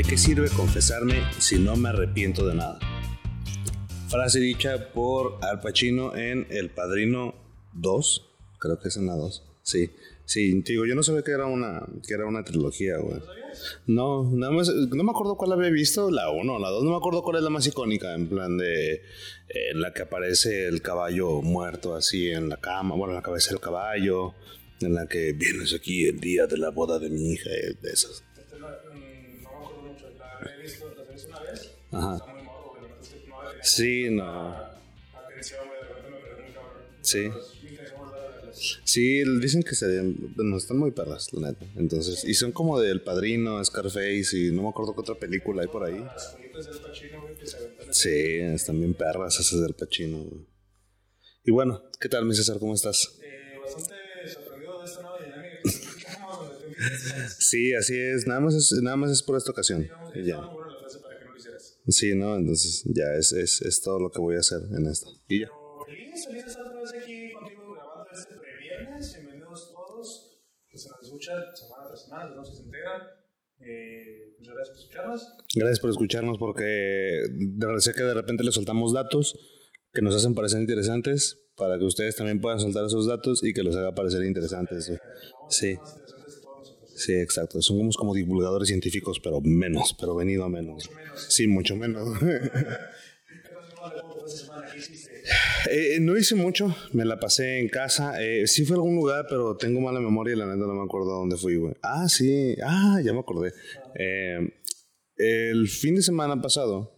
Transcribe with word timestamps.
¿De 0.00 0.08
qué 0.08 0.16
sirve 0.16 0.48
confesarme 0.48 1.22
si 1.40 1.58
no 1.58 1.76
me 1.76 1.90
arrepiento 1.90 2.46
de 2.48 2.54
nada? 2.54 2.78
Frase 4.08 4.40
dicha 4.40 4.94
por 4.94 5.36
Al 5.42 5.60
Pacino 5.60 6.16
en 6.16 6.46
El 6.48 6.70
Padrino 6.70 7.34
2. 7.74 8.26
Creo 8.58 8.78
que 8.80 8.88
es 8.88 8.96
en 8.96 9.08
la 9.08 9.14
2. 9.16 9.44
Sí. 9.62 9.90
Sí, 10.24 10.62
digo, 10.62 10.86
yo 10.86 10.94
no 10.94 11.02
sabía 11.02 11.20
que 11.20 11.32
era 11.32 11.44
una, 11.44 11.86
que 12.08 12.14
era 12.14 12.24
una 12.24 12.42
trilogía, 12.42 12.96
güey. 12.96 13.20
No, 13.88 14.24
nada 14.24 14.50
más, 14.50 14.70
no 14.70 15.04
me 15.04 15.10
acuerdo 15.10 15.36
cuál 15.36 15.52
había 15.52 15.68
visto, 15.68 16.10
la 16.10 16.30
1 16.30 16.50
o 16.50 16.58
la 16.58 16.70
2, 16.70 16.82
no 16.82 16.92
me 16.92 16.96
acuerdo 16.96 17.22
cuál 17.22 17.36
es 17.36 17.42
la 17.42 17.50
más 17.50 17.66
icónica, 17.66 18.14
en 18.14 18.26
plan 18.26 18.56
de 18.56 19.02
en 19.48 19.82
la 19.82 19.92
que 19.92 20.00
aparece 20.00 20.66
el 20.66 20.80
caballo 20.80 21.42
muerto 21.42 21.94
así 21.94 22.30
en 22.30 22.48
la 22.48 22.56
cama, 22.56 22.94
bueno, 22.94 23.12
en 23.12 23.16
la 23.16 23.22
cabeza 23.22 23.50
del 23.50 23.60
caballo, 23.60 24.32
en 24.80 24.94
la 24.94 25.06
que 25.06 25.34
vienes 25.34 25.74
aquí 25.74 26.06
el 26.06 26.20
día 26.20 26.46
de 26.46 26.56
la 26.56 26.70
boda 26.70 26.98
de 26.98 27.10
mi 27.10 27.32
hija, 27.32 27.50
eh, 27.50 27.74
de 27.82 27.90
esas. 27.90 28.24
Ajá. 31.92 32.14
Está 32.16 32.32
muy 32.32 32.42
no 32.44 33.62
Sí, 33.62 34.10
no. 34.10 34.54
atención, 34.54 35.60
güey, 35.68 35.80
de 35.80 35.88
repente 35.88 36.10
me 36.10 36.18
perdí 36.20 36.42
muy 36.42 36.52
cabrón. 36.52 36.82
Sí. 37.02 37.18
Pero 37.28 37.40
es 37.40 37.62
mi 37.62 37.76
canción 37.76 37.98
favorita 38.00 38.40
de 38.40 38.46
las- 38.46 38.80
Sí, 38.84 39.22
dicen 39.40 39.62
que 39.62 39.74
se, 39.74 40.00
bueno, 40.36 40.56
están 40.56 40.78
muy 40.78 40.90
perras, 40.92 41.32
la 41.32 41.50
neta. 41.52 41.66
Entonces, 41.76 42.24
y 42.24 42.34
son 42.34 42.52
como 42.52 42.78
del 42.80 43.02
Padrino, 43.02 43.62
Scarface 43.64 44.36
y 44.36 44.50
no 44.52 44.62
me 44.62 44.68
acuerdo 44.70 44.94
qué 44.94 45.00
otra 45.00 45.14
película 45.14 45.62
hay 45.62 45.68
por 45.68 45.84
ahí. 45.84 45.98
Las 45.98 46.34
películas 46.36 46.66
del 46.66 46.78
Pacino, 46.78 47.22
güey, 47.22 47.34
que 47.36 47.46
se 47.46 47.56
aventan. 47.56 47.94
Sí, 47.94 48.08
están 48.54 48.78
bien 48.78 48.94
perras 48.94 49.38
esas 49.40 49.60
del 49.60 49.74
Pachino. 49.74 50.24
Y 51.44 51.50
bueno, 51.50 51.82
¿qué 52.00 52.08
tal, 52.08 52.24
mi 52.26 52.34
César? 52.34 52.58
¿Cómo 52.58 52.74
estás? 52.74 53.18
Eh, 53.22 53.58
bastante 53.62 53.94
sorprendido 54.28 54.78
de 54.80 54.84
esta 54.86 55.00
nueva 55.02 55.18
dinámica 55.24 55.62
que. 55.62 57.28
Sí, 57.38 57.74
así 57.74 57.96
es. 57.98 58.26
Nada 58.26 58.40
más 58.40 58.54
es, 58.54 58.72
nada 58.82 58.96
más 58.96 59.10
es 59.10 59.22
por 59.22 59.36
esta 59.36 59.50
ocasión. 59.52 59.88
Y 60.14 60.24
ya. 60.24 60.38
Sí, 61.86 62.14
¿no? 62.14 62.36
Entonces 62.36 62.84
ya 62.86 63.14
es, 63.18 63.32
es, 63.32 63.62
es 63.62 63.82
todo 63.82 63.98
lo 63.98 64.10
que 64.10 64.20
voy 64.20 64.36
a 64.36 64.40
hacer 64.40 64.60
en 64.76 64.86
esto. 64.86 65.10
Y 65.28 65.40
ya. 65.40 65.48
Pero 65.48 65.84
feliz, 65.86 66.26
feliz 66.26 66.44
de 66.44 66.50
estar 66.50 66.66
otra 66.66 66.80
vez 66.80 66.92
aquí 66.94 67.32
contigo 67.32 67.72
grabando 67.74 68.06
este 68.12 68.34
previernes. 68.36 69.14
Bienvenidos 69.14 69.72
todos. 69.72 70.38
Que 70.68 70.78
se 70.78 70.88
nos 70.90 71.02
escuchan 71.02 71.36
semana 71.54 71.88
tras 71.88 72.04
semana, 72.04 72.30
que 72.42 72.56
se 72.56 72.62
enteran. 72.62 73.02
Eh, 73.60 74.34
muchas 74.38 74.54
gracias 74.54 74.70
por 74.70 74.78
escucharnos. 74.78 75.28
Gracias 75.54 75.80
por 75.80 75.90
escucharnos 75.90 76.38
porque 76.38 77.22
sé 77.78 77.92
que 77.92 78.02
de 78.02 78.14
repente 78.14 78.44
les 78.44 78.54
soltamos 78.54 78.92
datos 78.92 79.38
que 79.92 80.02
nos 80.02 80.14
hacen 80.14 80.34
parecer 80.34 80.60
interesantes 80.60 81.38
para 81.56 81.78
que 81.78 81.84
ustedes 81.84 82.16
también 82.16 82.40
puedan 82.40 82.60
soltar 82.60 82.84
esos 82.86 83.06
datos 83.06 83.42
y 83.42 83.52
que 83.52 83.62
los 83.62 83.76
haga 83.76 83.94
parecer 83.94 84.24
interesantes. 84.24 84.86
güey. 84.88 84.98
Sí, 85.50 85.74
Más 85.76 85.96
interesantes 85.96 86.34
que 86.36 86.40
todos 86.42 86.58
nosotros. 86.58 86.89
Sí, 87.00 87.12
exacto. 87.14 87.60
Somos 87.62 87.96
como 87.96 88.14
divulgadores 88.14 88.68
científicos, 88.68 89.20
pero 89.20 89.40
menos, 89.40 89.94
pero 89.98 90.14
venido 90.14 90.44
a 90.44 90.48
menos. 90.48 90.90
Sí, 91.28 91.46
mucho 91.46 91.76
menos. 91.76 92.18
¿Qué 92.18 93.50
pasó 93.54 93.74
con 93.76 93.96
la 93.96 94.02
foto 94.02 94.26
esta 94.26 94.44
semana? 94.44 94.66
¿Qué 94.72 94.78
hiciste? 94.78 95.10
Eh, 95.70 95.98
no 96.00 96.16
hice 96.16 96.34
mucho, 96.34 96.74
me 96.92 97.04
la 97.04 97.18
pasé 97.20 97.58
en 97.58 97.68
casa. 97.68 98.22
Eh, 98.22 98.46
sí 98.46 98.64
fui 98.64 98.74
a 98.74 98.76
algún 98.76 98.96
lugar, 98.96 99.26
pero 99.28 99.56
tengo 99.56 99.80
mala 99.80 100.00
memoria 100.00 100.34
y 100.34 100.38
la 100.38 100.46
neta 100.46 100.66
no 100.66 100.74
me 100.74 100.84
acuerdo 100.84 101.10
dónde 101.10 101.36
fui, 101.36 101.56
güey. 101.56 101.74
Ah, 101.82 102.08
sí, 102.08 102.56
ah, 102.64 103.00
ya 103.04 103.12
me 103.12 103.20
acordé. 103.20 103.52
Eh, 103.94 104.38
el 105.16 105.68
fin 105.68 105.96
de 105.96 106.02
semana 106.02 106.40
pasado 106.40 106.92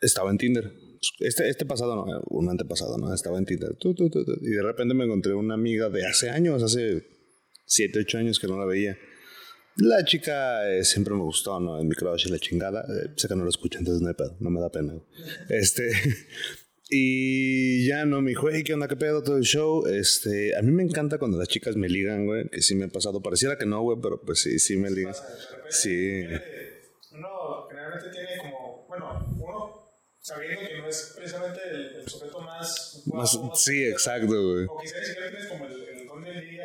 estaba 0.00 0.30
en 0.30 0.38
Tinder. 0.38 0.72
Este, 1.20 1.48
este 1.48 1.64
pasado 1.64 1.96
no, 1.96 2.16
eh, 2.16 2.20
un 2.28 2.48
antepasado, 2.48 2.98
¿no? 2.98 3.12
Estaba 3.14 3.38
en 3.38 3.46
Tinder. 3.46 3.76
Y 3.80 4.50
de 4.50 4.62
repente 4.62 4.94
me 4.94 5.04
encontré 5.04 5.34
una 5.34 5.54
amiga 5.54 5.88
de 5.88 6.06
hace 6.06 6.30
años, 6.30 6.62
hace 6.62 7.17
7, 7.68 8.00
8 8.00 8.18
años 8.18 8.38
que 8.40 8.48
no 8.48 8.58
la 8.58 8.64
veía. 8.64 8.98
La 9.76 10.04
chica 10.04 10.68
eh, 10.68 10.84
siempre 10.84 11.14
me 11.14 11.22
gustó, 11.22 11.60
¿no? 11.60 11.78
El 11.78 11.86
micro 11.86 12.12
y 12.16 12.30
la 12.30 12.38
chingada. 12.38 12.80
Eh, 12.80 13.12
sé 13.14 13.28
que 13.28 13.36
no 13.36 13.44
lo 13.44 13.50
escucho, 13.50 13.78
entonces 13.78 14.02
no 14.02 14.08
hay 14.08 14.14
pedo, 14.14 14.36
no 14.40 14.50
me 14.50 14.60
da 14.60 14.70
pena. 14.70 14.94
Este. 15.48 15.92
Y 16.90 17.86
ya 17.86 18.06
no 18.06 18.22
me 18.22 18.30
dijo, 18.30 18.48
hey, 18.50 18.64
¿qué 18.64 18.72
onda? 18.72 18.88
¿Qué 18.88 18.96
pedo? 18.96 19.22
Todo 19.22 19.36
el 19.36 19.42
show. 19.42 19.86
Este, 19.86 20.56
a 20.56 20.62
mí 20.62 20.70
me 20.70 20.82
encanta 20.82 21.18
cuando 21.18 21.36
las 21.36 21.46
chicas 21.48 21.76
me 21.76 21.86
ligan, 21.86 22.24
güey, 22.24 22.48
que 22.48 22.62
sí 22.62 22.74
me 22.74 22.86
ha 22.86 22.88
pasado. 22.88 23.20
Pareciera 23.20 23.58
que 23.58 23.66
no, 23.66 23.82
güey, 23.82 23.98
pero 24.02 24.22
pues 24.22 24.40
sí, 24.40 24.58
sí 24.58 24.78
me 24.78 24.90
ligan. 24.90 25.14
Sí. 25.68 26.22
Uno 27.12 27.66
generalmente 27.68 28.08
tiene 28.10 28.38
como, 28.38 28.86
bueno, 28.88 29.36
uno 29.38 29.92
sabiendo 30.18 30.60
que 30.66 30.78
no 30.78 30.88
es 30.88 31.12
precisamente 31.14 31.60
el, 31.70 31.96
el 31.96 32.08
sujeto 32.08 32.40
más. 32.40 33.02
Más, 33.06 33.38
sí, 33.54 33.84
exacto, 33.84 34.26
güey. 34.26 34.64
O 34.64 34.78
quizás 34.80 35.06
siquiera 35.06 35.28
tienes 35.28 35.46
como 35.46 35.66
el, 35.66 35.87
el 36.26 36.50
día 36.50 36.62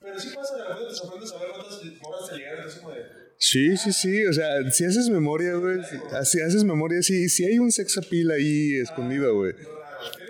Pero 0.00 0.18
sí 0.18 0.28
pasa, 0.34 0.56
de 0.56 0.64
repente 0.64 0.88
te 0.88 0.94
sorprende 0.94 1.26
saber 1.26 1.48
cuántas 1.50 1.84
moras 2.00 2.30
te 2.30 2.36
llegaron, 2.36 2.58
entonces 2.58 2.80
como 2.80 2.94
de. 2.94 3.02
Sí, 3.38 3.76
sí, 3.76 3.92
sí. 3.92 4.24
O 4.26 4.32
sea, 4.32 4.70
si 4.70 4.84
haces 4.84 5.08
memoria, 5.08 5.54
güey. 5.54 5.78
Si 6.24 6.40
haces 6.40 6.64
memoria, 6.64 7.02
sí, 7.02 7.28
sí 7.28 7.44
hay 7.44 7.58
un 7.58 7.72
sex 7.72 7.96
appeal 7.98 8.30
ahí 8.30 8.74
escondido, 8.80 9.34
güey. 9.34 9.54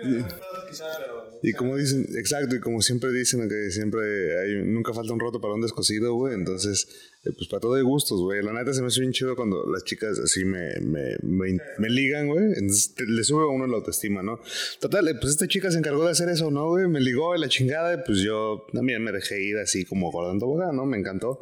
Pero. 0.01 1.39
Y 1.43 1.53
como 1.53 1.75
dicen, 1.77 2.05
exacto, 2.17 2.55
y 2.55 2.59
como 2.59 2.81
siempre 2.81 3.11
dicen 3.11 3.47
que 3.49 3.71
siempre 3.71 4.39
hay, 4.39 4.63
nunca 4.63 4.93
falta 4.93 5.11
un 5.13 5.19
roto 5.19 5.41
para 5.41 5.53
un 5.55 5.61
descosido, 5.61 6.13
güey. 6.13 6.35
Entonces, 6.35 6.87
eh, 7.23 7.31
pues 7.35 7.47
para 7.49 7.59
todo 7.61 7.73
hay 7.75 7.81
gustos, 7.83 8.19
güey. 8.21 8.43
La 8.43 8.53
neta 8.53 8.73
se 8.73 8.81
me 8.81 8.87
hace 8.87 8.99
bien 9.01 9.11
chido 9.11 9.35
cuando 9.35 9.65
las 9.71 9.83
chicas 9.83 10.19
así 10.19 10.45
me, 10.45 10.79
me, 10.81 11.17
me, 11.23 11.57
me 11.79 11.89
ligan, 11.89 12.27
güey. 12.27 12.45
Entonces 12.55 12.93
te- 12.95 13.05
le 13.05 13.23
sube 13.23 13.43
a 13.43 13.47
uno 13.47 13.65
la 13.67 13.77
autoestima, 13.77 14.21
¿no? 14.21 14.39
Total, 14.79 15.07
eh, 15.07 15.15
pues 15.19 15.31
esta 15.33 15.47
chica 15.47 15.71
se 15.71 15.79
encargó 15.79 16.05
de 16.05 16.11
hacer 16.11 16.29
eso, 16.29 16.51
¿no, 16.51 16.69
güey? 16.69 16.87
Me 16.87 16.99
ligó 17.01 17.33
de 17.33 17.39
la 17.39 17.49
chingada 17.49 17.93
y 17.95 17.97
pues 18.05 18.19
yo 18.19 18.65
también 18.73 19.03
me 19.03 19.11
dejé 19.11 19.41
ir 19.41 19.57
así 19.57 19.83
como 19.85 20.11
gordando 20.11 20.45
boga, 20.45 20.71
¿no? 20.71 20.85
Me 20.85 20.97
encantó. 20.97 21.39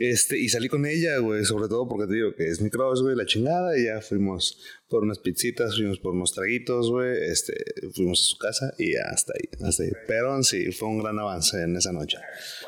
Este, 0.00 0.38
y 0.38 0.48
salí 0.48 0.70
con 0.70 0.86
ella, 0.86 1.18
güey, 1.18 1.44
sobre 1.44 1.68
todo 1.68 1.86
porque 1.86 2.06
te 2.06 2.14
digo 2.14 2.34
que 2.34 2.48
es 2.48 2.62
mi 2.62 2.70
cross, 2.70 3.02
güey, 3.02 3.14
la 3.14 3.26
chingada, 3.26 3.78
y 3.78 3.84
ya 3.84 4.00
fuimos 4.00 4.58
por 4.88 5.02
unas 5.02 5.18
pizzitas, 5.18 5.76
fuimos 5.76 5.98
por 5.98 6.14
unos 6.14 6.32
traguitos, 6.32 6.90
güey, 6.90 7.30
este, 7.30 7.52
fuimos 7.92 8.22
a 8.22 8.24
su 8.24 8.38
casa 8.38 8.72
y 8.78 8.94
ya 8.94 9.02
hasta 9.12 9.34
ahí, 9.34 9.50
hasta 9.62 9.82
ahí. 9.82 9.90
Pero 10.06 10.42
sí, 10.42 10.72
fue 10.72 10.88
un 10.88 11.02
gran 11.02 11.18
avance 11.18 11.62
en 11.62 11.76
esa 11.76 11.92
noche. 11.92 12.16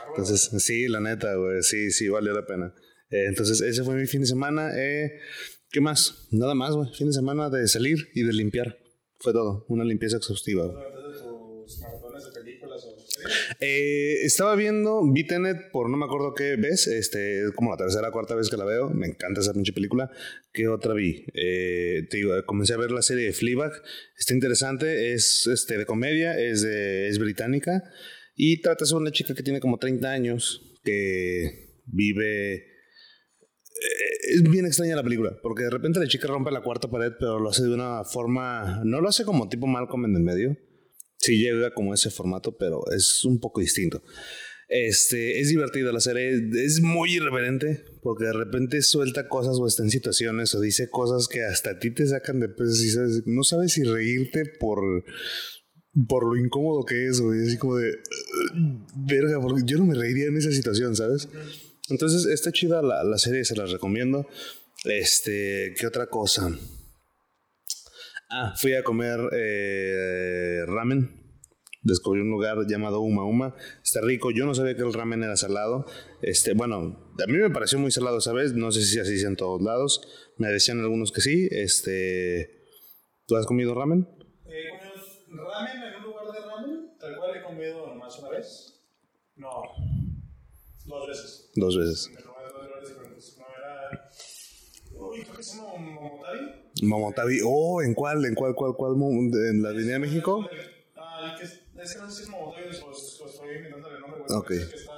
Entonces, 0.09 0.51
sí, 0.63 0.89
la 0.89 1.01
neta, 1.01 1.35
güey, 1.37 1.63
sí, 1.63 1.91
sí, 1.91 2.07
valió 2.11 2.35
la 2.35 2.45
pena. 2.45 2.75
Eh, 3.09 3.25
entonces, 3.29 3.63
ese 3.63 3.83
fue 3.83 3.95
mi 3.95 4.07
fin 4.07 4.21
de 4.21 4.27
semana. 4.27 4.71
Eh, 4.77 5.19
¿Qué 5.71 5.81
más? 5.81 6.29
Nada 6.33 6.55
más, 6.55 6.75
güey, 6.75 6.91
fin 6.93 7.07
de 7.07 7.15
semana 7.15 7.49
de 7.49 7.67
salir 7.67 8.11
y 8.15 8.25
de 8.25 8.35
limpiar. 8.35 8.77
Fue 9.21 9.33
todo, 9.33 9.65
una 9.71 9.85
limpieza 9.85 10.19
exhaustiva. 10.19 10.67
güey. 10.67 10.77
de 10.77 11.65
tus 11.65 11.81
maratones 11.81 12.27
de 12.27 12.33
películas 12.33 12.85
o. 12.85 12.95
Eh, 13.61 14.23
estaba 14.25 14.55
viendo, 14.57 15.03
vi 15.13 15.25
Tenet 15.27 15.71
por 15.71 15.89
no 15.91 15.97
me 15.97 16.05
acuerdo 16.05 16.35
qué 16.35 16.57
ves, 16.57 16.87
este, 16.87 17.45
es 17.45 17.53
como 17.53 17.71
la 17.71 17.77
tercera 17.77 18.09
o 18.09 18.13
cuarta 18.13 18.35
vez 18.35 18.51
que 18.51 18.57
la 18.57 18.65
veo, 18.65 18.91
me 18.91 19.07
encanta 19.07 19.41
esa 19.41 19.53
pinche 19.53 19.73
película. 19.73 20.11
¿Qué 20.53 20.69
otra 20.69 20.95
vi? 20.95 21.25
Eh, 21.35 22.07
te 22.11 22.17
digo, 22.19 22.33
comencé 22.47 22.75
a 22.75 22.79
ver 22.79 22.91
la 22.91 23.03
serie 23.03 23.27
de 23.27 23.33
Fleabag, 23.33 23.73
está 24.19 24.35
interesante, 24.35 25.13
es 25.13 25.47
este, 25.47 25.79
de 25.79 25.87
comedia, 25.87 26.39
es, 26.39 26.63
de- 26.63 27.09
es 27.09 27.19
británica 27.19 27.83
y 28.35 28.61
trata 28.61 28.85
sobre 28.85 29.03
una 29.03 29.13
chica 29.13 29.35
que 29.35 29.43
tiene 29.43 29.61
como 29.61 29.79
30 29.79 30.11
años, 30.11 30.79
que 30.85 31.81
vive... 31.87 32.55
eh, 32.55 32.63
Es 34.35 34.43
bien 34.43 34.67
extraña 34.67 34.97
la 34.97 35.03
película, 35.05 35.37
porque 35.43 35.65
de 35.65 35.71
repente 35.71 36.01
la 36.01 36.07
chica 36.07 36.27
rompe 36.29 36.51
la 36.51 36.63
cuarta 36.63 36.91
pared, 36.91 37.13
pero 37.19 37.39
lo 37.39 37.51
hace 37.51 37.63
de 37.65 37.75
una 37.75 38.05
forma, 38.05 38.83
no 38.85 39.01
lo 39.01 39.09
hace 39.09 39.25
como 39.25 39.49
tipo 39.49 39.67
Malcolm 39.67 40.05
en 40.07 40.17
el 40.17 40.23
medio, 40.23 40.57
sí 41.23 41.39
llega 41.39 41.73
como 41.73 41.95
ese 41.95 42.11
formato, 42.11 42.57
pero 42.59 42.83
es 42.95 43.25
un 43.25 43.41
poco 43.41 43.61
distinto. 43.63 44.03
Este, 44.69 45.41
es 45.41 45.49
divertida 45.49 45.93
la 45.93 46.01
serie, 46.01 46.49
es 46.65 46.81
muy 46.81 47.15
irreverente, 47.17 47.85
porque 48.03 48.25
de 48.25 48.33
repente 48.33 48.81
suelta 48.83 49.29
cosas 49.29 49.57
o 49.59 49.67
está 49.67 49.83
en 49.83 49.91
situaciones 49.91 50.55
o 50.55 50.61
dice 50.61 50.89
cosas 50.89 51.29
que 51.29 51.43
hasta 51.45 51.71
a 51.73 51.79
ti 51.79 51.91
te 51.91 52.07
sacan 52.07 52.41
de 52.41 52.49
pesos 52.49 52.81
y 52.83 52.91
sabes- 52.91 53.23
no 53.27 53.43
sabes 53.45 53.73
si 53.73 53.83
reírte 53.85 54.45
por, 54.59 54.81
por 56.09 56.25
lo 56.25 56.43
incómodo 56.43 56.85
que 56.87 57.07
es, 57.07 57.21
güey. 57.21 57.43
Así 57.47 57.59
como 57.59 57.77
de, 57.77 57.91
"Ugh, 57.91 58.87
verga, 59.07 59.41
porque 59.43 59.63
yo 59.67 59.77
no 59.79 59.85
me 59.85 59.95
reiría 59.95 60.27
en 60.29 60.37
esa 60.39 60.51
situación, 60.53 60.97
¿sabes? 60.97 61.29
Entonces, 61.91 62.25
está 62.33 62.51
chida 62.51 62.81
la, 62.81 63.05
la 63.05 63.19
serie, 63.19 63.45
se 63.45 63.57
las 63.57 63.71
recomiendo. 63.73 64.27
Este, 64.85 65.75
¿qué 65.79 65.87
otra 65.87 66.07
cosa? 66.07 66.49
Ah, 68.35 68.55
fui 68.57 68.73
a 68.73 68.83
comer 68.83 69.21
eh, 69.33 70.65
ramen. 70.67 71.21
Descubrí 71.83 72.23
un 72.23 72.31
lugar 72.31 72.57
llamado 72.67 73.01
Uma 73.01 73.27
Uma. 73.27 73.55
Está 73.85 74.01
rico. 74.01 74.31
Yo 74.31 74.47
no 74.47 74.55
sabía 74.55 74.75
que 74.75 74.83
el 74.83 74.95
ramen 74.95 75.23
era 75.23 75.37
salado. 75.37 75.85
Este, 76.23 76.55
bueno, 76.55 76.77
a 76.77 77.27
mí 77.27 77.39
me 77.39 77.51
pareció 77.51 77.79
muy 77.79 77.91
salado, 77.91 78.23
¿sabes? 78.23 78.55
No 78.55 78.73
sé 78.73 78.83
si 78.85 78.99
así 78.99 79.19
sea 79.19 79.29
en 79.29 79.37
todos 79.37 79.61
lados. 79.61 80.01
Me 80.39 80.49
decían 80.49 80.81
algunos 80.81 81.13
que 81.13 81.21
sí. 81.21 81.47
Este, 81.51 82.69
¿tú 83.27 83.37
has 83.37 83.45
comido 83.45 83.75
ramen? 83.75 84.09
He 84.47 84.71
comido 84.71 85.51
ramen 85.51 85.83
en 85.83 85.97
un 85.97 86.03
lugar 86.05 86.27
de 86.33 86.41
ramen, 86.41 86.99
tal 86.99 87.17
cual 87.19 87.37
he 87.37 87.43
comido 87.43 87.87
nomás 87.87 88.19
una 88.19 88.31
vez. 88.31 88.81
No, 89.37 89.51
dos 90.87 91.07
veces. 91.07 91.51
Dos 91.55 91.77
veces. 91.77 92.11
En 92.17 92.25
lugares, 92.25 92.53
dos. 92.55 93.39
No 93.39 93.45
era. 93.59 94.11
Uy, 94.95 95.23
creo 95.23 95.37
que 95.37 95.43
se 95.43 95.57
llama 95.59 95.77
Momotari. 95.77 96.62
Momotabi. 96.83 97.41
Oh, 97.45 97.81
¿en 97.83 97.95
cuál? 97.95 98.25
¿En 98.25 98.35
cuál? 98.35 98.55
¿Cuál? 98.55 98.75
¿Cuál? 98.77 98.95
¿En 98.95 99.63
la 99.63 99.71
Avenida 99.71 99.95
de 99.95 99.99
México? 100.01 100.45
Ah, 100.97 101.33
el 101.33 101.39
que 101.39 101.45
es, 101.45 101.53
es 101.53 101.95
que 101.95 102.01
no 102.01 102.11
sé 102.11 102.17
si 102.17 102.23
es 102.25 102.29
Momotari 102.29 102.65
o 102.65 102.89
o 102.89 102.93
estoy 102.93 103.57
inventando 103.57 103.89
el 103.89 104.01
nombre, 104.01 104.21
güey. 104.27 104.39
Ok. 104.39 104.51
Es 104.51 104.69
que 104.69 104.77
está 104.77 104.93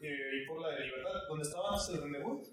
eh, 0.00 0.06
ahí 0.08 0.46
por 0.46 0.60
la 0.60 0.68
de 0.70 0.84
Libertad, 0.84 1.10
donde 1.28 1.44
estaba 1.44 1.72
antes 1.72 1.88
el 1.90 2.02
Rendezvous. 2.02 2.48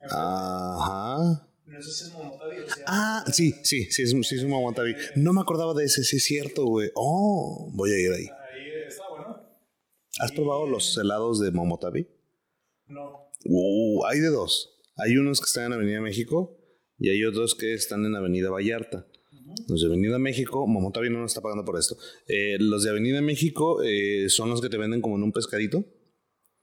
Ajá. 0.00 1.48
No 1.64 1.82
sé 1.82 1.90
si 1.90 2.04
es 2.04 2.12
Momotabi 2.12 2.58
o 2.60 2.68
sea. 2.68 2.84
Ah, 2.86 3.24
sí, 3.32 3.54
sí, 3.62 3.90
sí, 3.90 4.02
es, 4.02 4.10
sí, 4.10 4.36
es 4.36 4.42
un 4.42 4.50
Momotabi. 4.50 4.94
No 5.16 5.32
me 5.32 5.40
acordaba 5.40 5.72
de 5.74 5.84
ese, 5.84 6.04
sí 6.04 6.18
es 6.18 6.24
cierto, 6.24 6.66
güey. 6.66 6.90
Oh, 6.94 7.70
voy 7.72 7.92
a 7.92 7.98
ir 7.98 8.12
ahí. 8.12 8.26
Ahí 8.26 8.70
está 8.86 9.08
bueno. 9.08 9.42
¿Has 10.18 10.32
probado 10.32 10.66
los 10.66 10.96
helados 10.98 11.40
de 11.40 11.50
Momotabi? 11.50 12.08
No. 12.88 13.30
Uh, 13.46 14.04
hay 14.04 14.20
de 14.20 14.28
dos. 14.28 14.78
Hay 14.96 15.16
unos 15.16 15.40
que 15.40 15.46
están 15.46 15.64
en 15.64 15.72
Avenida 15.72 16.00
México 16.00 16.56
y 16.98 17.10
hay 17.10 17.24
otros 17.24 17.54
que 17.54 17.74
están 17.74 18.04
en 18.04 18.14
Avenida 18.16 18.50
Vallarta. 18.50 19.06
Los 19.68 19.80
de 19.80 19.86
Avenida 19.86 20.18
México, 20.18 20.66
Momotabi 20.66 21.08
no 21.10 21.20
nos 21.20 21.30
está 21.30 21.40
pagando 21.40 21.64
por 21.64 21.78
esto. 21.78 21.96
Eh, 22.26 22.56
los 22.58 22.82
de 22.82 22.90
Avenida 22.90 23.20
México 23.20 23.82
eh, 23.82 24.28
son 24.28 24.50
los 24.50 24.60
que 24.60 24.68
te 24.68 24.76
venden 24.76 25.00
como 25.00 25.16
en 25.16 25.22
un 25.22 25.32
pescadito. 25.32 25.84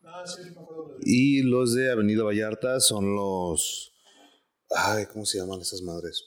Ah, 0.03 0.23
sí, 0.25 0.41
me 0.43 0.49
acuerdo. 0.61 0.97
Y 1.05 1.41
los 1.43 1.73
de 1.73 1.91
Avenida 1.91 2.23
Vallarta 2.23 2.79
son 2.81 3.15
los. 3.15 3.93
Ay, 4.75 5.05
¿cómo 5.11 5.25
se 5.25 5.37
llaman 5.39 5.61
esas 5.61 5.81
madres? 5.81 6.23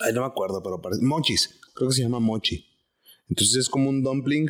Ay, 0.00 0.12
no 0.12 0.20
me 0.20 0.26
acuerdo, 0.26 0.62
pero 0.62 0.80
parece. 0.80 1.02
Mochis. 1.02 1.60
Creo 1.74 1.88
que 1.88 1.94
se 1.96 2.02
llama 2.02 2.20
mochi. 2.20 2.66
Entonces 3.28 3.56
es 3.56 3.68
como 3.68 3.88
un 3.90 4.02
dumpling, 4.02 4.48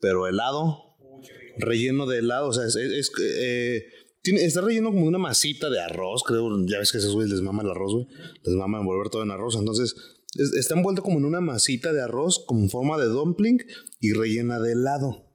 pero 0.00 0.26
helado, 0.28 0.96
Uy, 1.00 1.22
qué 1.26 1.32
rico. 1.32 1.56
relleno 1.58 2.06
de 2.06 2.18
helado. 2.18 2.48
O 2.48 2.52
sea, 2.52 2.66
es. 2.66 2.76
es- 2.76 2.92
es, 2.92 3.10
eh, 3.20 3.84
está 4.24 4.60
relleno 4.60 4.90
como 4.90 5.06
una 5.06 5.18
masita 5.18 5.68
de 5.70 5.80
arroz, 5.80 6.22
creo. 6.24 6.48
Ya 6.66 6.78
ves 6.78 6.92
que 6.92 6.98
esos 6.98 7.12
güeyes 7.14 7.32
les 7.32 7.40
mama 7.42 7.62
el 7.62 7.70
arroz, 7.70 7.92
güey. 7.92 8.06
Les 8.44 8.54
mama 8.54 8.78
envolver 8.78 9.08
todo 9.10 9.22
en 9.22 9.30
arroz. 9.30 9.56
Entonces, 9.58 9.94
es- 10.38 10.54
está 10.54 10.74
envuelto 10.74 11.02
como 11.02 11.18
en 11.18 11.24
una 11.24 11.40
masita 11.40 11.92
de 11.92 12.02
arroz, 12.02 12.44
como 12.46 12.60
en 12.62 12.70
forma 12.70 12.98
de 12.98 13.06
dumpling 13.06 13.58
y 14.00 14.12
rellena 14.12 14.60
de 14.60 14.72
helado. 14.72 15.28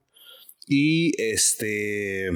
Y 0.66 1.12
este 1.22 2.30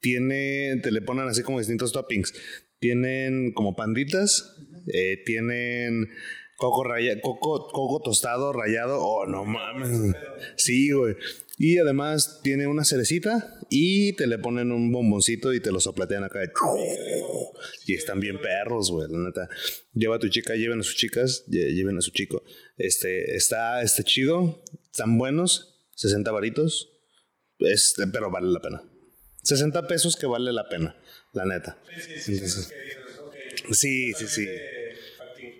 tiene, 0.00 0.80
te 0.82 0.90
le 0.92 1.02
ponen 1.02 1.26
así 1.28 1.42
como 1.42 1.58
distintos 1.58 1.92
toppings. 1.92 2.32
Tienen 2.80 3.52
como 3.54 3.74
panditas, 3.74 4.54
eh, 4.92 5.22
tienen 5.26 6.06
coco, 6.56 6.84
coco, 7.22 7.68
coco 7.72 8.00
tostado, 8.04 8.52
rayado. 8.52 8.98
Oh, 9.00 9.26
no 9.26 9.44
mames. 9.44 10.14
Sí, 10.56 10.90
güey. 10.92 11.14
Y 11.58 11.78
además 11.78 12.40
tiene 12.42 12.66
una 12.68 12.84
cerecita 12.84 13.58
y 13.68 14.12
te 14.14 14.26
le 14.28 14.38
ponen 14.38 14.70
un 14.70 14.92
bomboncito 14.92 15.52
y 15.52 15.60
te 15.60 15.72
lo 15.72 15.80
soplatean 15.80 16.22
acá. 16.24 16.40
Y 17.86 17.94
están 17.94 18.20
bien 18.20 18.40
perros, 18.40 18.90
güey, 18.90 19.08
la 19.10 19.18
neta. 19.18 19.48
Lleva 19.92 20.16
a 20.16 20.18
tu 20.20 20.28
chica, 20.28 20.54
lleven 20.54 20.80
a 20.80 20.82
sus 20.84 20.94
chicas, 20.96 21.44
lle- 21.48 21.74
lleven 21.74 21.98
a 21.98 22.00
su 22.00 22.12
chico. 22.12 22.44
Este, 22.76 23.34
está 23.34 23.82
este 23.82 24.04
chido, 24.04 24.62
están 24.92 25.18
buenos, 25.18 25.82
60 25.96 26.30
varitos. 26.30 26.90
Este, 27.58 28.06
pero 28.06 28.30
vale 28.30 28.46
la 28.52 28.60
pena. 28.60 28.82
60 29.42 29.88
pesos 29.88 30.14
que 30.16 30.26
vale 30.26 30.52
la 30.52 30.68
pena, 30.68 30.96
la 31.32 31.44
neta. 31.44 31.82
Sí, 32.20 32.38
sí. 32.38 32.60
Sí, 33.72 34.12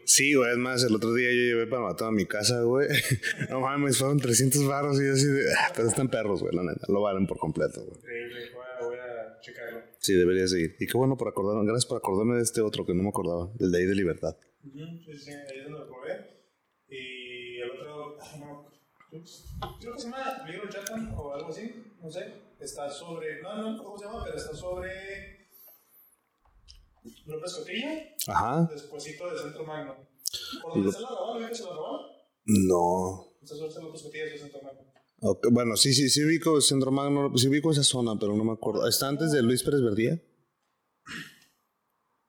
sí, 0.08 0.34
güey, 0.34 0.50
es 0.52 0.58
más, 0.58 0.82
el 0.84 0.94
otro 0.94 1.12
día 1.14 1.28
yo 1.28 1.34
llevé 1.43 1.66
para 1.66 1.82
matar 1.82 2.08
a 2.08 2.12
mi 2.12 2.26
casa, 2.26 2.62
güey. 2.62 2.88
No 3.50 3.60
mames, 3.60 3.99
fueron 3.99 4.19
300 4.19 4.66
barros 4.66 5.00
y 5.00 5.06
yo 5.06 5.12
así 5.12 5.26
de... 5.26 5.43
"Ah, 5.58 5.72
Pero 5.75 5.88
están 5.88 6.08
perros, 6.08 6.40
güey, 6.43 6.55
la 6.55 6.62
neta. 6.62 6.87
Lo 6.88 7.00
valen 7.02 7.26
por 7.26 7.38
completo, 7.38 7.84
güey. 7.84 7.96
Increíble. 7.99 8.50
Voy 8.81 8.96
a, 8.96 9.40
checarlo. 9.40 9.81
Sí, 9.99 10.14
debería 10.14 10.46
seguir. 10.46 10.76
Y 10.78 10.87
qué 10.87 10.96
bueno 10.96 11.16
por 11.16 11.28
acordarme. 11.28 11.64
Gracias 11.64 11.87
por 11.87 11.99
acordarme 11.99 12.37
de 12.37 12.43
este 12.43 12.60
otro 12.60 12.84
que 12.87 12.94
no 12.94 13.02
me 13.02 13.08
acordaba. 13.10 13.50
El 13.60 13.70
de 13.72 13.78
ahí 13.78 13.87
de 13.87 13.94
Libertad. 13.94 14.37
Sí, 14.62 14.70
sí, 15.19 15.31
ahí 15.31 15.58
es 15.58 15.64
donde 15.64 15.78
lo 15.81 15.87
probé. 15.88 16.38
Y 16.88 17.58
el 17.60 17.70
otro, 17.70 18.19
no, 18.38 18.70
creo 19.81 19.94
que 19.94 20.00
se 20.00 20.05
llama 20.05 20.44
Little 20.46 20.70
Japan 20.70 21.12
o 21.16 21.34
algo 21.34 21.49
así, 21.49 21.75
no 22.02 22.10
sé. 22.10 22.32
Está 22.60 22.90
sobre, 22.90 23.40
no, 23.43 23.56
no, 23.72 23.82
¿cómo 23.82 23.99
se 23.99 24.05
llama? 24.05 24.25
Pero 24.25 24.37
está 24.37 24.55
sobre 24.55 25.38
López 27.26 27.54
Cotilla, 27.54 28.14
Ajá. 28.26 28.68
despuésito 28.72 29.30
de 29.30 29.38
Centro 29.42 29.64
Magno. 29.64 29.96
¿Por 30.62 30.72
dónde 30.74 30.90
está 30.90 31.02
la 31.02 31.08
Raval? 31.10 31.36
¿Ubicas 31.38 31.60
la 31.60 31.70
Raval? 31.70 32.00
No. 32.44 33.32
De 33.40 33.46
Centro 34.38 34.62
Magno. 34.62 34.92
Ok, 35.20 35.46
Bueno, 35.50 35.76
sí, 35.76 35.92
sí, 35.94 36.08
sí 36.08 36.24
ubico 36.24 36.60
Centro 36.60 36.90
Magno. 36.90 37.36
Sí 37.36 37.48
ubico 37.48 37.70
esa 37.72 37.82
zona, 37.82 38.16
pero 38.18 38.34
no 38.36 38.44
me 38.44 38.52
acuerdo. 38.52 38.86
¿Está 38.86 39.08
antes 39.08 39.32
de 39.32 39.42
Luis 39.42 39.62
Pérez 39.62 39.82
Verdía? 39.82 40.20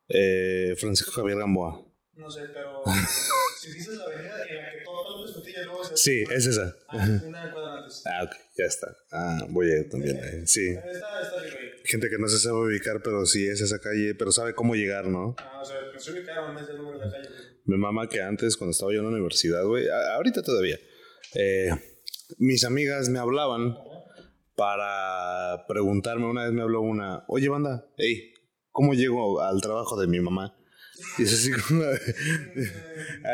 Eh, 0.07 0.75
Francisco 0.77 1.12
Javier 1.12 1.38
Gamboa. 1.38 1.86
No 2.13 2.30
sé, 2.31 2.42
pero 2.54 2.81
si 3.60 3.71
dices 3.74 3.95
la 3.95 4.06
avenida 4.06 4.33
en 4.50 4.56
la 4.56 4.71
que 4.71 4.79
Se 5.96 5.98
Sí, 5.98 6.24
es 6.32 6.46
esa. 6.46 6.76
Ah, 6.90 7.08
una 7.26 7.52
cuadra 7.52 7.78
antes. 7.80 8.04
Ah, 8.06 8.24
ok, 8.24 8.32
ya 8.58 8.66
está. 8.66 8.88
Ah, 9.12 9.46
voy 9.50 9.72
a 9.72 9.78
ir 9.80 9.90
también. 9.90 10.18
eh, 10.18 10.44
Sí. 10.46 10.68
Está, 10.70 10.88
está 11.22 11.42
bien 11.42 11.54
ahí. 11.58 11.70
Gente 11.86 12.10
que 12.10 12.18
no 12.18 12.28
se 12.28 12.40
sabe 12.40 12.58
ubicar, 12.68 13.02
pero 13.04 13.26
sí 13.26 13.48
es 13.48 13.62
esa 13.62 13.80
calle, 13.80 14.16
pero 14.16 14.32
sabe 14.32 14.54
cómo 14.54 14.76
llegar, 14.76 15.08
¿no? 15.08 15.36
Ah, 15.40 15.60
o 15.62 15.66
sea, 15.66 15.78
me 15.92 15.98
estoy 15.98 16.20
ubicado, 16.20 16.52
no 16.54 16.60
es 16.60 16.70
el 16.70 16.78
número 16.78 17.00
de 17.00 17.06
la 17.06 17.12
calle. 17.12 17.30
Me 17.66 17.78
mama 17.78 18.08
que 18.10 18.22
antes, 18.22 18.58
cuando 18.58 18.72
estaba 18.72 18.92
yo 18.94 19.00
en 19.00 19.06
la 19.06 19.12
universidad, 19.12 19.64
güey, 19.64 19.88
ahorita 19.90 20.42
todavía, 20.42 20.78
eh, 21.36 21.70
mis 22.38 22.64
amigas 22.64 23.10
me 23.10 23.20
hablaban 23.20 23.78
para 24.56 25.66
preguntarme, 25.68 26.26
una 26.26 26.44
vez 26.44 26.52
me 26.54 26.62
habló 26.62 26.82
una, 26.82 27.24
oye, 27.28 27.48
banda, 27.48 27.86
hey, 27.98 28.34
¿cómo 28.72 28.94
llego 28.94 29.42
al 29.42 29.62
trabajo 29.62 30.00
de 30.00 30.08
mi 30.08 30.20
mamá? 30.20 30.56
Y 31.18 31.24
es 31.24 31.34
así 31.34 31.51
como, 31.51 31.84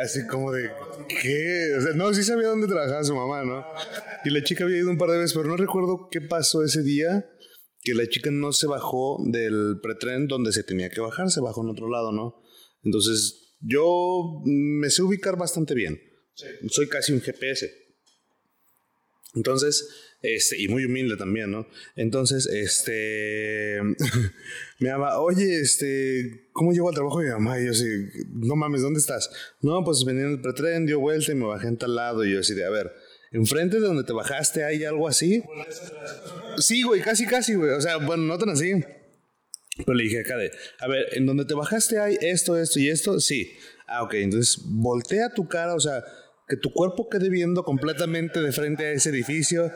así 0.03 0.27
como 0.27 0.51
de, 0.51 0.69
¿qué? 1.07 1.75
O 1.77 1.81
sea, 1.81 1.94
no, 1.94 2.13
sí 2.13 2.23
sabía 2.23 2.47
dónde 2.47 2.67
trabajaba 2.67 3.03
su 3.03 3.15
mamá, 3.15 3.44
¿no? 3.44 3.65
Y 4.23 4.29
la 4.29 4.44
chica 4.44 4.63
había 4.63 4.77
ido 4.77 4.89
un 4.89 4.97
par 4.97 5.09
de 5.09 5.17
veces, 5.17 5.33
pero 5.33 5.47
no 5.47 5.57
recuerdo 5.57 6.07
qué 6.12 6.21
pasó 6.21 6.63
ese 6.63 6.83
día, 6.83 7.29
que 7.81 7.94
la 7.94 8.07
chica 8.07 8.31
no 8.31 8.51
se 8.51 8.67
bajó 8.67 9.23
del 9.25 9.79
pretren 9.81 10.27
donde 10.27 10.51
se 10.51 10.63
tenía 10.63 10.89
que 10.89 11.01
bajar, 11.01 11.29
se 11.29 11.41
bajó 11.41 11.63
en 11.63 11.69
otro 11.69 11.89
lado, 11.89 12.12
¿no? 12.12 12.41
Entonces, 12.83 13.56
yo 13.59 14.41
me 14.45 14.89
sé 14.89 15.01
ubicar 15.03 15.38
bastante 15.38 15.73
bien. 15.73 16.00
Sí. 16.33 16.47
Soy 16.69 16.88
casi 16.88 17.13
un 17.13 17.21
GPS. 17.21 17.84
Entonces, 19.35 19.87
este, 20.21 20.59
y 20.59 20.67
muy 20.67 20.85
humilde 20.85 21.17
también, 21.17 21.51
¿no? 21.51 21.67
Entonces, 21.95 22.47
este, 22.47 23.79
me 24.79 24.89
llama, 24.89 25.19
oye, 25.19 25.59
este, 25.59 26.47
¿cómo 26.51 26.71
llego 26.71 26.89
al 26.89 26.95
trabajo 26.95 27.19
de 27.19 27.27
mi 27.27 27.31
mamá? 27.33 27.59
Y 27.59 27.65
yo 27.65 27.71
así, 27.71 27.85
no 28.29 28.55
mames, 28.55 28.81
¿dónde 28.81 28.99
estás? 28.99 29.29
No, 29.61 29.83
pues 29.83 30.03
venía 30.05 30.23
en 30.23 30.31
el 30.31 30.41
pretren, 30.41 30.85
dio 30.85 30.99
vuelta 30.99 31.31
y 31.31 31.35
me 31.35 31.45
bajé 31.45 31.68
en 31.68 31.77
tal 31.77 31.95
lado. 31.95 32.25
Y 32.25 32.33
yo 32.33 32.39
así 32.39 32.56
de, 32.56 32.65
a 32.65 32.69
ver, 32.69 32.92
enfrente 33.31 33.80
de 33.80 33.85
donde 33.85 34.04
te 34.04 34.13
bajaste 34.13 34.63
hay 34.63 34.83
algo 34.83 35.07
así. 35.07 35.44
Sí, 36.57 36.81
güey, 36.81 37.01
casi, 37.01 37.25
casi, 37.25 37.54
güey. 37.54 37.71
O 37.71 37.81
sea, 37.81 37.97
bueno, 37.97 38.23
no 38.23 38.37
tan 38.37 38.49
así. 38.49 38.71
Pero 39.77 39.94
le 39.94 40.06
dije 40.06 40.21
acá 40.21 40.37
de, 40.37 40.51
a 40.80 40.87
ver, 40.87 41.06
en 41.11 41.25
donde 41.25 41.45
te 41.45 41.54
bajaste 41.54 41.99
hay 41.99 42.18
esto, 42.21 42.57
esto 42.57 42.80
y 42.80 42.89
esto, 42.89 43.19
sí. 43.19 43.51
Ah, 43.87 44.04
ok, 44.04 44.13
entonces 44.15 44.63
voltea 44.63 45.33
tu 45.33 45.47
cara, 45.47 45.75
o 45.75 45.80
sea, 45.80 46.04
que 46.47 46.57
tu 46.57 46.71
cuerpo 46.71 47.09
quede 47.09 47.30
viendo 47.30 47.64
completamente 47.64 48.42
de 48.42 48.52
frente 48.52 48.85
a 48.85 48.92
ese 48.92 49.09
edificio. 49.09 49.71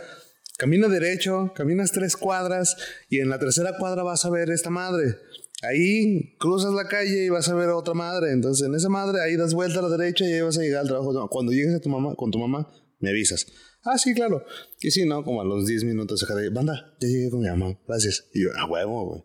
Camina 0.57 0.87
derecho, 0.87 1.53
caminas 1.55 1.91
tres 1.91 2.17
cuadras 2.17 2.75
y 3.09 3.19
en 3.19 3.29
la 3.29 3.39
tercera 3.39 3.77
cuadra 3.77 4.03
vas 4.03 4.25
a 4.25 4.29
ver 4.29 4.49
esta 4.49 4.69
madre. 4.69 5.15
Ahí 5.61 6.35
cruzas 6.37 6.73
la 6.73 6.87
calle 6.87 7.25
y 7.25 7.29
vas 7.29 7.49
a 7.49 7.55
ver 7.55 7.69
otra 7.69 7.93
madre. 7.93 8.31
Entonces, 8.31 8.67
en 8.67 8.75
esa 8.75 8.89
madre, 8.89 9.21
ahí 9.21 9.35
das 9.35 9.53
vuelta 9.53 9.79
a 9.79 9.81
la 9.83 9.89
derecha 9.89 10.25
y 10.25 10.33
ahí 10.33 10.41
vas 10.41 10.57
a 10.57 10.61
llegar 10.61 10.81
al 10.81 10.87
trabajo. 10.87 11.29
Cuando 11.29 11.51
llegues 11.51 11.75
a 11.75 11.81
tu 11.81 11.89
mamá, 11.89 12.15
con 12.15 12.31
tu 12.31 12.39
mamá, 12.39 12.69
me 12.99 13.09
avisas. 13.09 13.45
Ah, 13.83 13.97
sí, 13.97 14.13
claro. 14.13 14.45
Y 14.81 14.91
sí, 14.91 15.05
no, 15.05 15.23
como 15.23 15.41
a 15.41 15.45
los 15.45 15.65
10 15.65 15.85
minutos 15.85 16.23
acá 16.23 16.35
de, 16.35 16.49
banda, 16.49 16.97
ya 16.99 17.07
llegué 17.07 17.29
con 17.29 17.41
mi 17.41 17.47
mamá, 17.47 17.79
gracias. 17.87 18.29
Y 18.33 18.43
yo, 18.43 18.49
a 18.57 18.69
huevo, 18.69 19.05
güey. 19.05 19.23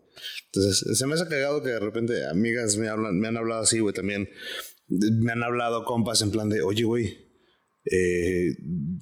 Entonces, 0.51 0.97
se 0.97 1.07
me 1.07 1.15
hace 1.15 1.27
cagado 1.27 1.61
que 1.61 1.69
de 1.69 1.79
repente 1.79 2.25
amigas 2.25 2.77
me, 2.77 2.87
hablan, 2.87 3.19
me 3.19 3.27
han 3.27 3.37
hablado 3.37 3.63
así, 3.63 3.79
güey, 3.79 3.93
también. 3.93 4.29
Me 4.87 5.31
han 5.31 5.43
hablado 5.43 5.83
compas 5.83 6.21
en 6.21 6.31
plan 6.31 6.49
de, 6.49 6.61
oye, 6.61 6.83
güey, 6.83 7.24
eh, 7.91 8.55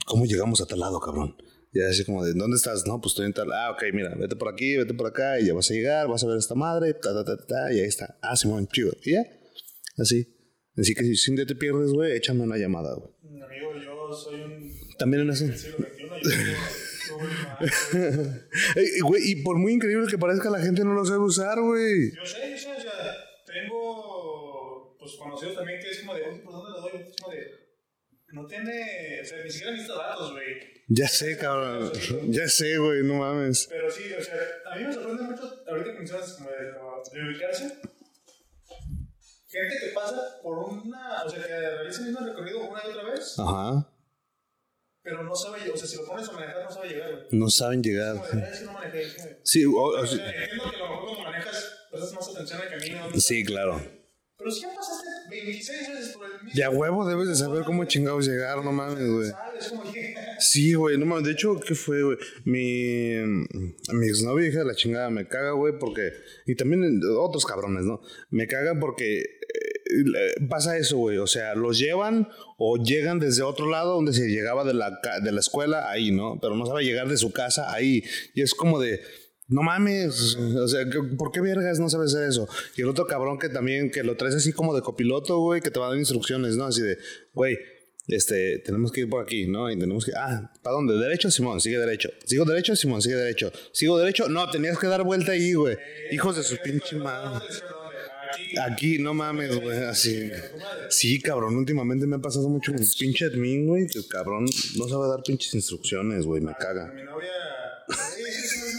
¿cómo 0.06 0.26
llegamos 0.26 0.62
a 0.62 0.66
tal 0.66 0.80
lado, 0.80 1.00
cabrón? 1.00 1.36
Y 1.72 1.82
así 1.82 2.06
como 2.06 2.24
de, 2.24 2.34
¿dónde 2.34 2.56
estás? 2.56 2.86
No, 2.86 3.02
pues 3.02 3.14
estoy 3.14 3.26
en 3.26 3.34
tal. 3.34 3.52
Ah, 3.52 3.72
ok, 3.72 3.84
mira, 3.94 4.14
vete 4.16 4.36
por 4.36 4.54
aquí, 4.54 4.78
vete 4.78 4.94
por 4.94 5.08
acá, 5.08 5.40
y 5.40 5.48
ya 5.48 5.54
vas 5.54 5.72
a 5.72 5.74
llegar, 5.74 6.08
vas 6.08 6.24
a 6.24 6.28
ver 6.28 6.36
a 6.36 6.40
esta 6.40 6.54
madre, 6.54 6.94
ta, 6.94 7.14
ta, 7.14 7.26
ta, 7.26 7.38
ta, 7.46 7.74
y 7.74 7.80
ahí 7.80 7.88
está. 7.88 8.18
Ah, 8.22 8.36
Simón, 8.36 8.68
chido. 8.68 8.94
Y 9.04 9.14
ya, 9.14 9.24
así. 9.98 10.30
Así 10.78 10.94
que 10.94 11.04
si 11.16 11.32
un 11.32 11.38
día 11.38 11.46
te 11.46 11.56
pierdes, 11.56 11.92
güey, 11.92 12.16
échame 12.16 12.42
una 12.42 12.58
llamada, 12.58 12.96
güey. 12.96 13.12
Amigo, 13.44 13.74
yo 13.84 14.14
soy 14.14 14.42
un 14.42 14.72
También 14.98 15.22
en 15.22 15.28
Maps, 15.28 15.68
güey. 15.78 15.90
Ey, 18.76 19.00
güey, 19.02 19.32
y 19.32 19.36
por 19.44 19.58
muy 19.58 19.74
increíble 19.74 20.08
que 20.10 20.18
parezca, 20.18 20.50
la 20.50 20.60
gente 20.60 20.84
no 20.84 20.94
lo 20.94 21.06
sabe 21.06 21.20
usar, 21.20 21.60
güey. 21.60 22.12
Yo 22.12 22.26
sé, 22.26 22.52
yo 22.52 22.58
sé, 22.58 22.72
o 22.72 22.82
sea, 22.82 22.92
tengo 23.46 24.96
pues 25.00 25.14
conocidos 25.14 25.56
también 25.56 25.80
que 25.80 25.90
es 25.90 26.00
como 26.00 26.16
de, 26.16 26.22
¿por 26.44 26.54
dónde 26.54 26.72
lo 26.72 26.82
doy? 26.82 27.02
Es 27.02 27.16
como 27.22 27.34
de, 27.34 27.63
no 28.34 28.46
tiene, 28.48 29.22
o 29.22 29.26
sea, 29.26 29.44
ni 29.44 29.50
siquiera 29.50 29.72
necesita 29.74 29.96
datos, 29.98 30.32
güey. 30.32 30.74
Ya 30.88 31.08
sé, 31.08 31.38
cabrón. 31.38 31.92
Ya 32.30 32.48
sé, 32.48 32.78
güey, 32.78 33.04
no 33.04 33.14
mames. 33.16 33.68
Pero 33.70 33.90
sí, 33.90 34.04
o 34.20 34.22
sea, 34.24 34.36
a 34.72 34.76
mí 34.76 34.84
me 34.86 34.94
sorprende 34.94 35.24
mucho, 35.24 35.64
ahorita 35.68 35.92
que 35.92 35.98
mencionas 36.00 36.34
como 36.34 36.50
de, 36.50 36.66
de 37.22 37.28
ubicarse, 37.30 37.78
gente 39.48 39.76
que 39.80 39.88
pasa 39.94 40.40
por 40.42 40.58
una, 40.60 41.24
o 41.24 41.30
sea, 41.30 41.42
que 41.44 41.48
realiza 41.48 42.00
el 42.02 42.08
mismo 42.08 42.26
recorrido 42.26 42.70
una 42.70 42.82
y 42.86 42.90
otra 42.90 43.04
vez, 43.12 43.36
Ajá. 43.40 43.88
pero 45.04 45.24
no 45.24 45.36
sabe, 45.36 45.70
o 45.72 45.78
sea, 45.78 45.88
si 45.88 45.98
lo 45.98 46.06
pones 46.06 46.28
a 46.28 46.32
manejar 46.32 46.64
no 46.64 46.72
sabe 46.72 46.90
llegar, 46.90 47.12
güey. 47.12 47.24
No 47.32 47.50
saben 47.50 47.84
llegar. 47.84 48.16
Como 48.16 48.28
de, 48.28 48.42
"Ah, 48.44 48.50
es 48.52 48.60
que 48.60 48.66
no 48.66 48.74
manejé, 48.74 49.02
que-". 49.16 49.40
Sí, 49.44 49.66
o- 49.66 49.72
o 49.72 50.00
O 50.02 50.06
sea, 50.08 50.28
entiendo 50.28 50.70
que 50.72 50.76
a 50.76 50.80
lo 50.80 50.90
mejor 50.90 51.06
cuando 51.06 51.24
manejas 51.24 51.72
prestas 51.92 52.14
más 52.14 52.30
atención 52.30 52.62
al 52.62 52.70
camino. 52.70 53.10
Sí, 53.20 53.46
claro. 53.46 54.03
Pero 54.44 54.54
si 54.54 54.62
ya 54.64 54.76
pasaste 54.76 55.08
26 55.30 55.90
veces 55.90 56.10
por 56.18 56.26
el 56.26 56.34
mismo. 56.44 56.52
Ya 56.54 56.70
huevo, 56.70 57.08
debes 57.08 57.30
de 57.30 57.36
saber 57.36 57.64
cómo 57.64 57.86
chingados 57.86 58.28
llegar, 58.28 58.62
no 58.62 58.74
mames, 58.74 59.10
güey. 59.10 59.32
Sí, 60.40 60.74
güey, 60.74 60.98
no 60.98 61.06
mames. 61.06 61.24
De 61.24 61.32
hecho, 61.32 61.58
¿qué 61.62 61.76
fue, 61.76 62.04
güey? 62.04 62.18
Mi, 62.44 63.16
mi 63.94 64.08
exnovia, 64.08 64.50
hija 64.50 64.60
de 64.60 64.66
la 64.66 64.76
chingada, 64.76 65.10
me 65.10 65.30
caga, 65.30 65.52
güey, 65.52 65.80
porque. 65.80 66.12
Y 66.46 66.56
también 66.56 67.00
otros 67.18 67.46
cabrones, 67.46 67.86
¿no? 67.86 68.02
Me 68.32 68.46
cagan 68.46 68.82
porque 68.82 69.22
eh, 69.22 70.46
pasa 70.50 70.78
eso, 70.78 70.98
güey. 70.98 71.20
O 71.20 71.28
sea, 71.28 71.56
los 71.56 71.80
llevan 71.80 72.28
o 72.58 72.76
llegan 72.76 73.20
desde 73.20 73.44
otro 73.44 73.70
lado 73.70 73.94
donde 73.94 74.12
se 74.12 74.28
llegaba 74.28 74.66
de 74.66 74.74
la, 74.74 75.00
de 75.24 75.32
la 75.32 75.40
escuela, 75.40 75.90
ahí, 75.90 76.12
¿no? 76.12 76.38
Pero 76.42 76.58
no 76.58 76.66
sabe 76.66 76.84
llegar 76.84 77.08
de 77.08 77.16
su 77.16 77.32
casa, 77.32 77.74
ahí. 77.74 78.04
Y 78.34 78.42
es 78.42 78.54
como 78.54 78.78
de. 78.82 79.00
No 79.50 79.62
mames, 79.62 80.36
o 80.38 80.68
sea, 80.68 80.86
¿qué- 80.90 81.16
¿por 81.18 81.32
qué 81.32 81.42
vergas 81.42 81.80
no 81.80 81.90
sabes 81.90 82.14
hacer 82.16 82.28
eso? 82.30 82.48
Y 82.78 82.82
el 82.82 82.88
otro 82.90 83.06
cabrón 83.06 83.38
que 83.38 83.50
también, 83.50 83.92
que 83.92 84.02
lo 84.04 84.16
traes 84.16 84.36
así 84.36 84.54
como 84.54 84.74
de 84.74 84.82
copiloto, 84.82 85.38
güey, 85.40 85.62
que 85.62 85.70
te 85.70 85.80
va 85.80 85.88
a 85.88 85.90
dar 85.90 85.98
instrucciones, 85.98 86.56
¿no? 86.56 86.66
Así 86.66 86.82
de, 86.82 86.98
güey, 87.34 87.58
este, 88.08 88.60
tenemos 88.60 88.92
que 88.92 89.02
ir 89.02 89.10
por 89.10 89.22
aquí, 89.22 89.46
¿no? 89.48 89.70
Y 89.70 89.78
tenemos 89.78 90.06
que, 90.06 90.12
ah, 90.16 90.52
¿para 90.64 90.76
dónde? 90.76 90.96
¿Derecho? 90.98 91.30
Simón, 91.30 91.60
sigue 91.62 91.78
derecho. 91.78 92.10
¿Sigo 92.26 92.46
derecho? 92.46 92.76
Simón, 92.76 93.02
sigue 93.02 93.16
derecho. 93.16 93.52
¿Sigo 93.74 93.98
derecho? 94.00 94.28
No, 94.30 94.50
tenías 94.50 94.78
que 94.80 94.88
dar 94.88 95.04
vuelta 95.04 95.34
ahí, 95.34 95.54
güey. 95.54 95.78
Hijos 96.12 96.36
de 96.38 96.44
su 96.44 96.58
pinche 96.58 96.96
madre. 96.96 97.46
Aquí. 98.34 98.58
Aquí, 98.58 98.98
no 99.00 99.14
mames, 99.14 99.60
güey, 99.62 99.78
así. 99.84 100.32
Sí, 100.90 101.22
cabrón, 101.22 101.56
últimamente 101.56 102.08
me 102.08 102.16
ha 102.16 102.20
pasado 102.20 102.50
mucho 102.50 102.74
con 102.74 102.84
pinche 102.98 103.26
admin, 103.26 103.68
güey, 103.68 103.88
que 103.88 104.00
el 104.00 104.08
cabrón 104.08 104.46
no 104.78 104.88
sabe 104.88 105.08
dar 105.08 105.22
pinches 105.22 105.54
instrucciones, 105.54 106.26
güey, 106.26 106.42
me 106.42 106.54
caga. 106.56 106.92
Mi 106.96 107.04
novia. 107.04 107.30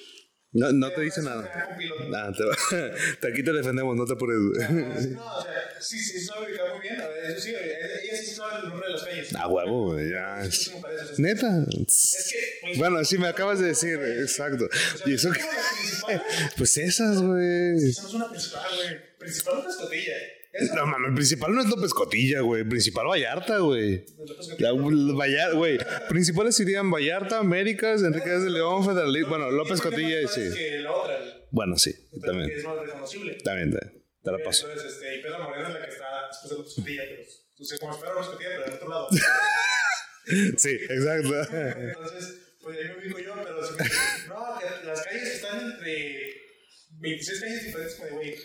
No, 0.53 0.69
no 0.73 0.91
te 0.91 0.99
dice 1.01 1.21
nada. 1.21 1.43
gran 1.43 1.69
copiloto. 1.69 2.03
Ah, 2.13 2.31
te 2.37 2.43
va- 2.43 2.57
te- 3.21 3.27
aquí 3.31 3.41
te 3.41 3.53
defendemos, 3.53 3.95
no 3.95 4.05
te 4.05 4.13
apures. 4.13 4.37
No, 4.37 5.25
o 5.37 5.41
sea, 5.43 5.51
sí, 5.79 5.97
sí, 5.97 6.19
sabe 6.19 6.47
ubicar 6.49 6.73
muy 6.73 6.81
bien. 6.81 6.99
A 6.99 7.07
ver, 7.07 7.31
Eso 7.31 7.41
sí, 7.41 7.49
ella 7.55 8.17
sí 8.17 8.25
sabe 8.35 8.59
el 8.63 8.69
nombre 8.69 8.87
de 8.87 8.93
las 8.93 9.03
calles. 9.03 9.29
Ah, 9.37 9.47
huevo, 9.47 9.97
ya. 9.97 10.41
Neta. 11.19 11.65
Es 11.87 12.29
que. 12.31 12.39
pues, 12.63 12.77
Bueno, 12.77 13.03
sí, 13.05 13.17
me 13.17 13.27
acabas 13.27 13.59
de 13.59 13.67
decir, 13.67 13.97
exacto. 14.19 14.67
Y 15.05 15.13
eso 15.13 15.31
que. 15.31 15.39
Pues 16.57 16.75
esas, 16.77 17.21
güey. 17.21 17.89
Es 17.89 17.99
una 18.13 18.29
principal, 18.29 18.63
güey. 18.75 19.17
Principal 19.19 19.55
López 19.57 19.75
Cotilla. 19.77 20.13
No 20.75 20.85
mames, 20.85 21.15
principal 21.15 21.53
no 21.53 21.61
es 21.61 21.67
López 21.67 21.93
Cotilla, 21.93 22.41
güey. 22.41 22.63
Principal 22.65 23.07
Vallarta, 23.07 23.59
güey. 23.59 24.03
es. 24.05 24.59
La, 24.59 24.73
Vallarta, 24.73 25.55
güey. 25.55 25.77
Principales 26.09 26.59
irían 26.59 26.91
Vallarta, 26.91 27.37
Américas, 27.39 28.03
Enriquez 28.03 28.43
de 28.43 28.49
León, 28.49 28.85
Federal. 28.85 29.15
Bueno, 29.29 29.49
López 29.49 29.79
Y 29.79 29.81
Cotilla, 29.81 30.21
más 30.23 30.33
sí. 30.33 30.41
la 30.81 30.91
otra, 30.91 31.17
Bueno, 31.51 31.77
sí, 31.77 31.93
también. 32.21 32.51
es 32.51 32.63
más 32.65 32.77
reconocible. 32.79 33.35
También, 33.43 33.71
te, 33.71 33.79
te 33.79 34.31
la 34.31 34.37
paso. 34.43 34.67
Entonces, 34.69 34.93
este, 34.93 35.15
y 35.15 35.21
Pedro 35.21 35.39
Moreno 35.43 35.67
es 35.69 35.73
la 35.73 35.85
que 35.85 35.89
está 35.91 36.05
después 36.29 36.49
de 36.49 36.57
López 36.57 36.73
Cotilla, 36.75 37.03
pero. 37.07 37.23
Sea, 37.65 37.77
como 37.77 37.93
espero 37.93 38.13
López 38.15 38.29
Cotilla, 38.29 38.49
pero 38.51 38.65
del 38.65 38.73
otro 38.73 38.89
lado. 38.89 39.07
Sí, 40.57 40.69
exacto. 40.69 41.33
Entonces, 41.51 42.55
pues 42.61 42.77
ahí 42.77 42.85
me 42.89 42.97
ubico 43.03 43.19
yo, 43.19 43.33
pero 43.43 43.65
si 43.65 43.73
me 43.73 43.89
no, 44.27 44.59
las 44.85 45.01
calles 45.01 45.35
están 45.35 45.71
entre 45.71 46.35
26 46.99 47.41
calles 47.41 47.65
diferentes, 47.65 48.01
de, 48.01 48.09
güey, 48.11 48.35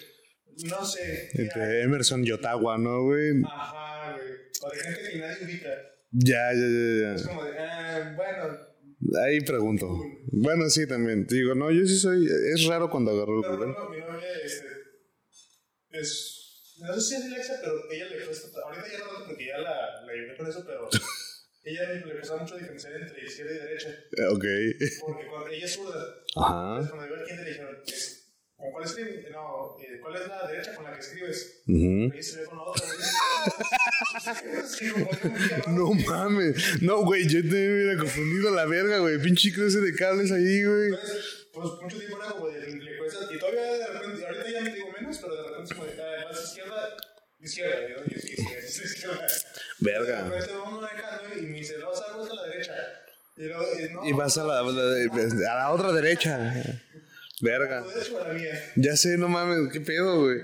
no 0.65 0.85
sé. 0.85 1.29
Entre 1.35 1.83
Emerson 1.83 2.25
y 2.25 2.33
Ottawa, 2.33 2.79
¿no, 2.79 3.03
güey? 3.05 3.43
Ajá, 3.45 4.13
güey. 4.17 4.29
O 4.63 4.71
de 4.71 4.77
gente 4.81 5.11
que 5.13 5.19
nadie 5.19 5.45
ubica. 5.45 5.69
Ya, 6.13 6.53
ya, 6.53 6.67
ya, 7.03 7.15
Es 7.15 7.27
como 7.27 7.45
de, 7.45 7.59
ah, 7.59 8.15
bueno, 8.17 8.59
ya. 9.01 9.21
Ahí 9.25 9.41
pregunto. 9.43 9.87
Bueno, 10.33 10.69
sí, 10.71 10.87
también. 10.89 11.27
Digo, 11.27 11.55
no, 11.55 11.71
yo 11.71 11.85
sí 11.87 11.99
soy. 11.99 12.27
Es 12.55 12.67
raro 12.67 12.89
cuando 12.91 13.11
agarro 13.13 13.37
el 13.39 13.43
pero 13.43 13.57
Google. 13.57 13.73
bueno, 13.75 13.91
mi 13.91 13.99
novia, 14.01 14.29
este, 14.45 14.67
es, 15.91 16.75
no 16.81 16.95
sé 16.95 17.01
si 17.01 17.15
es 17.17 17.25
dislexia, 17.25 17.57
pero 17.61 17.91
ella 17.91 18.07
le 18.09 18.25
cuesta, 18.25 18.49
ahorita 18.65 18.85
ya 18.91 18.99
no 18.99 19.27
porque 19.27 19.47
ya 19.47 19.59
la, 19.59 20.03
la 20.05 20.13
ayudé 20.13 20.37
con 20.37 20.47
eso, 20.49 20.65
pero 20.67 20.89
ella 21.65 21.93
le 21.93 22.03
cuesta 22.03 22.37
mucho 22.37 22.57
diferenciar 22.57 22.93
entre 23.01 23.25
izquierda 23.25 23.53
y 23.55 23.59
derecha, 23.59 23.89
Ok. 24.31 24.45
porque 25.07 25.27
cuando 25.27 25.49
ella 25.51 25.65
es 25.67 25.73
zurda, 25.75 26.05
Ajá. 26.37 26.69
Entonces, 26.81 26.91
cuando 26.93 27.07
iba 27.07 27.17
al 27.21 27.27
kinder, 27.27 27.45
le 27.45 27.51
dijeron, 27.51 27.77
es- 27.87 28.26
¿con 28.57 28.71
cuál 28.73 28.85
escribes? 28.85 29.31
No, 29.31 29.77
eh, 29.81 29.99
¿cuál 30.01 30.15
es 30.17 30.29
la 30.29 30.47
derecha 30.49 30.75
con 30.75 30.85
la 30.85 30.93
que 30.93 30.99
escribes? 31.01 31.63
Ujú. 31.67 32.13
Ahí 32.15 32.23
se 32.23 32.41
ve 32.41 32.47
con 32.47 32.57
la 32.59 32.65
otra, 32.65 32.85
como. 32.87 32.97
No 35.67 35.93
mames. 36.09 36.83
No, 36.83 37.03
güey, 37.05 37.27
yo 37.29 37.41
te 37.43 37.49
hubiera 37.49 37.97
confundido 37.99 38.51
la 38.55 38.65
verga, 38.67 38.99
güey. 38.99 39.21
Pinche 39.21 39.53
cruce 39.53 39.81
de 39.81 39.95
cables 39.95 40.33
ahí, 40.33 40.65
güey. 40.65 40.87
Entonces, 40.89 41.49
pues 41.53 41.67
mucho 41.83 41.99
tiempo 41.99 42.17
era 42.23 42.33
como 42.33 42.49
de, 42.49 42.61
le 42.77 42.99
cuesta, 42.99 43.19
y 43.35 43.39
todavía 43.39 43.63
de 43.63 43.87
repente, 43.87 44.27
ahorita 44.27 44.51
ya 44.51 44.61
me 44.63 44.73
digo 44.75 44.89
menos, 45.01 45.19
pero 45.19 45.35
de 45.43 45.49
repente 45.49 45.75
como 45.75 45.87
de, 45.87 46.03
ah, 46.03 46.25
vas 46.31 46.45
izquierda, 46.45 46.97
izquierda, 47.41 47.77
yo, 47.89 48.05
y 48.07 48.21
sí, 48.21 48.37
sí, 48.37 48.45
sí, 48.69 48.83
izquierda. 48.85 49.27
De 49.27 49.91
Verga. 49.93 50.23
repente 50.29 50.53
vamos 50.53 50.83
manejando 50.83 51.39
y 51.39 51.43
me 51.47 51.59
dice, 51.59 51.75
no, 51.79 51.89
vas 51.91 52.03
a 52.03 52.35
la 52.35 52.43
derecha. 52.49 52.73
Y 53.39 53.43
luego, 53.45 53.65
y 53.79 53.93
no, 53.93 54.07
Y 54.07 54.13
vas 54.13 54.39
a 54.39 54.45
la, 54.45 54.63
la- 54.63 55.53
a 55.53 55.55
la 55.59 55.71
otra 55.73 55.93
derecha. 55.93 56.83
Verga. 57.41 57.81
¿a 57.81 57.87
la 57.87 58.35
derecha 58.35 58.59
o? 58.77 58.81
Ya 58.81 58.97
sé, 58.97 59.19
no 59.19 59.29
mames, 59.29 59.73
qué 59.73 59.81
pedo, 59.81 60.23
güey. 60.23 60.39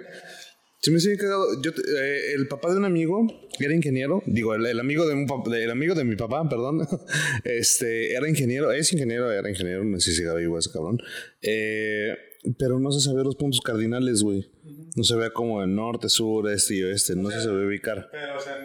Se 0.83 0.91
me 0.91 0.99
hizo 0.99 1.11
cagado. 1.17 1.63
Yo, 1.63 1.71
eh, 1.71 2.33
el 2.35 2.49
papá 2.49 2.73
de 2.73 2.77
un 2.79 2.85
amigo 2.85 3.25
era 3.61 3.73
ingeniero. 3.73 4.21
Digo, 4.27 4.55
el, 4.57 4.67
el 4.67 4.81
amigo 4.81 5.07
de 5.07 5.15
un 5.15 5.27
el 5.55 5.71
amigo 5.71 5.95
de 5.95 6.03
mi 6.03 6.17
papá, 6.17 6.49
perdón. 6.49 6.87
Este, 7.45 8.15
era 8.15 8.29
ingeniero. 8.29 8.73
Es 8.73 8.93
ingeniero, 8.93 9.31
era 9.31 9.49
ingeniero. 9.49 9.85
No 9.85 10.01
sé 10.01 10.13
si 10.13 10.25
vivo 10.25 10.59
ese 10.59 10.73
cabrón. 10.73 10.99
Eh, 11.41 12.17
pero 12.59 12.81
no 12.81 12.91
se 12.91 13.01
sabía 13.01 13.23
los 13.23 13.37
puntos 13.37 13.61
cardinales, 13.61 14.23
güey. 14.25 14.51
No 14.97 15.05
se 15.05 15.15
veía 15.15 15.31
como 15.33 15.63
el 15.63 15.73
norte, 15.73 16.09
sur, 16.09 16.51
este 16.51 16.75
y 16.75 16.83
oeste. 16.83 17.15
No 17.15 17.31
se 17.31 17.43
sabía 17.43 17.65
ubicar. 17.65 18.09
Pero, 18.11 18.37
o 18.37 18.41
sea, 18.41 18.57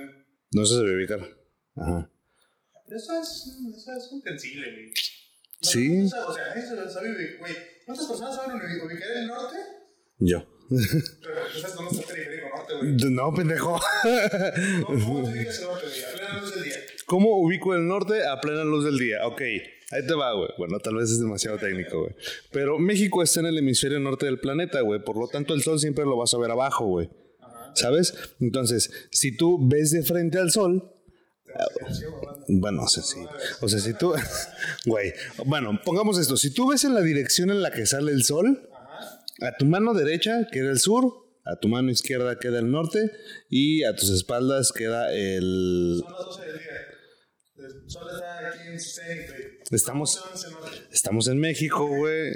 No 0.52 0.66
se 0.66 0.74
sabía 0.74 0.96
ubicar. 0.96 1.20
Ajá. 1.76 2.10
pero 2.88 2.98
eso 2.98 3.22
es, 3.22 3.58
eso 3.78 3.92
es 3.96 4.08
comprensible, 4.10 4.72
güey. 4.72 4.88
No, 4.88 4.92
Sí. 5.62 5.90
no 5.90 6.28
o 6.28 6.34
sea, 6.34 6.48
nadie 6.48 6.64
sabe, 6.68 6.90
sabe 6.90 7.14
güey. 7.38 7.77
¿Cuántas 7.88 8.06
personas 8.08 8.36
saben 8.36 8.58
ubi- 8.58 8.86
ubicar 8.86 9.10
el 9.18 9.28
norte? 9.28 9.56
Yo. 10.20 10.44
Pero 10.70 11.36
¿sabes 11.62 11.76
dónde 11.76 11.96
está 12.02 12.14
periférico 12.14 12.48
norte, 12.56 12.74
güey? 12.76 13.12
No, 13.14 13.34
pendejo. 13.34 13.80
¿Cómo, 14.86 15.06
cómo 15.06 15.24
te 15.24 15.30
ubicas 15.40 15.60
el 15.60 15.66
norte, 15.68 15.86
güey? 15.88 16.04
A 16.04 16.12
plena 16.14 16.40
luz 16.42 16.54
del 16.56 16.64
día. 16.64 16.76
¿Cómo 17.06 17.38
ubico 17.42 17.74
el 17.74 17.88
norte 17.88 18.28
a 18.28 18.42
plena 18.42 18.64
luz 18.66 18.84
del 18.84 18.98
día? 19.00 19.26
Ok, 19.26 19.42
ahí 19.42 20.06
te 20.06 20.14
va, 20.14 20.34
güey. 20.34 20.50
Bueno, 20.58 20.80
tal 20.80 20.96
vez 20.96 21.10
es 21.10 21.20
demasiado 21.20 21.58
técnico, 21.58 22.02
güey. 22.02 22.16
Pero 22.52 22.78
México 22.78 23.24
está 23.24 23.40
en 23.40 23.46
el 23.46 23.58
hemisferio 23.58 24.00
norte 24.02 24.26
del 24.26 24.40
planeta, 24.42 24.82
güey. 24.82 25.02
Por 25.02 25.18
lo 25.18 25.30
tanto, 25.30 25.54
el 25.54 25.62
sol 25.64 25.80
siempre 25.80 26.04
lo 26.04 26.18
vas 26.18 26.34
a 26.34 26.38
ver 26.38 26.52
abajo, 26.52 26.86
güey. 26.86 27.10
¿Sabes? 27.74 28.14
Entonces, 28.42 28.92
si 29.12 29.38
tú 29.38 29.58
ves 29.70 29.92
de 29.92 30.04
frente 30.04 30.40
al 30.40 30.52
sol, 30.52 30.92
bueno, 32.48 32.84
o 32.84 32.88
sea, 32.88 33.04
sí. 33.04 33.20
O 33.62 33.70
sea, 33.70 33.80
si 33.80 33.94
tú, 33.94 34.14
güey, 34.86 35.14
bueno, 35.46 35.80
pongamos 35.84 36.20
esto. 36.20 36.38
Si 36.38 36.54
tú 36.54 36.70
ves 36.70 36.84
en 36.84 36.94
la 36.94 37.02
dirección 37.02 37.50
en 37.50 37.62
la 37.62 37.72
que 37.72 37.86
sale 37.86 38.12
el 38.12 38.24
sol, 38.24 38.70
a 39.42 39.56
tu 39.58 39.66
mano 39.66 39.94
derecha 39.94 40.48
queda 40.52 40.72
el 40.72 40.80
sur, 40.80 41.14
a 41.46 41.58
tu 41.60 41.68
mano 41.68 41.92
izquierda 41.92 42.40
queda 42.40 42.60
el 42.60 42.72
norte 42.72 43.12
y 43.50 43.84
a 43.84 43.96
tus 43.96 44.10
espaldas 44.10 44.72
queda 44.72 45.14
el... 45.14 46.02
Son 46.02 46.12
las 46.12 46.26
12 46.26 46.46
del 46.46 46.60
día. 46.60 46.72
El 47.56 47.90
sol. 47.90 48.04
Estamos-. 49.72 50.24
Estamos 50.92 51.28
en 51.28 51.40
México, 51.40 51.88
güey. 51.88 52.32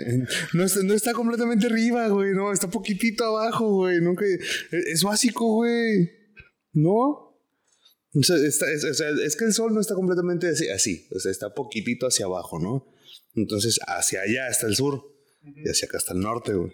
No 0.54 0.64
está, 0.64 0.84
no 0.84 0.94
está 0.94 1.14
completamente 1.14 1.68
arriba, 1.68 2.08
güey. 2.10 2.34
No, 2.34 2.52
está 2.52 2.70
poquitito 2.70 3.26
abajo, 3.26 3.70
güey. 3.76 4.02
Nunca... 4.02 4.26
Es 4.72 5.04
básico, 5.04 5.56
güey. 5.56 6.12
¿No? 6.74 7.31
O 8.14 8.24
sea, 8.24 8.36
está- 8.38 8.72
es, 8.72 8.84
o 8.84 8.94
sea, 8.94 9.10
es 9.24 9.36
que 9.36 9.46
el 9.46 9.54
sol 9.54 9.74
no 9.74 9.80
está 9.80 9.94
completamente 9.94 10.48
así, 10.50 10.70
así. 10.70 11.08
O 11.16 11.20
sea, 11.20 11.32
está 11.32 11.54
poquitito 11.54 12.08
hacia 12.08 12.26
abajo, 12.26 12.60
¿no? 12.60 12.94
Entonces, 13.36 13.80
hacia 13.88 14.22
allá 14.22 14.50
está 14.50 14.68
el 14.68 14.76
sur. 14.76 15.02
Y 15.44 15.70
hacia 15.70 15.88
acá 15.88 15.98
está 15.98 16.14
el 16.14 16.20
norte, 16.20 16.54
güey. 16.54 16.72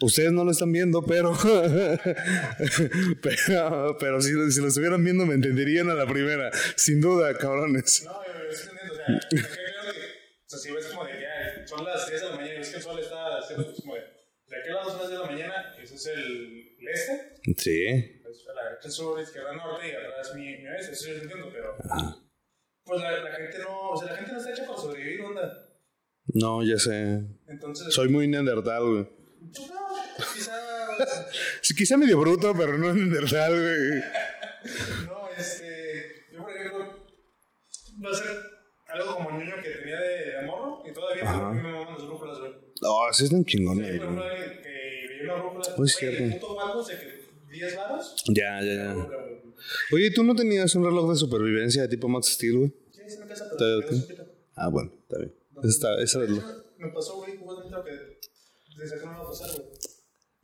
Ustedes 0.00 0.30
no 0.30 0.44
lo 0.44 0.52
están 0.52 0.70
viendo, 0.70 1.04
pero. 1.04 1.36
pero, 3.22 3.96
pero 3.98 4.20
si, 4.20 4.28
si 4.52 4.60
lo 4.60 4.68
estuvieran 4.68 5.02
viendo, 5.04 5.26
me 5.26 5.34
entenderían 5.34 5.90
a 5.90 5.94
la 5.94 6.06
primera. 6.06 6.50
Sin 6.76 7.00
duda, 7.00 7.36
cabrones. 7.36 8.04
No, 8.04 8.12
yo 8.24 8.48
estoy 8.48 8.76
entendiendo. 8.80 9.24
O 9.24 9.28
sea, 9.28 9.28
que 9.30 9.36
creo 9.36 9.92
que. 9.92 9.98
O 9.98 10.48
sea, 10.48 10.58
si 10.58 10.70
ves 10.70 10.86
como 10.86 11.04
de 11.04 11.12
que 11.12 11.26
ay, 11.26 11.66
son 11.66 11.84
las 11.84 12.08
10 12.08 12.20
de 12.20 12.26
la 12.28 12.36
mañana 12.36 12.54
y 12.54 12.58
ves 12.58 12.68
que 12.70 12.76
el 12.76 12.82
sol 12.82 12.98
está 13.00 13.38
haciendo 13.38 13.64
pues, 13.66 13.80
como 13.80 13.94
de. 13.94 14.00
De 14.00 14.56
aquel 14.56 14.74
lado 14.74 14.90
son 14.90 14.98
las 15.00 15.08
10 15.08 15.20
de 15.20 15.26
la 15.26 15.32
mañana, 15.32 15.74
eso 15.82 15.94
es 15.94 16.06
el 16.06 16.68
este. 16.88 17.52
Sí. 17.56 18.17
Pues 18.28 18.46
a 18.46 18.52
la 18.52 18.64
derecha 18.64 18.90
sur, 18.90 19.18
izquierda 19.18 19.54
norte 19.54 19.88
y 19.88 19.92
atrás 19.92 20.34
mi, 20.34 20.44
mi 20.58 20.66
oeste. 20.68 20.92
Eso 20.92 21.06
yo 21.08 21.14
lo 21.14 21.22
entiendo, 21.22 21.48
pero. 21.50 21.76
Pues 22.84 23.00
la, 23.00 23.22
la 23.22 23.30
gente 23.36 23.58
no. 23.60 23.90
O 23.92 23.96
sea, 23.96 24.10
la 24.12 24.16
gente 24.18 24.32
no 24.32 24.38
está 24.38 24.50
hecha 24.50 24.66
para 24.66 24.78
sobrevivir, 24.78 25.22
onda. 25.22 25.66
No, 26.34 26.62
ya 26.62 26.76
sé. 26.78 27.22
Entonces. 27.46 27.94
Soy 27.94 28.10
muy 28.10 28.28
neandertal, 28.28 28.82
güey. 28.82 29.08
Pues 29.50 29.70
no, 29.70 30.26
quizá. 30.34 30.52
Sí, 31.62 31.74
quizá 31.74 31.96
medio 31.96 32.18
bruto, 32.20 32.52
pero 32.54 32.76
no 32.76 32.92
neandertal, 32.92 33.50
güey. 33.52 34.02
No, 35.06 35.28
este. 35.34 36.26
Yo, 36.30 36.42
por 36.42 36.50
ejemplo. 36.54 37.06
Va 38.04 38.10
a 38.10 38.14
ser 38.14 38.26
algo 38.88 39.14
como 39.16 39.30
el 39.30 39.38
niño 39.38 39.54
que 39.62 39.70
tenía 39.70 40.00
de, 40.00 40.32
de 40.32 40.42
morro 40.42 40.82
y 40.86 40.92
todavía. 40.92 41.24
sí 43.12 43.24
están 43.24 43.44
chingones. 43.46 43.86
Por 43.86 43.94
ejemplo, 43.96 44.22
güey. 44.22 44.36
alguien 44.36 44.62
que 44.62 44.68
veía 44.68 45.32
una 45.32 45.42
brújula, 45.42 45.76
Pues 45.76 45.94
cierto. 45.96 46.24
el 46.24 46.38
puto 46.38 46.86
que 46.86 47.17
10 47.50 47.76
varos. 47.76 48.14
Ya, 48.28 48.60
ya, 48.62 48.74
ya. 48.74 49.08
Oye, 49.92 50.10
¿tú 50.12 50.22
no 50.24 50.34
tenías 50.34 50.74
un 50.74 50.84
reloj 50.84 51.10
de 51.10 51.16
supervivencia 51.16 51.82
de 51.82 51.88
tipo 51.88 52.08
Max 52.08 52.26
Steel, 52.34 52.56
güey? 52.58 52.74
Sí, 52.92 53.00
sí, 53.08 53.18
me 53.18 53.26
casa, 53.26 53.48
¿Te- 53.50 54.04
pero 54.08 54.24
Ah, 54.54 54.68
bueno, 54.68 54.92
está 55.02 55.18
bien. 55.18 55.34
Está, 55.64 56.00
ese 56.02 56.18
reloj. 56.18 56.44
Me 56.78 56.88
pasó, 56.92 57.16
güey, 57.16 57.36
justamente 57.36 57.90
que 57.90 58.80
desde 58.80 58.98
que 59.00 59.06
no 59.06 59.12
me 59.12 59.18
va 59.18 59.24
a 59.24 59.28
pasar, 59.28 59.50
güey. 59.52 59.68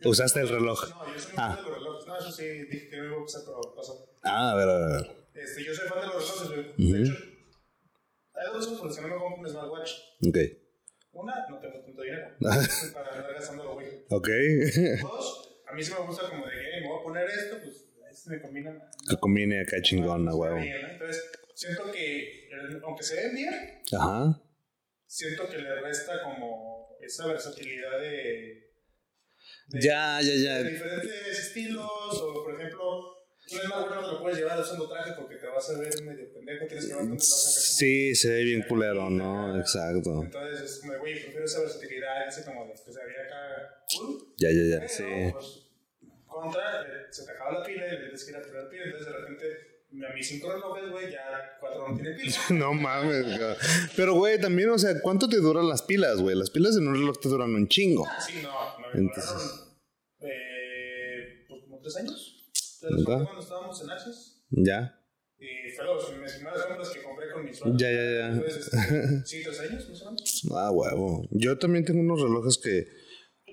Usaste 0.04 0.40
el 0.40 0.48
reloj. 0.48 0.80
No, 0.90 1.12
yo 1.14 1.18
soy 1.20 1.32
muy 1.32 1.34
Ah. 1.38 1.54
fan 1.56 1.64
de 1.64 1.70
los 1.70 1.78
relojes. 1.78 2.06
No, 2.06 2.18
eso 2.18 2.32
sí, 2.32 2.44
dije 2.70 2.88
que 2.90 2.96
no 2.98 3.04
iba 3.06 3.16
a 3.16 3.24
pasar, 3.24 3.42
pero 3.46 3.74
pasó. 3.74 4.06
Ah, 4.22 4.50
a 4.52 4.54
ver, 4.56 4.68
a 4.68 4.78
ver, 4.78 4.84
a 4.84 4.96
ver. 5.02 5.16
Este, 5.34 5.64
yo 5.64 5.74
soy 5.74 5.88
fan 5.88 6.00
de 6.00 6.06
los 6.06 6.14
relojes, 6.14 6.74
güey. 6.76 6.92
De 6.92 7.02
hecho, 7.02 7.12
hay 8.34 8.46
dos 8.46 8.56
razones 8.56 8.78
por 8.80 8.86
las 8.88 8.96
que 8.96 9.02
no 9.02 9.08
me 9.08 9.14
compro 9.20 9.40
un 9.42 9.48
smartwatch. 9.48 9.90
Ok. 10.28 10.38
Una, 11.12 11.46
no 11.48 11.58
tengo 11.60 11.74
tanto 11.74 12.02
dinero 12.02 12.28
para 12.92 13.10
andar 13.14 13.32
gastándolo, 13.34 13.74
güey. 13.74 13.86
Ok. 14.10 14.28
Dos, 15.02 15.53
a 15.74 15.76
mí 15.76 15.82
sí 15.82 15.92
me 15.92 16.06
gusta 16.06 16.28
como 16.30 16.46
de 16.46 16.52
que, 16.52 16.58
"Hey, 16.72 16.80
me 16.82 16.88
voy 16.88 17.00
a 17.00 17.02
poner 17.02 17.26
esto, 17.28 17.58
pues, 17.64 17.84
este 18.12 18.30
me 18.30 18.40
combina. 18.40 18.90
que 19.10 19.16
combine 19.16 19.60
acá 19.60 19.82
chingón, 19.82 20.28
a 20.28 20.34
huevo. 20.36 20.60
¿no? 20.60 20.88
Entonces, 20.92 21.20
siento 21.56 21.90
que, 21.90 22.48
aunque 22.84 23.02
se 23.02 23.16
ven 23.16 23.34
bien, 23.34 23.82
Ajá. 23.98 24.40
siento 25.06 25.48
que 25.48 25.58
le 25.58 25.74
resta 25.80 26.22
como 26.22 26.96
esa 27.02 27.26
versatilidad 27.26 27.98
de, 28.00 28.70
de, 29.68 29.80
Ya, 29.80 30.20
ya, 30.22 30.30
de 30.32 30.42
ya. 30.44 30.62
diferentes 30.62 31.38
estilos, 31.40 31.90
o 32.22 32.44
por 32.44 32.54
ejemplo, 32.54 33.14
un 33.50 33.58
smartwatch 33.60 34.00
no 34.00 34.06
te 34.06 34.12
lo 34.12 34.20
puedes 34.20 34.38
llevar 34.38 34.60
usando 34.60 34.88
traje 34.88 35.12
porque 35.18 35.34
te 35.36 35.46
vas 35.48 35.68
a 35.70 35.78
ver 35.80 36.02
medio 36.04 36.32
pendejo, 36.32 36.66
tienes 36.66 36.86
que 36.86 36.92
llevar. 36.92 37.18
Sí, 37.20 38.14
se 38.14 38.30
ve 38.30 38.44
bien 38.44 38.62
culero, 38.68 39.10
¿no? 39.10 39.58
Exacto. 39.58 40.22
Entonces, 40.22 40.70
es 40.70 40.78
como, 40.80 40.92
de, 40.92 40.98
güey, 41.00 41.20
prefiero 41.20 41.44
esa 41.44 41.60
versatilidad, 41.60 42.28
ese 42.28 42.44
como 42.44 42.64
de 42.64 42.72
que 42.74 42.92
se 42.92 43.04
veía 43.04 43.22
acá 43.24 43.84
cool. 43.98 44.34
Ya, 44.38 44.50
ya, 44.50 44.62
ya. 44.80 44.88
Sí. 44.88 45.63
Contra, 46.34 46.82
eh, 46.82 47.06
se 47.10 47.24
te 47.24 47.32
acaba 47.32 47.58
la 47.60 47.64
pila 47.64 47.86
y 47.86 47.90
le 47.90 47.96
tienes 47.98 48.24
que 48.24 48.30
ir 48.30 48.36
a 48.36 48.42
poner 48.42 48.68
pila, 48.68 48.84
entonces 48.84 49.06
de 49.12 49.18
repente 49.18 49.46
a 50.10 50.12
mis 50.12 50.26
cinco 50.26 50.52
relojes, 50.52 50.90
güey, 50.90 51.12
ya 51.12 51.56
cuatro 51.60 51.88
no 51.88 51.94
tienen 51.94 52.16
pila. 52.16 52.36
No 52.50 52.74
mames. 52.74 53.26
Pero, 53.96 54.14
güey, 54.14 54.40
también, 54.40 54.70
o 54.70 54.78
sea, 54.78 55.00
¿cuánto 55.00 55.28
te 55.28 55.36
duran 55.36 55.68
las 55.68 55.82
pilas, 55.82 56.20
güey? 56.20 56.34
Las 56.36 56.50
pilas 56.50 56.76
en 56.76 56.88
un 56.88 56.94
reloj 56.94 57.16
te 57.20 57.28
duran 57.28 57.54
un 57.54 57.68
chingo. 57.68 58.04
Ah, 58.08 58.20
sí, 58.20 58.40
no, 58.42 58.50
me 58.92 59.00
Entonces- 59.00 59.32
duraron, 59.32 59.78
eh, 60.20 61.44
pues 61.48 61.62
como 61.62 61.80
tres 61.80 61.96
años. 61.96 62.50
Cuando 63.04 63.40
estábamos 63.40 63.80
en. 63.82 64.64
Ya. 64.64 65.00
Y 65.38 65.70
fue 65.70 65.84
los, 65.84 66.16
mis 66.18 66.32
primeras 66.32 66.64
compras 66.64 66.90
que 66.90 67.02
compré 67.02 67.30
con 67.32 67.44
mis 67.44 67.60
Ya, 67.76 67.90
ya, 67.90 68.02
ya. 68.02 68.26
Entonces, 68.28 68.72
este, 68.72 69.26
sí, 69.26 69.42
tres 69.42 69.60
años, 69.60 69.88
más 69.88 70.02
o 70.02 70.04
menos. 70.12 70.42
Ah, 70.56 70.70
huevo. 70.70 71.28
Yo 71.30 71.58
también 71.58 71.84
tengo 71.84 72.00
unos 72.00 72.20
relojes 72.20 72.58
que. 72.58 72.86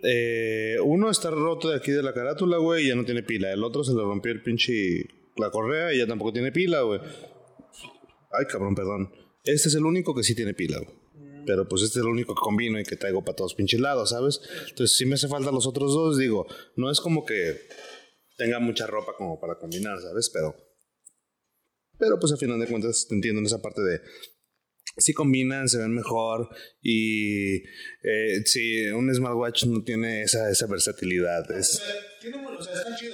Eh, 0.04 0.78
uno 0.84 1.10
está 1.10 1.30
roto 1.30 1.70
de 1.70 1.78
aquí 1.78 1.92
de 1.92 2.04
la 2.04 2.14
carátula, 2.14 2.58
güey, 2.58 2.86
y 2.86 2.88
ya 2.90 2.96
no 2.96 3.06
tiene 3.06 3.24
pila. 3.24 3.52
El 3.52 3.64
otro 3.64 3.84
se 3.84 3.94
le 3.94 4.02
rompió 4.02 4.32
el 4.32 4.42
pinche. 4.42 5.06
La 5.38 5.50
correa 5.50 5.94
y 5.94 6.00
ya 6.00 6.08
tampoco 6.08 6.34
tiene 6.34 6.52
pila, 6.52 6.82
güey. 6.82 7.00
Ay, 7.00 8.46
cabrón, 8.50 8.76
perdón. 8.76 9.14
Este 9.44 9.70
es 9.70 9.76
el 9.76 9.86
único 9.86 10.14
que 10.14 10.24
sí 10.24 10.36
tiene 10.36 10.54
pila, 10.54 10.80
güey. 10.80 11.02
Pero 11.46 11.68
pues 11.68 11.82
este 11.82 12.00
es 12.00 12.06
el 12.06 12.12
único 12.12 12.36
que 12.36 12.42
combino 12.42 12.80
y 12.80 12.84
que 12.84 12.96
traigo 12.96 13.24
para 13.24 13.36
todos 13.36 13.56
pinches 13.56 13.80
lados, 13.80 14.10
¿sabes? 14.12 14.42
Entonces, 14.70 14.96
si 14.96 15.06
me 15.06 15.16
hace 15.16 15.28
falta 15.28 15.52
los 15.52 15.66
otros 15.66 15.94
dos, 15.94 16.18
digo, 16.18 16.46
no 16.76 16.92
es 16.92 17.00
como 17.00 17.26
que 17.26 17.62
tenga 18.38 18.60
mucha 18.60 18.86
ropa 18.86 19.14
como 19.18 19.40
para 19.40 19.58
combinar, 19.58 20.00
¿sabes? 20.02 20.30
Pero. 20.30 20.56
Pero 21.98 22.20
pues 22.20 22.32
al 22.32 22.40
final 22.40 22.60
de 22.60 22.68
cuentas 22.68 23.06
te 23.08 23.16
entiendo 23.16 23.40
en 23.40 23.46
esa 23.46 23.62
parte 23.62 23.82
de 23.82 24.02
sí 24.98 25.14
combinan, 25.14 25.68
se 25.70 25.78
ven 25.78 25.94
mejor 25.94 26.50
y 26.82 27.58
eh, 28.04 28.42
sí, 28.46 28.86
un 28.88 29.14
smartwatch 29.14 29.66
no 29.66 29.84
tiene 29.84 30.24
esa, 30.24 30.50
esa 30.50 30.68
versatilidad. 30.68 31.50
Es, 31.52 31.82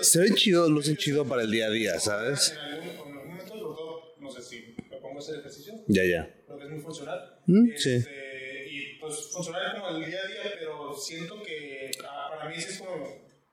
se 0.01 0.19
ven 0.19 0.35
chidos, 0.35 0.69
lucen 0.69 0.97
chido 0.97 1.25
para 1.25 1.43
el 1.43 1.51
día 1.51 1.67
a 1.67 1.69
día, 1.69 1.99
¿sabes? 1.99 2.51
En 2.51 2.57
algún, 2.57 2.83
en 2.89 2.97
algún 2.97 3.15
momento, 3.27 3.47
sobre 3.53 3.75
todo, 3.75 4.01
no 4.19 4.31
sé 4.31 4.41
si 4.41 4.75
me 4.89 4.97
pongo 4.97 5.15
a 5.17 5.19
hacer 5.19 5.39
ejercicio, 5.39 5.73
Ya, 5.87 6.03
ya. 6.03 6.35
creo 6.45 6.57
que 6.57 6.65
es 6.65 6.71
muy 6.71 6.81
funcional. 6.81 7.39
Mm, 7.45 7.69
Este, 7.71 8.01
sí. 8.01 8.07
Y 8.69 8.99
pues 8.99 9.15
funcional 9.31 9.79
como 9.79 9.97
el 9.97 10.05
día 10.09 10.19
a 10.23 10.27
día, 10.27 10.53
pero 10.59 10.93
siento 10.97 11.41
que 11.43 11.91
ah, 12.03 12.27
para 12.37 12.49
mí 12.49 12.55
sí 12.59 12.67
es 12.71 12.77
como, 12.79 13.07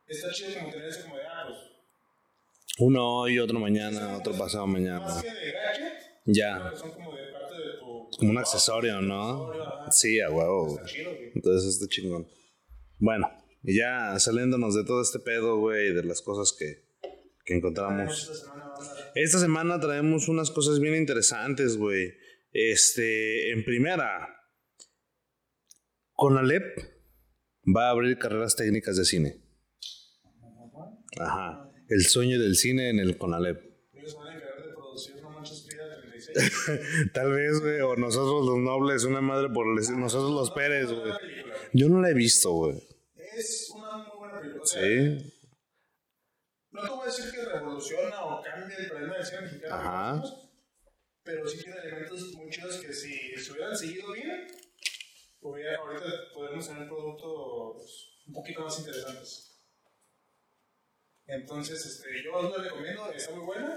está 0.08 0.30
chido 0.32 0.54
como 0.58 0.70
tener 0.72 0.88
eso 0.88 1.02
como 1.02 1.16
de, 1.16 1.22
ah, 1.24 1.44
pues, 1.46 1.58
Uno 2.78 3.18
hoy, 3.20 3.38
otro 3.38 3.58
mañana, 3.60 4.16
otro 4.16 4.32
pasado 4.36 4.66
más 4.66 4.80
mañana. 4.80 5.22
que 5.22 5.28
de 5.30 5.52
gadget, 5.52 6.13
Ya. 6.24 6.72
son 6.74 6.90
como 6.92 7.14
de 7.14 7.32
parte 7.32 7.54
de 7.54 7.78
tu... 7.78 8.10
Como 8.18 8.30
un 8.30 8.38
accesorio, 8.38 9.00
¿no? 9.02 9.50
Sí, 9.90 10.20
a 10.20 10.30
huevo. 10.30 10.78
Está. 10.84 10.98
Entonces, 11.34 11.74
este 11.74 11.88
chingón. 11.88 12.26
Bueno, 12.98 13.30
y 13.62 13.76
ya 13.76 14.18
saliéndonos 14.18 14.74
de 14.74 14.84
todo 14.84 15.02
este 15.02 15.18
pedo, 15.18 15.58
güey, 15.58 15.92
de 15.92 16.04
las 16.04 16.22
cosas 16.22 16.56
que, 16.58 16.84
que 17.44 17.56
encontramos. 17.56 18.44
Esta 19.14 19.38
semana 19.38 19.80
traemos 19.80 20.28
unas 20.28 20.50
cosas 20.50 20.80
bien 20.80 20.94
interesantes, 20.94 21.76
güey. 21.76 22.14
Este, 22.52 23.52
en 23.52 23.64
primera, 23.64 24.28
Conalep 26.12 26.78
va 27.64 27.88
a 27.88 27.90
abrir 27.90 28.18
carreras 28.18 28.54
técnicas 28.54 28.96
de 28.96 29.04
cine. 29.04 29.40
Ajá. 31.18 31.70
El 31.88 32.04
sueño 32.06 32.40
del 32.40 32.56
cine 32.56 32.90
en 32.90 32.98
el 32.98 33.18
Conalep. 33.18 33.60
Ellos 33.92 34.16
van 34.16 34.28
a 34.28 34.36
encargar 34.36 34.66
de 34.66 34.72
producir 34.72 35.20
No 35.20 35.30
Manches 35.30 35.66
Frida 35.66 35.90
36. 36.00 36.23
Tal 37.12 37.32
vez, 37.32 37.60
güey, 37.60 37.80
o 37.80 37.96
nosotros 37.96 38.44
los 38.46 38.58
nobles, 38.58 39.04
una 39.04 39.20
madre 39.20 39.48
por 39.50 39.66
el- 39.66 39.98
nosotros 40.00 40.30
los 40.32 40.50
Pérez, 40.50 40.90
güey. 40.90 41.12
Yo 41.72 41.88
no 41.88 42.00
la 42.00 42.10
he 42.10 42.14
visto, 42.14 42.50
güey. 42.52 42.82
Es 43.36 43.70
una 43.74 43.98
muy 43.98 44.16
buena 44.18 44.40
película. 44.40 44.64
Sí. 44.66 45.32
No 46.72 46.82
te 46.82 46.88
voy 46.88 47.02
a 47.02 47.06
decir 47.06 47.30
que 47.32 47.44
revoluciona 47.44 48.24
o 48.24 48.42
cambia 48.42 48.76
el 48.76 48.88
problema 48.88 49.14
del 49.16 49.24
cine 49.26 49.40
mexicano, 49.42 49.74
Ajá. 49.74 50.22
pero 51.22 51.46
sí 51.46 51.58
tiene 51.62 51.78
elementos 51.80 52.32
muy 52.34 52.50
chidos 52.50 52.76
que 52.78 52.92
si 52.92 53.16
se 53.36 53.52
hubieran 53.52 53.76
seguido 53.76 54.12
bien, 54.12 54.46
hubiera, 55.40 55.76
ahorita 55.78 56.04
podríamos 56.34 56.66
tener 56.66 56.88
productos 56.88 58.22
un 58.26 58.34
poquito 58.34 58.62
más 58.62 58.76
interesantes. 58.80 59.50
Entonces, 61.26 61.84
este, 61.86 62.22
yo 62.24 62.34
os 62.34 62.50
lo 62.56 62.62
recomiendo, 62.62 63.10
está 63.12 63.34
muy 63.34 63.44
buena. 63.46 63.76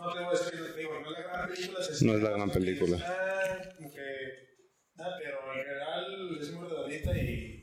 No 0.00 0.12
te 0.12 0.18
voy 0.18 0.26
a 0.26 0.30
decir 0.30 0.74
digo, 0.76 0.92
no 1.00 1.10
es 1.10 1.18
la 1.18 1.22
gran 1.32 1.48
película. 1.48 1.82
se 1.84 2.04
No 2.04 2.14
es 2.14 2.22
la 2.22 2.30
gran 2.30 2.50
película. 2.50 2.96
como 3.76 3.92
que, 3.92 4.00
ah, 4.98 5.10
pero 5.18 5.38
en 5.54 5.60
general 5.64 6.38
es 6.40 6.52
muy 6.52 6.68
redondita 6.68 7.16
y. 7.16 7.54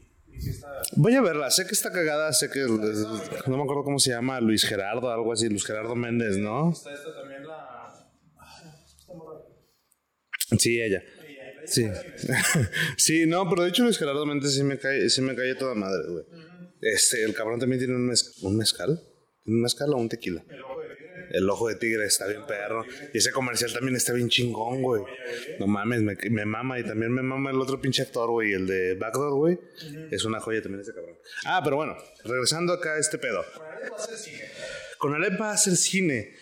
Voy 0.97 1.13
a 1.15 1.21
verla, 1.21 1.49
sé 1.49 1.65
que 1.65 1.71
está 1.73 1.91
cagada, 1.91 2.31
sé 2.33 2.49
que 2.49 2.59
no 2.59 3.57
me 3.57 3.63
acuerdo 3.63 3.83
cómo 3.83 3.99
se 3.99 4.11
llama, 4.11 4.39
Luis 4.41 4.63
Gerardo, 4.65 5.09
algo 5.09 5.31
así, 5.31 5.47
Luis 5.47 5.65
Gerardo 5.65 5.95
Méndez, 5.95 6.37
¿no? 6.37 6.71
Está 6.71 6.93
esta 6.93 7.15
también 7.15 7.47
la. 7.47 7.87
Ah. 8.37 8.73
Sí, 10.59 10.81
ella. 10.81 11.01
Ella, 11.25 11.61
la 11.61 11.67
Sí. 11.67 11.87
sí, 12.97 13.25
no, 13.25 13.49
pero 13.49 13.63
de 13.63 13.69
hecho 13.69 13.83
Luis 13.83 13.97
Gerardo 13.97 14.25
Méndez 14.25 14.53
sí 14.55 14.63
me 14.63 14.77
cae, 14.77 15.09
sí 15.09 15.21
me 15.21 15.35
cae 15.35 15.55
toda 15.55 15.73
madre, 15.73 16.03
güey. 16.09 16.25
Este, 16.81 17.23
el 17.23 17.33
cabrón 17.33 17.59
también 17.59 17.79
tiene 17.79 17.95
un, 17.95 18.07
mez- 18.09 18.33
un 18.43 18.57
mezcal. 18.57 18.99
¿Tiene 19.43 19.57
un 19.57 19.61
mezcal 19.61 19.89
o 19.93 19.97
un 19.97 20.09
tequila? 20.09 20.43
El 21.35 21.49
ojo 21.49 21.67
de 21.67 21.75
tigre. 21.75 22.05
Está 22.05 22.27
bien 22.27 22.45
perro. 22.45 22.85
Y 23.13 23.17
ese 23.17 23.31
comercial 23.31 23.73
también 23.73 23.95
está 23.95 24.13
bien 24.13 24.29
chingón, 24.29 24.81
güey. 24.81 25.03
No 25.59 25.67
mames, 25.67 26.01
me, 26.01 26.15
me 26.29 26.45
mama. 26.45 26.79
Y 26.79 26.83
también 26.83 27.11
me 27.11 27.21
mama 27.21 27.51
el 27.51 27.59
otro 27.59 27.81
pinche 27.81 28.03
actor, 28.03 28.29
güey. 28.29 28.53
El 28.53 28.67
de 28.67 28.95
Backdoor, 28.95 29.33
güey. 29.35 29.59
Es 30.11 30.23
una 30.25 30.39
joya 30.39 30.61
también 30.61 30.81
ese 30.81 30.93
cabrón. 30.93 31.17
Ah, 31.45 31.61
pero 31.63 31.75
bueno, 31.75 31.97
regresando 32.23 32.73
acá 32.73 32.93
a 32.93 32.99
este 32.99 33.17
pedo. 33.17 33.43
Con 34.97 35.13
Alep 35.13 35.39
va 35.39 35.51
a 35.51 35.53
hacer 35.53 35.75
cine. 35.75 36.35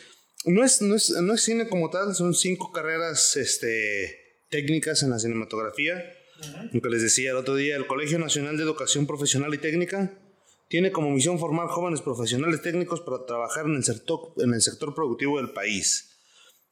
No 0.45 0.63
es, 0.63 0.81
no, 0.81 0.95
es, 0.95 1.09
no 1.09 1.33
es 1.33 1.41
cine 1.41 1.67
como 1.69 1.89
tal, 1.89 2.13
son 2.15 2.35
cinco 2.35 2.71
carreras 2.73 3.37
este, 3.37 4.45
técnicas 4.49 5.01
en 5.03 5.09
la 5.09 5.19
cinematografía. 5.19 6.03
Lo 6.73 6.81
que 6.81 6.89
les 6.89 7.01
decía 7.01 7.31
el 7.31 7.37
otro 7.37 7.55
día, 7.55 7.77
el 7.77 7.87
Colegio 7.87 8.19
Nacional 8.19 8.57
de 8.57 8.63
Educación 8.63 9.07
Profesional 9.07 9.53
y 9.53 9.57
Técnica 9.57 10.11
tiene 10.67 10.91
como 10.91 11.09
misión 11.09 11.39
formar 11.39 11.67
jóvenes 11.67 12.01
profesionales 12.01 12.61
técnicos 12.61 13.01
para 13.01 13.25
trabajar 13.25 13.65
en 13.65 13.75
el 13.75 13.83
sector, 13.83 14.33
en 14.37 14.53
el 14.53 14.61
sector 14.61 14.95
productivo 14.95 15.37
del 15.37 15.51
país. 15.51 16.13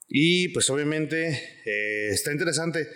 Y 0.08 0.50
pues 0.50 0.70
obviamente 0.70 1.30
eh, 1.66 2.10
está 2.10 2.32
interesante 2.32 2.88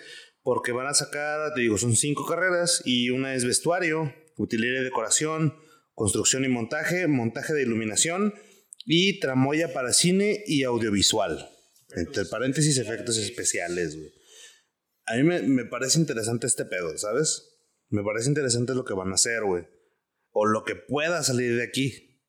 porque 0.42 0.72
van 0.72 0.86
a 0.86 0.94
sacar, 0.94 1.54
te 1.54 1.62
digo, 1.62 1.78
son 1.78 1.96
cinco 1.96 2.26
carreras 2.26 2.82
y 2.84 3.10
una 3.10 3.34
es 3.34 3.44
vestuario, 3.44 4.14
utilería 4.36 4.80
y 4.80 4.84
decoración, 4.84 5.56
construcción 5.94 6.44
y 6.44 6.48
montaje, 6.48 7.06
montaje 7.06 7.54
de 7.54 7.62
iluminación 7.62 8.34
y 8.84 9.18
tramoya 9.18 9.72
para 9.72 9.92
cine 9.92 10.42
y 10.46 10.62
audiovisual. 10.62 11.48
Entre 11.96 12.26
paréntesis, 12.26 12.78
efectos 12.78 13.16
especiales, 13.16 13.96
güey. 13.96 14.12
A 15.06 15.16
mí 15.16 15.22
me, 15.22 15.40
me 15.42 15.64
parece 15.64 15.98
interesante 15.98 16.46
este 16.46 16.64
pedo, 16.64 16.96
¿sabes? 16.98 17.56
Me 17.88 18.02
parece 18.02 18.28
interesante 18.28 18.74
lo 18.74 18.84
que 18.84 18.94
van 18.94 19.10
a 19.12 19.14
hacer, 19.14 19.42
güey. 19.42 19.64
O 20.38 20.44
lo 20.44 20.64
que 20.64 20.74
pueda 20.74 21.22
salir 21.22 21.56
de 21.56 21.64
aquí. 21.64 22.20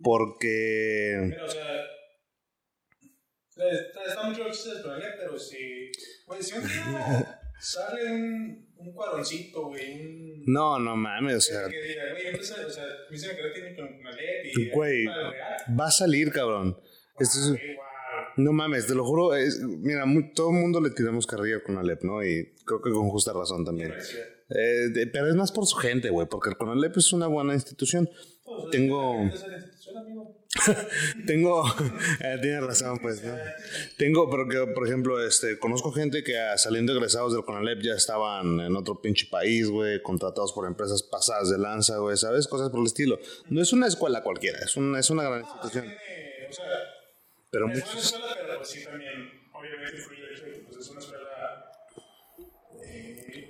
Porque... 0.00 1.26
Pero, 1.28 1.44
o 1.44 1.48
sea. 1.48 1.80
Está, 3.56 4.04
está 4.06 4.22
mucho 4.22 4.44
pero 5.18 5.36
si. 5.36 5.90
Pues 6.24 6.46
si 6.46 6.54
Sale 7.60 8.12
un, 8.12 8.72
un 8.76 8.92
cuaroncito, 8.94 9.66
güey. 9.66 10.00
Un... 10.00 10.44
No, 10.46 10.78
no 10.78 10.94
mames, 10.96 11.34
o 11.36 11.40
sea. 11.40 11.68
Que 11.68 11.82
diga, 11.82 12.10
güey, 12.12 12.26
empieza, 12.28 12.64
o 12.64 12.70
sea, 12.70 12.84
me 13.10 13.16
dicen 13.16 13.36
que 13.36 13.60
tiene 13.60 13.76
con 13.76 13.92
una 13.92 14.10
y. 14.44 14.70
Güey, 14.70 15.04
va 15.06 15.86
a 15.88 15.90
salir, 15.90 16.30
cabrón. 16.30 16.80
Esto 17.18 17.38
es. 17.38 17.48
Güey, 17.48 17.74
wow. 17.74 17.84
No 18.36 18.52
mames, 18.52 18.86
te 18.86 18.94
lo 18.94 19.04
juro. 19.04 19.34
Es, 19.34 19.58
mira, 19.60 20.06
mu- 20.06 20.32
todo 20.32 20.50
el 20.50 20.56
mundo 20.56 20.80
le 20.80 20.90
tiramos 20.90 21.26
carrilla 21.26 21.62
con 21.62 21.76
Alep, 21.76 22.02
¿no? 22.04 22.24
Y 22.24 22.54
creo 22.64 22.80
que 22.80 22.90
con 22.92 23.10
justa 23.10 23.32
razón 23.32 23.64
también. 23.64 23.92
Eh, 24.50 24.88
de- 24.92 25.06
pero 25.06 25.28
es 25.28 25.34
más 25.36 25.52
por 25.52 25.66
su 25.66 25.76
gente, 25.76 26.10
güey, 26.10 26.26
porque 26.28 26.50
el 26.50 26.56
Conalep 26.56 26.96
es 26.96 27.12
una 27.12 27.26
buena 27.26 27.54
institución. 27.54 28.08
Tengo. 28.72 29.22
Esa 29.26 29.34
es 29.46 29.50
la 29.52 29.56
institución, 29.58 29.98
amigo. 29.98 30.36
Tengo, 31.26 31.64
eh, 32.24 32.38
tienes 32.42 32.64
razón, 32.64 32.98
pues, 32.98 33.22
¿no? 33.22 33.32
Tengo, 33.96 34.28
pero 34.28 34.48
que, 34.48 34.72
por 34.72 34.84
ejemplo, 34.88 35.24
este, 35.24 35.56
conozco 35.60 35.92
gente 35.92 36.24
que 36.24 36.36
ah, 36.36 36.58
saliendo 36.58 36.92
egresados 36.92 37.32
del 37.32 37.44
Conalep 37.44 37.80
ya 37.80 37.92
estaban 37.94 38.58
en 38.58 38.74
otro 38.74 39.00
pinche 39.00 39.28
país, 39.30 39.68
güey, 39.70 40.02
contratados 40.02 40.52
por 40.52 40.66
empresas 40.66 41.04
pasadas 41.04 41.48
de 41.50 41.58
lanza, 41.58 41.98
güey, 41.98 42.16
¿sabes? 42.16 42.48
Cosas 42.48 42.70
por 42.70 42.80
el 42.80 42.86
estilo. 42.86 43.20
No 43.48 43.62
es 43.62 43.72
una 43.72 43.86
escuela 43.86 44.24
cualquiera, 44.24 44.58
es 44.58 44.76
una, 44.76 44.98
es 44.98 45.08
una 45.10 45.22
gran 45.22 45.40
institución. 45.42 45.84
Tiene, 45.84 46.48
o 46.48 46.52
sea, 46.52 46.64
Pero 47.52 47.66
es 47.68 47.76
una 47.76 47.84
muchos, 47.86 48.04
escuela, 48.06 48.36
pero 48.40 48.64
sí 48.64 48.84
también, 48.84 49.12
obviamente, 49.54 49.96
influye 49.96 50.22
el 50.24 50.34
hecho 50.34 50.44
de 50.46 50.52
que 50.52 50.58
pues, 50.66 50.76
es 50.78 50.88
una 50.90 50.98
escuela. 51.00 51.26
Eh, 52.84 53.49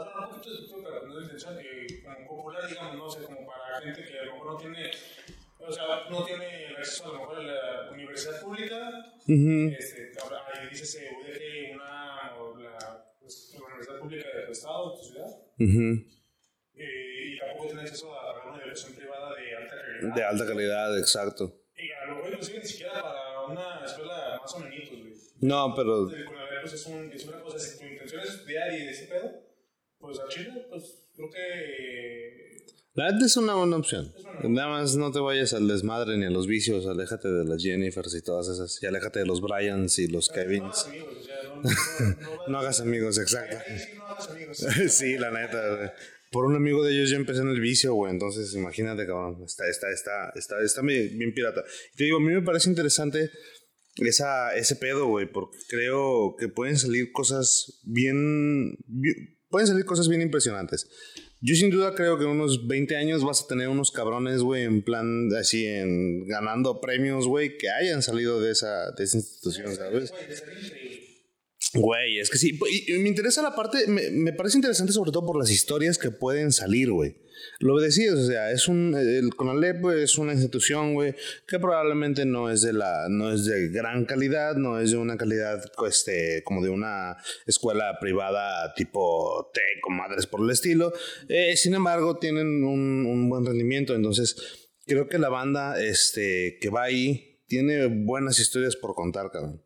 un 0.00 0.28
poquito 0.30 0.50
de 0.50 0.82
pero 0.82 1.06
no 1.06 1.18
es 1.18 1.22
intención, 1.24 1.58
eh, 1.60 2.02
como 2.04 2.26
popular, 2.36 2.68
digamos, 2.68 2.96
no 2.96 3.10
sé, 3.10 3.22
como 3.24 3.46
para 3.46 3.80
gente 3.80 4.04
que 4.04 4.18
a 4.18 4.24
lo 4.24 4.32
mejor 4.34 4.52
no 4.52 4.56
tiene. 4.58 4.90
O 5.60 5.72
sea, 5.72 5.84
no 6.08 6.24
tiene 6.24 6.66
el 6.66 6.76
acceso 6.76 7.04
a 7.04 7.08
lo 7.08 7.14
mejor 7.14 7.38
a 7.38 7.42
la 7.42 7.90
universidad 7.90 8.40
pública. 8.40 9.12
Ujú, 9.26 9.74
Este, 9.76 10.12
ahora 10.22 10.44
ahí 10.54 10.68
dice 10.70 10.86
se 10.86 11.10
UDG, 11.10 11.74
una, 11.74 12.36
o 12.38 12.56
la, 12.58 13.12
pues, 13.20 13.54
la 13.58 13.66
universidad 13.66 13.98
pública 13.98 14.28
de 14.36 14.42
tu 14.46 14.52
estado, 14.52 14.90
de 14.92 14.96
tu 14.98 15.04
ciudad. 15.04 15.26
Eh, 16.74 17.34
y 17.34 17.38
tampoco 17.38 17.66
tiene 17.66 17.82
acceso 17.82 18.14
a 18.14 18.46
una 18.48 18.62
educación 18.62 18.94
privada 18.94 19.34
de 19.34 19.56
alta 19.56 19.76
calidad. 19.76 20.14
de 20.14 20.24
alta 20.24 20.46
calidad, 20.46 20.98
exacto. 20.98 21.54
Y 21.76 21.90
a 21.90 22.06
lo 22.06 22.14
mejor 22.16 22.30
inclusive 22.32 22.58
ni 22.60 22.64
siquiera 22.66 22.92
para 23.02 23.40
una 23.46 23.84
escuela 23.84 24.38
más 24.40 24.54
o 24.54 24.60
menos, 24.60 24.88
güey. 24.88 25.12
No, 25.40 25.74
pero 25.74 26.08
pues 26.60 26.72
es, 26.72 26.86
un, 26.86 27.12
es 27.12 27.24
una 27.26 27.40
cosa, 27.40 27.58
si 27.58 27.78
tu 27.78 27.84
intención 27.84 28.20
es 28.22 28.30
estudiar 28.30 28.72
y 28.72 28.84
de 28.84 28.90
ese 28.90 29.06
pedo, 29.06 29.47
pues 30.00 30.18
a 30.18 30.28
Chile, 30.28 30.66
pues 30.70 30.82
creo 31.14 31.30
que... 31.30 32.56
la 32.94 33.12
neta 33.12 33.26
es 33.26 33.36
una 33.36 33.54
buena 33.54 33.76
opción. 33.76 34.12
Nada 34.44 34.68
más 34.68 34.96
no 34.96 35.10
te 35.10 35.18
vayas 35.20 35.52
al 35.54 35.66
desmadre 35.68 36.16
ni 36.16 36.26
a 36.26 36.30
los 36.30 36.46
vicios, 36.46 36.86
aléjate 36.86 37.28
de 37.28 37.44
las 37.44 37.62
Jennifers 37.62 38.14
y 38.14 38.22
todas 38.22 38.48
esas, 38.48 38.80
y 38.82 38.86
aléjate 38.86 39.18
de 39.20 39.26
los 39.26 39.40
Bryans 39.40 39.98
y 39.98 40.06
los 40.08 40.28
Kevins. 40.28 40.86
hagas 40.86 40.86
amigos, 40.86 41.16
o 41.18 41.22
sea, 41.22 41.36
no... 41.48 41.62
No, 42.20 42.30
no, 42.30 42.42
No 42.46 42.58
hagas 42.58 42.80
amigos, 42.80 43.18
exacto. 43.18 43.56
Sí 43.66 43.98
no 43.98 44.04
hagas 44.04 44.28
amigos. 44.30 44.58
sí, 44.94 45.18
la 45.18 45.30
neta. 45.30 45.94
Por 46.30 46.44
un 46.44 46.54
amigo 46.56 46.84
de 46.84 46.92
ellos 46.92 47.10
yo 47.10 47.16
empecé 47.16 47.40
en 47.40 47.48
el 47.48 47.60
vicio, 47.60 47.94
güey. 47.94 48.12
Entonces, 48.12 48.54
imagínate, 48.54 49.06
cabrón. 49.06 49.42
Está, 49.44 49.66
está, 49.68 49.90
está, 49.90 50.30
está, 50.34 50.62
está 50.62 50.82
bien, 50.82 51.18
bien 51.18 51.32
pirata. 51.32 51.64
Y 51.94 51.96
te 51.96 52.04
digo, 52.04 52.18
a 52.18 52.20
mí 52.20 52.32
me 52.32 52.42
parece 52.42 52.68
interesante 52.68 53.30
esa, 53.96 54.54
ese 54.54 54.76
pedo, 54.76 55.06
güey, 55.06 55.26
porque 55.30 55.56
creo 55.68 56.36
que 56.38 56.48
pueden 56.48 56.76
salir 56.78 57.10
cosas 57.12 57.80
bien, 57.84 58.76
bien- 58.86 59.37
Pueden 59.50 59.66
salir 59.66 59.84
cosas 59.84 60.08
bien 60.08 60.20
impresionantes. 60.20 60.88
Yo 61.40 61.54
sin 61.54 61.70
duda 61.70 61.94
creo 61.94 62.18
que 62.18 62.24
en 62.24 62.30
unos 62.30 62.66
20 62.66 62.96
años 62.96 63.24
vas 63.24 63.42
a 63.42 63.46
tener 63.46 63.68
unos 63.68 63.92
cabrones, 63.92 64.42
güey, 64.42 64.64
en 64.64 64.82
plan 64.82 65.28
así, 65.38 65.66
en 65.66 66.26
ganando 66.26 66.80
premios, 66.80 67.26
güey, 67.26 67.56
que 67.56 67.70
hayan 67.70 68.02
salido 68.02 68.40
de 68.40 68.50
esa, 68.50 68.90
de 68.90 69.04
esa 69.04 69.18
institución, 69.18 69.74
¿sabes? 69.74 70.12
Güey, 71.80 72.18
es 72.18 72.30
que 72.30 72.38
sí. 72.38 72.58
Y, 72.86 72.92
me 72.98 73.08
interesa 73.08 73.42
la 73.42 73.54
parte, 73.54 73.86
me, 73.86 74.10
me 74.10 74.32
parece 74.32 74.58
interesante 74.58 74.92
sobre 74.92 75.12
todo 75.12 75.26
por 75.26 75.38
las 75.38 75.50
historias 75.50 75.98
que 75.98 76.10
pueden 76.10 76.52
salir, 76.52 76.90
güey. 76.90 77.16
Lo 77.60 77.78
decías, 77.78 78.14
o 78.14 78.26
sea, 78.26 78.50
es 78.50 78.68
un, 78.68 78.94
el 78.94 79.34
CONALEP 79.34 79.84
es 80.02 80.18
una 80.18 80.32
institución, 80.32 80.94
güey, 80.94 81.14
que 81.46 81.58
probablemente 81.58 82.24
no 82.24 82.50
es 82.50 82.62
de 82.62 82.72
la, 82.72 83.08
no 83.08 83.32
es 83.32 83.44
de 83.44 83.68
gran 83.68 84.04
calidad, 84.04 84.56
no 84.56 84.78
es 84.78 84.92
de 84.92 84.96
una 84.96 85.16
calidad, 85.16 85.62
este, 85.86 86.42
como 86.44 86.62
de 86.62 86.70
una 86.70 87.16
escuela 87.46 87.98
privada 88.00 88.72
tipo 88.74 89.50
TEC 89.52 89.86
o 89.86 89.90
madres 89.90 90.26
por 90.26 90.40
el 90.42 90.50
estilo. 90.50 90.92
Eh, 91.28 91.56
sin 91.56 91.74
embargo, 91.74 92.18
tienen 92.18 92.64
un, 92.64 93.06
un 93.06 93.28
buen 93.28 93.44
rendimiento, 93.44 93.94
entonces 93.94 94.36
creo 94.86 95.08
que 95.08 95.18
la 95.18 95.28
banda, 95.28 95.80
este, 95.82 96.58
que 96.60 96.70
va 96.70 96.84
ahí 96.84 97.42
tiene 97.46 97.86
buenas 97.86 98.38
historias 98.38 98.76
por 98.76 98.94
contar, 98.94 99.30
cabrón. 99.30 99.62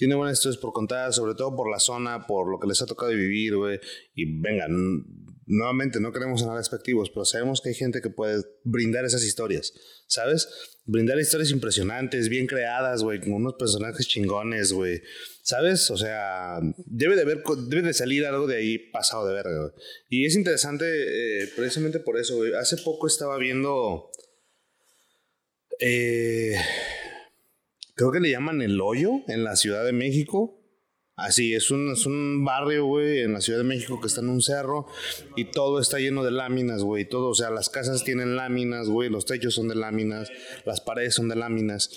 Tiene 0.00 0.14
buenas 0.14 0.38
historias 0.38 0.58
por 0.58 0.72
contar, 0.72 1.12
sobre 1.12 1.34
todo 1.34 1.54
por 1.54 1.70
la 1.70 1.78
zona, 1.78 2.26
por 2.26 2.50
lo 2.50 2.58
que 2.58 2.66
les 2.66 2.80
ha 2.80 2.86
tocado 2.86 3.12
vivir, 3.12 3.54
güey. 3.54 3.78
Y 4.14 4.40
venga, 4.40 4.64
n- 4.64 5.04
nuevamente 5.44 6.00
no 6.00 6.10
queremos 6.10 6.40
sonar 6.40 6.56
despectivos, 6.56 7.10
pero 7.10 7.26
sabemos 7.26 7.60
que 7.60 7.68
hay 7.68 7.74
gente 7.74 8.00
que 8.00 8.08
puede 8.08 8.42
brindar 8.64 9.04
esas 9.04 9.22
historias, 9.24 9.74
¿sabes? 10.06 10.48
Brindar 10.86 11.20
historias 11.20 11.50
impresionantes, 11.50 12.30
bien 12.30 12.46
creadas, 12.46 13.02
güey, 13.02 13.20
con 13.20 13.34
unos 13.34 13.56
personajes 13.58 14.08
chingones, 14.08 14.72
güey. 14.72 15.02
¿Sabes? 15.42 15.90
O 15.90 15.98
sea, 15.98 16.60
debe 16.86 17.14
de, 17.14 17.20
haber, 17.20 17.42
debe 17.68 17.82
de 17.82 17.92
salir 17.92 18.24
algo 18.24 18.46
de 18.46 18.56
ahí 18.56 18.78
pasado 18.78 19.28
de 19.28 19.34
verga, 19.34 19.58
güey. 19.60 19.72
Y 20.08 20.24
es 20.24 20.34
interesante 20.34 20.86
eh, 20.86 21.50
precisamente 21.54 22.00
por 22.00 22.18
eso, 22.18 22.36
güey. 22.36 22.54
Hace 22.54 22.78
poco 22.78 23.06
estaba 23.06 23.36
viendo... 23.36 24.08
Eh, 25.78 26.56
creo 28.00 28.12
que 28.12 28.20
le 28.20 28.30
llaman 28.30 28.62
El 28.62 28.80
Hoyo 28.80 29.20
en 29.28 29.44
la 29.44 29.56
Ciudad 29.56 29.84
de 29.84 29.92
México. 29.92 30.58
Así, 31.16 31.52
es 31.52 31.70
un, 31.70 31.92
es 31.92 32.06
un 32.06 32.46
barrio, 32.46 32.86
güey, 32.86 33.18
en 33.18 33.34
la 33.34 33.42
Ciudad 33.42 33.58
de 33.58 33.64
México 33.64 34.00
que 34.00 34.06
está 34.06 34.22
en 34.22 34.30
un 34.30 34.40
cerro 34.40 34.86
y 35.36 35.50
todo 35.50 35.78
está 35.78 35.98
lleno 35.98 36.24
de 36.24 36.30
láminas, 36.30 36.82
güey. 36.82 37.06
Todo, 37.06 37.28
o 37.28 37.34
sea, 37.34 37.50
las 37.50 37.68
casas 37.68 38.02
tienen 38.02 38.36
láminas, 38.36 38.88
güey, 38.88 39.10
los 39.10 39.26
techos 39.26 39.54
son 39.54 39.68
de 39.68 39.74
láminas, 39.74 40.30
las 40.64 40.80
paredes 40.80 41.14
son 41.14 41.28
de 41.28 41.36
láminas. 41.36 41.90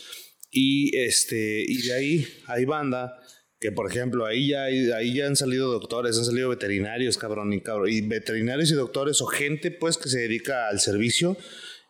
Y 0.51 0.93
este, 0.97 1.63
y 1.65 1.83
de 1.83 1.93
ahí 1.93 2.27
hay 2.47 2.65
banda 2.65 3.17
que, 3.61 3.71
por 3.71 3.89
ejemplo, 3.89 4.25
ahí 4.25 4.49
ya, 4.49 4.63
ahí 4.65 5.15
ya 5.15 5.25
han 5.25 5.37
salido 5.37 5.71
doctores, 5.71 6.17
han 6.17 6.25
salido 6.25 6.49
veterinarios, 6.49 7.17
cabrón, 7.17 7.53
y 7.53 7.61
cabrón. 7.61 7.87
Y 7.89 8.01
veterinarios 8.01 8.69
y 8.71 8.73
doctores 8.73 9.21
o 9.21 9.25
gente, 9.25 9.71
pues, 9.71 9.97
que 9.97 10.09
se 10.09 10.19
dedica 10.19 10.67
al 10.67 10.81
servicio 10.81 11.37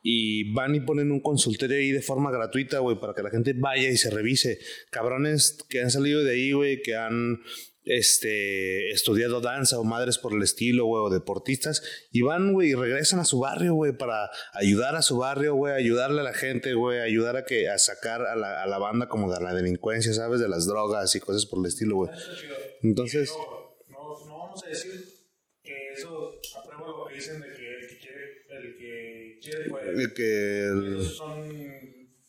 y 0.03 0.51
van 0.53 0.75
y 0.75 0.81
ponen 0.81 1.11
un 1.11 1.21
consultorio 1.21 1.77
ahí 1.77 1.91
de 1.91 2.01
forma 2.01 2.29
gratuita, 2.29 2.79
güey, 2.79 2.99
para 2.99 3.13
que 3.13 3.23
la 3.23 3.29
gente 3.31 3.53
vaya 3.57 3.89
y 3.89 3.95
se 3.95 4.09
revise. 4.09 4.59
Cabrones 4.91 5.57
que 5.69 5.81
han 5.81 5.89
salido 5.89 6.23
de 6.23 6.33
ahí, 6.33 6.51
güey, 6.51 6.81
que 6.81 6.95
han 6.95 7.39
este, 7.85 8.91
estudiado 8.91 9.39
danza 9.41 9.79
o 9.79 9.83
madres 9.83 10.17
por 10.17 10.33
el 10.33 10.43
estilo, 10.43 10.85
güey, 10.85 11.03
o 11.05 11.09
deportistas, 11.09 11.81
y 12.11 12.21
van, 12.21 12.53
güey, 12.53 12.71
y 12.71 12.75
regresan 12.75 13.19
a 13.19 13.25
su 13.25 13.39
barrio, 13.39 13.75
güey, 13.75 13.93
para 13.93 14.29
ayudar 14.53 14.95
a 14.95 15.01
su 15.01 15.17
barrio, 15.17 15.55
güey, 15.55 15.73
ayudarle 15.73 16.19
a 16.21 16.23
la 16.23 16.33
gente, 16.33 16.73
güey, 16.73 16.99
ayudar 16.99 17.37
a 17.37 17.45
que 17.45 17.69
a 17.69 17.77
sacar 17.77 18.21
a 18.23 18.35
la, 18.35 18.61
a 18.61 18.67
la 18.67 18.77
banda 18.77 19.07
como 19.07 19.31
de 19.33 19.41
la 19.41 19.53
delincuencia, 19.53 20.13
¿sabes? 20.13 20.41
De 20.41 20.49
las 20.49 20.65
drogas 20.65 21.15
y 21.15 21.19
cosas 21.21 21.45
por 21.45 21.59
el 21.59 21.67
estilo, 21.67 21.95
güey. 21.95 22.11
Entonces, 22.81 23.31
No, 23.89 23.99
no, 23.99 24.27
no 24.27 24.37
vamos 24.37 24.63
a 24.65 24.67
decir 24.67 24.91
que 25.63 25.73
eso 25.93 26.33
aprueba 26.57 26.87
lo 26.87 27.07
que 27.07 27.15
dicen 27.15 27.39
de 27.39 27.47
que 27.53 27.82
el 28.57 28.77
que 28.77 29.39
quiere, 29.41 29.65
el 30.01 30.13
que 30.13 30.63
el- 30.67 31.05
son 31.05 31.49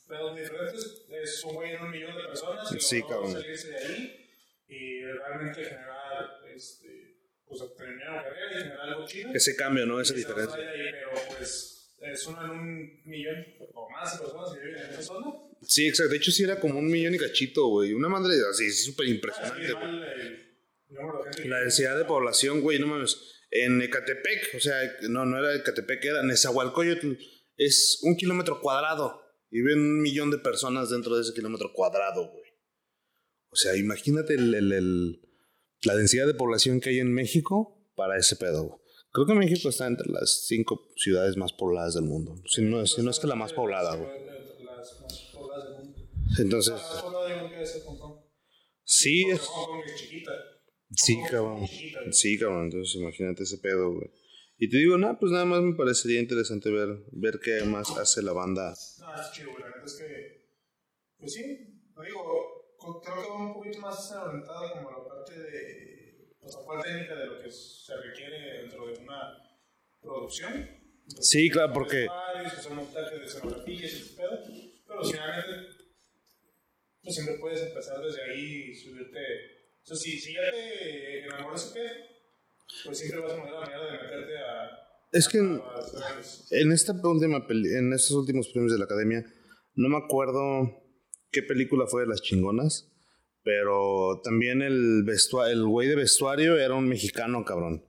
pedos 0.09 0.37
diferentes. 0.37 1.05
Es 1.11 1.45
un 1.45 1.55
güey 1.55 1.73
en 1.73 1.83
un 1.83 1.91
millón 1.91 2.17
de 2.17 2.23
personas 2.25 2.69
Sí, 2.79 3.03
cabrón. 3.03 3.33
salirse 3.33 3.69
de 3.71 3.77
ahí 3.79 4.31
y 4.69 5.03
realmente 5.03 5.65
generar, 5.65 6.41
este, 6.55 7.17
pues 7.47 7.61
terminar 7.77 8.11
una 8.11 8.23
carrera 8.25 8.51
y 8.51 8.55
generar 8.63 8.81
algo 8.81 9.07
chido. 9.07 9.31
ese 9.35 9.57
cambio, 9.57 9.87
¿no? 9.87 10.01
Esa 10.01 10.15
diferencia. 10.15 10.57
ahí, 10.57 10.91
pero 10.93 11.11
pues 11.37 11.95
es 12.01 12.27
uno 12.27 12.45
en 12.45 12.51
un 12.51 13.03
millón 13.05 13.47
o 13.73 13.89
más 13.91 14.13
de 14.13 14.19
personas 14.25 14.53
que 14.53 14.61
viven 14.67 14.83
en 14.85 14.91
esa 14.91 15.03
zona. 15.03 15.27
Sí, 15.63 15.89
exacto. 15.89 16.11
De 16.11 16.17
hecho, 16.19 16.31
sí 16.31 16.43
era 16.45 16.61
como 16.61 16.79
un 16.79 16.87
millón 16.91 17.15
y 17.15 17.19
cachito, 17.19 17.67
güey. 17.69 17.95
Una 17.95 18.09
madre 18.09 18.35
así, 18.51 18.71
súper 18.71 19.05
Ah, 19.05 19.09
sí, 19.09 19.15
impresionante. 19.15 19.67
gente 19.67 21.43
que 21.43 21.49
La 21.49 21.61
densidad 21.61 21.97
de 21.99 22.05
población, 22.05 22.61
güey, 22.61 22.79
no 22.79 22.87
mames. 22.87 23.17
En 23.57 23.81
Ecatepec, 23.81 24.55
o 24.57 24.61
sea, 24.61 24.75
no, 25.09 25.25
no 25.25 25.39
era 25.39 25.55
Ecatepec, 25.55 26.05
era 26.05 26.23
Nezahualcóyotl. 26.25 27.13
Es 27.57 28.01
un 28.03 28.17
kilómetro 28.17 28.61
cuadrado. 28.61 29.23
Y 29.51 29.59
viven 29.63 29.79
un 29.79 30.03
millón 30.03 30.31
de 30.33 30.39
personas 30.39 30.91
dentro 30.91 31.15
de 31.15 31.23
ese 31.23 31.33
kilómetro 31.35 31.73
cuadrado, 31.73 32.29
güey. 32.33 32.43
O 33.51 33.57
sea, 33.57 33.77
imagínate 33.77 34.35
el, 34.35 34.53
el- 34.55 34.73
el- 34.73 35.21
la 35.85 35.95
densidad 35.95 36.27
de 36.27 36.35
población 36.35 36.81
que 36.81 36.91
hay 36.91 36.99
en 36.99 37.13
México 37.13 37.89
para 37.95 38.19
ese 38.19 38.35
pedo, 38.37 38.65
güey. 38.65 38.81
Creo 39.13 39.27
que 39.27 39.35
México 39.35 39.69
está 39.69 39.87
entre 39.87 40.11
las 40.11 40.47
cinco 40.49 40.89
ciudades 40.97 41.37
más 41.37 41.53
pobladas 41.53 41.95
del 41.95 42.03
mundo. 42.05 42.35
Si 42.49 42.63
no, 42.63 42.85
si 42.87 43.01
no 43.03 43.13
es 43.13 43.21
que 43.21 43.29
la 43.29 43.37
más 43.37 43.53
poblada, 43.53 43.95
güey. 43.95 44.11
Entonces, 46.41 46.75
sí, 48.83 49.25
es, 49.31 49.41
Sí, 50.97 51.21
es 51.23 51.31
cabrón. 51.31 51.67
Sí, 52.13 52.39
cabrón. 52.39 52.65
Entonces 52.65 52.95
imagínate 52.97 53.43
ese 53.43 53.59
pedo, 53.59 53.93
güey. 53.93 54.11
Y 54.59 54.69
te 54.69 54.79
digo, 54.79 54.97
nada, 54.97 55.19
pues 55.19 55.33
nada 55.33 55.45
más 55.45 55.63
me 55.63 55.75
parecería 55.75 56.21
interesante 56.21 56.71
ver, 56.71 56.89
ver 57.13 57.41
qué 57.43 57.65
más 57.65 57.91
hace 57.97 58.23
la 58.23 58.33
banda. 58.33 58.75
No, 59.01 59.15
es 59.21 59.33
chido, 59.33 59.51
güey. 59.51 59.63
La 59.63 59.71
neta 59.71 59.85
es 59.85 59.95
que, 59.95 60.49
pues 61.19 61.33
sí, 61.33 61.91
lo 61.95 62.03
digo, 62.03 63.01
creo 63.03 63.23
que 63.23 63.29
va 63.29 63.37
un 63.37 63.55
poquito 63.55 63.81
más 63.81 64.13
orientada 64.13 64.73
como 64.73 64.91
la 64.91 65.05
parte 65.09 65.39
de 65.39 65.95
o 66.45 66.49
sea, 66.49 66.61
cuál 66.65 66.83
técnica 66.83 67.15
de 67.15 67.27
lo 67.27 67.43
que 67.43 67.51
se 67.51 67.97
requiere 67.97 68.61
dentro 68.61 68.87
de 68.87 68.99
una 68.99 69.39
producción. 70.01 70.69
Sí, 71.21 71.51
claro, 71.51 71.73
porque... 71.73 72.07
Hacer 72.45 72.73
montaje 72.73 73.19
de 73.19 73.25
escenografías 73.25 73.93
y 73.93 74.17
pedo, 74.17 74.39
pero 74.87 75.05
finalmente, 75.05 75.75
pues 77.03 77.15
siempre 77.15 77.39
puedes 77.39 77.63
empezar 77.63 78.01
desde 78.03 78.23
ahí 78.23 78.71
y 78.71 78.75
subirte. 78.75 79.64
O 79.85 79.87
sea, 79.87 79.97
si, 79.97 80.19
si 80.19 80.33
ya 80.33 80.51
te 80.51 81.25
enamoras 81.27 81.75
de 81.75 81.81
pues 82.85 82.99
siempre 82.99 83.21
vas 83.21 83.33
a 83.33 83.37
encontrar 83.37 83.61
la 83.61 83.67
manera 83.67 83.85
de 83.85 83.93
meterte 83.93 84.39
a. 84.39 84.71
Es 85.13 85.29
que 85.29 85.39
en, 85.39 85.63
en 86.51 86.73
esta 86.73 86.93
última 87.05 87.47
peli, 87.47 87.69
en 87.75 87.93
estos 87.93 88.13
últimos 88.13 88.49
premios 88.49 88.73
de 88.73 88.79
la 88.79 88.87
academia, 88.87 89.25
no 89.75 89.89
me 89.89 89.99
acuerdo 89.99 90.83
qué 91.31 91.43
película 91.43 91.87
fue 91.87 92.03
de 92.03 92.09
las 92.09 92.23
chingonas, 92.23 92.91
pero 93.43 94.21
también 94.25 94.63
el 94.63 95.05
vestuario, 95.05 95.53
el 95.53 95.67
güey 95.67 95.89
de 95.89 95.97
vestuario 95.97 96.59
era 96.59 96.75
un 96.75 96.89
mexicano, 96.89 97.45
cabrón. 97.45 97.85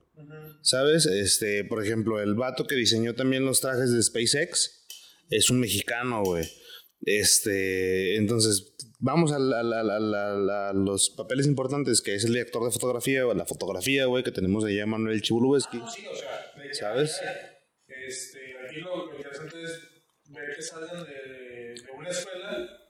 ¿Sabes? 0.62 1.06
Este, 1.06 1.64
por 1.64 1.84
ejemplo, 1.84 2.20
el 2.20 2.34
vato 2.34 2.66
que 2.66 2.74
diseñó 2.74 3.14
también 3.14 3.44
los 3.44 3.60
trajes 3.60 3.92
de 3.92 4.02
SpaceX 4.02 4.86
es 5.30 5.50
un 5.50 5.60
mexicano, 5.60 6.22
güey. 6.22 6.44
Este, 7.02 8.16
entonces, 8.16 8.74
vamos 8.98 9.32
a, 9.32 9.38
los 10.72 11.10
papeles 11.10 11.46
importantes, 11.46 12.02
que 12.02 12.14
es 12.14 12.24
el 12.24 12.32
director 12.32 12.64
de 12.64 12.70
fotografía 12.70 13.26
o 13.26 13.34
la 13.34 13.46
fotografía, 13.46 14.06
güey, 14.06 14.24
que 14.24 14.32
tenemos 14.32 14.64
allá 14.64 14.86
Manuel 14.86 15.22
Chibulubeski. 15.22 15.80
Ah, 15.82 15.90
sí, 15.94 16.06
o 16.06 16.14
sea, 16.14 16.52
¿sabes? 16.72 17.20
Este, 17.86 18.38
aquí 18.66 18.80
lo, 18.80 19.14
interesante 19.16 19.62
es 19.62 19.80
ver 20.28 20.56
que 20.56 20.62
salgan 20.62 21.04
de, 21.04 21.74
de 21.74 21.90
una 21.96 22.08
escuela 22.08 22.86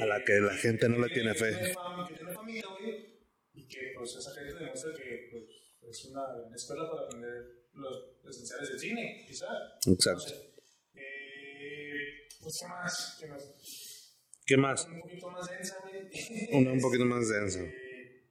a 0.00 0.06
la 0.06 0.24
que 0.24 0.40
la 0.40 0.54
gente 0.54 0.88
no 0.88 0.98
le 0.98 1.12
tiene 1.12 1.34
fe. 1.34 1.50
Que 1.50 2.14
tiene 2.14 2.32
familia, 2.32 2.64
güey, 2.78 3.14
y 3.54 3.68
que 3.68 3.92
pues 3.96 4.16
esa 4.16 4.34
gente 4.34 4.54
demuestra 4.54 4.92
que 4.94 5.28
pues, 5.30 5.44
es 5.88 6.04
una 6.06 6.24
escuela 6.54 6.90
para 6.90 7.02
aprender 7.06 7.64
los 7.74 8.04
esenciales 8.28 8.70
del 8.70 8.78
cine, 8.78 9.24
quizá. 9.26 9.46
Exacto. 9.86 10.32
eh, 10.94 12.23
¿qué 12.44 12.66
más? 12.68 13.16
¿Qué 13.20 13.26
más? 13.28 13.42
¿Qué 14.46 14.56
más? 14.56 14.86
Un 14.86 15.00
poquito 15.00 15.30
más 15.30 15.48
densa, 15.48 15.76
güey. 15.82 16.48
Una 16.52 16.72
un 16.72 16.80
poquito 16.80 17.04
más 17.06 17.28
densa. 17.28 17.60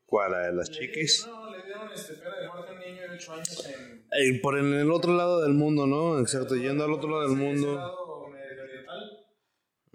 ¿Cuál? 0.06 0.32
¿La 0.32 0.39
de 0.47 0.54
las 0.54 0.69
chiquis? 0.69 1.26
No, 1.26 1.49
le 1.49 1.63
dieron 1.63 1.91
este, 1.91 2.13
pena 2.13 2.38
de 2.38 2.47
muerte 2.47 2.69
a 2.69 2.73
un 2.73 2.80
niño 2.80 3.02
de 3.02 3.10
8 3.15 3.34
años 3.34 3.65
en... 3.65 4.06
Eh, 4.12 4.39
por 4.41 4.60
en 4.60 4.73
el 4.73 4.91
otro 4.91 5.15
lado 5.15 5.41
del 5.41 5.54
mundo, 5.54 5.88
¿no? 5.88 6.19
Exacto, 6.19 6.56
yendo 6.56 6.84
al 6.84 6.91
otro 6.91 7.10
lado 7.10 7.30
del 7.30 7.38
mundo. 7.38 8.12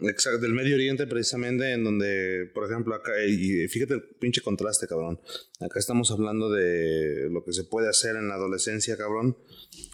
Exacto, 0.01 0.39
del 0.39 0.53
Medio 0.53 0.77
Oriente 0.77 1.09
precisamente, 1.09 1.73
en 1.73 1.83
donde, 1.83 2.49
por 2.55 2.71
ejemplo, 2.71 2.95
acá, 2.95 3.13
y 3.27 3.67
fíjate 3.67 3.95
el 3.95 4.03
pinche 4.03 4.41
contraste, 4.41 4.87
cabrón. 4.87 5.21
Acá 5.61 5.81
estamos 5.81 6.13
hablando 6.13 6.51
de 6.51 7.29
lo 7.31 7.45
que 7.45 7.53
se 7.53 7.65
puede 7.65 7.89
hacer 7.89 8.15
en 8.15 8.29
la 8.29 8.35
adolescencia, 8.35 8.97
cabrón, 8.97 9.37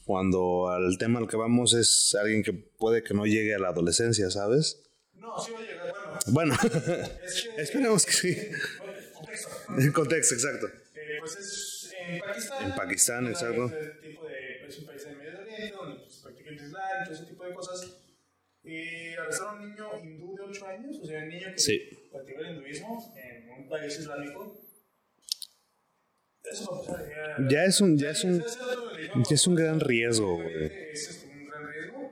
cuando 0.05 0.69
al 0.69 0.99
tema 0.99 1.21
al 1.21 1.29
que 1.29 1.37
vamos 1.37 1.73
es 1.73 2.15
alguien 2.21 2.43
que 2.43 2.53
puede 2.53 3.03
que 3.03 3.15
no 3.15 3.25
llegue 3.25 3.55
a 3.55 3.59
la 3.59 3.69
adolescencia, 3.69 4.31
¿sabes? 4.31 4.83
No, 5.15 5.39
sí 5.39 5.53
va 5.53 5.61
a 5.61 5.63
llegar, 5.63 5.95
bueno. 6.27 6.55
Bueno, 6.61 7.05
esperemos 7.57 8.05
que 8.05 8.13
sí. 8.13 8.37
Contexto. 9.17 9.49
En 9.79 9.93
contexto, 9.93 10.35
exacto. 10.35 10.67
Eh, 10.67 11.17
pues 11.21 11.37
es 11.37 11.95
en 12.07 12.21
Pakistán. 12.21 12.65
En 12.65 12.75
Pakistán, 12.75 13.27
exacto. 13.29 13.73
Tipo 14.03 14.27
de, 14.27 14.67
es 14.69 14.79
un 14.79 14.87
país 14.87 15.05
del 15.05 15.17
Medio 15.17 15.41
Oriente 15.41 15.75
donde 15.75 16.01
pues, 16.01 16.17
practican 16.17 16.55
el 16.59 16.65
Islam, 16.67 17.05
todo 17.05 17.15
ese 17.15 17.25
tipo 17.25 17.45
de 17.45 17.55
cosas 17.55 18.04
y 18.65 19.15
arrestaron 19.15 19.59
a 19.59 19.63
un 19.63 19.69
niño 19.69 19.87
hindú 20.03 20.35
de 20.37 20.43
8 20.43 20.67
años, 20.67 20.99
o 21.03 21.07
sea, 21.07 21.23
un 21.23 21.29
niño 21.29 21.49
que 21.53 21.59
sí. 21.59 21.81
practica 22.11 22.41
el 22.41 22.57
hinduismo 22.57 23.15
en 23.17 23.51
un 23.51 23.69
país 23.69 23.99
islámico. 23.99 24.61
Eso 26.43 26.85
ya, 26.87 27.49
ya 27.49 27.65
es 27.65 27.81
un, 27.81 27.99
ya 27.99 28.11
es 28.11 28.25
un, 28.25 28.43
ya 28.43 29.35
es 29.35 29.47
un 29.47 29.55
gran 29.55 29.81
riesgo, 29.81 30.37
güey. 30.37 30.91
Es 30.93 31.27
un 31.31 31.47
gran 31.47 31.67
riesgo. 31.67 32.11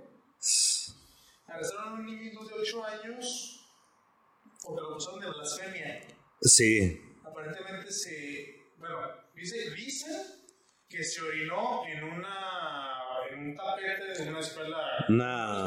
Arrestaron 1.46 1.88
a 1.88 1.94
un 1.94 2.06
niño 2.06 2.22
hindú 2.22 2.46
de 2.46 2.54
8 2.54 2.84
años 2.84 3.58
porque 4.62 4.80
lo 4.80 4.90
acusaron 4.90 5.20
de 5.20 5.26
blasfemia. 5.28 6.06
Sí. 6.42 7.00
Aparentemente 7.24 7.90
se, 7.90 8.56
bueno, 8.78 8.98
dice, 9.34 9.70
dice 9.74 10.08
que 10.92 11.02
se 11.02 11.22
orinó 11.22 11.87
en 11.87 12.05
una 12.05 12.98
un 13.35 13.55
tapete 13.55 14.22
de 14.22 14.31
una 14.31 14.40
escuela. 14.40 14.76
Una, 15.09 15.66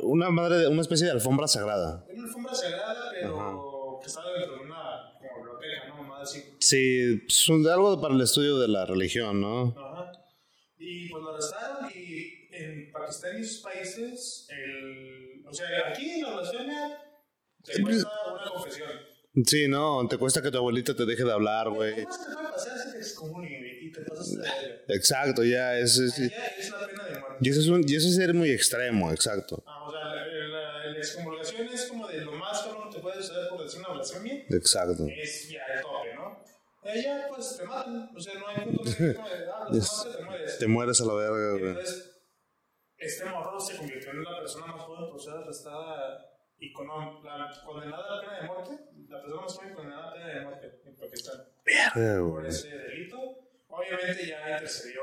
una, 0.00 0.30
madre, 0.30 0.66
una 0.66 0.80
especie 0.80 1.06
de 1.06 1.12
alfombra 1.12 1.46
sagrada. 1.46 2.04
Una 2.12 2.24
alfombra 2.24 2.54
sagrada, 2.54 3.10
pero 3.12 3.98
que 4.02 4.08
estaba 4.08 4.32
dentro 4.32 4.56
de 4.56 4.60
una 4.62 5.12
como 5.18 5.44
biblioteca, 5.44 5.88
¿no? 5.88 6.02
Más 6.02 6.22
así. 6.22 6.56
Sí, 6.58 7.22
pues, 7.26 7.66
algo 7.68 8.00
para 8.00 8.14
el 8.14 8.20
estudio 8.20 8.58
de 8.58 8.68
la 8.68 8.86
religión, 8.86 9.40
¿no? 9.40 9.74
Ajá. 9.78 10.12
Y 10.78 11.08
pues 11.08 11.22
lo 11.22 11.30
arrestaron 11.30 11.90
y 11.94 12.48
en 12.52 12.90
Pakistán 12.90 13.38
y 13.38 13.44
sus 13.44 13.62
países, 13.62 14.48
el, 14.50 15.44
o 15.46 15.52
sea, 15.52 15.66
aquí 15.88 16.20
la 16.22 16.32
blasfemia 16.32 16.98
te 17.62 17.82
cuesta 17.82 18.10
una 18.32 18.50
confesión. 18.50 18.90
Sí, 19.46 19.68
no, 19.68 20.06
te 20.08 20.18
cuesta 20.18 20.42
que 20.42 20.50
tu 20.50 20.58
abuelita 20.58 20.94
te 20.94 21.06
deje 21.06 21.22
de 21.22 21.32
hablar, 21.32 21.70
güey. 21.70 22.04
¿Cómo 22.04 22.16
te 22.16 22.32
puede 22.34 22.50
pasar 22.50 22.78
ese 22.78 22.98
excomunio 22.98 23.50
y 23.80 23.92
te 23.92 24.00
pasas 24.02 24.36
de 24.36 24.94
Exacto, 24.94 25.44
ya 25.44 25.78
es... 25.78 25.98
es, 25.98 26.18
es 26.18 26.70
la 26.70 26.86
pena 26.86 27.04
de 27.04 27.20
muerte. 27.20 27.38
Y 27.40 27.48
eso 27.48 27.60
es, 27.60 27.68
un, 27.68 27.88
y 27.88 27.94
eso 27.94 28.08
es 28.08 28.16
ser 28.16 28.34
muy 28.34 28.50
extremo, 28.50 29.12
exacto. 29.12 29.62
Ah, 29.66 29.84
o 29.86 29.92
sea, 29.92 30.04
la, 30.04 30.26
la, 30.26 30.86
la 30.86 30.98
excomulgación 30.98 31.68
es 31.68 31.86
como 31.86 32.08
de 32.08 32.22
lo 32.22 32.32
más 32.32 32.60
que 32.60 32.70
te 32.92 32.98
puede 33.00 33.22
suceder 33.22 33.48
por 33.50 33.62
decir 33.62 33.78
una 33.78 33.90
blasfemia. 33.90 34.44
Exacto. 34.50 35.06
Es 35.06 35.48
ya 35.48 35.60
el 35.76 35.80
tope, 35.82 36.14
¿no? 36.16 36.42
Ella, 36.82 37.26
pues, 37.28 37.56
te 37.56 37.64
matan. 37.64 38.10
O 38.16 38.20
sea, 38.20 38.34
no 38.34 38.48
hay 38.48 38.64
punto 38.64 38.90
de 38.90 39.16
ah, 39.16 39.64
matas, 39.70 40.08
te 40.16 40.24
mueres. 40.24 40.58
Te 40.58 40.66
mueres 40.66 41.00
a 41.00 41.04
la 41.04 41.14
verga, 41.14 41.50
güey. 41.52 41.68
Entonces, 41.68 42.10
este 42.98 43.24
morro 43.26 43.60
se 43.60 43.76
convirtió 43.76 44.10
en 44.10 44.24
la 44.24 44.40
persona 44.40 44.66
más 44.66 44.82
joven 44.82 45.08
por 45.08 45.22
ser 45.22 45.34
arrestada 45.34 46.29
y 46.60 46.72
con 46.72 46.86
la 46.86 47.50
condenada 47.64 48.04
a 48.04 48.16
la 48.16 48.20
pena 48.20 48.40
de 48.40 48.46
muerte, 48.46 48.84
la 49.08 49.20
persona 49.22 49.42
más 49.42 49.54
joven 49.56 49.74
condenada 49.74 50.02
a 50.02 50.06
la 50.06 50.12
pena 50.12 50.26
de 50.26 50.40
muerte 50.42 50.80
en 50.84 50.96
Pakistán. 50.96 51.44
Verga, 51.64 52.28
Por 52.28 52.46
ese 52.46 52.68
delito. 52.76 53.46
Obviamente 53.68 54.26
ya 54.26 54.50
intercedió. 54.50 55.02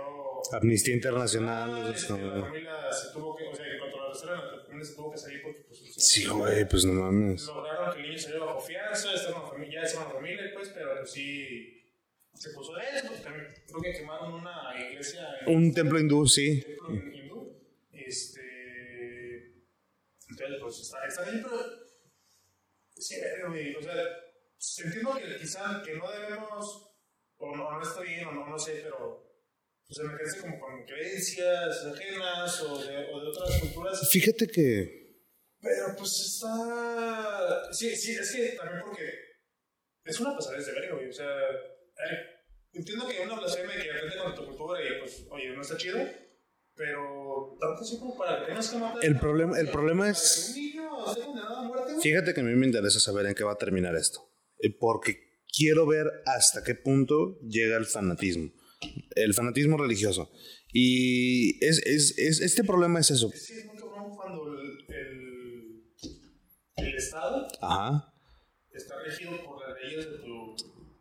Amnistía 0.51 0.93
Internacional. 0.93 1.93
Este, 1.93 2.13
la 2.13 2.41
familia 2.41 2.91
se 2.91 3.13
tuvo 3.13 3.35
que, 3.35 3.47
o 3.47 3.55
sea, 3.55 3.65
en 3.65 3.79
cuanto 3.79 3.95
a 3.95 3.99
la 3.99 4.05
arrestaron, 4.07 4.57
la 4.57 4.63
familia 4.63 4.85
se 4.85 4.95
tuvo 4.95 5.11
que 5.11 5.17
salir 5.17 5.41
porque, 5.41 5.61
pues. 5.61 5.93
Sí, 5.95 6.25
güey, 6.27 6.67
pues 6.67 6.85
no 6.85 6.93
mames. 6.93 7.47
Lograron 7.47 7.93
que 7.93 8.01
el 8.01 8.07
niño 8.09 8.19
saliera 8.19 8.45
bajo 8.45 8.59
fianza, 8.59 9.13
estaba 9.13 9.39
una 9.39 9.47
familia, 9.47 9.81
ya 9.81 9.87
es 9.87 9.95
una 9.95 10.05
familia, 10.05 10.51
pues, 10.53 10.69
pero 10.69 11.05
sí. 11.05 11.73
Se 12.33 12.51
puso 12.51 12.73
de 12.75 12.83
eso, 12.83 13.23
también 13.23 13.47
creo 13.65 13.81
que 13.81 13.93
quemaron 13.93 14.33
una 14.33 14.73
iglesia. 14.77 15.27
Un 15.47 15.73
templo 15.73 15.99
hindú, 15.99 16.27
sí. 16.27 16.63
Un 16.87 16.99
templo 16.99 17.17
hindú. 17.17 17.61
Este 17.93 18.46
entonces, 20.45 20.59
pues 20.61 20.79
está, 20.79 21.05
está 21.05 21.31
bien, 21.31 21.43
pero. 21.43 21.59
Sí, 22.95 23.15
güey. 23.47 23.75
O 23.75 23.81
sea, 23.81 23.93
entiendo 24.85 25.15
que 25.15 25.37
quizá 25.37 25.81
que 25.83 25.93
no 25.95 26.11
debemos, 26.11 26.91
o 27.37 27.55
no, 27.55 27.71
no 27.71 27.81
está 27.81 28.01
bien, 28.01 28.25
o 28.27 28.31
no, 28.31 28.47
no 28.47 28.59
sé, 28.59 28.81
pero. 28.83 29.25
Pues 29.87 29.99
meterse 29.99 30.41
como 30.41 30.59
con 30.59 30.83
creencias 30.85 31.85
ajenas 31.85 32.61
o 32.61 32.77
de, 32.77 33.05
o 33.09 33.21
de 33.21 33.27
otras 33.27 33.59
culturas. 33.61 34.09
Fíjate 34.11 34.47
que. 34.47 35.23
Pero 35.61 35.95
pues 35.97 36.19
está. 36.19 37.71
Sí, 37.71 37.95
sí, 37.95 38.11
es 38.11 38.31
que 38.35 38.49
también 38.49 38.81
porque. 38.83 39.09
Es 40.03 40.19
una 40.19 40.35
pasada 40.35 40.57
de 40.57 40.71
verga, 40.73 40.95
güey. 40.95 41.07
O 41.07 41.13
sea. 41.13 41.29
entiendo 42.73 43.07
que 43.07 43.21
una 43.21 43.39
blasfemia 43.39 43.81
que 43.81 43.91
aprende 43.91 44.17
con 44.17 44.35
tu 44.35 44.45
cultura 44.45 44.83
y 44.83 44.99
pues, 44.99 45.25
oye, 45.29 45.49
no 45.49 45.61
está 45.61 45.77
chido 45.77 46.26
pero 46.77 47.57
tanto 47.59 47.81
así 47.81 47.97
como 47.97 48.15
para 48.15 48.39
que 48.39 48.45
tengas 48.45 48.69
que 48.69 48.77
matar. 48.77 49.03
El 49.03 49.19
problema, 49.19 49.59
el 49.59 49.69
problema 49.69 50.09
es. 50.09 50.55
Fíjate 52.01 52.33
que 52.33 52.41
a 52.41 52.43
mí 52.43 52.53
me 52.55 52.67
interesa 52.67 52.99
saber 52.99 53.25
en 53.25 53.33
qué 53.33 53.43
va 53.43 53.53
a 53.53 53.57
terminar 53.57 53.95
esto. 53.95 54.29
Eh, 54.59 54.69
porque 54.79 55.41
quiero 55.51 55.87
ver 55.87 56.07
hasta 56.25 56.63
qué 56.63 56.75
punto 56.75 57.39
llega 57.41 57.77
el 57.77 57.85
fanatismo. 57.85 58.51
El 59.15 59.33
fanatismo 59.33 59.77
religioso. 59.77 60.29
Y 60.71 61.63
es, 61.65 61.79
es, 61.85 62.17
es 62.17 62.41
este 62.41 62.63
problema 62.63 62.99
es 62.99 63.09
eso. 63.09 63.31
Sí, 63.33 63.53
es 63.57 63.65
muy 63.65 63.77
cabrón 63.77 64.15
cuando 64.15 64.53
el, 64.53 64.85
el, 64.87 65.83
el 66.75 66.95
Estado 66.95 67.47
Ajá. 67.61 68.13
está 68.71 69.01
regido 69.03 69.43
por 69.43 69.67
las 69.67 69.81
leyes 69.81 70.11
de 70.11 70.17
tu, 70.19 70.55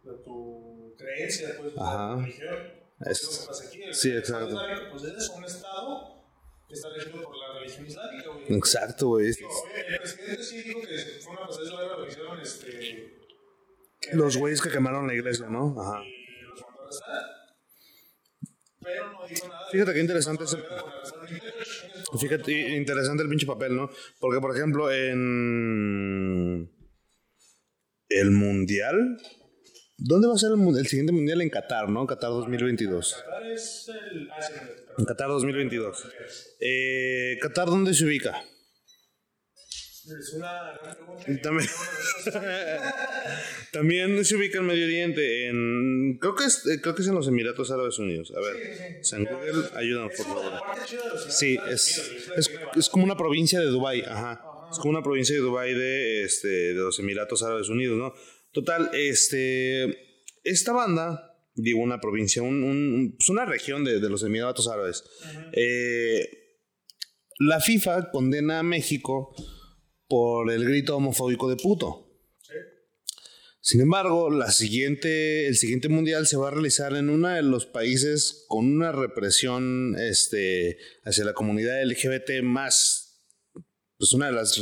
de 0.04 0.24
tu 0.24 0.94
creencia, 0.96 1.48
pues, 1.58 1.72
de 1.74 1.78
tu 1.78 2.20
religión. 2.20 2.85
Es. 3.00 3.48
El, 3.74 3.94
sí, 3.94 4.10
exacto. 4.10 4.48
Islámico, 4.48 4.90
pues 4.92 5.04
es 5.04 5.28
un 5.30 5.44
Estado 5.44 6.16
que 6.66 6.74
está 6.74 6.88
regido 6.90 7.22
por 7.22 7.36
la 7.36 7.58
religión 7.58 7.86
islámica, 7.86 8.30
güey. 8.30 8.56
Exacto, 8.56 9.08
güey. 9.08 9.32
Digo, 9.32 9.48
oye, 9.48 9.86
el 9.88 9.98
presidente 9.98 10.42
sí 10.42 10.62
dijo 10.62 10.80
que 10.80 10.96
fue 11.22 11.32
una 11.32 11.46
pasada 11.46 11.82
de 11.82 11.88
lo 11.88 12.02
que 12.02 12.08
hicieron 12.10 12.40
este. 12.40 13.16
Los 14.12 14.36
güeyes 14.36 14.60
que 14.60 14.70
quemaron 14.70 15.06
la 15.06 15.14
iglesia, 15.14 15.46
¿no? 15.48 15.74
Ajá. 15.78 16.02
Y 16.04 16.42
los 16.42 16.62
mandó 16.62 16.80
a 16.80 16.84
arrestar. 16.84 17.22
Pero 18.80 19.12
no 19.12 19.26
dijo 19.26 19.48
nada. 19.48 19.66
Fíjate 19.70 19.92
qué 19.92 20.00
interesante 20.00 20.44
ese. 20.44 20.58
Fíjate, 22.18 22.52
interesante 22.76 23.22
el 23.22 23.28
pinche 23.28 23.46
papel, 23.46 23.76
¿no? 23.76 23.90
Porque, 24.20 24.40
por 24.40 24.56
ejemplo, 24.56 24.90
en. 24.90 26.72
El 28.08 28.30
mundial 28.30 29.18
¿Dónde 29.98 30.28
va 30.28 30.34
a 30.34 30.38
ser 30.38 30.50
el, 30.52 30.86
siguiente 30.86 31.12
mundial? 31.12 31.40
En 31.40 31.48
Qatar, 31.48 31.88
¿no? 31.88 32.06
Qatar 32.06 32.30
2022. 32.30 33.14
Qatar 33.14 33.50
es 33.50 33.88
el. 33.88 34.28
En 34.98 35.04
Qatar 35.04 35.28
2022. 35.28 36.08
Eh, 36.60 37.38
¿Qatar 37.40 37.66
dónde 37.66 37.94
se 37.94 38.04
ubica? 38.04 38.42
También. 41.42 41.68
También 43.72 44.24
se 44.24 44.36
ubica 44.36 44.58
en 44.58 44.66
Medio 44.66 44.84
Oriente, 44.84 45.48
en 45.48 46.18
creo 46.20 46.34
que 46.34 46.44
es 46.44 46.62
creo 46.80 46.94
que 46.94 47.02
es 47.02 47.08
en 47.08 47.14
los 47.14 47.26
Emiratos 47.26 47.70
Árabes 47.70 47.98
Unidos. 47.98 48.32
A 48.36 48.40
ver, 48.40 49.04
San 49.04 49.24
Google, 49.24 49.64
ayúdanos 49.74 50.12
por 50.16 50.26
favor. 50.26 50.52
Sí, 51.28 51.58
es, 51.68 52.12
es, 52.36 52.50
es 52.76 52.88
como 52.88 53.04
una 53.04 53.16
provincia 53.16 53.58
de 53.58 53.66
Dubai, 53.66 54.02
ajá. 54.02 54.42
Es 54.70 54.78
como 54.78 54.90
una 54.90 55.02
provincia 55.02 55.34
de 55.34 55.40
Dubai 55.40 55.74
de 55.74 56.24
este 56.24 56.48
de 56.48 56.74
los 56.74 56.98
Emiratos 56.98 57.42
Árabes 57.42 57.68
Unidos, 57.68 57.98
¿no? 57.98 58.14
Total, 58.56 58.88
este 58.94 60.16
esta 60.44 60.72
banda, 60.72 61.36
digo 61.54 61.80
una 61.80 62.00
provincia, 62.00 62.40
un, 62.40 62.64
un- 62.64 63.14
pues 63.18 63.28
una 63.28 63.44
región 63.44 63.84
de, 63.84 64.00
de 64.00 64.08
los 64.08 64.22
Emiratos 64.22 64.66
Árabes. 64.66 65.04
eh, 65.52 66.26
la 67.38 67.60
FIFA 67.60 68.10
condena 68.12 68.60
a 68.60 68.62
México 68.62 69.34
por 70.08 70.50
el 70.50 70.64
grito 70.64 70.96
homofóbico 70.96 71.50
de 71.50 71.56
puto. 71.56 72.18
Sí. 72.40 72.54
Sin 73.60 73.80
embargo, 73.82 74.30
la 74.30 74.50
siguiente, 74.50 75.46
el 75.48 75.56
siguiente 75.56 75.90
mundial 75.90 76.26
se 76.26 76.38
va 76.38 76.48
a 76.48 76.52
realizar 76.52 76.94
en 76.96 77.10
uno 77.10 77.28
de 77.28 77.42
los 77.42 77.66
países 77.66 78.46
con 78.48 78.64
una 78.72 78.90
represión 78.90 79.96
este, 79.98 80.78
hacia 81.04 81.26
la 81.26 81.34
comunidad 81.34 81.84
LGBT 81.84 82.42
más, 82.42 83.22
pues 83.98 84.14
una 84.14 84.28
de 84.28 84.32
las 84.32 84.56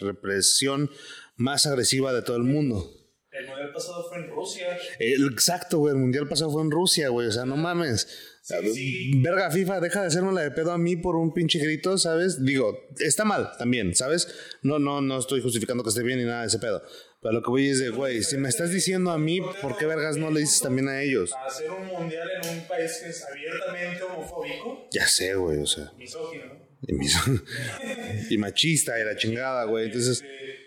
represión 0.00 0.88
más 1.36 1.66
agresiva 1.66 2.12
de 2.12 2.22
todo 2.22 2.36
el 2.36 2.44
mundo. 2.44 3.00
El 3.38 3.46
mundial 3.48 3.72
pasado 3.72 4.06
fue 4.08 4.18
en 4.18 4.30
Rusia. 4.30 4.78
El, 4.98 5.24
exacto, 5.32 5.78
güey, 5.78 5.92
el 5.94 6.00
mundial 6.00 6.28
pasado 6.28 6.50
fue 6.52 6.62
en 6.62 6.70
Rusia, 6.70 7.08
güey, 7.08 7.26
o 7.26 7.32
sea, 7.32 7.44
no 7.44 7.56
mames. 7.56 8.06
sí. 8.42 9.12
Verga, 9.22 9.50
FIFA, 9.50 9.80
deja 9.80 10.02
de 10.02 10.06
hacerme 10.06 10.32
la 10.32 10.42
de 10.42 10.50
pedo 10.52 10.70
a 10.70 10.78
mí 10.78 10.96
por 10.96 11.16
un 11.16 11.32
pinche 11.34 11.58
grito, 11.58 11.98
¿sabes? 11.98 12.44
Digo, 12.44 12.78
está 13.00 13.24
mal 13.24 13.50
también, 13.58 13.94
¿sabes? 13.94 14.28
No, 14.62 14.78
no, 14.78 15.00
no 15.00 15.18
estoy 15.18 15.40
justificando 15.42 15.82
que 15.82 15.88
esté 15.88 16.02
bien 16.02 16.18
ni 16.18 16.24
nada 16.26 16.42
de 16.42 16.46
ese 16.48 16.58
pedo. 16.58 16.82
Pero 17.20 17.32
lo 17.32 17.42
que 17.42 17.50
voy 17.50 17.68
es 17.70 17.78
de, 17.80 17.88
güey, 17.88 18.22
si 18.22 18.36
me 18.36 18.48
estás 18.50 18.70
diciendo 18.70 19.10
a 19.10 19.18
mí, 19.18 19.40
¿por 19.62 19.76
qué 19.78 19.86
vergas 19.86 20.16
no 20.18 20.30
le 20.30 20.40
dices 20.40 20.60
también 20.60 20.88
a 20.88 21.00
ellos? 21.02 21.32
A 21.32 21.46
hacer 21.46 21.70
un 21.70 21.86
mundial 21.86 22.28
en 22.42 22.58
un 22.58 22.68
país 22.68 23.00
que 23.02 23.08
es 23.10 23.24
abiertamente 23.24 24.02
homofóbico, 24.02 24.88
Ya 24.92 25.06
sé, 25.08 25.34
güey, 25.34 25.58
o 25.58 25.66
sea. 25.66 25.90
misógino, 25.98 26.44
¿no? 26.46 26.64
Y, 26.86 26.92
mis- 26.92 27.16
y 28.30 28.36
machista 28.38 29.00
y 29.00 29.04
la 29.04 29.16
chingada, 29.16 29.64
güey. 29.64 29.86
Entonces, 29.86 30.22
Eh, 30.22 30.63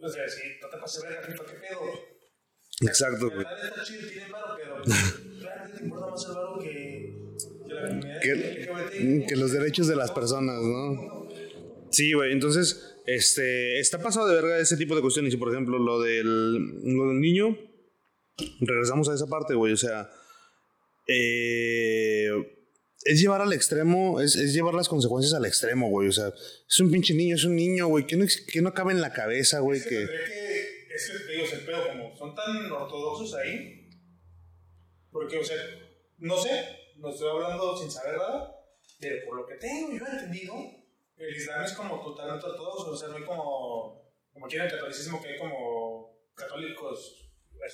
o 0.00 0.08
sea, 0.08 0.28
si 0.28 0.40
no 0.60 0.68
te 0.68 0.76
pases 0.78 1.02
verga, 1.02 1.22
FIFA, 1.22 1.44
¿qué 1.44 1.54
pedo? 1.54 1.80
exacto, 2.80 3.30
güey. 3.30 3.46
está 3.64 3.82
chido, 3.84 4.08
tiene 4.08 4.30
varo, 4.30 4.56
pero 4.56 4.82
realmente 4.84 5.78
te 5.78 5.84
importa 5.84 6.10
más 6.10 6.26
el 6.28 6.34
varo 6.34 6.58
que, 6.60 7.14
que 7.66 7.74
la 7.74 7.88
comunidad 7.88 8.20
Que, 8.20 8.34
LGBT. 8.34 9.28
que 9.28 9.36
los 9.36 9.52
derechos 9.52 9.88
de 9.88 9.96
las 9.96 10.10
personas, 10.12 10.62
¿no? 10.62 11.28
Sí, 11.90 12.12
güey, 12.12 12.32
entonces, 12.32 12.96
este, 13.06 13.80
está 13.80 13.98
pasado 13.98 14.28
de 14.28 14.34
verga 14.34 14.58
ese 14.58 14.76
tipo 14.76 14.94
de 14.94 15.00
cuestiones. 15.00 15.32
Y 15.34 15.36
por 15.36 15.50
ejemplo, 15.50 15.78
lo 15.78 16.00
del, 16.00 16.56
lo 16.56 17.08
del 17.08 17.20
niño, 17.20 17.58
regresamos 18.60 19.08
a 19.08 19.14
esa 19.14 19.26
parte, 19.26 19.54
güey, 19.54 19.72
o 19.72 19.76
sea, 19.76 20.10
eh, 21.06 22.57
es 23.08 23.20
llevar 23.20 23.40
al 23.40 23.52
extremo, 23.52 24.20
es, 24.20 24.36
es 24.36 24.52
llevar 24.52 24.74
las 24.74 24.88
consecuencias 24.88 25.32
al 25.34 25.46
extremo, 25.46 25.88
güey, 25.88 26.08
o 26.08 26.12
sea, 26.12 26.28
es 26.68 26.80
un 26.80 26.90
pinche 26.90 27.14
niño, 27.14 27.36
es 27.36 27.44
un 27.44 27.56
niño, 27.56 27.86
güey, 27.88 28.06
que 28.06 28.16
no, 28.16 28.26
que 28.52 28.60
no 28.60 28.74
cabe 28.74 28.92
en 28.92 29.00
la 29.00 29.12
cabeza, 29.12 29.60
güey, 29.60 29.78
Es 29.78 29.84
que 29.86 29.90
que... 29.90 30.04
es 30.94 31.10
que 31.10 31.26
te 31.26 31.32
digo, 31.32 31.44
el 31.52 31.64
pedo, 31.64 31.88
como 31.88 32.16
son 32.16 32.34
tan 32.34 32.70
ortodoxos 32.70 33.34
ahí, 33.34 33.88
porque, 35.10 35.38
o 35.38 35.44
sea, 35.44 35.56
no 36.18 36.36
sé, 36.36 36.50
no 36.96 37.10
estoy 37.10 37.28
hablando 37.30 37.76
sin 37.76 37.90
saber 37.90 38.16
nada, 38.18 38.54
pero 39.00 39.24
por 39.24 39.36
lo 39.36 39.46
que 39.46 39.54
tengo 39.54 39.96
yo 39.96 40.04
entendido, 40.06 40.54
el 41.16 41.34
Islam 41.36 41.64
es 41.64 41.72
como 41.72 42.02
totalmente 42.02 42.44
ortodoxo, 42.46 42.90
o 42.90 42.96
sea, 42.96 43.08
no 43.08 43.16
hay 43.16 43.24
como, 43.24 44.12
como 44.32 44.46
aquí 44.46 44.56
en 44.56 44.62
el 44.62 44.70
catolicismo 44.70 45.22
que 45.22 45.28
hay 45.30 45.38
como 45.38 46.14
católicos 46.34 47.24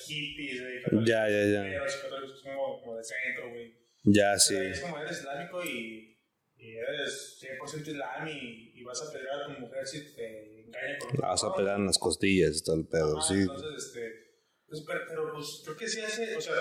hippies, 0.06 0.62
güey, 0.62 0.82
católicos 0.82 1.08
Ya, 1.08 1.28
ya, 1.28 1.44
ya. 1.44 1.84
católicos 2.02 2.40
como, 2.42 2.80
como 2.80 2.96
de 2.96 3.04
centro, 3.04 3.50
güey. 3.50 3.83
Ya, 4.04 4.38
sí. 4.38 4.56
Es 4.56 4.80
como 4.80 4.98
eres 4.98 5.18
islámico 5.18 5.64
y, 5.64 6.18
y 6.56 6.76
eres 6.76 7.38
100% 7.40 7.88
islam 7.88 8.28
y, 8.28 8.72
y 8.74 8.84
vas 8.84 9.02
a 9.02 9.10
pelear 9.10 9.42
a 9.42 9.54
tu 9.54 9.60
mujer 9.60 9.86
si 9.86 10.14
te 10.14 10.60
engaña 10.60 10.98
con 10.98 11.20
La 11.20 11.28
vas 11.28 11.44
a 11.44 11.54
pegar 11.54 11.78
en 11.78 11.86
las 11.86 11.98
costillas 11.98 12.56
y 12.58 12.62
todo 12.62 12.76
el 12.76 12.86
pedo, 12.86 13.18
Ah, 13.18 13.22
sí. 13.22 13.34
Entonces, 13.34 13.86
este, 13.86 14.24
pues, 14.66 14.82
pero, 14.86 15.00
pero, 15.08 15.32
pues 15.32 15.62
creo 15.64 15.76
que 15.76 15.88
sí 15.88 16.00
hace, 16.00 16.36
o 16.36 16.40
sea, 16.40 16.54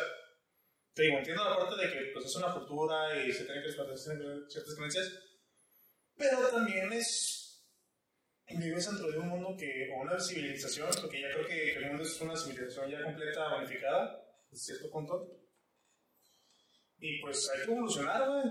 te 0.94 1.04
digo, 1.04 1.18
entiendo 1.18 1.44
la 1.44 1.58
parte 1.58 1.86
de 1.86 1.92
que 1.92 2.12
pues, 2.14 2.26
es 2.26 2.36
una 2.38 2.54
cultura 2.54 3.24
y 3.24 3.32
se 3.32 3.44
tienen 3.44 3.62
que 3.62 3.68
respetar 3.68 3.98
ciertas 4.48 4.76
creencias, 4.76 5.20
pero 6.16 6.48
también 6.48 6.94
es, 6.94 7.66
vives 8.48 8.86
dentro 8.86 9.12
de 9.12 9.18
un 9.18 9.28
mundo 9.28 9.56
que, 9.58 9.90
o 9.94 10.02
una 10.02 10.18
civilización, 10.18 10.90
porque 11.02 11.22
ya 11.22 11.32
creo 11.34 11.46
que, 11.46 11.74
el 11.74 11.88
mundo 11.88 12.04
es 12.04 12.22
una 12.22 12.38
civilización 12.38 12.90
ya 12.90 13.04
completa, 13.04 13.58
unificada, 13.58 14.24
a 14.52 14.56
cierto 14.56 14.90
punto, 14.90 15.43
y 17.06 17.20
pues 17.22 17.50
hay 17.52 17.66
que 17.66 17.72
evolucionar, 17.72 18.28
güey. 18.30 18.44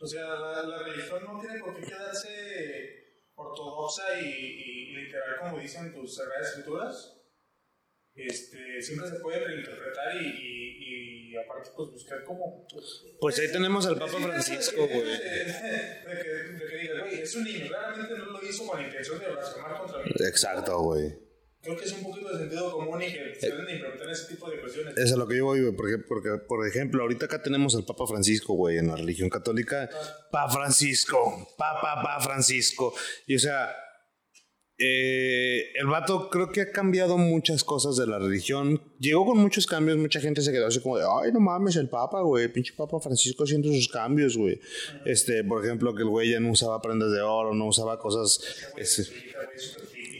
O 0.00 0.06
sea, 0.06 0.22
la, 0.26 0.62
la 0.62 0.78
religión 0.84 1.24
no 1.24 1.40
tiene 1.40 1.58
por 1.58 1.74
qué 1.74 1.86
quedarse 1.86 2.30
ortodoxa 3.34 4.20
y, 4.20 4.26
y- 4.26 4.86
literal 4.96 5.38
como 5.40 5.58
dicen 5.58 5.92
tus 5.94 6.14
sagradas 6.16 6.48
escrituras. 6.50 7.12
Este, 8.14 8.80
siempre 8.80 9.08
se 9.10 9.20
puede 9.20 9.40
reinterpretar 9.44 10.16
y, 10.16 10.26
y, 10.26 11.32
y 11.32 11.36
aparte 11.36 11.70
pues 11.76 11.90
buscar 11.90 12.24
como... 12.24 12.66
Pues 13.20 13.38
ahí 13.38 13.52
tenemos 13.52 13.86
al 13.86 13.98
Papa 13.98 14.18
Francisco, 14.18 14.86
güey. 14.86 15.02
De, 15.02 15.18
de 15.18 16.22
que, 16.22 16.28
de 16.30 16.66
que 16.66 16.76
diga, 16.78 17.00
güey, 17.00 17.20
es 17.20 17.36
un 17.36 17.44
niño, 17.44 17.66
claramente 17.68 18.16
no 18.16 18.24
lo 18.26 18.42
hizo 18.42 18.66
con 18.66 18.80
la 18.80 18.86
intención 18.86 19.18
de 19.18 19.28
blasfemar 19.30 19.78
contra 19.78 19.98
mí. 20.02 20.10
Exacto, 20.28 20.78
güey. 20.80 21.25
Creo 21.66 21.76
que 21.76 21.84
es 21.84 21.92
un 21.94 22.04
poquito 22.04 22.28
de 22.28 22.38
sentido 22.38 22.70
común 22.70 23.02
y 23.02 23.06
que 23.06 23.34
se 23.40 23.48
deben 23.48 23.66
de 23.66 23.72
implementar 23.72 24.08
ese 24.08 24.32
tipo 24.32 24.48
de 24.48 24.60
cuestiones. 24.60 24.96
Eso 24.96 25.14
es 25.14 25.18
lo 25.18 25.26
que 25.26 25.36
yo 25.36 25.46
voy, 25.46 25.62
güey, 25.62 25.74
porque, 25.74 25.98
porque, 25.98 26.30
por 26.46 26.64
ejemplo, 26.64 27.02
ahorita 27.02 27.26
acá 27.26 27.42
tenemos 27.42 27.74
al 27.74 27.84
Papa 27.84 28.06
Francisco, 28.06 28.54
güey, 28.54 28.78
en 28.78 28.86
la 28.86 28.94
religión 28.94 29.28
católica. 29.28 29.90
Papa 30.30 30.52
Francisco, 30.52 31.48
Papa, 31.58 31.96
Papa 31.96 32.20
Francisco. 32.20 32.94
Y 33.26 33.34
o 33.34 33.38
sea, 33.40 33.74
eh, 34.78 35.72
el 35.74 35.88
vato 35.88 36.30
creo 36.30 36.52
que 36.52 36.60
ha 36.60 36.70
cambiado 36.70 37.18
muchas 37.18 37.64
cosas 37.64 37.96
de 37.96 38.06
la 38.06 38.20
religión. 38.20 38.80
Llegó 39.00 39.26
con 39.26 39.38
muchos 39.38 39.66
cambios, 39.66 39.98
mucha 39.98 40.20
gente 40.20 40.42
se 40.42 40.52
quedó 40.52 40.68
así 40.68 40.80
como 40.80 40.98
de, 40.98 41.04
ay, 41.04 41.32
no 41.32 41.40
mames, 41.40 41.74
el 41.74 41.88
Papa, 41.88 42.20
güey, 42.20 42.46
pinche 42.46 42.74
Papa 42.76 43.00
Francisco 43.00 43.42
haciendo 43.42 43.72
sus 43.72 43.88
cambios, 43.88 44.36
güey. 44.36 44.60
Este, 45.04 45.42
por 45.42 45.64
ejemplo, 45.64 45.96
que 45.96 46.02
el 46.02 46.08
güey 46.10 46.30
ya 46.30 46.38
no 46.38 46.52
usaba 46.52 46.80
prendas 46.80 47.10
de 47.10 47.22
oro, 47.22 47.54
no 47.54 47.66
usaba 47.66 47.98
cosas... 47.98 48.38
este, 48.76 49.02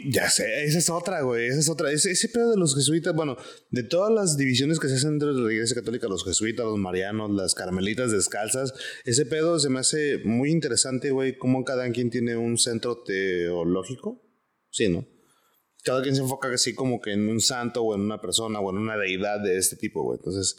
Ya 0.09 0.31
sé, 0.31 0.65
esa 0.65 0.79
es 0.79 0.89
otra, 0.89 1.23
güey. 1.23 1.49
Esa 1.49 1.59
es 1.59 1.69
otra. 1.69 1.91
Ese, 1.91 2.13
ese 2.13 2.29
pedo 2.29 2.51
de 2.51 2.57
los 2.57 2.77
jesuitas, 2.77 3.13
bueno, 3.13 3.37
de 3.71 3.83
todas 3.83 4.13
las 4.13 4.37
divisiones 4.37 4.79
que 4.79 4.89
se 4.89 4.95
hacen 4.95 5.19
dentro 5.19 5.35
de 5.35 5.41
la 5.41 5.53
iglesia 5.53 5.75
católica, 5.75 6.07
los 6.07 6.25
jesuitas, 6.25 6.65
los 6.65 6.79
marianos, 6.79 7.33
las 7.33 7.55
carmelitas 7.55 8.13
descalzas, 8.13 8.73
ese 9.05 9.27
pedo 9.27 9.59
se 9.59 9.69
me 9.69 9.81
hace 9.81 10.19
muy 10.25 10.51
interesante, 10.51 11.11
güey, 11.11 11.37
cómo 11.37 11.65
cada 11.65 11.91
quien 11.91 12.11
tiene 12.11 12.37
un 12.37 12.57
centro 12.57 13.03
teológico. 13.03 14.23
Sí, 14.71 14.89
¿no? 14.89 15.09
Cada 15.83 16.03
quien 16.03 16.15
se 16.15 16.23
enfoca 16.23 16.53
así 16.53 16.75
como 16.75 17.01
que 17.01 17.13
en 17.13 17.29
un 17.29 17.41
santo 17.41 17.83
o 17.83 17.95
en 17.95 18.03
una 18.03 18.21
persona 18.21 18.61
o 18.61 18.71
en 18.71 18.79
una 18.79 18.97
deidad 18.97 19.41
de 19.41 19.59
este 19.59 19.75
tipo, 19.75 20.03
güey. 20.05 20.19
Entonces, 20.19 20.57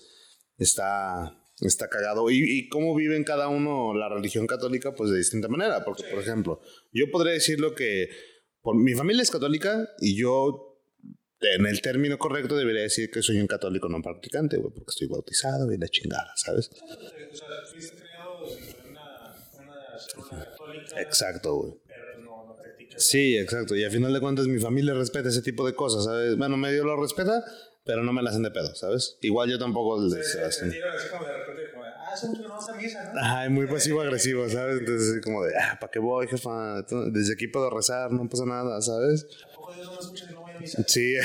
está, 0.58 1.42
está 1.62 1.88
cagado. 1.88 2.30
Y, 2.32 2.44
y 2.44 2.68
cómo 2.68 2.94
viven 2.96 3.24
cada 3.24 3.48
uno 3.48 3.94
la 3.94 4.10
religión 4.10 4.46
católica, 4.46 4.94
pues 4.94 5.10
de 5.12 5.18
distinta 5.18 5.48
manera. 5.48 5.86
Porque, 5.86 6.04
por 6.04 6.20
ejemplo, 6.20 6.60
yo 6.92 7.06
podría 7.12 7.34
decirlo 7.34 7.76
que 7.76 8.10
por, 8.68 8.76
mi 8.76 8.94
familia 8.96 9.24
es 9.24 9.32
católica 9.32 9.88
y 10.02 10.18
yo, 10.18 10.78
en 11.40 11.66
el 11.66 11.82
término 11.82 12.18
correcto, 12.18 12.58
debería 12.58 12.82
decir 12.82 13.10
que 13.10 13.22
soy 13.22 13.40
un 13.40 13.48
católico 13.48 13.88
no 13.88 14.02
practicante, 14.02 14.58
güey, 14.58 14.74
porque 14.74 14.90
estoy 14.90 15.08
bautizado 15.08 15.72
y 15.72 15.78
la 15.78 15.88
chingada, 15.88 16.34
¿sabes? 16.36 16.70
O 16.70 16.76
sea, 16.76 17.48
en 18.84 18.92
una, 18.92 19.36
una 19.54 19.98
célula 19.98 20.46
católica, 20.52 21.02
Exacto, 21.02 21.56
güey. 21.56 21.74
pero 21.88 22.22
no. 22.26 22.58
Sí, 22.98 23.38
exacto. 23.38 23.74
Y 23.74 23.86
a 23.86 23.90
final 23.90 24.12
de 24.12 24.20
cuentas, 24.20 24.48
mi 24.48 24.60
familia 24.60 24.94
respeta 24.96 25.30
ese 25.30 25.42
tipo 25.42 25.66
de 25.66 25.74
cosas, 25.74 26.04
¿sabes? 26.04 26.36
Bueno, 26.36 26.58
medio 26.58 26.84
lo 26.84 27.00
respeta, 27.02 27.46
pero 27.88 28.04
no 28.04 28.12
me 28.12 28.22
la 28.22 28.30
hacen 28.30 28.44
de 28.44 28.52
pedo, 28.52 28.76
¿sabes? 28.76 29.18
Igual 29.22 29.50
yo 29.50 29.58
tampoco 29.58 30.04
les 30.04 30.36
hacen. 30.36 30.70
tiran 30.70 30.96
así 30.96 31.08
como 31.10 31.26
de 31.26 31.38
repente, 31.38 31.72
como 31.72 31.86
de, 31.86 31.90
ah, 31.90 32.14
que 32.22 32.42
no 32.42 32.50
vas 32.50 32.70
a 32.70 32.76
misa, 32.76 33.14
¿no? 33.14 33.20
Ajá, 33.20 33.46
es 33.46 33.52
muy 33.52 33.66
pasivo-agresivo, 33.66 34.50
¿sabes? 34.50 34.80
Entonces, 34.80 35.22
como 35.24 35.44
de, 35.44 35.54
ah, 35.58 35.78
¿para 35.80 35.90
qué 35.90 36.00
voy, 36.00 36.28
jefa? 36.28 36.84
Desde 37.12 37.34
aquí 37.34 37.48
puedo 37.48 37.70
rezar, 37.70 38.12
no 38.12 38.28
pasa 38.28 38.46
nada, 38.46 38.82
¿sabes? 38.82 39.26
Tampoco 39.42 39.74
Dios 39.74 39.88
no 39.88 40.00
escucha 40.00 40.26
y 40.30 40.34
no 40.34 40.42
voy 40.42 40.52
a 40.52 40.60
misa. 40.60 40.84
Sí, 40.86 41.16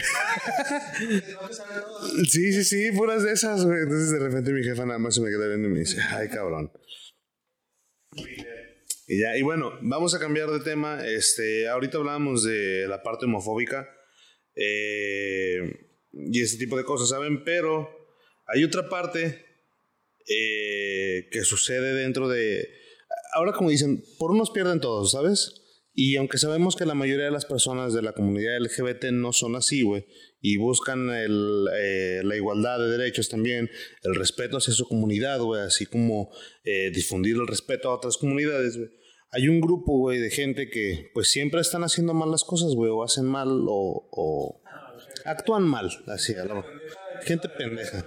que 0.99 2.25
sí, 2.31 2.53
sí, 2.53 2.65
sí, 2.65 2.93
puras 2.93 3.25
de 3.25 3.33
esas, 3.33 3.67
güey. 3.67 3.81
Entonces, 3.81 4.13
de 4.13 4.21
repente, 4.21 4.53
mi 4.53 4.63
jefa 4.63 4.87
nada 4.87 5.01
más 5.01 5.17
se 5.17 5.21
me 5.21 5.31
queda 5.31 5.49
viendo 5.49 5.67
y 5.67 5.73
me 5.73 5.81
dice, 5.81 6.01
ay, 6.11 6.29
cabrón. 6.29 6.71
Y 9.09 9.21
ya, 9.21 9.37
y 9.37 9.43
bueno, 9.43 9.73
vamos 9.83 10.15
a 10.15 10.21
cambiar 10.21 10.49
de 10.51 10.61
tema. 10.61 11.05
Este, 11.05 11.69
ahorita 11.69 11.99
hablábamos 11.99 12.45
de 12.45 12.87
la 12.89 13.03
parte 13.03 13.25
homofóbica. 13.25 13.89
Eh, 14.55 15.91
y 16.13 16.43
ese 16.43 16.59
tipo 16.59 16.77
de 16.77 16.85
cosas, 16.85 17.09
¿saben? 17.09 17.45
Pero 17.45 17.89
hay 18.47 18.65
otra 18.65 18.89
parte 18.89 19.45
eh, 20.29 21.29
que 21.31 21.45
sucede 21.45 21.95
dentro 21.95 22.29
de... 22.29 22.69
Ahora 23.35 23.53
como 23.53 23.71
dicen, 23.71 24.03
por 24.19 24.31
unos 24.31 24.51
pierden 24.51 24.81
todos, 24.81 25.13
¿sabes? 25.13 25.63
Y 25.95 26.17
aunque 26.17 26.39
sabemos 26.39 26.75
que 26.75 26.87
la 26.87 26.95
mayoría 26.95 27.27
de 27.27 27.31
las 27.31 27.45
personas 27.45 27.93
de 27.93 28.01
la 28.01 28.13
comunidad 28.13 28.59
LGBT 28.61 29.07
no 29.13 29.33
son 29.33 29.57
así, 29.57 29.83
güey, 29.83 30.07
y 30.41 30.57
buscan 30.57 31.11
el, 31.11 31.67
eh, 31.75 32.23
la 32.25 32.35
igualdad 32.35 32.79
de 32.79 32.97
derechos 32.97 33.29
también, 33.29 33.71
el 34.03 34.15
respeto 34.15 34.57
hacia 34.57 34.73
su 34.73 34.89
comunidad, 34.89 35.41
güey, 35.41 35.61
así 35.61 35.85
como 35.85 36.31
eh, 36.65 36.91
difundir 36.95 37.37
el 37.37 37.47
respeto 37.47 37.91
a 37.91 37.95
otras 37.95 38.17
comunidades, 38.17 38.79
güey. 38.79 38.89
Hay 39.35 39.49
un 39.49 39.61
grupo, 39.61 39.99
güey, 39.99 40.19
de 40.19 40.31
gente 40.31 40.69
que 40.69 41.11
pues 41.15 41.31
siempre 41.31 41.61
están 41.61 41.85
haciendo 41.85 42.15
mal 42.15 42.31
las 42.31 42.45
cosas, 42.45 42.75
güey, 42.75 42.91
o 42.91 43.03
hacen 43.03 43.25
mal 43.25 43.49
o, 43.49 44.09
o 44.11 44.62
actúan 45.25 45.62
mal, 45.62 45.91
así, 46.09 46.35
a 46.35 46.45
la 46.45 46.64
gente 47.25 47.49
pendeja. 47.49 48.07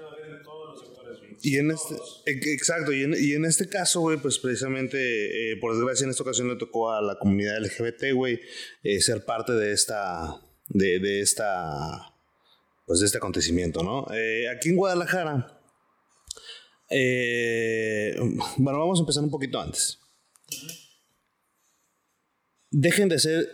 Y 1.41 1.57
en 1.57 1.72
este, 1.72 1.95
exacto, 2.26 2.91
y 2.91 3.03
en, 3.03 3.13
y 3.18 3.34
en 3.34 3.45
este 3.45 3.68
caso, 3.70 4.01
güey, 4.01 4.18
pues 4.18 4.39
precisamente, 4.39 5.51
eh, 5.51 5.57
por 5.57 5.74
desgracia, 5.76 6.05
en 6.05 6.11
esta 6.11 6.24
ocasión 6.24 6.47
le 6.47 6.55
tocó 6.55 6.91
a 6.91 7.01
la 7.01 7.20
comunidad 7.20 7.59
LGBT, 7.59 8.13
güey, 8.13 8.39
eh, 8.84 8.99
ser 9.01 9.26
parte 9.26 9.53
de 9.53 9.72
esta, 9.72 10.41
de, 10.70 10.99
de, 10.99 11.22
esta, 11.22 12.16
pues 12.88 12.99
de 12.99 13.05
este 13.05 13.18
acontecimiento, 13.18 13.84
¿no? 13.84 14.07
Eh, 14.13 14.49
aquí 14.49 14.70
en 14.70 14.76
Guadalajara, 14.76 15.61
bueno, 18.57 18.80
vamos 18.80 18.99
a 18.99 19.03
empezar 19.03 19.24
un 19.24 19.32
poquito 19.32 19.59
antes. 19.59 19.99
Dejen 22.72 23.09
de 23.09 23.20
ser 23.20 23.47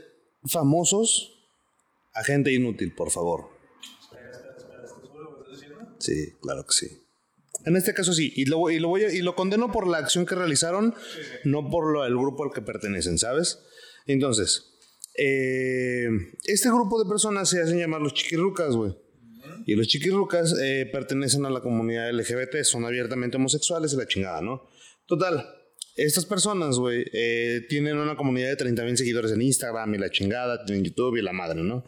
famosos 0.45 1.40
a 2.13 2.23
gente 2.23 2.51
inútil, 2.51 2.93
por 2.93 3.11
favor. 3.11 3.49
Sí, 5.99 6.33
claro 6.41 6.65
que 6.65 6.73
sí. 6.73 6.87
En 7.65 7.75
este 7.75 7.93
caso 7.93 8.13
sí, 8.13 8.33
y 8.35 8.45
lo, 8.45 8.69
y 8.69 8.79
lo 8.79 9.35
condeno 9.35 9.71
por 9.71 9.87
la 9.87 9.99
acción 9.99 10.25
que 10.25 10.35
realizaron, 10.35 10.95
no 11.43 11.69
por 11.69 11.91
lo, 11.91 12.05
el 12.05 12.17
grupo 12.17 12.43
al 12.43 12.51
que 12.51 12.61
pertenecen, 12.61 13.19
¿sabes? 13.19 13.59
Entonces, 14.07 14.71
eh, 15.17 16.07
este 16.45 16.69
grupo 16.69 17.01
de 17.01 17.07
personas 17.07 17.49
se 17.49 17.61
hacen 17.61 17.77
llamar 17.77 18.01
los 18.01 18.13
chiquirrucas, 18.13 18.75
güey. 18.75 18.95
Y 19.67 19.75
los 19.75 19.87
chiquirrucas 19.87 20.55
eh, 20.59 20.89
pertenecen 20.91 21.45
a 21.45 21.51
la 21.51 21.61
comunidad 21.61 22.11
LGBT, 22.11 22.63
son 22.63 22.85
abiertamente 22.85 23.37
homosexuales 23.37 23.93
y 23.93 23.97
la 23.97 24.07
chingada, 24.07 24.41
¿no? 24.41 24.67
Total, 25.05 25.45
estas 25.95 26.25
personas, 26.25 26.77
güey, 26.77 27.05
eh, 27.13 27.61
tienen 27.69 27.97
una 27.97 28.15
comunidad 28.15 28.49
de 28.49 28.55
30 28.55 28.83
mil 28.83 28.97
seguidores 28.97 29.31
en 29.31 29.41
Instagram 29.41 29.95
y 29.95 29.97
la 29.97 30.09
chingada, 30.09 30.63
en 30.67 30.83
YouTube 30.83 31.17
y 31.17 31.21
la 31.21 31.33
madre, 31.33 31.61
¿no? 31.63 31.83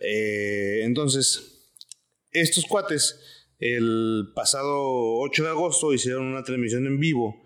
entonces, 0.00 1.42
estos 2.32 2.64
cuates 2.64 3.16
el 3.60 4.32
pasado 4.34 5.18
8 5.18 5.44
de 5.44 5.48
agosto 5.50 5.92
hicieron 5.92 6.26
una 6.26 6.42
transmisión 6.42 6.86
en 6.86 6.98
vivo 6.98 7.36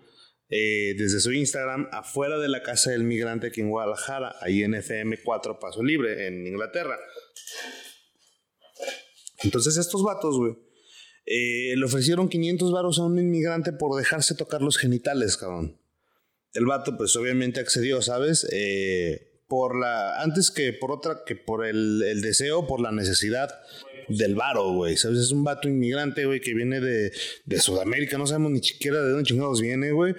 eh, 0.47 0.95
desde 0.97 1.19
su 1.19 1.33
Instagram 1.33 1.89
afuera 1.91 2.39
de 2.39 2.47
la 2.47 2.63
casa 2.63 2.91
del 2.91 3.03
migrante 3.03 3.47
aquí 3.47 3.61
en 3.61 3.69
Guadalajara, 3.69 4.35
ahí 4.41 4.63
en 4.63 4.73
FM4 4.73 5.59
Paso 5.59 5.83
Libre, 5.83 6.27
en 6.27 6.47
Inglaterra. 6.47 6.97
Entonces 9.43 9.75
estos 9.75 10.03
vatos, 10.03 10.37
güey, 10.37 10.53
eh, 11.25 11.75
le 11.75 11.83
ofrecieron 11.83 12.29
500 12.29 12.71
varos 12.71 12.99
a 12.99 13.03
un 13.03 13.19
inmigrante 13.19 13.73
por 13.73 13.97
dejarse 13.97 14.35
tocar 14.35 14.61
los 14.61 14.77
genitales, 14.77 15.35
cabrón. 15.35 15.81
El 16.55 16.65
vato, 16.65 16.97
pues 16.97 17.15
obviamente 17.15 17.59
accedió, 17.59 18.01
¿sabes? 18.01 18.47
Eh, 18.51 19.41
por 19.47 19.79
la, 19.79 20.21
antes 20.21 20.51
que 20.51 20.73
por 20.73 20.91
otra, 20.91 21.19
que 21.25 21.35
por 21.35 21.65
el, 21.65 22.01
el 22.03 22.21
deseo, 22.21 22.65
por 22.65 22.81
la 22.81 22.91
necesidad 22.91 23.49
del 24.07 24.35
varo, 24.35 24.71
güey. 24.71 24.97
¿Sabes? 24.97 25.19
Es 25.19 25.31
un 25.31 25.43
vato 25.43 25.67
inmigrante, 25.67 26.25
güey, 26.25 26.39
que 26.39 26.53
viene 26.53 26.79
de, 26.79 27.11
de 27.45 27.59
Sudamérica. 27.59 28.17
No 28.17 28.27
sabemos 28.27 28.51
ni 28.51 28.63
siquiera 28.63 29.01
de 29.01 29.11
dónde 29.11 29.27
chingados 29.27 29.61
viene, 29.61 29.91
güey. 29.91 30.15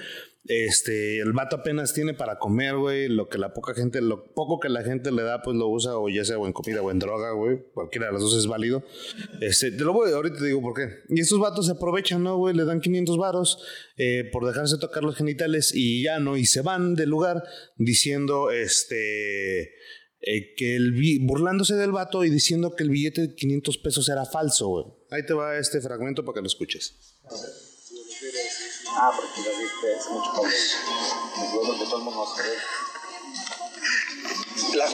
Este, 0.48 1.18
el 1.18 1.32
vato 1.32 1.56
apenas 1.56 1.92
tiene 1.92 2.14
para 2.14 2.38
comer, 2.38 2.76
güey. 2.76 3.08
Lo 3.08 3.28
que 3.28 3.38
la 3.38 3.52
poca 3.52 3.74
gente, 3.74 4.00
lo 4.00 4.32
poco 4.32 4.60
que 4.60 4.68
la 4.68 4.82
gente 4.82 5.10
le 5.10 5.22
da, 5.22 5.42
pues 5.42 5.56
lo 5.56 5.68
usa, 5.68 5.98
o 5.98 6.08
ya 6.08 6.24
sea 6.24 6.38
o 6.38 6.46
en 6.46 6.52
comida 6.52 6.82
o 6.82 6.90
en 6.90 6.98
droga, 6.98 7.32
güey. 7.32 7.64
Cualquiera 7.72 8.06
de 8.06 8.12
las 8.12 8.22
dos 8.22 8.36
es 8.36 8.46
válido. 8.46 8.84
Este, 9.40 9.70
te 9.70 9.84
lo 9.84 9.92
voy, 9.92 10.12
ahorita 10.12 10.38
te 10.38 10.46
digo 10.46 10.62
por 10.62 10.74
qué. 10.74 10.88
Y 11.08 11.20
estos 11.20 11.40
vatos 11.40 11.66
se 11.66 11.72
aprovechan, 11.72 12.22
¿no, 12.22 12.36
güey? 12.36 12.54
Le 12.54 12.64
dan 12.64 12.80
500 12.80 13.18
varos 13.18 13.58
eh, 13.96 14.28
por 14.32 14.46
dejarse 14.46 14.78
tocar 14.78 15.02
los 15.02 15.16
genitales 15.16 15.72
y 15.74 16.02
ya, 16.02 16.18
¿no? 16.20 16.36
Y 16.36 16.46
se 16.46 16.60
van 16.62 16.94
del 16.94 17.10
lugar 17.10 17.42
diciendo, 17.76 18.50
este 18.50 19.74
eh, 20.20 20.54
que 20.56 20.76
el 20.76 20.92
burlándose 21.22 21.74
del 21.74 21.92
vato 21.92 22.24
y 22.24 22.30
diciendo 22.30 22.74
que 22.74 22.84
el 22.84 22.90
billete 22.90 23.20
de 23.22 23.34
500 23.34 23.78
pesos 23.78 24.08
era 24.08 24.24
falso, 24.24 24.68
güey. 24.68 24.84
Ahí 25.10 25.24
te 25.24 25.34
va 25.34 25.58
este 25.58 25.80
fragmento 25.80 26.24
para 26.24 26.34
que 26.34 26.40
lo 26.40 26.46
escuches. 26.46 27.18
Ah, 28.98 29.12
porque 29.14 29.42
lo 29.42 29.58
viste 29.58 29.96
hace 29.96 30.10
mucho 30.10 30.30
tiempo. 30.32 31.84
todo 31.84 31.96
el 31.98 32.02
mundo 32.02 32.26
La 34.74 34.86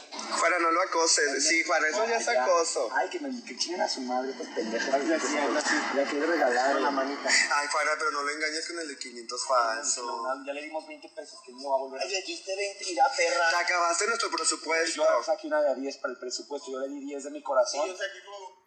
Fuera, 0.42 0.59
no 0.59 0.72
lo 0.72 0.82
acoses. 0.82 1.46
Sí, 1.46 1.62
para 1.68 1.86
eso 1.88 2.05
ya 2.05 2.16
es 2.16 2.28
acoso. 2.28 2.88
Ay, 2.92 3.09
que, 3.09 3.20
me, 3.20 3.44
que 3.44 3.57
chingan 3.57 3.82
a 3.82 3.88
su 3.88 4.00
madre, 4.00 4.32
estos 4.32 4.48
pendejos. 4.48 4.92
Ay, 4.92 5.07
ya, 5.07 5.16
ya, 5.16 5.94
ya 5.94 6.11
quiere 6.11 6.26
regalar 6.26 6.80
la 6.80 6.90
manita. 6.90 7.28
Ay, 7.28 7.68
fuera, 7.68 7.92
pero 7.96 8.11
no 8.11 8.22
lo 8.22 8.30
engañes 8.30 8.66
con 8.66 8.78
el 8.80 8.88
de 8.88 8.98
500 8.98 9.46
falso. 9.46 10.05
No, 10.05 10.44
ya 10.44 10.53
le 10.53 10.62
dimos 10.62 10.84
20 10.84 11.09
pesos, 11.11 11.38
que 11.46 11.53
no 11.53 11.70
va 11.70 11.76
a 11.76 11.78
volver. 11.78 12.00
Ay, 12.03 12.11
le 12.11 12.22
diste 12.22 12.57
20, 12.57 12.84
mira, 12.86 13.05
perra. 13.16 13.50
Te 13.50 13.57
acabaste 13.57 14.07
nuestro 14.09 14.30
presupuesto. 14.30 14.96
Yo 14.96 15.22
saqué 15.24 15.46
una 15.46 15.62
de 15.62 15.80
10 15.80 15.96
para 15.98 16.12
el 16.12 16.18
presupuesto, 16.18 16.72
yo 16.72 16.80
le 16.80 16.88
di 16.88 17.00
10 17.07 17.22
de 17.22 17.30
mi 17.30 17.42
corazón. 17.42 17.86
yo 17.86 17.96
saqué 17.96 18.18
como... 18.24 18.62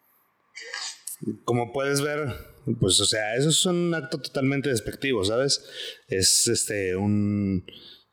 Como 1.44 1.72
puedes 1.72 2.00
ver, 2.00 2.55
pues, 2.80 3.00
o 3.00 3.04
sea, 3.04 3.36
eso 3.36 3.50
es 3.50 3.66
un 3.66 3.94
acto 3.94 4.20
totalmente 4.20 4.68
despectivo, 4.68 5.24
¿sabes? 5.24 5.64
Es 6.08 6.48
este, 6.48 6.96
un 6.96 7.64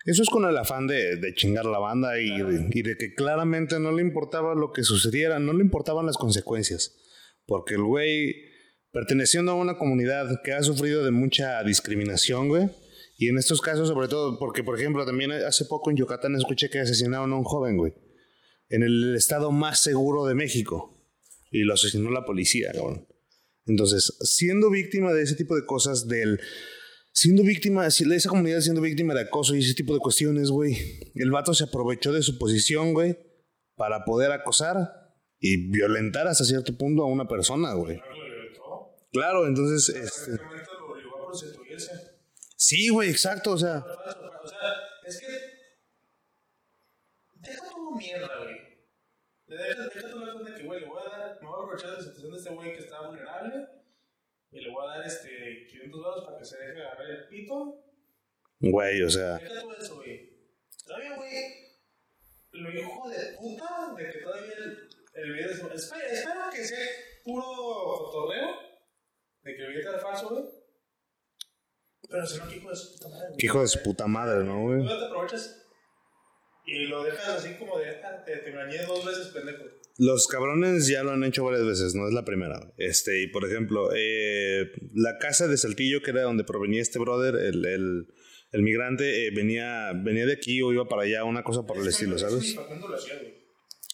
eso 0.06 0.22
es 0.22 0.30
con 0.30 0.44
el 0.44 0.58
afán 0.58 0.86
de, 0.86 1.16
de 1.16 1.34
chingar 1.34 1.66
la 1.66 1.80
banda 1.80 2.20
y 2.20 2.28
de, 2.28 2.70
y 2.72 2.82
de, 2.82 2.98
que 2.98 3.14
claramente 3.14 3.80
no 3.80 3.94
le 3.94 4.02
importaba 4.02 4.54
lo 4.54 4.74
que 4.74 4.84
sucediera, 4.84 5.40
no 5.40 5.54
le 5.54 5.64
importaban 5.64 6.06
las 6.06 6.18
consecuencias. 6.18 6.98
Porque 7.46 7.76
el 7.76 7.84
güey, 7.84 8.36
perteneciendo 8.92 9.54
a 9.54 9.56
una 9.56 9.78
comunidad 9.78 10.42
que 10.44 10.52
ha 10.52 10.62
sufrido 10.62 11.06
de 11.06 11.12
mucha 11.12 11.64
discriminación, 11.64 12.50
güey, 12.50 12.70
y 13.18 13.30
en 13.30 13.38
estos 13.38 13.62
casos, 13.62 13.88
sobre 13.88 14.10
todo, 14.10 14.38
porque 14.40 14.64
por 14.64 14.78
ejemplo, 14.78 15.06
también 15.06 15.32
hace 15.32 15.66
poco 15.66 15.90
en 15.90 15.96
Yucatán 15.96 16.36
escuché 16.36 16.70
que 16.70 16.80
asesinaron 16.80 17.32
a 17.32 17.38
un 17.38 17.46
joven, 17.46 17.78
güey, 17.78 17.94
en 18.70 18.84
el 18.84 19.16
estado 19.16 19.52
más 19.52 19.82
seguro 19.82 20.26
de 20.26 20.36
México, 20.36 21.02
y 21.50 21.60
lo 21.60 21.76
asesinó 21.76 22.10
la 22.10 22.26
policía, 22.26 22.72
cabrón. 22.74 23.08
Entonces, 23.66 24.18
siendo 24.22 24.70
víctima 24.70 25.14
de 25.14 25.24
ese 25.24 25.36
tipo 25.36 25.56
de 25.56 25.66
cosas, 25.66 26.08
del 26.08 26.40
siendo 27.14 27.44
víctima, 27.44 27.86
esa 27.88 28.30
comunidad 28.30 28.62
siendo 28.62 28.82
víctima 28.82 29.14
de 29.14 29.22
acoso 29.22 29.56
y 29.56 29.60
ese 29.60 29.76
tipo 29.76 29.94
de 29.94 30.00
cuestiones, 30.00 30.50
güey, 30.50 30.76
el 31.16 31.32
vato 31.32 31.54
se 31.54 31.66
aprovechó 31.66 32.12
de 32.12 32.24
su 32.24 32.38
posición, 32.38 32.94
güey, 32.94 33.18
para 33.76 34.04
poder 34.04 34.32
acosar 34.32 34.76
y 35.40 35.70
violentar 35.70 36.28
hasta 36.28 36.44
cierto 36.44 36.76
punto 36.78 37.04
a 37.04 37.08
una 37.08 37.28
persona, 37.28 37.74
güey. 37.74 38.02
Claro, 39.12 39.48
entonces... 39.48 39.96
Este... 39.96 40.32
Sí, 42.56 42.90
güey, 42.90 43.10
exacto, 43.10 43.52
o 43.52 43.58
sea... 43.58 43.80
O 43.80 44.48
sea, 44.48 44.58
es 45.06 45.20
que... 45.20 45.28
Deja 47.36 47.70
todo 47.70 47.92
mierda, 47.96 48.30
güey. 48.42 48.73
Deja, 49.54 49.84
deja 49.84 50.08
de 50.08 50.56
que, 50.56 50.64
güey, 50.64 50.80
le 50.82 50.88
voy 50.88 51.02
a 51.02 51.18
dar... 51.18 51.42
Me 51.42 51.48
voy 51.48 51.60
a 51.60 51.64
aprovechar 51.64 51.92
de 51.92 51.98
la 51.98 52.04
situación 52.04 52.32
de 52.32 52.38
este 52.38 52.54
güey 52.54 52.74
que 52.74 52.80
está 52.80 53.08
vulnerable 53.08 53.68
y 54.54 54.62
le 54.62 54.70
voy 54.70 54.86
a 54.86 54.98
dar 54.98 55.06
este 55.06 55.66
500 55.68 56.02
dólares 56.02 56.24
para 56.26 56.38
que 56.38 56.46
se 56.46 56.58
deje 56.58 56.82
agarrar 56.82 57.10
el 57.10 57.28
pito. 57.28 57.84
Güey, 58.60 59.02
o 59.02 59.10
sea. 59.10 59.38
Deja 59.40 59.62
todo 59.62 59.76
eso, 59.76 59.96
güey. 59.96 60.32
Todavía, 60.86 61.16
güey. 61.16 61.32
Lo 62.52 62.72
hijo 62.72 63.10
de 63.10 63.34
puta 63.36 63.96
de 63.98 64.12
que 64.12 64.20
todavía 64.20 64.54
el, 64.54 64.90
el 65.16 65.34
video 65.34 65.50
es. 65.50 65.60
Espero, 65.60 66.06
espero 66.08 66.42
que 66.52 66.64
sea 66.64 66.88
puro 67.24 67.44
fotorreo. 67.44 68.48
De 69.42 69.56
que 69.56 69.62
el 69.64 69.74
video 69.74 69.90
era 69.90 70.00
falso, 70.00 70.30
güey. 70.30 70.46
Pero 72.08 72.28
si 72.28 72.38
no, 72.38 72.48
¿qué 72.48 72.56
hijo 72.58 72.70
de 72.70 72.76
su 72.76 72.94
puta 72.94 73.08
madre? 73.10 73.36
¿Qué 73.40 73.46
hijo 73.48 73.62
de 73.62 73.68
su 73.68 73.82
puta 73.82 74.08
madre, 74.08 74.44
no, 74.44 74.62
güey? 74.62 74.82
Tú 74.82 74.88
te 74.88 75.06
aprovechas 75.06 75.63
y 76.66 76.86
lo 76.86 77.04
dejas 77.04 77.28
así 77.30 77.56
como 77.56 77.78
de. 77.80 77.90
Ah, 78.04 78.24
te, 78.26 78.38
te 78.38 78.50
engañé 78.50 78.84
dos 78.86 79.06
veces, 79.06 79.28
pendejo. 79.28 79.64
Los 79.98 80.28
cabrones 80.28 80.88
ya 80.88 81.04
lo 81.04 81.12
han 81.12 81.24
hecho 81.24 81.44
varias 81.44 81.66
veces, 81.66 81.94
no 81.94 82.08
es 82.08 82.14
la 82.14 82.26
primera. 82.26 82.74
Este, 82.78 83.22
y 83.22 83.28
por 83.28 83.46
ejemplo, 83.46 83.90
eh, 83.96 84.72
la 84.96 85.18
casa 85.20 85.48
de 85.48 85.56
Saltillo, 85.58 86.02
que 86.02 86.12
era 86.12 86.24
donde 86.24 86.44
provenía 86.44 86.82
este 86.82 86.98
brother, 86.98 87.36
el, 87.36 87.64
el, 87.66 88.08
el 88.52 88.62
migrante, 88.64 89.28
eh, 89.28 89.32
venía, 89.36 89.92
venía 89.94 90.26
de 90.26 90.34
aquí 90.34 90.62
o 90.64 90.74
iba 90.74 90.88
para 90.88 91.04
allá, 91.04 91.24
una 91.26 91.44
cosa 91.44 91.68
por 91.68 91.78
el 91.78 91.88
estilo, 91.88 92.18
¿sabes? 92.18 92.56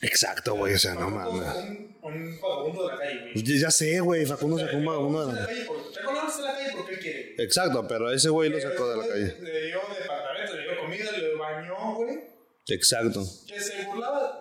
Exacto, 0.01 0.55
güey, 0.55 0.73
o 0.73 0.77
sea, 0.79 0.95
no 0.95 1.09
mames. 1.09 1.53
Un, 2.01 2.13
un 2.13 2.39
vagabundo 2.39 2.87
de 2.87 2.93
la 2.93 2.99
calle, 2.99 3.31
güey. 3.33 3.59
Ya 3.59 3.69
sé, 3.69 3.99
güey, 3.99 4.25
Facundo 4.25 4.57
sacó 4.57 4.77
un 4.77 4.85
vagabundo 4.85 5.27
de 5.27 5.33
la 5.33 5.45
calle. 5.45 5.65
Sacó 5.93 6.13
la 6.13 6.53
calle 6.53 6.71
porque 6.77 6.93
él 6.93 6.99
quiere. 6.99 7.35
Exacto, 7.43 7.85
pero 7.89 8.09
ese 8.09 8.29
güey 8.29 8.49
lo 8.49 8.59
sacó 8.61 8.89
de 8.89 8.97
la 8.97 9.07
calle. 9.07 9.35
Le 9.41 9.67
dio 9.67 9.79
departamento, 9.99 10.55
le 10.55 10.63
dio 10.63 10.79
comida, 10.79 11.11
le 11.11 11.35
bañó, 11.35 11.95
güey. 11.95 12.19
Exacto. 12.69 13.23
Que 13.47 13.59
se 13.59 13.85
burlaba 13.85 14.39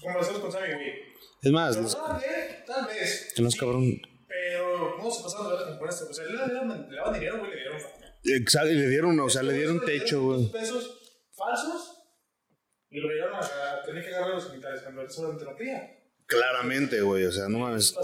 como 0.00 0.14
lo 0.14 0.20
hacemos 0.20 0.40
con 0.40 0.52
Sammy, 0.52 0.74
güey. 0.74 0.92
Es 1.42 1.52
más, 1.52 1.76
los... 1.76 1.96
tal 1.96 2.86
vez. 2.86 3.32
Que 3.34 3.42
no 3.42 3.48
es 3.48 3.54
sí, 3.54 3.60
cabrón. 3.60 4.00
Pero, 4.28 4.96
¿cómo 4.96 5.10
se 5.10 5.22
pasaron 5.22 5.48
de 5.48 5.52
verdad 5.54 5.78
con 5.78 5.88
esto? 5.88 6.06
O 6.10 6.12
sea, 6.12 6.24
le 6.24 6.32
dieron, 6.32 6.90
le 6.90 6.96
daban 6.96 7.14
dinero, 7.14 7.38
güey, 7.38 7.50
le 7.50 7.56
dieron. 7.56 7.80
Exacto, 8.24 8.70
y 8.70 8.74
le 8.74 8.88
dieron, 8.88 9.18
o 9.18 9.28
sea, 9.28 9.42
le 9.42 9.54
dieron 9.54 9.84
techo, 9.84 10.22
güey. 10.22 10.50
pesos 10.50 10.92
falsos 11.32 11.92
y 12.90 12.98
lo 12.98 13.08
llevaron 13.08 13.36
a, 13.36 13.40
a 13.40 13.82
tener 13.82 14.02
que 14.02 14.08
agarrar 14.08 14.32
a 14.32 14.34
los 14.34 14.50
militares 14.50 14.82
cuando 14.82 15.02
él 15.02 15.10
solamente 15.10 15.44
no 15.44 15.56
quería. 15.56 15.96
Claramente, 16.26 17.02
güey, 17.02 17.24
o 17.24 17.30
sea, 17.30 17.48
no 17.48 17.60
mames. 17.60 17.94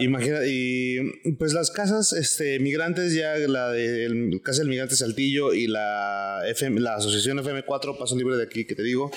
Imagina, 0.00 0.40
y 0.46 0.98
pues 1.38 1.52
las 1.52 1.70
casas 1.70 2.12
este, 2.12 2.58
migrantes, 2.58 3.12
ya 3.12 3.36
la 3.36 3.70
de 3.70 4.06
el, 4.06 4.40
Casa 4.42 4.60
del 4.60 4.70
Migrante 4.70 4.96
Saltillo 4.96 5.52
y 5.52 5.66
la, 5.66 6.42
FM, 6.46 6.80
la 6.80 6.94
Asociación 6.94 7.38
FM4, 7.38 7.98
Paso 7.98 8.16
Libre 8.16 8.36
de 8.36 8.44
aquí, 8.44 8.66
que 8.66 8.74
te 8.74 8.82
digo, 8.82 9.10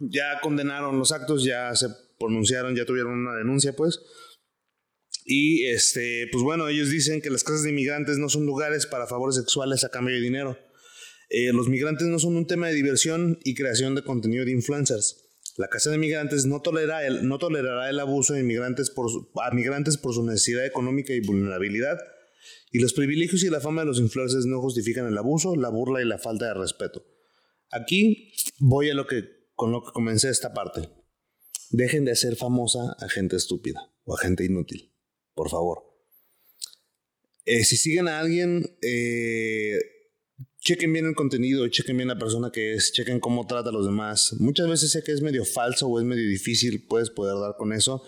ya 0.00 0.40
condenaron 0.40 0.98
los 0.98 1.12
actos, 1.12 1.44
ya 1.44 1.74
se 1.76 1.88
pronunciaron, 2.18 2.74
ya 2.74 2.84
tuvieron 2.84 3.12
una 3.12 3.36
denuncia, 3.36 3.74
pues. 3.74 4.00
Y 5.24 5.66
este, 5.66 6.26
pues 6.32 6.42
bueno, 6.42 6.68
ellos 6.68 6.90
dicen 6.90 7.20
que 7.20 7.30
las 7.30 7.44
casas 7.44 7.62
de 7.62 7.70
inmigrantes 7.70 8.18
no 8.18 8.28
son 8.28 8.46
lugares 8.46 8.86
para 8.86 9.06
favores 9.06 9.36
sexuales 9.36 9.84
a 9.84 9.90
cambio 9.90 10.16
de 10.16 10.22
dinero. 10.22 10.58
Eh, 11.28 11.52
los 11.52 11.68
migrantes 11.68 12.08
no 12.08 12.18
son 12.18 12.34
un 12.34 12.46
tema 12.46 12.66
de 12.66 12.74
diversión 12.74 13.38
y 13.44 13.54
creación 13.54 13.94
de 13.94 14.02
contenido 14.02 14.44
de 14.44 14.52
influencers. 14.52 15.27
La 15.58 15.66
Casa 15.68 15.90
de 15.90 15.98
Migrantes 15.98 16.46
no, 16.46 16.62
el, 17.02 17.26
no 17.26 17.38
tolerará 17.38 17.90
el 17.90 17.98
abuso 17.98 18.32
de 18.32 18.40
inmigrantes 18.40 18.90
por 18.90 19.10
a 19.42 19.50
migrantes 19.50 19.98
por 19.98 20.14
su 20.14 20.24
necesidad 20.24 20.64
económica 20.64 21.12
y 21.12 21.20
vulnerabilidad. 21.20 21.98
Y 22.70 22.78
los 22.78 22.92
privilegios 22.92 23.42
y 23.42 23.50
la 23.50 23.60
fama 23.60 23.80
de 23.82 23.88
los 23.88 23.98
influencers 23.98 24.46
no 24.46 24.60
justifican 24.60 25.08
el 25.08 25.18
abuso, 25.18 25.56
la 25.56 25.68
burla 25.68 26.00
y 26.00 26.04
la 26.04 26.18
falta 26.18 26.46
de 26.46 26.54
respeto. 26.54 27.04
Aquí 27.72 28.32
voy 28.60 28.88
a 28.90 28.94
lo 28.94 29.08
que 29.08 29.24
con 29.56 29.72
lo 29.72 29.82
que 29.82 29.90
comencé 29.90 30.30
esta 30.30 30.54
parte. 30.54 30.88
Dejen 31.70 32.04
de 32.04 32.12
hacer 32.12 32.36
famosa 32.36 32.96
a 33.00 33.08
gente 33.08 33.34
estúpida 33.34 33.92
o 34.04 34.14
a 34.14 34.18
gente 34.20 34.44
inútil, 34.44 34.94
por 35.34 35.50
favor. 35.50 35.82
Eh, 37.46 37.64
si 37.64 37.76
siguen 37.76 38.06
a 38.06 38.20
alguien, 38.20 38.78
eh, 38.80 39.80
chequen 40.68 40.92
bien 40.92 41.06
el 41.06 41.14
contenido, 41.14 41.66
chequen 41.68 41.96
bien 41.96 42.08
la 42.08 42.18
persona 42.18 42.50
que 42.52 42.74
es, 42.74 42.92
chequen 42.92 43.20
cómo 43.20 43.46
trata 43.46 43.70
a 43.70 43.72
los 43.72 43.86
demás. 43.86 44.34
Muchas 44.38 44.68
veces 44.68 44.90
sé 44.90 45.02
que 45.02 45.12
es 45.12 45.22
medio 45.22 45.46
falso 45.46 45.88
o 45.88 45.98
es 45.98 46.04
medio 46.04 46.28
difícil, 46.28 46.84
puedes 46.86 47.08
poder 47.08 47.40
dar 47.40 47.56
con 47.56 47.72
eso. 47.72 48.02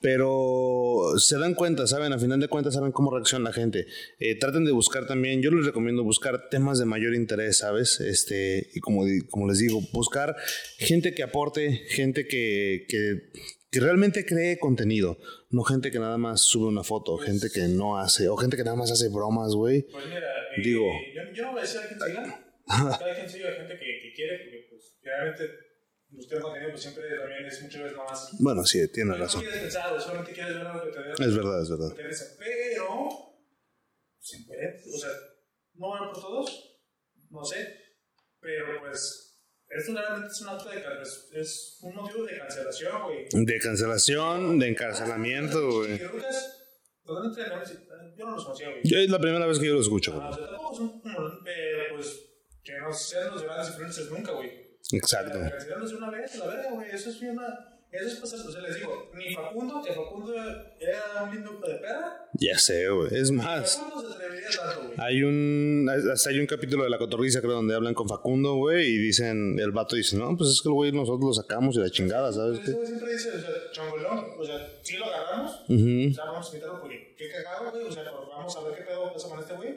Pero 0.00 1.14
se 1.18 1.38
dan 1.38 1.54
cuenta, 1.54 1.88
¿saben? 1.88 2.12
A 2.12 2.20
final 2.20 2.38
de 2.38 2.46
cuentas 2.46 2.74
saben 2.74 2.92
cómo 2.92 3.10
reacciona 3.10 3.48
la 3.48 3.52
gente. 3.52 3.86
Eh, 4.20 4.38
traten 4.38 4.64
de 4.64 4.70
buscar 4.70 5.08
también, 5.08 5.42
yo 5.42 5.50
les 5.50 5.66
recomiendo 5.66 6.04
buscar 6.04 6.48
temas 6.50 6.78
de 6.78 6.84
mayor 6.84 7.16
interés, 7.16 7.58
¿sabes? 7.58 7.98
Este, 8.00 8.70
y 8.74 8.78
como, 8.78 9.04
como 9.30 9.48
les 9.48 9.58
digo, 9.58 9.80
buscar 9.92 10.36
gente 10.78 11.14
que 11.14 11.24
aporte, 11.24 11.82
gente 11.88 12.28
que, 12.28 12.86
que, 12.88 13.32
que 13.72 13.80
realmente 13.80 14.26
cree 14.26 14.58
contenido, 14.58 15.18
no 15.48 15.64
gente 15.64 15.90
que 15.90 15.98
nada 15.98 16.18
más 16.18 16.42
sube 16.42 16.66
una 16.66 16.84
foto, 16.84 17.16
gente 17.16 17.48
que 17.50 17.62
no 17.68 17.96
hace, 17.98 18.28
o 18.28 18.36
gente 18.36 18.58
que 18.58 18.64
nada 18.64 18.76
más 18.76 18.92
hace 18.92 19.08
bromas, 19.08 19.54
güey. 19.54 19.82
Pues 19.90 20.06
mira, 20.06 20.18
eh, 20.18 20.60
Digo. 20.62 20.84
Yo, 21.14 21.32
yo 21.32 21.42
no 21.42 21.52
voy 21.52 21.60
a 21.60 21.62
decir 21.62 21.80
a 21.80 21.88
quién 21.88 21.98
siga. 21.98 22.54
Cada 22.66 23.14
quien 23.14 23.30
sigue 23.30 23.48
a 23.48 23.52
gente 23.52 23.72
que, 23.78 23.86
que 24.02 24.12
quiere, 24.14 24.38
porque 24.40 24.66
pues, 24.68 24.98
realmente 25.02 25.44
buscar 26.10 26.40
contenido 26.42 26.70
pues 26.70 26.82
siempre 26.82 27.04
también 27.18 27.46
es 27.46 27.62
muchas 27.62 27.82
veces 27.82 27.96
nomás. 27.96 28.30
Bueno, 28.40 28.64
sí, 28.66 28.92
tienes 28.92 29.16
No 29.16 29.24
razón. 29.24 29.40
quieres 29.40 29.60
pensar, 29.62 30.00
solamente 30.00 30.32
quieres 30.32 30.54
ver 30.54 30.66
algo 30.66 30.84
que 30.84 30.90
te. 30.90 31.24
Es 31.24 31.34
verdad, 31.34 31.62
es 31.62 31.70
verdad. 31.70 31.90
interesa, 31.92 32.24
Pero, 32.38 32.88
querer, 34.46 34.76
o 34.94 34.98
sea, 34.98 35.10
no 35.76 35.88
van 35.88 36.12
por 36.12 36.20
todos, 36.20 36.78
no 37.30 37.42
sé, 37.42 37.74
pero 38.38 38.80
pues, 38.80 39.21
esto 39.74 39.94
realmente 39.94 40.28
es 40.32 40.40
un 40.40 40.48
acto 40.48 40.68
de 40.70 41.40
es, 41.40 41.78
un 41.82 41.94
motivo 41.94 42.24
de 42.24 42.38
cancelación, 42.38 43.02
güey. 43.04 43.26
De 43.32 43.58
cancelación, 43.58 44.58
de 44.58 44.68
encarcelamiento, 44.68 45.70
güey. 45.78 45.98
Que 45.98 46.04
Lucas, 46.04 46.62
totalmente, 47.04 47.40
no, 47.48 48.16
yo 48.16 48.24
no 48.26 48.34
los 48.36 48.44
conocía, 48.44 48.68
güey. 48.70 49.04
Es 49.04 49.10
la 49.10 49.18
primera 49.18 49.46
vez 49.46 49.58
que 49.58 49.66
yo 49.66 49.74
lo 49.74 49.80
escucho, 49.80 50.12
Ah, 50.12 50.16
güey. 50.16 50.30
o 50.30 50.34
sea, 50.34 50.46
tampoco 50.46 50.74
son 50.76 51.00
como, 51.00 51.18
pero 51.44 51.94
pues, 51.96 52.20
que 52.62 52.78
no 52.78 52.92
sean 52.92 53.30
los 53.30 53.42
grandes 53.42 53.68
influencers 53.68 54.10
nunca, 54.10 54.32
güey. 54.32 54.50
Exacto. 54.92 55.38
Cancelarlos 55.38 55.90
de 55.90 55.96
una 55.96 56.10
vez, 56.10 56.34
la 56.36 56.46
verga, 56.46 56.70
güey. 56.70 56.90
Eso 56.90 57.10
es 57.10 57.20
una. 57.22 57.71
Eso 57.92 58.08
es 58.08 58.14
pasar. 58.16 58.40
O 58.40 58.50
sea, 58.50 58.62
les 58.62 58.76
digo, 58.76 59.10
ni 59.14 59.34
Facundo, 59.34 59.82
que 59.84 59.92
Facundo 59.92 60.32
era 60.34 61.24
un 61.24 61.34
lindo 61.34 61.52
de 61.60 61.74
perra. 61.74 62.26
Ya 62.32 62.58
sé, 62.58 62.88
güey. 62.88 63.14
Es 63.14 63.30
más, 63.30 63.76
Facundo 63.76 64.08
se 64.08 64.14
atrevería 64.16 64.48
tanto, 64.48 64.86
güey. 64.86 64.94
hay 64.98 65.22
un. 65.22 65.90
Hasta 66.12 66.30
hay 66.30 66.38
un 66.40 66.46
capítulo 66.46 66.84
de 66.84 66.90
La 66.90 66.96
Cotorriza, 66.98 67.40
creo, 67.40 67.52
donde 67.52 67.74
hablan 67.74 67.92
con 67.92 68.08
Facundo, 68.08 68.54
güey, 68.54 68.86
y 68.86 68.96
dicen. 68.96 69.58
El 69.58 69.72
vato 69.72 69.94
dice, 69.96 70.16
no, 70.16 70.34
pues 70.38 70.48
es 70.50 70.62
que 70.62 70.68
el 70.70 70.74
güey 70.74 70.90
nosotros 70.92 71.22
lo 71.24 71.34
sacamos 71.34 71.76
y 71.76 71.80
la 71.80 71.90
chingada, 71.90 72.32
¿sabes 72.32 72.60
Ese 72.60 72.76
qué? 72.78 72.86
siempre 72.86 73.12
dice, 73.12 73.28
o 73.30 73.40
sea, 73.40 73.50
chongolón, 73.72 74.24
o 74.38 74.44
sea, 74.44 74.68
sí 74.82 74.96
lo 74.96 75.04
agarramos, 75.04 75.60
Ujú. 75.68 76.10
o 76.10 76.14
sea, 76.14 76.24
vamos 76.24 76.46
a 76.46 76.48
invitarlo 76.48 76.80
porque 76.80 77.14
qué 77.18 77.28
cagado, 77.30 77.70
güey, 77.72 77.84
o 77.84 77.92
sea, 77.92 78.04
pues 78.04 78.28
vamos 78.28 78.56
a 78.56 78.60
ver 78.64 78.74
qué 78.78 78.82
pedo 78.84 79.12
pasa 79.12 79.28
con 79.28 79.38
este 79.40 79.54
güey. 79.54 79.74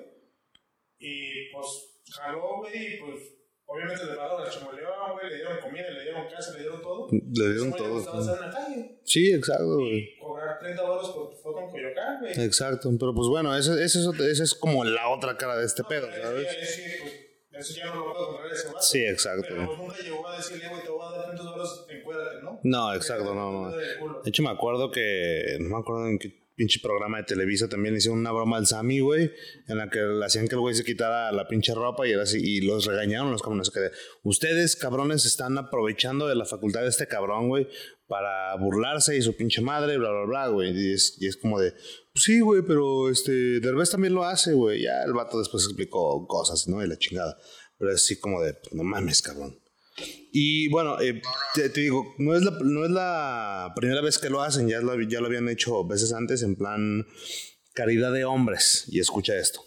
Y 1.00 1.52
pues 1.52 1.68
jaló, 2.12 2.60
güey, 2.60 2.96
y 2.96 2.98
pues 3.00 3.20
obviamente 3.66 4.06
le 4.06 4.16
pagaron 4.16 4.42
al 4.42 4.50
chongoleón, 4.50 5.12
güey, 5.14 5.30
le 5.30 5.36
dieron 5.36 5.58
comida, 5.62 5.90
le 5.90 6.02
dieron 6.04 6.28
casa, 6.30 6.54
le 6.54 6.60
dieron 6.60 6.82
todo. 6.82 7.08
Le 7.12 7.50
dieron 7.54 7.74
todo. 7.74 8.06
calle, 8.52 9.00
Sí, 9.04 9.34
exacto, 9.34 9.76
güey. 9.78 10.18
cobrar 10.20 10.60
30 10.60 10.82
dólares 10.82 11.10
por 11.10 11.30
tu 11.32 11.36
foto 11.38 11.60
en 11.62 11.70
Coyoacán, 11.72 12.20
güey. 12.22 12.34
Exacto. 12.46 12.90
Pero 13.00 13.14
pues 13.14 13.28
bueno, 13.28 13.56
ese, 13.56 13.72
ese 13.84 14.00
es, 14.00 14.08
ese 14.20 14.44
es 14.44 14.54
como 14.56 14.84
la 14.84 15.10
otra 15.10 15.38
cara 15.38 15.58
de 15.58 15.66
este 15.66 15.84
pedo, 15.84 16.08
Eso 16.10 16.22
¿sabes? 16.22 16.44
ya, 16.48 17.04
pues, 17.04 17.70
Eso 17.70 17.80
ya 17.80 17.94
no 17.94 17.96
lo 18.06 18.14
puedo 18.14 18.28
comprar 18.28 18.52
ese 18.52 18.68
vato. 18.68 18.82
Sí, 18.82 19.06
exacto. 19.06 19.48
Pero 19.50 19.68
pues 19.68 19.78
nunca 19.80 19.98
llegó 20.02 20.28
a 20.28 20.38
decirle, 20.38 20.68
güey, 20.70 20.82
te 20.84 20.90
voy 20.90 21.06
a 21.06 21.18
dar 21.18 21.26
30 21.26 21.44
dólares, 21.44 21.86
encuérdate, 21.90 22.42
¿no? 22.44 22.60
No, 22.64 22.94
exacto, 22.94 23.34
no, 23.36 23.52
no. 23.52 23.72
De 23.72 24.30
hecho, 24.30 24.44
me 24.44 24.50
acuerdo 24.50 24.92
que. 24.92 25.58
No 25.60 25.70
me 25.70 25.82
acuerdo 25.82 26.08
en 26.08 26.20
qué 26.20 26.45
pinche 26.56 26.80
programa 26.82 27.18
de 27.18 27.24
Televisa 27.24 27.68
también 27.68 27.94
le 27.94 28.00
hicieron 28.00 28.20
una 28.20 28.32
broma 28.32 28.58
al 28.58 28.66
Sammy, 28.66 29.00
güey. 29.00 29.32
En 29.68 29.78
la 29.78 29.90
que 29.90 30.00
le 30.00 30.26
hacían 30.26 30.48
que 30.48 30.56
el 30.56 30.62
güey 30.62 30.74
se 30.74 30.84
quitara 30.84 31.32
la 31.32 31.48
pinche 31.48 31.74
ropa 31.74 32.08
y 32.08 32.12
era 32.12 32.24
así. 32.24 32.40
Y 32.42 32.62
los 32.62 32.86
regañaron 32.86 33.32
los 33.32 33.42
cabrones. 33.42 33.70
Que 33.70 33.92
ustedes, 34.24 34.76
cabrones, 34.76 35.26
están 35.26 35.58
aprovechando 35.58 36.28
de 36.28 36.36
la 36.36 36.46
facultad 36.46 36.82
de 36.82 36.90
este 36.90 37.08
cabrón, 37.08 37.50
güey. 37.50 37.68
Para 38.08 38.56
burlarse 38.56 39.18
y 39.18 39.22
su 39.22 39.36
pinche 39.36 39.62
madre, 39.62 39.98
bla, 39.98 40.12
bla, 40.12 40.26
bla, 40.26 40.48
güey. 40.48 40.72
Y 40.72 40.94
es, 40.94 41.18
y 41.20 41.28
es 41.28 41.38
como 41.38 41.60
de. 41.60 41.72
Pues 41.72 42.24
sí, 42.24 42.40
güey, 42.40 42.62
pero 42.62 43.10
este. 43.10 43.60
Derbez 43.60 43.92
también 43.92 44.14
lo 44.14 44.24
hace, 44.24 44.54
güey. 44.54 44.84
Ya 44.84 45.04
el 45.04 45.14
vato 45.14 45.40
después 45.40 45.64
explicó 45.66 46.26
cosas, 46.28 46.68
¿no? 46.68 46.84
Y 46.84 46.88
la 46.88 46.98
chingada. 46.98 47.38
Pero 47.78 47.92
es 47.92 48.04
así 48.04 48.20
como 48.20 48.42
de. 48.42 48.56
No 48.72 48.84
mames, 48.84 49.22
cabrón. 49.22 49.60
Y 50.38 50.68
bueno, 50.68 51.00
eh, 51.00 51.22
te, 51.54 51.70
te 51.70 51.80
digo, 51.80 52.14
no 52.18 52.36
es, 52.36 52.42
la, 52.42 52.52
no 52.62 52.84
es 52.84 52.92
la 52.92 53.72
primera 53.74 54.02
vez 54.02 54.18
que 54.18 54.30
lo 54.30 54.42
hacen, 54.42 54.68
ya 54.68 54.82
lo, 54.82 55.02
ya 55.02 55.22
lo 55.22 55.28
habían 55.28 55.48
hecho 55.48 55.86
veces 55.86 56.12
antes 56.12 56.44
en 56.44 56.58
plan 56.58 57.08
caridad 57.74 58.12
de 58.12 58.26
hombres. 58.26 58.84
Y 58.90 59.00
escucha 59.00 59.34
esto. 59.38 59.62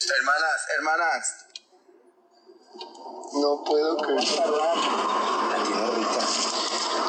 Hermanas, 0.00 0.66
hermanas. 0.78 1.46
No 3.34 3.62
puedo 3.62 3.98
creer. 3.98 4.24
La 4.24 5.62
tiene 5.66 5.90
rica. 5.96 6.22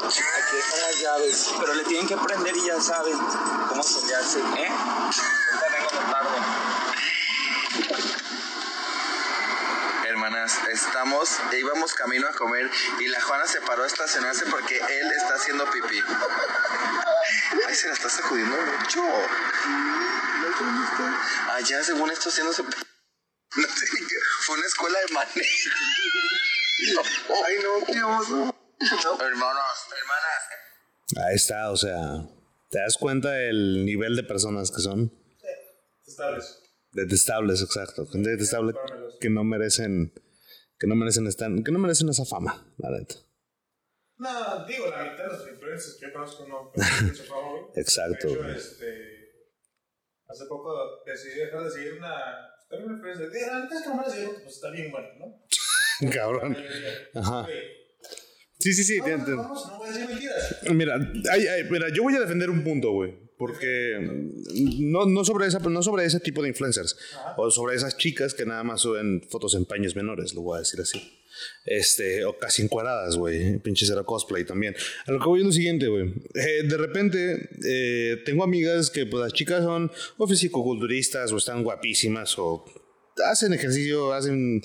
Aquí 0.03 0.57
están 0.59 0.81
las 0.81 0.99
llaves. 1.01 1.49
Pero 1.61 1.73
le 1.75 1.83
tienen 1.85 2.07
que 2.07 2.13
aprender 2.13 2.57
y 2.57 2.67
ya 2.67 2.81
saben 2.81 3.17
cómo 3.69 3.81
solearse, 3.81 4.39
¿eh? 4.39 4.67
Ahorita 4.67 5.67
vengo 5.71 5.91
de 5.91 6.11
tarde. 6.11 6.37
Estamos, 10.71 11.29
e 11.51 11.59
íbamos 11.59 11.93
camino 11.93 12.27
a 12.27 12.33
comer 12.33 12.69
y 12.99 13.07
la 13.07 13.21
Juana 13.21 13.47
se 13.47 13.61
paró 13.61 13.83
a 13.83 13.87
estacionarse 13.87 14.45
porque 14.47 14.77
él 14.77 15.11
está 15.11 15.35
haciendo 15.35 15.69
pipí. 15.71 15.99
Ay, 17.67 17.75
se 17.75 17.87
la 17.87 17.93
está 17.93 18.09
sacudiendo 18.09 18.55
mucho. 18.55 19.01
Allá, 21.51 21.83
según 21.83 22.11
esto, 22.11 22.29
haciéndose... 22.29 22.63
No 22.63 23.67
sé, 23.67 23.85
fue 24.45 24.57
una 24.57 24.65
escuela 24.65 24.99
de 24.99 25.13
manejo. 25.13 25.43
Ay, 27.45 27.55
no, 27.63 27.85
qué 27.85 28.03
oso. 28.03 28.55
Hermanas, 29.21 29.87
hermanas. 29.97 30.43
Ahí 31.25 31.35
está, 31.35 31.69
o 31.71 31.77
sea, 31.77 32.25
te 32.71 32.79
das 32.79 32.97
cuenta 32.99 33.29
del 33.31 33.85
nivel 33.85 34.15
de 34.15 34.23
personas 34.23 34.71
que 34.71 34.81
son 34.81 35.13
Estables. 36.05 36.59
detestables, 36.91 37.61
exacto. 37.61 38.07
Gente 38.07 38.31
detestable 38.31 38.73
que 39.21 39.29
no 39.29 39.43
merecen, 39.43 40.11
que 40.83 40.87
no 40.87 40.95
merecen 40.97 41.25
estar, 41.27 41.49
que 41.63 41.71
no 41.71 41.79
merecen 41.79 42.09
esa 42.09 42.25
fama, 42.25 42.61
la 42.77 42.89
neta. 42.91 43.15
No, 44.17 44.65
digo, 44.67 44.87
la 44.89 45.03
mitad 45.11 45.23
de 45.23 45.29
los 45.37 45.47
influencers 45.47 45.95
que 45.97 46.07
yo 46.07 46.11
conozco 46.13 46.45
no 46.45 46.73
su 47.15 47.23
fama, 47.23 47.51
güey. 47.51 47.63
Exacto, 47.77 48.27
De 48.27 48.33
hecho, 48.33 48.43
güey. 48.43 48.55
este, 48.57 48.85
hace 50.27 50.45
poco 50.49 50.75
decidí 51.05 51.35
dejar 51.39 51.63
de 51.63 51.71
seguir 51.71 51.93
una... 51.93 52.13
También 52.69 52.89
una 52.91 52.95
influencer. 52.97 53.29
De 53.31 53.45
antes 53.49 53.81
que 53.81 53.87
no 53.87 53.95
me 53.95 54.01
la 54.01 54.29
pues 54.41 54.55
está 54.55 54.71
bien 54.71 54.91
bueno, 54.91 55.07
¿no? 55.19 56.09
Cabrón. 56.11 56.57
Ajá. 57.15 57.47
Sí, 58.59 58.73
sí, 58.73 58.83
sí. 58.83 59.01
Te- 59.01 59.17
te- 59.19 59.31
vamos, 59.35 59.65
no 59.65 59.77
voy 59.77 59.87
a 59.87 59.91
decir 59.93 60.07
mentiras. 60.09 60.59
Mira, 60.69 60.95
ay, 61.31 61.47
ay, 61.47 61.63
mira, 61.71 61.87
yo 61.93 62.03
voy 62.03 62.15
a 62.17 62.19
defender 62.19 62.49
un 62.49 62.61
punto, 62.61 62.91
güey. 62.91 63.17
Porque 63.45 63.97
no, 64.79 65.05
no, 65.05 65.25
sobre 65.25 65.47
esa, 65.47 65.59
no 65.59 65.83
sobre 65.83 66.05
ese 66.05 66.19
tipo 66.21 66.41
de 66.41 66.47
influencers. 66.49 66.95
O 67.35 67.51
sobre 67.51 67.75
esas 67.75 67.97
chicas 67.97 68.33
que 68.33 68.45
nada 68.45 68.63
más 68.63 68.79
suben 68.81 69.21
fotos 69.29 69.53
en 69.55 69.65
paños 69.65 69.95
menores, 69.97 70.33
lo 70.33 70.41
voy 70.43 70.55
a 70.55 70.59
decir 70.59 70.79
así. 70.79 71.01
Este, 71.65 72.23
o 72.23 72.37
casi 72.39 72.61
encuadradas, 72.61 73.17
güey. 73.17 73.57
Pinches 73.59 73.89
era 73.89 74.03
cosplay 74.03 74.45
también. 74.45 74.75
A 75.07 75.11
lo 75.11 75.19
que 75.19 75.25
voy 75.25 75.39
es 75.41 75.45
lo 75.45 75.51
siguiente, 75.51 75.87
güey. 75.87 76.13
Eh, 76.35 76.63
de 76.67 76.77
repente, 76.77 77.49
eh, 77.67 78.17
tengo 78.25 78.43
amigas 78.45 78.89
que, 78.89 79.05
pues, 79.05 79.21
las 79.23 79.33
chicas 79.33 79.61
son 79.63 79.91
o 80.17 80.27
fisicoculturistas 80.27 81.31
o 81.33 81.37
están 81.37 81.63
guapísimas 81.63 82.37
o 82.37 82.63
hacen 83.25 83.51
ejercicio, 83.53 84.13
hacen. 84.13 84.61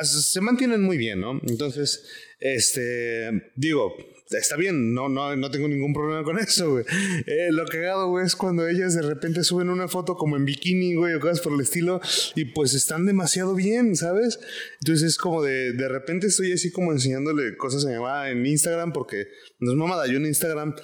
hacen- 0.00 0.20
se 0.22 0.40
mantienen 0.40 0.82
muy 0.82 0.96
bien, 0.96 1.20
¿no? 1.20 1.40
Entonces, 1.46 2.04
este. 2.40 3.52
Digo. 3.54 3.94
Está 4.30 4.56
bien, 4.56 4.94
no, 4.94 5.08
no, 5.08 5.34
no 5.34 5.50
tengo 5.50 5.66
ningún 5.66 5.92
problema 5.92 6.22
con 6.22 6.38
eso. 6.38 6.78
Eh, 6.80 7.48
lo 7.50 7.66
cagado, 7.66 8.08
güey, 8.08 8.24
es 8.26 8.36
cuando 8.36 8.68
ellas 8.68 8.94
de 8.94 9.02
repente 9.02 9.42
suben 9.42 9.70
una 9.70 9.88
foto 9.88 10.14
como 10.14 10.36
en 10.36 10.44
bikini, 10.44 10.94
güey, 10.94 11.14
o 11.14 11.20
cosas 11.20 11.40
por 11.40 11.52
el 11.52 11.60
estilo, 11.60 12.00
y 12.36 12.46
pues 12.46 12.74
están 12.74 13.06
demasiado 13.06 13.54
bien, 13.54 13.96
¿sabes? 13.96 14.38
Entonces 14.80 15.08
es 15.08 15.18
como 15.18 15.42
de, 15.42 15.72
de 15.72 15.88
repente 15.88 16.28
estoy 16.28 16.52
así 16.52 16.70
como 16.70 16.92
enseñándole 16.92 17.56
cosas 17.56 17.84
en 17.84 18.46
Instagram, 18.46 18.92
porque 18.92 19.26
no 19.58 19.72
es 19.72 19.76
mamada, 19.76 20.06
yo 20.06 20.18
en 20.18 20.26
Instagram 20.26 20.76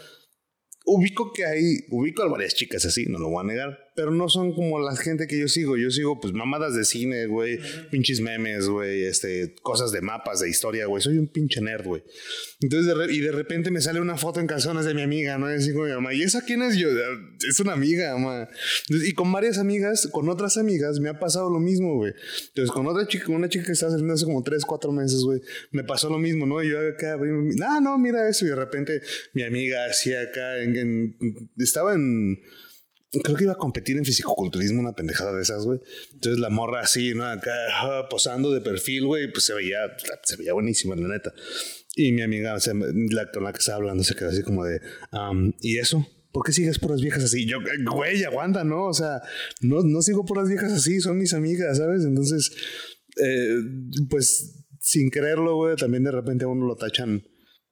ubico 0.84 1.32
que 1.32 1.44
hay, 1.44 1.80
ubico 1.90 2.22
a 2.22 2.28
varias 2.28 2.54
chicas 2.54 2.84
así, 2.84 3.06
no 3.06 3.18
lo 3.18 3.28
voy 3.28 3.44
a 3.44 3.46
negar, 3.46 3.85
pero 3.96 4.10
no 4.12 4.28
son 4.28 4.54
como 4.54 4.78
la 4.78 4.94
gente 4.94 5.26
que 5.26 5.38
yo 5.40 5.48
sigo. 5.48 5.76
Yo 5.76 5.90
sigo, 5.90 6.20
pues, 6.20 6.32
mamadas 6.34 6.74
de 6.76 6.84
cine, 6.84 7.26
güey, 7.26 7.58
pinches 7.90 8.20
memes, 8.20 8.68
güey, 8.68 9.04
este, 9.04 9.54
cosas 9.62 9.90
de 9.90 10.02
mapas, 10.02 10.40
de 10.40 10.48
historia, 10.50 10.86
güey. 10.86 11.02
Soy 11.02 11.18
un 11.18 11.26
pinche 11.28 11.60
nerd, 11.60 11.84
güey. 11.86 12.02
Entonces, 12.60 12.86
de 12.86 12.94
re- 12.94 13.12
y 13.12 13.20
de 13.20 13.32
repente 13.32 13.70
me 13.70 13.80
sale 13.80 14.00
una 14.00 14.16
foto 14.16 14.38
en 14.40 14.46
calzones 14.46 14.84
de 14.84 14.94
mi 14.94 15.02
amiga, 15.02 15.38
¿no? 15.38 15.50
Y 15.50 15.56
así 15.56 15.72
mi 15.72 15.80
mamá, 15.90 16.12
¿y 16.14 16.22
esa 16.22 16.42
quién 16.44 16.62
es 16.62 16.76
yo? 16.76 16.88
Es 17.48 17.58
una 17.60 17.72
amiga, 17.72 18.16
mamá. 18.16 18.48
Entonces, 18.88 19.08
y 19.08 19.12
con 19.14 19.32
varias 19.32 19.58
amigas, 19.58 20.08
con 20.12 20.28
otras 20.28 20.56
amigas, 20.58 21.00
me 21.00 21.08
ha 21.08 21.18
pasado 21.18 21.50
lo 21.50 21.58
mismo, 21.58 21.94
güey. 21.96 22.12
Entonces, 22.48 22.70
con 22.72 22.86
otra 22.86 23.06
chica, 23.08 23.24
con 23.26 23.36
una 23.36 23.48
chica 23.48 23.64
que 23.66 23.72
estaba 23.72 23.92
saliendo 23.92 24.14
hace 24.14 24.24
como 24.26 24.42
3, 24.42 24.64
4 24.64 24.92
meses, 24.92 25.20
güey, 25.22 25.40
me 25.70 25.84
pasó 25.84 26.10
lo 26.10 26.18
mismo, 26.18 26.44
¿no? 26.46 26.62
Y 26.62 26.70
yo 26.70 26.78
acá, 26.86 27.16
no, 27.18 27.80
no, 27.80 27.98
mira 27.98 28.28
eso. 28.28 28.44
Y 28.44 28.48
de 28.50 28.56
repente 28.56 29.00
mi 29.32 29.42
amiga 29.42 29.86
hacía 29.86 30.20
acá, 30.20 30.58
en, 30.58 30.76
en- 30.76 31.16
estaba 31.58 31.94
en, 31.94 32.38
creo 33.22 33.36
que 33.36 33.44
iba 33.44 33.52
a 33.52 33.56
competir 33.56 33.96
en 33.96 34.04
fisicoculturismo, 34.04 34.80
una 34.80 34.94
pendejada 34.94 35.34
de 35.34 35.42
esas, 35.42 35.64
güey. 35.64 35.80
Entonces 36.12 36.40
la 36.40 36.50
morra 36.50 36.80
así, 36.80 37.14
¿no? 37.14 37.24
Acá 37.24 37.52
ah, 37.74 38.06
posando 38.08 38.50
de 38.52 38.60
perfil, 38.60 39.06
güey, 39.06 39.30
pues 39.30 39.44
se 39.44 39.54
veía, 39.54 39.78
se 40.22 40.36
veía 40.36 40.52
buenísima, 40.52 40.96
la 40.96 41.08
neta. 41.08 41.32
Y 41.94 42.12
mi 42.12 42.22
amiga, 42.22 42.54
o 42.54 42.60
sea, 42.60 42.74
la 42.74 43.30
con 43.30 43.44
la 43.44 43.52
que 43.52 43.58
estaba 43.58 43.76
hablando, 43.76 44.04
se 44.04 44.14
quedó 44.14 44.28
así 44.28 44.42
como 44.42 44.64
de, 44.64 44.80
"Am, 45.10 45.52
¿y 45.60 45.78
eso? 45.78 46.06
¿Por 46.32 46.44
qué 46.44 46.52
sigues 46.52 46.78
por 46.78 46.90
las 46.90 47.00
viejas 47.00 47.24
así? 47.24 47.46
Yo, 47.46 47.58
eh, 47.58 47.84
güey, 47.90 48.22
aguanta, 48.24 48.62
¿no? 48.62 48.88
O 48.88 48.92
sea, 48.92 49.22
no, 49.62 49.82
no 49.82 50.02
sigo 50.02 50.26
por 50.26 50.36
las 50.36 50.48
viejas 50.48 50.72
así, 50.72 51.00
son 51.00 51.16
mis 51.16 51.32
amigas, 51.32 51.78
¿sabes? 51.78 52.04
Entonces, 52.04 52.50
eh, 53.22 53.56
pues, 54.10 54.66
sin 54.80 55.08
creerlo, 55.08 55.56
güey, 55.56 55.76
también 55.76 56.04
de 56.04 56.12
repente 56.12 56.44
a 56.44 56.48
uno 56.48 56.66
lo 56.66 56.76
tachan 56.76 57.24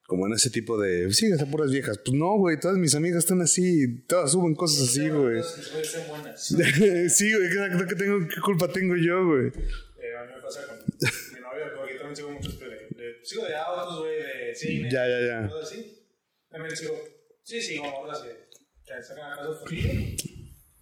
como 0.07 0.27
en 0.27 0.35
ese 0.35 0.51
tipo 0.51 0.79
de, 0.79 1.11
sigues 1.13 1.41
a 1.41 1.47
puras 1.47 1.71
viejas. 1.71 1.99
Pues 2.05 2.15
no, 2.17 2.37
güey, 2.39 2.61
todas 2.61 2.77
mis 2.77 2.95
amigas 2.95 3.25
están 3.25 3.41
así, 3.41 4.03
todas 4.07 4.33
suben 4.33 4.55
cosas 4.55 4.89
así, 4.89 5.09
güey. 5.09 5.41
Sí, 7.09 7.33
güey, 7.33 7.47
exacto, 7.47 7.87
¿qué, 7.89 7.95
tengo, 7.95 8.19
¿qué 8.29 8.41
culpa 8.41 8.69
tengo 8.69 8.95
yo, 8.97 9.27
güey? 9.27 9.47
Eh, 9.49 10.17
a 10.19 10.25
mí 10.25 10.33
me 10.37 10.43
pasa 10.43 10.67
con 10.67 10.77
mi 10.79 11.41
novia, 11.41 11.73
porque 11.77 11.95
también 11.95 12.17
sigo 12.17 12.31
muchos 12.31 12.59
de, 12.61 12.67
de- 12.67 13.25
sigo 13.25 13.45
de 13.47 13.57
autos, 13.57 14.01
güey, 14.01 14.17
de 14.17 14.55
cine. 14.55 14.91
Ya, 14.91 15.09
ya, 15.09 15.21
ya. 15.27 15.49
Todo 15.49 15.63
así. 15.63 16.07
También 16.51 16.77
sigo, 16.77 16.95
sí, 17.43 17.61
sigo 17.63 17.85
morras 17.85 18.21
que, 18.23 19.03
sacan 19.03 19.33
a 19.33 19.37
casa 19.37 19.55
fotillo. 19.61 19.91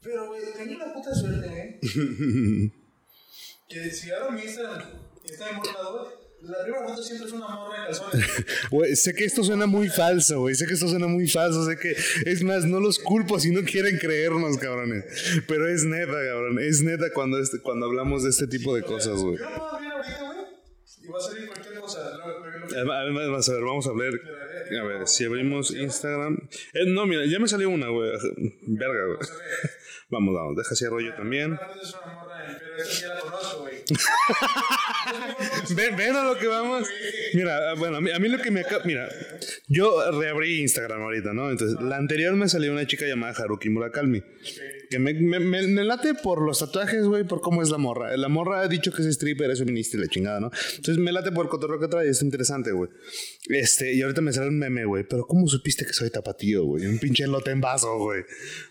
Pero, 0.03 0.27
güey, 0.27 0.43
tengo 0.53 0.75
una 0.75 0.93
puta 0.93 1.15
suerte, 1.15 1.49
güey. 1.49 2.73
que 3.69 3.91
si 3.91 4.11
abro 4.11 4.33
mi 4.33 4.43
Instagram 4.43 4.83
está 5.25 5.51
en 5.51 5.59
güey, 5.61 6.22
la 6.45 6.63
primera 6.63 6.89
foto 6.89 7.03
siempre 7.03 7.27
es 7.29 7.33
una 7.33 7.49
morra 7.49 7.87
calzones. 7.87 8.27
Güey, 8.71 8.97
sé 8.97 9.15
que 9.15 9.25
esto 9.25 9.45
suena 9.45 9.67
muy 9.67 9.89
falso, 9.89 10.41
güey. 10.41 10.55
Sé 10.55 10.67
que 10.67 10.75
esto 10.75 10.89
suena 10.89 11.07
muy 11.07 11.29
falso. 11.29 11.65
Sé 11.65 11.77
que, 11.77 11.95
es 12.25 12.43
más, 12.43 12.65
no 12.65 12.81
los 12.81 12.99
culpo 12.99 13.39
si 13.41 13.51
no 13.51 13.63
quieren 13.63 13.99
creernos, 13.99 14.57
cabrones. 14.59 15.05
Pero 15.47 15.69
es 15.69 15.85
neta, 15.85 16.13
cabrón. 16.13 16.59
Es 16.61 16.83
neta 16.83 17.07
cuando, 17.13 17.39
este, 17.39 17.61
cuando 17.61 17.87
hablamos 17.87 18.25
de 18.25 18.31
este 18.31 18.47
tipo 18.47 18.75
de 18.75 18.83
cosas, 18.83 19.19
güey. 19.21 19.39
Yo 19.39 19.45
puedo 19.49 19.69
abrir 19.77 19.91
ahorita, 19.93 20.23
güey, 20.23 20.39
y 21.03 21.09
va 21.09 21.19
a 21.19 21.21
salir 21.21 21.47
cualquier 21.49 21.75
cosa. 21.81 22.17
Lo- 22.19 22.52
Además, 22.77 23.49
a 23.49 23.53
ver, 23.53 23.63
vamos 23.63 23.87
a 23.87 23.93
ver. 23.93 24.21
A 24.81 24.85
ver, 24.85 25.07
si 25.07 25.25
abrimos 25.25 25.71
Instagram. 25.71 26.49
Eh, 26.73 26.87
no, 26.87 27.07
mira, 27.07 27.25
ya 27.27 27.39
me 27.39 27.49
salió 27.49 27.71
una, 27.71 27.89
güey. 27.89 28.11
Verga, 28.63 29.07
güey. 29.07 29.19
Vamos, 30.11 30.35
vamos. 30.35 30.57
Deja 30.57 30.75
cierro 30.75 31.01
yo 31.01 31.15
también. 31.15 31.59
Ven, 35.75 35.97
ven 35.97 36.17
a 36.17 36.25
lo 36.25 36.39
que 36.39 36.47
vamos. 36.47 36.89
Mira, 37.35 37.71
ah, 37.71 37.75
bueno, 37.75 37.97
a 37.97 38.01
mí, 38.01 38.11
a 38.11 38.19
mí 38.19 38.29
lo 38.29 38.39
que 38.39 38.51
me 38.51 38.61
acaba. 38.61 38.85
Mira, 38.85 39.09
yo 39.69 40.11
reabrí 40.13 40.61
Instagram 40.61 41.03
ahorita, 41.03 41.33
¿no? 41.33 41.51
Entonces, 41.51 41.81
la 41.81 41.97
anterior 41.97 42.35
me 42.35 42.49
salió 42.49 42.73
una 42.73 42.87
chica 42.87 43.07
llamada 43.07 43.33
Haruki 43.33 43.71
Murakami. 43.71 44.23
Que 44.93 44.99
me, 44.99 45.15
me, 45.15 45.41
me- 45.41 45.67
me 45.67 45.85
late 45.85 46.13
por 46.15 46.43
los 46.43 46.59
tatuajes, 46.59 47.07
güey, 47.07 47.25
por 47.25 47.41
cómo 47.41 47.63
es 47.63 47.71
la 47.71 47.79
morra. 47.79 48.15
La 48.17 48.29
morra 48.29 48.61
ha 48.61 48.69
dicho 48.69 48.93
que 48.93 49.01
es 49.03 49.09
stripper, 49.09 49.51
es 49.51 49.59
feminista 49.59 49.97
y 49.97 50.01
la 50.01 50.09
chingada, 50.09 50.39
¿no? 50.39 50.51
Entonces 50.77 50.99
me 50.99 51.11
late 51.13 51.33
por 51.33 51.47
el 51.47 51.51
cotorreo 51.51 51.81
que 51.81 51.89
trae, 51.89 52.09
es 52.09 52.21
interesante, 52.23 52.73
güey. 52.73 52.91
Este, 53.49 53.95
y 53.95 54.03
ahorita 54.03 54.21
me 54.21 54.33
sale 54.33 54.49
un 54.49 54.59
meme, 54.59 54.85
güey. 54.85 55.05
Pero 55.09 55.25
¿cómo 55.27 55.49
supiste 55.49 55.87
que 55.87 55.95
soy 55.95 56.11
tapatío, 56.11 56.65
güey? 56.65 56.85
Un 56.87 56.99
pinche 56.99 57.25
elote 57.25 57.51
en 57.51 57.61
vaso, 57.63 57.97
güey. 57.99 58.23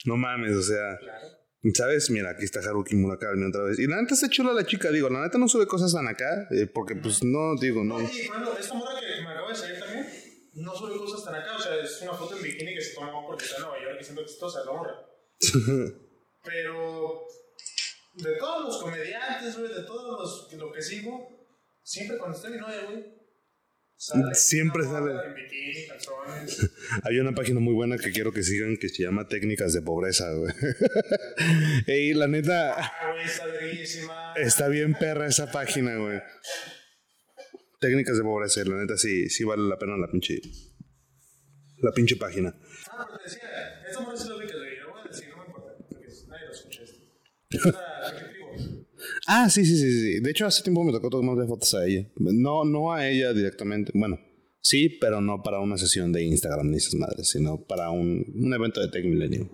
No 0.05 0.15
mames, 0.15 0.55
o 0.55 0.61
sea. 0.61 0.99
¿Sabes? 1.75 2.09
Mira, 2.09 2.31
aquí 2.31 2.43
está 2.43 2.59
Haruki 2.59 2.95
Murakami 2.95 3.45
otra 3.45 3.63
vez. 3.63 3.77
Y 3.79 3.85
la 3.87 4.01
neta 4.01 4.13
está 4.15 4.29
chula 4.29 4.51
la 4.53 4.65
chica, 4.65 4.91
digo, 4.91 5.09
la 5.09 5.21
neta 5.23 5.37
no 5.37 5.47
sube 5.47 5.67
cosas 5.67 5.93
tan 5.93 6.07
acá, 6.07 6.47
eh, 6.51 6.65
porque 6.65 6.95
pues 6.95 7.23
no, 7.23 7.55
digo, 7.59 7.83
no. 7.83 8.01
Y, 8.01 8.05
ejemplo, 8.05 8.57
esta 8.59 8.73
morra 8.73 8.91
que 8.99 9.21
me 9.23 9.29
acaba 9.29 9.49
de 9.49 9.55
salir 9.55 9.79
también, 9.79 10.07
no 10.55 10.73
sube 10.75 10.97
cosas 10.97 11.23
tan 11.25 11.35
acá. 11.35 11.55
O 11.55 11.61
sea, 11.61 11.75
es 11.83 11.99
una 12.01 12.13
foto 12.13 12.35
en 12.37 12.43
bikini 12.43 12.73
que 12.73 12.81
se 12.81 12.95
tomó 12.95 13.25
porque 13.27 13.45
está 13.45 13.57
en 13.57 13.61
Nueva 13.63 13.77
York 13.83 13.97
y 13.99 14.03
siento 14.03 14.25
chistosa, 14.25 14.59
la 14.65 14.71
morra. 14.71 14.93
Pero 16.43 17.23
de 18.15 18.35
todos 18.37 18.65
los 18.65 18.83
comediantes, 18.83 19.57
güey, 19.57 19.73
de 19.73 19.83
todos 19.83 20.49
los 20.51 20.59
lo 20.59 20.71
que 20.71 20.81
sigo, 20.81 21.47
siempre 21.83 22.17
cuando 22.17 22.35
está 22.35 22.49
mi 22.49 22.57
novia, 22.57 22.85
güey, 22.89 23.05
sale. 23.95 24.33
Siempre 24.35 24.83
sale. 24.83 25.13
Bikini. 25.35 25.87
Hay 27.03 27.19
una 27.19 27.33
página 27.33 27.59
muy 27.59 27.73
buena 27.73 27.97
que 27.97 28.11
quiero 28.11 28.31
que 28.33 28.43
sigan 28.43 28.77
que 28.77 28.89
se 28.89 29.03
llama 29.03 29.27
Técnicas 29.27 29.73
de 29.73 29.81
Pobreza, 29.81 30.31
güey. 30.33 30.53
y 31.87 32.13
la 32.13 32.27
neta, 32.27 32.73
Ah, 32.77 33.11
güey, 33.11 33.25
está 33.25 34.33
está 34.35 34.67
bien 34.67 34.93
perra 34.95 35.27
esa 35.27 35.51
página, 35.51 35.95
güey. 35.97 36.19
Técnicas 37.79 38.17
de 38.17 38.23
Pobreza, 38.23 38.63
la 38.65 38.77
neta 38.77 38.97
sí, 38.97 39.29
sí 39.29 39.43
vale 39.43 39.63
la 39.67 39.77
pena 39.77 39.97
la 39.97 40.07
pinche, 40.09 40.39
la 41.79 41.91
pinche 41.91 42.15
página. 42.15 42.53
Ah, 42.91 43.05
pero 43.07 43.17
te 43.19 43.23
decía, 43.23 43.49
esta 43.87 43.99
morra 44.01 44.17
sí 44.17 44.29
lo 44.29 44.37
ubicas, 44.37 44.57
güey. 44.57 44.75
Lo 44.77 44.91
voy 44.91 45.01
a 45.01 45.07
decir, 45.07 45.29
no 45.29 45.37
me 45.37 45.45
importa, 45.45 45.71
porque 45.89 46.07
nadie 46.27 46.45
lo 46.45 46.51
escucha 46.51 46.83
esto. 46.83 46.97
Es 46.97 47.01
una 47.01 47.01
¿qué 47.01 47.01
te 47.01 47.03
digo? 47.03 47.40
Ah, 49.27 49.49
sí, 49.49 49.65
sí, 49.65 49.77
sí, 49.77 49.91
sí. 49.91 50.19
De 50.19 50.31
hecho, 50.31 50.45
hace 50.45 50.63
tiempo 50.63 50.83
me 50.83 50.91
tocó 50.91 51.09
tomarle 51.09 51.47
fotos 51.47 51.73
a 51.73 51.85
ella. 51.85 52.07
No, 52.17 52.63
no 52.65 52.93
a 52.93 53.07
ella 53.07 53.33
directamente. 53.33 53.91
Bueno, 53.95 54.19
sí, 54.61 54.89
pero 54.89 55.21
no 55.21 55.41
para 55.41 55.59
una 55.59 55.77
sesión 55.77 56.11
de 56.11 56.23
Instagram 56.23 56.69
ni 56.69 56.77
esas 56.77 56.95
madres, 56.95 57.29
sino 57.29 57.61
para 57.63 57.89
un, 57.91 58.25
un 58.35 58.53
evento 58.53 58.79
de 58.81 58.89
Tech 58.89 59.03
Millennium. 59.05 59.49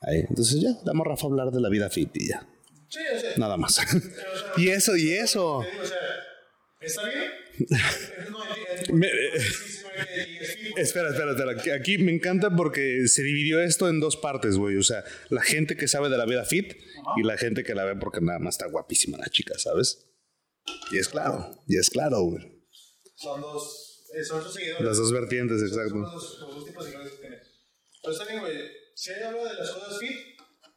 Ahí. 0.00 0.24
Entonces 0.28 0.60
ya, 0.60 0.76
la 0.84 0.92
morra 0.92 1.16
fue 1.16 1.28
a 1.28 1.32
hablar 1.32 1.50
de 1.50 1.60
la 1.60 1.68
vida 1.68 1.88
fit 1.90 2.10
y 2.14 2.28
ya. 2.28 2.46
Sí, 2.88 2.98
o 3.16 3.20
sea, 3.20 3.30
Nada 3.38 3.56
más. 3.56 3.78
y 4.56 4.68
eso, 4.68 4.96
y 4.96 5.10
eso. 5.12 5.62
digo, 5.70 5.82
o 5.82 5.86
sea, 5.86 5.96
¿está 6.80 7.02
bien? 7.08 7.24
No, 8.30 8.38
enti- 8.44 9.83
Espera, 10.76 11.10
espera, 11.10 11.32
espera. 11.32 11.74
Aquí 11.76 11.98
me 11.98 12.12
encanta 12.12 12.54
porque 12.54 13.06
se 13.06 13.22
dividió 13.22 13.60
esto 13.60 13.88
en 13.88 14.00
dos 14.00 14.16
partes, 14.16 14.56
güey. 14.56 14.76
O 14.76 14.82
sea, 14.82 15.04
la 15.30 15.42
gente 15.42 15.76
que 15.76 15.88
sabe 15.88 16.08
de 16.08 16.18
la 16.18 16.26
vida 16.26 16.44
fit 16.44 16.74
y 17.16 17.22
la 17.22 17.36
gente 17.36 17.62
que 17.64 17.74
la 17.74 17.84
ve 17.84 17.96
porque 17.96 18.20
nada 18.20 18.38
más 18.38 18.54
está 18.54 18.66
guapísima 18.66 19.18
la 19.18 19.26
chica, 19.28 19.58
¿sabes? 19.58 20.06
Y 20.90 20.98
es 20.98 21.08
claro, 21.08 21.62
y 21.68 21.76
es 21.78 21.90
claro, 21.90 22.20
güey. 22.22 22.62
Son 23.16 23.40
dos, 23.40 24.04
eh, 24.14 24.24
son 24.24 24.42
sus 24.42 24.54
seguidores. 24.54 24.84
Las 24.84 24.96
dos 24.98 25.12
vertientes, 25.12 25.58
Son 25.60 25.68
exacto. 25.68 25.94
los, 25.96 26.12
dos- 26.12 26.38
los 26.40 26.54
dos 26.56 26.64
tipos 26.66 26.84
de 26.84 26.90
seguidores 26.90 27.12
que 27.14 27.20
tiene. 27.20 27.36
Pero 28.02 28.12
está 28.12 28.24
bien, 28.26 28.40
güey. 28.40 28.56
Si 28.94 29.10
ella 29.12 29.28
habla 29.28 29.52
de 29.52 29.54
las 29.58 29.70
cosas 29.70 29.98
fit, 29.98 30.16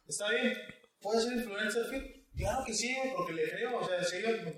está 0.06 0.30
bien. 0.30 0.52
¿Puede 1.00 1.22
ser 1.22 1.32
influencer 1.34 1.84
fit? 1.90 2.02
Claro 2.36 2.64
que 2.66 2.74
sí, 2.74 2.94
güey, 2.96 3.10
porque 3.16 3.32
le 3.32 3.50
creo. 3.50 3.78
O 3.78 3.86
sea, 3.88 4.04
si 4.04 4.20
la- 4.22 4.54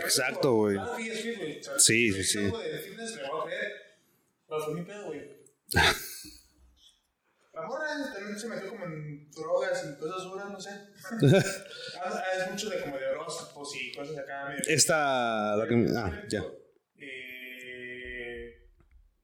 Exacto, 0.00 0.54
güey. 0.54 0.74
Claro 0.76 0.96
que 0.96 1.12
es 1.12 1.20
fit, 1.20 1.36
güey. 1.38 1.60
Sí, 1.78 2.12
si 2.12 2.24
sí, 2.24 2.24
sí. 2.24 2.38
algo 2.38 2.58
de 2.58 2.78
fitness, 2.78 3.16
le 3.16 3.28
voy 3.28 3.40
a 3.40 3.44
creer. 3.46 3.72
Pero 4.50 4.64
fue 4.64 4.74
mi 4.74 4.82
pedo, 4.82 5.06
güey. 5.06 5.20
La 7.52 7.62
morra 7.66 7.86
también 8.14 8.38
se 8.38 8.48
metió 8.48 8.68
como 8.70 8.84
en 8.84 9.28
drogas 9.30 9.84
y 9.84 9.98
cosas 10.00 10.22
duras, 10.22 10.50
no 10.50 10.60
sé. 10.60 10.70
Ah, 12.02 12.22
es 12.38 12.50
mucho 12.50 12.70
de 12.70 12.80
como 12.80 12.96
de 12.98 13.06
horóscopos 13.08 13.76
y 13.76 13.92
cosas 13.92 14.18
acá. 14.18 14.48
medio- 14.48 14.62
Esta, 14.68 15.56
la 15.56 15.66
que... 15.68 15.74
Ah, 15.96 16.22
ya. 16.28 16.42
Eh, 16.96 18.68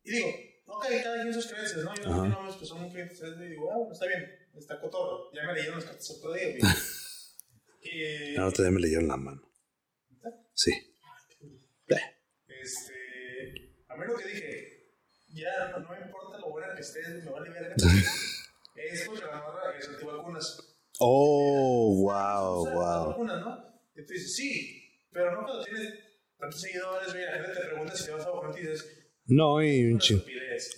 y 0.04 0.10
digo, 0.10 0.26
no, 0.66 0.74
ok, 0.74 0.86
cada 1.02 1.22
quien 1.22 1.32
sus 1.34 1.46
creencias, 1.46 1.84
¿no? 1.84 1.94
Yo 1.94 2.02
tengo 2.02 2.22
amigos 2.22 2.56
que 2.56 2.66
son 2.66 2.82
muy 2.82 2.90
creyentes 2.90 3.20
y 3.20 3.44
digo, 3.48 3.70
ah, 3.72 3.76
bueno, 3.78 3.92
está 3.92 4.06
bien, 4.06 4.28
está 4.56 4.80
cotorro. 4.80 5.32
Ya 5.32 5.44
me 5.46 5.54
leyeron 5.54 5.76
las 5.76 5.84
cartas 5.84 6.10
otro 6.10 6.32
día, 6.34 6.48
güey. 6.48 6.60
y, 7.82 8.36
No, 8.36 8.50
todavía 8.52 8.74
me 8.74 8.80
leyeron 8.80 9.08
la 9.08 9.16
mano. 9.16 9.42
Sí. 10.52 10.72
este, 12.48 13.74
a 13.88 13.96
mí 13.96 14.04
lo 14.06 14.16
que 14.16 14.26
dije, 14.26 14.75
ya 15.36 15.68
no, 15.70 15.80
no 15.80 15.90
me 15.90 16.00
importa 16.00 16.38
lo 16.38 16.50
buena 16.50 16.74
que 16.74 16.80
estés, 16.80 17.24
me 17.24 17.30
vale 17.30 17.50
ver 17.50 17.74
Es 18.76 19.04
porque 19.06 19.24
la 19.24 19.40
morra 19.40 19.76
es 19.78 19.88
antivacunas. 19.88 20.76
Oh, 20.98 22.02
wow, 22.02 22.70
wow. 22.72 23.08
vacunas, 23.08 23.40
¿no? 23.40 23.80
Y 23.94 24.04
tú 24.04 24.12
dices, 24.12 24.36
sí, 24.36 24.86
pero 25.10 25.32
no 25.32 25.44
cuando 25.44 25.64
tienes 25.64 25.94
tantos 26.38 26.60
seguidores, 26.60 27.12
güey, 27.12 27.24
la 27.24 27.32
gente 27.32 27.52
te 27.52 27.66
pregunta 27.66 27.96
si 27.96 28.04
te 28.04 28.12
vas 28.12 28.26
a 28.26 28.30
vacunar 28.30 28.58
y 28.58 28.60
dices, 28.60 29.08
No, 29.26 29.62
y 29.62 29.92
un 29.92 29.98
chingo. 29.98 30.24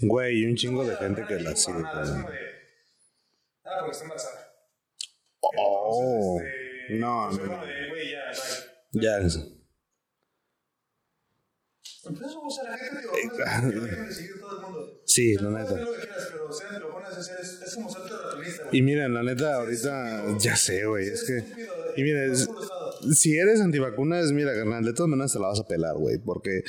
Güey, 0.02 0.42
y 0.42 0.46
un 0.46 0.54
chingo 0.54 0.84
de 0.84 0.96
gente 0.96 1.24
que 1.26 1.40
la 1.40 1.56
sigue. 1.56 1.82
Ah, 1.84 3.78
porque 3.80 3.90
está 3.90 4.04
embarazada. 4.04 4.52
Oh, 5.40 6.40
este, 6.40 6.98
no, 6.98 7.26
pues, 7.28 7.40
no. 7.40 7.46
como 7.46 7.66
de, 7.66 7.88
güey, 7.88 8.10
ya, 8.92 9.20
Entonces, 12.08 12.36
o 12.42 12.50
sea, 12.50 12.70
la 12.70 12.78
gente, 12.78 13.02
todo 14.40 14.56
el 14.56 14.62
mundo. 14.62 15.00
Sí, 15.04 15.34
la 15.34 15.50
neta. 15.50 15.76
ser. 17.22 18.66
Y 18.72 18.82
miren, 18.82 19.14
la 19.14 19.22
neta, 19.22 19.54
ahorita 19.56 20.24
ya 20.38 20.56
sé, 20.56 20.86
güey. 20.86 21.06
Es 21.08 21.24
que. 21.24 21.44
Y 21.96 22.02
mira, 22.02 22.24
es 22.24 22.48
si 23.12 23.36
eres 23.36 23.60
antivacunas, 23.60 24.32
mira, 24.32 24.54
carnal, 24.54 24.84
de 24.84 24.92
todas 24.92 25.08
maneras 25.10 25.32
te 25.32 25.38
la 25.38 25.48
vas 25.48 25.60
a 25.60 25.66
pelar, 25.66 25.96
güey. 25.96 26.18
Porque 26.18 26.62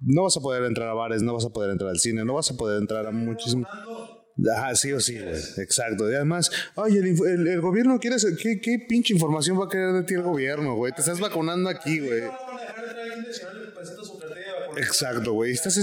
no 0.00 0.24
vas 0.24 0.36
a 0.36 0.40
poder 0.40 0.64
entrar 0.64 0.88
a 0.88 0.94
bares, 0.94 1.22
no 1.22 1.34
vas 1.34 1.44
a 1.44 1.50
poder 1.50 1.70
entrar 1.70 1.90
al 1.90 1.98
cine, 1.98 2.24
no 2.24 2.34
vas 2.34 2.50
a 2.50 2.56
poder 2.56 2.78
entrar 2.80 3.06
a 3.06 3.10
muchísimo. 3.10 3.66
Ajá, 4.54 4.74
sí 4.74 4.92
o 4.92 5.00
sí, 5.00 5.18
güey. 5.18 5.40
Exacto. 5.58 6.10
Y 6.10 6.14
además, 6.14 6.50
oye, 6.74 6.98
el, 6.98 7.06
el- 7.26 7.46
el 7.48 7.60
gobierno 7.62 7.98
quiere. 7.98 8.18
sa- 8.18 8.28
¿qué, 8.40 8.60
¿Qué 8.60 8.84
pinche 8.86 9.14
información 9.14 9.58
va 9.58 9.64
a 9.64 9.68
querer 9.68 9.92
de 9.94 10.02
ti 10.02 10.12
el 10.14 10.22
gobierno, 10.22 10.74
güey? 10.76 10.92
Te 10.92 11.00
estás 11.00 11.20
vacunando 11.20 11.70
aquí, 11.70 12.00
güey. 12.00 12.22
Exacto, 14.76 15.32
güey. 15.32 15.52
Estás, 15.52 15.76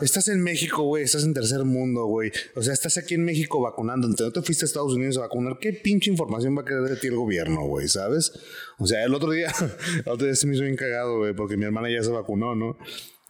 Estás 0.00 0.28
en 0.28 0.42
México, 0.42 0.82
güey. 0.82 1.04
Estás 1.04 1.24
en 1.24 1.34
tercer 1.34 1.64
mundo, 1.64 2.06
güey. 2.06 2.30
O 2.54 2.62
sea, 2.62 2.72
estás 2.74 2.98
aquí 2.98 3.14
en 3.14 3.24
México 3.24 3.60
vacunando. 3.60 4.08
No 4.08 4.32
te 4.32 4.42
fuiste 4.42 4.64
a 4.64 4.66
Estados 4.66 4.94
Unidos 4.94 5.16
a 5.18 5.20
vacunar. 5.20 5.58
¿Qué 5.60 5.72
pinche 5.72 6.10
información 6.10 6.56
va 6.56 6.62
a 6.62 6.64
querer 6.64 6.82
de 6.82 6.96
ti 6.96 7.08
el 7.08 7.16
gobierno, 7.16 7.66
güey? 7.66 7.88
¿Sabes? 7.88 8.32
O 8.78 8.86
sea, 8.86 9.04
el 9.04 9.14
otro 9.14 9.30
día, 9.30 9.52
el 10.04 10.12
otro 10.12 10.26
día 10.26 10.34
se 10.34 10.46
me 10.46 10.54
hizo 10.54 10.64
bien 10.64 10.76
cagado, 10.76 11.18
güey, 11.18 11.34
porque 11.34 11.56
mi 11.56 11.64
hermana 11.64 11.90
ya 11.90 12.02
se 12.02 12.10
vacunó, 12.10 12.54
¿no? 12.54 12.78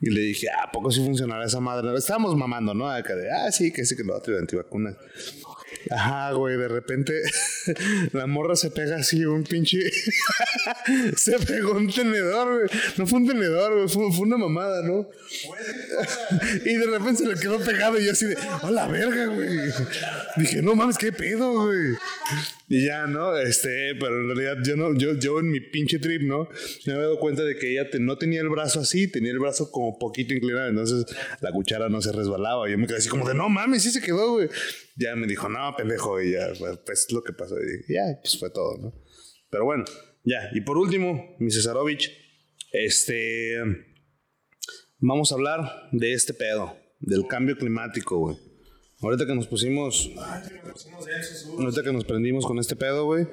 Y 0.00 0.10
le 0.10 0.20
dije, 0.20 0.46
¿a 0.48 0.70
poco 0.70 0.92
sí 0.92 1.04
funcionará 1.04 1.44
esa 1.44 1.58
madre? 1.58 1.96
Estábamos 1.96 2.36
mamando, 2.36 2.72
¿no? 2.72 2.88
Acá 2.88 3.16
de, 3.16 3.30
ah, 3.32 3.50
sí, 3.50 3.72
que 3.72 3.84
sí, 3.84 3.96
que 3.96 4.04
lo 4.04 4.16
otro 4.16 4.32
de 4.34 4.40
antivacunas. 4.40 4.96
Ajá, 5.90 6.32
güey, 6.32 6.56
de 6.56 6.68
repente 6.68 7.14
la 8.12 8.26
morra 8.26 8.56
se 8.56 8.70
pega 8.70 8.96
así, 8.96 9.24
un 9.24 9.44
pinche. 9.44 9.78
se 11.16 11.38
pegó 11.38 11.72
un 11.72 11.90
tenedor, 11.90 12.58
güey. 12.58 12.80
No 12.96 13.06
fue 13.06 13.20
un 13.20 13.26
tenedor, 13.26 13.74
güey, 13.74 13.88
fue, 13.88 14.26
una 14.26 14.36
mamada, 14.36 14.82
¿no? 14.82 15.08
Y 16.64 16.74
de 16.74 16.86
repente 16.86 17.22
se 17.22 17.28
le 17.28 17.40
quedó 17.40 17.58
pegado 17.58 17.98
y 17.98 18.06
yo 18.06 18.12
así 18.12 18.26
de, 18.26 18.36
¡a 18.36 18.70
la 18.70 18.86
verga, 18.88 19.26
güey! 19.26 19.48
Dije, 20.36 20.62
no 20.62 20.74
mames, 20.74 20.98
qué 20.98 21.12
pedo, 21.12 21.64
güey. 21.64 21.96
Y 22.68 22.84
ya, 22.84 23.06
¿no? 23.06 23.36
Este, 23.36 23.94
pero 23.98 24.20
en 24.20 24.26
realidad 24.26 24.58
yo 24.64 24.76
no, 24.76 24.94
yo, 24.94 25.14
yo 25.14 25.40
en 25.40 25.50
mi 25.50 25.60
pinche 25.60 25.98
trip, 25.98 26.22
¿no? 26.22 26.48
Me 26.86 26.92
había 26.92 27.04
dado 27.04 27.18
cuenta 27.18 27.42
de 27.42 27.56
que 27.56 27.72
ella 27.72 27.88
no 27.98 28.18
tenía 28.18 28.40
el 28.40 28.48
brazo 28.48 28.80
así, 28.80 29.08
tenía 29.08 29.32
el 29.32 29.38
brazo 29.38 29.70
como 29.70 29.98
poquito 29.98 30.34
inclinado, 30.34 30.68
entonces 30.68 31.06
la 31.40 31.50
cuchara 31.50 31.88
no 31.88 32.02
se 32.02 32.12
resbalaba. 32.12 32.68
Yo 32.68 32.76
me 32.76 32.86
quedé 32.86 32.98
así 32.98 33.08
como 33.08 33.26
de, 33.26 33.34
no 33.34 33.48
mames, 33.48 33.82
sí 33.82 33.90
se 33.90 34.02
quedó, 34.02 34.32
güey. 34.32 34.48
Ya 34.98 35.14
me 35.14 35.26
dijo, 35.26 35.48
no, 35.48 35.74
pendejo, 35.76 36.20
y 36.20 36.32
ya, 36.32 36.48
pues, 36.58 36.78
pues 36.84 37.04
es 37.06 37.12
lo 37.12 37.22
que 37.22 37.32
pasó. 37.32 37.54
Y 37.60 37.78
dije, 37.78 37.94
ya, 37.94 38.20
pues 38.20 38.38
fue 38.38 38.50
todo, 38.50 38.76
¿no? 38.78 38.92
Pero 39.48 39.64
bueno, 39.64 39.84
ya. 40.24 40.50
Y 40.52 40.60
por 40.62 40.76
último, 40.76 41.36
mi 41.38 41.50
Cesarovich, 41.50 42.10
este. 42.72 43.62
Vamos 44.98 45.30
a 45.30 45.36
hablar 45.36 45.88
de 45.92 46.12
este 46.12 46.34
pedo, 46.34 46.76
del 46.98 47.26
cambio 47.28 47.56
climático, 47.56 48.18
güey. 48.18 48.36
Ahorita 49.00 49.26
que 49.26 49.34
nos 49.34 49.46
pusimos, 49.46 50.08
uh, 50.08 51.60
ahorita 51.60 51.84
que 51.84 51.92
nos 51.92 52.04
prendimos 52.04 52.44
con 52.44 52.58
este 52.58 52.74
pedo, 52.74 53.04
güey. 53.04 53.28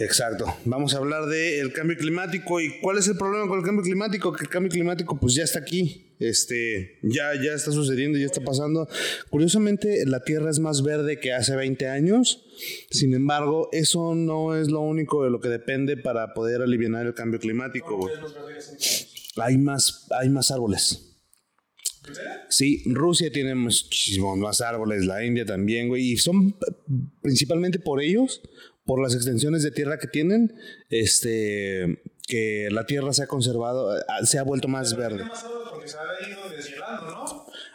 Exacto. 0.00 0.46
Vamos 0.64 0.94
a 0.94 0.98
hablar 0.98 1.26
del 1.26 1.74
cambio 1.74 1.96
climático 1.96 2.58
y 2.58 2.80
cuál 2.80 2.96
es 2.96 3.06
el 3.06 3.18
problema 3.18 3.46
con 3.46 3.58
el 3.58 3.64
cambio 3.64 3.82
climático, 3.82 4.32
que 4.32 4.44
el 4.44 4.48
cambio 4.48 4.72
climático 4.72 5.20
pues 5.20 5.34
ya 5.34 5.44
está 5.44 5.58
aquí. 5.58 6.14
Este, 6.18 6.98
ya 7.02 7.32
ya 7.34 7.52
está 7.52 7.70
sucediendo, 7.70 8.18
ya 8.18 8.24
está 8.24 8.40
pasando. 8.40 8.88
Curiosamente, 9.28 10.04
la 10.06 10.24
Tierra 10.24 10.50
es 10.50 10.58
más 10.58 10.82
verde 10.82 11.20
que 11.20 11.34
hace 11.34 11.54
20 11.54 11.86
años. 11.88 12.46
Sin 12.90 13.12
embargo, 13.12 13.68
eso 13.72 14.14
no 14.14 14.56
es 14.56 14.70
lo 14.70 14.80
único 14.80 15.22
de 15.22 15.30
lo 15.30 15.40
que 15.40 15.48
depende 15.48 15.98
para 15.98 16.32
poder 16.32 16.62
aliviar 16.62 17.06
el 17.06 17.14
cambio 17.14 17.38
climático. 17.38 18.10
Hay 19.36 19.58
más 19.58 20.06
hay 20.18 20.30
más 20.30 20.50
árboles. 20.50 21.10
Sí, 22.48 22.82
Rusia 22.86 23.30
tiene 23.30 23.54
muchísimos 23.54 24.36
más 24.38 24.60
árboles, 24.60 25.04
la 25.04 25.24
India 25.24 25.44
también, 25.44 25.88
güey, 25.88 26.12
y 26.12 26.16
son 26.16 26.56
principalmente 27.22 27.78
por 27.78 28.00
ellos, 28.00 28.40
por 28.90 29.00
las 29.00 29.14
extensiones 29.14 29.62
de 29.62 29.70
tierra 29.70 30.00
que 30.00 30.08
tienen, 30.08 30.52
este, 30.88 32.02
que 32.26 32.66
la 32.72 32.86
tierra 32.86 33.12
se 33.12 33.22
ha 33.22 33.28
conservado, 33.28 33.96
eh, 33.96 34.02
se 34.24 34.36
ha 34.40 34.42
vuelto 34.42 34.66
más 34.66 34.96
verde. 34.96 35.22
¿no? 35.24 35.30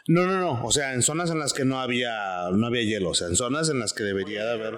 No, 0.07 0.25
no, 0.27 0.39
no, 0.41 0.65
o 0.65 0.71
sea, 0.73 0.93
en 0.93 1.01
zonas 1.01 1.31
en 1.31 1.39
las 1.39 1.53
que 1.53 1.63
no 1.63 1.79
había, 1.79 2.49
no 2.51 2.67
había 2.67 2.83
hielo, 2.83 3.11
o 3.11 3.15
sea, 3.15 3.27
en 3.27 3.37
zonas 3.37 3.69
en 3.69 3.79
las 3.79 3.93
que 3.93 4.03
debería 4.03 4.43
de 4.45 4.51
haber. 4.51 4.73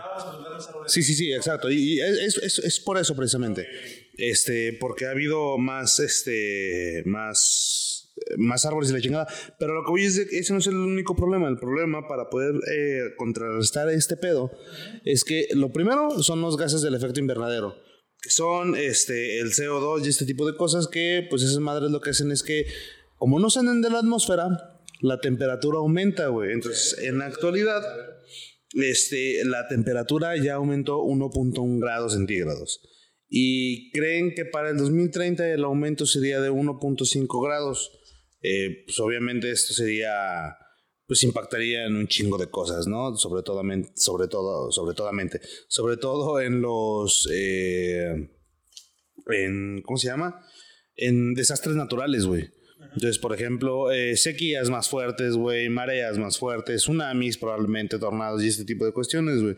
Sí, 0.86 1.02
sí, 1.02 1.16
sí, 1.16 1.34
exacto. 1.34 1.72
Y 1.72 2.00
es, 2.00 2.38
es- 2.38 2.60
es 2.60 2.80
por 2.80 3.00
eso 3.00 3.16
precisamente. 3.16 3.68
Este, 4.16 4.74
porque 4.80 5.08
ha 5.08 5.12
habido 5.12 5.58
más, 5.58 6.00
este, 6.00 7.02
más, 7.06 7.97
más 8.38 8.66
árboles 8.66 8.90
y 8.90 8.94
la 8.94 9.02
chingada. 9.02 9.28
Pero 9.60 9.74
lo 9.74 9.84
que 9.84 9.92
voy 9.92 10.04
es 10.04 10.18
ese 10.18 10.54
no 10.54 10.60
es 10.60 10.68
el 10.68 10.76
único 10.76 11.16
problema. 11.16 11.48
El 11.48 11.58
problema 11.58 12.08
para 12.08 12.30
poder 12.30 12.56
eh, 12.72 13.14
contrarrestar 13.18 13.90
este 13.90 14.18
pedo 14.18 14.52
es 15.06 15.24
que 15.24 15.48
lo 15.54 15.72
primero 15.72 16.22
son 16.24 16.42
los 16.42 16.58
gases 16.58 16.82
del 16.82 16.96
efecto 16.96 17.20
invernadero. 17.20 17.76
Que 18.22 18.30
son 18.30 18.76
este, 18.76 19.40
el 19.40 19.52
CO2 19.52 20.06
y 20.06 20.10
este 20.10 20.26
tipo 20.26 20.46
de 20.46 20.58
cosas 20.58 20.88
que, 20.88 21.26
pues 21.30 21.44
esas 21.44 21.60
madres 21.60 21.92
lo 21.92 22.02
que 22.02 22.10
hacen 22.10 22.32
es 22.32 22.44
que, 22.44 22.66
como 23.16 23.40
no 23.40 23.50
salen 23.50 23.82
de 23.82 23.92
la 23.92 24.00
atmósfera, 24.00 24.78
la 25.02 25.20
temperatura 25.20 25.78
aumenta, 25.78 26.28
güey. 26.28 26.52
Entonces, 26.52 26.98
en 27.04 27.20
la 27.20 27.28
actualidad, 27.28 27.84
este, 28.74 29.44
la 29.46 29.68
temperatura 29.68 30.36
ya 30.38 30.56
aumentó 30.56 31.00
1.1 31.04 31.80
grados 31.80 32.14
centígrados. 32.14 32.82
Y 33.30 33.92
creen 33.92 34.34
que 34.34 34.46
para 34.46 34.70
el 34.70 34.78
2030 34.78 35.54
el 35.54 35.64
aumento 35.64 36.06
sería 36.06 36.40
de 36.40 36.50
1.5 36.50 37.46
grados. 37.46 37.97
Eh, 38.42 38.84
pues 38.86 39.00
obviamente 39.00 39.52
esto 39.52 39.74
sería, 39.74 40.56
pues 41.06 41.24
impactaría 41.24 41.86
en 41.86 41.96
un 41.96 42.08
chingo 42.08 42.38
de 42.38 42.50
cosas, 42.50 42.88
¿no? 42.88 43.16
Sobre 43.16 43.44
todo, 43.44 43.62
sobre 43.96 44.28
todo, 44.28 44.72
sobre 44.72 44.88
todo, 44.88 45.32
sobre 45.68 45.98
todo 45.98 46.42
en 46.42 46.62
los, 46.62 47.28
eh, 47.34 48.30
en, 49.28 49.82
¿cómo 49.82 49.98
se 49.98 50.08
llama? 50.08 50.42
En 50.96 51.34
desastres 51.34 51.76
naturales, 51.76 52.26
güey. 52.26 52.50
Entonces, 52.94 53.20
por 53.20 53.34
ejemplo, 53.34 53.92
eh, 53.92 54.16
sequías 54.18 54.70
más 54.70 54.90
fuertes, 54.90 55.36
güey, 55.36 55.70
mareas 55.70 56.18
más 56.18 56.38
fuertes, 56.38 56.82
tsunamis 56.82 57.38
probablemente, 57.38 58.00
tornados 58.00 58.44
y 58.44 58.48
este 58.48 58.66
tipo 58.66 58.86
de 58.86 58.94
cuestiones, 58.94 59.42
güey. 59.42 59.56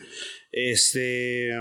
Este... 0.52 1.52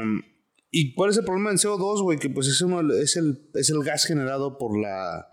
¿Y 0.70 0.94
cuál 0.94 1.10
es 1.10 1.16
el 1.16 1.24
problema 1.24 1.50
del 1.50 1.58
CO2, 1.58 2.02
güey? 2.02 2.18
Que 2.18 2.28
pues 2.28 2.46
es, 2.46 2.60
uno, 2.60 2.80
es, 2.92 3.16
el, 3.16 3.48
es 3.54 3.70
el 3.70 3.82
gas 3.82 4.04
generado 4.04 4.58
por 4.58 4.78
la 4.78 5.26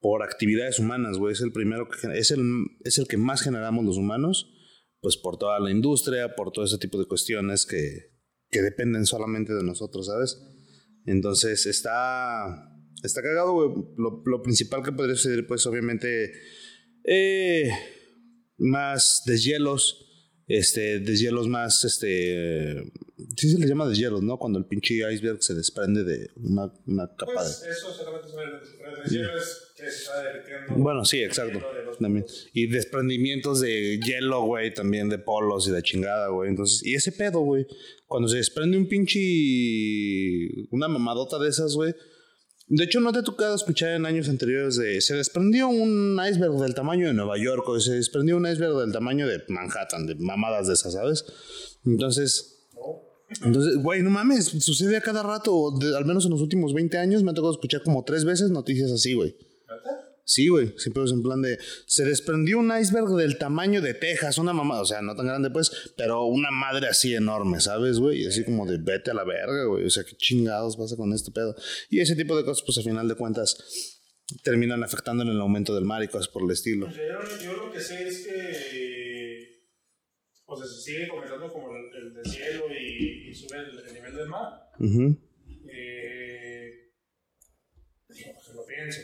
por 0.00 0.22
actividades 0.22 0.78
humanas, 0.78 1.18
güey. 1.18 1.32
Es 1.32 1.40
el 1.40 1.52
primero 1.52 1.88
que 1.88 2.18
es 2.18 2.30
el, 2.30 2.40
es 2.84 2.98
el 2.98 3.06
que 3.06 3.16
más 3.16 3.42
generamos 3.42 3.84
los 3.84 3.96
humanos, 3.96 4.52
pues 5.00 5.16
por 5.16 5.38
toda 5.38 5.60
la 5.60 5.70
industria, 5.70 6.34
por 6.34 6.52
todo 6.52 6.64
ese 6.64 6.78
tipo 6.78 6.98
de 6.98 7.06
cuestiones 7.06 7.66
que, 7.66 8.10
que 8.50 8.62
dependen 8.62 9.06
solamente 9.06 9.54
de 9.54 9.62
nosotros, 9.62 10.06
¿sabes? 10.06 10.40
Entonces 11.06 11.66
está 11.66 12.70
está 13.02 13.22
cagado, 13.22 13.52
güey. 13.52 13.68
Lo, 13.96 14.22
lo 14.24 14.42
principal 14.42 14.82
que 14.82 14.92
podría 14.92 15.16
suceder, 15.16 15.46
pues 15.46 15.66
obviamente, 15.66 16.32
eh, 17.04 17.70
más 18.58 19.22
deshielos, 19.26 20.06
este, 20.46 21.00
deshielos 21.00 21.48
más, 21.48 21.84
este, 21.84 22.92
sí 23.36 23.50
se 23.50 23.58
les 23.58 23.68
llama 23.68 23.86
deshielos, 23.88 24.22
¿no? 24.22 24.38
Cuando 24.38 24.58
el 24.58 24.66
pinche 24.66 24.94
iceberg 25.12 25.42
se 25.42 25.54
desprende 25.54 26.04
de 26.04 26.30
una, 26.36 26.72
una 26.86 27.08
capa 27.16 27.32
de... 27.32 27.36
Pues 27.36 27.62
eso 27.68 27.92
solamente 27.92 28.28
es 28.28 28.34
el 28.34 29.02
deshielo 29.04 29.36
es 29.36 29.70
que 29.76 29.90
se 29.90 29.96
está 30.02 30.22
derritiendo. 30.22 30.74
Bueno, 30.76 31.04
sí, 31.04 31.22
exacto. 31.22 31.58
de 31.58 31.96
También. 31.98 32.26
Y 32.52 32.66
desprendimientos 32.66 33.60
de 33.60 33.98
hielo, 33.98 34.44
güey, 34.44 34.72
también 34.74 35.08
de 35.08 35.18
polos 35.18 35.68
y 35.68 35.70
de 35.70 35.82
chingada, 35.82 36.28
güey. 36.28 36.50
Entonces, 36.50 36.84
y 36.84 36.94
ese 36.94 37.12
pedo, 37.12 37.40
güey, 37.40 37.66
cuando 38.06 38.28
se 38.28 38.38
desprende 38.38 38.76
un 38.76 38.88
pinche. 38.88 39.18
Una 40.70 40.88
mamadota 40.88 41.38
de 41.38 41.48
esas, 41.48 41.74
güey, 41.74 41.94
De 42.72 42.84
hecho, 42.84 43.00
no 43.00 43.12
te 43.12 43.18
ha 43.18 43.22
tocado 43.24 43.54
escuchar 43.56 43.90
en 43.90 44.06
años 44.06 44.28
anteriores 44.28 44.76
de 44.76 45.00
se 45.00 45.14
desprendió 45.14 45.68
un 45.68 46.20
iceberg 46.24 46.54
del 46.60 46.74
tamaño 46.74 47.08
de 47.08 47.14
Nueva 47.14 47.36
York 47.36 47.68
o 47.68 47.80
se 47.80 47.94
desprendió 47.94 48.36
un 48.36 48.46
iceberg 48.46 48.76
del 48.76 48.92
tamaño 48.92 49.26
de 49.26 49.42
Manhattan, 49.48 50.06
de 50.06 50.14
mamadas 50.14 50.68
de 50.68 50.74
esas, 50.74 50.92
¿sabes? 50.92 51.24
Entonces, 51.84 52.49
entonces, 53.44 53.76
güey, 53.82 54.02
no 54.02 54.10
mames, 54.10 54.46
sucede 54.46 54.96
a 54.96 55.00
cada 55.00 55.22
rato, 55.22 55.54
o 55.54 55.78
de- 55.78 55.96
al 55.96 56.04
menos 56.04 56.24
en 56.24 56.30
los 56.32 56.40
últimos 56.40 56.74
20 56.74 56.98
años 56.98 57.22
me 57.22 57.30
ha 57.30 57.34
tocado 57.34 57.52
escuchar 57.52 57.82
como 57.82 58.04
tres 58.04 58.24
veces 58.24 58.50
noticias 58.50 58.90
así, 58.90 59.14
güey. 59.14 59.36
Sí, 60.24 60.46
güey, 60.46 60.72
siempre 60.76 61.02
es 61.02 61.10
en 61.10 61.22
plan 61.22 61.42
de. 61.42 61.58
Se 61.86 62.04
desprendió 62.04 62.58
un 62.60 62.70
iceberg 62.78 63.08
del 63.16 63.36
tamaño 63.36 63.80
de 63.82 63.94
Texas, 63.94 64.38
una 64.38 64.52
mamada, 64.52 64.82
o 64.82 64.84
sea, 64.84 65.02
no 65.02 65.16
tan 65.16 65.26
grande, 65.26 65.50
pues, 65.50 65.72
pero 65.96 66.24
una 66.26 66.52
madre 66.52 66.86
así 66.86 67.14
enorme, 67.14 67.60
¿sabes, 67.60 67.98
güey? 67.98 68.22
Y 68.22 68.26
así 68.26 68.44
como 68.44 68.64
de 68.64 68.78
vete 68.78 69.10
a 69.10 69.14
la 69.14 69.24
verga, 69.24 69.64
güey, 69.64 69.84
o 69.86 69.90
sea, 69.90 70.04
qué 70.04 70.14
chingados 70.16 70.76
pasa 70.76 70.94
con 70.96 71.12
este 71.12 71.32
pedo. 71.32 71.56
Y 71.88 71.98
ese 71.98 72.14
tipo 72.14 72.36
de 72.36 72.44
cosas, 72.44 72.62
pues, 72.64 72.78
a 72.78 72.82
final 72.82 73.08
de 73.08 73.16
cuentas, 73.16 73.56
terminan 74.44 74.84
afectando 74.84 75.24
en 75.24 75.30
el 75.30 75.40
aumento 75.40 75.74
del 75.74 75.84
mar 75.84 76.04
y 76.04 76.08
cosas 76.08 76.28
por 76.28 76.44
el 76.44 76.50
estilo. 76.52 76.88
Yo, 76.90 76.96
yo 77.44 77.52
lo 77.54 77.72
que 77.72 77.80
sé 77.80 78.06
es 78.06 78.24
que. 78.28 79.50
O 80.46 80.56
sea, 80.56 80.66
se 80.66 80.80
sigue 80.80 81.08
comentando 81.08 81.52
como 81.52 81.68
el, 81.74 82.06
el 82.06 82.14
deshielo 82.22 82.64
y, 82.72 83.19
y 83.30 83.34
sube 83.34 83.58
el, 83.58 83.78
el 83.78 83.94
nivel 83.94 84.16
del 84.16 84.28
mar. 84.28 84.70
Ujú. 84.78 85.16
Eh, 85.72 86.90
digo, 88.08 88.30
pues 88.34 88.54
lo 88.54 88.66
pienso. 88.66 89.00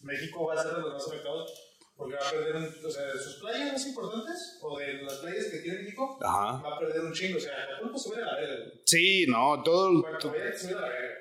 México 0.00 0.46
va 0.46 0.54
a 0.54 0.62
ser 0.62 0.74
de 0.74 0.80
los 0.82 0.92
más 0.94 1.08
afectados 1.08 1.70
porque 1.96 2.16
va 2.16 2.26
a 2.26 2.30
perder, 2.30 2.56
un, 2.56 2.64
o 2.64 2.90
sea, 2.90 3.04
de 3.04 3.18
sus 3.18 3.40
playas 3.40 3.72
más 3.72 3.86
importantes 3.86 4.58
o 4.60 4.78
de 4.78 4.94
las 4.94 5.14
playas 5.18 5.44
que 5.46 5.58
tiene 5.58 5.78
México, 5.78 6.18
Ajá. 6.20 6.60
va 6.60 6.74
a 6.76 6.78
perder 6.80 7.02
un 7.02 7.12
chingo. 7.12 7.38
O 7.38 7.40
sea, 7.40 7.52
culpa 7.80 7.98
se 7.98 8.10
va 8.10 8.16
a 8.16 8.20
la 8.20 8.34
verga. 8.40 8.72
Sí, 8.84 9.26
no, 9.28 9.62
todo 9.62 10.02
verga. 10.02 10.18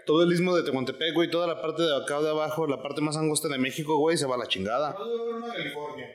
todo 0.06 0.24
el 0.24 0.34
istmo 0.34 0.56
de 0.56 0.64
Tehuantepec, 0.64 1.14
güey, 1.14 1.30
toda 1.30 1.46
la 1.46 1.62
parte 1.62 1.84
de 1.84 1.96
acá 1.96 2.22
de 2.22 2.30
abajo, 2.30 2.66
la 2.66 2.82
parte 2.82 3.02
más 3.02 3.16
angosta 3.18 3.48
de 3.50 3.60
México, 3.60 3.98
güey, 3.98 4.18
se 4.18 4.26
va 4.26 4.34
a 4.34 4.40
la 4.40 4.48
chingada. 4.48 4.90
A 4.90 4.94
haber 4.94 5.20
una 5.20 5.54
California. 5.54 6.08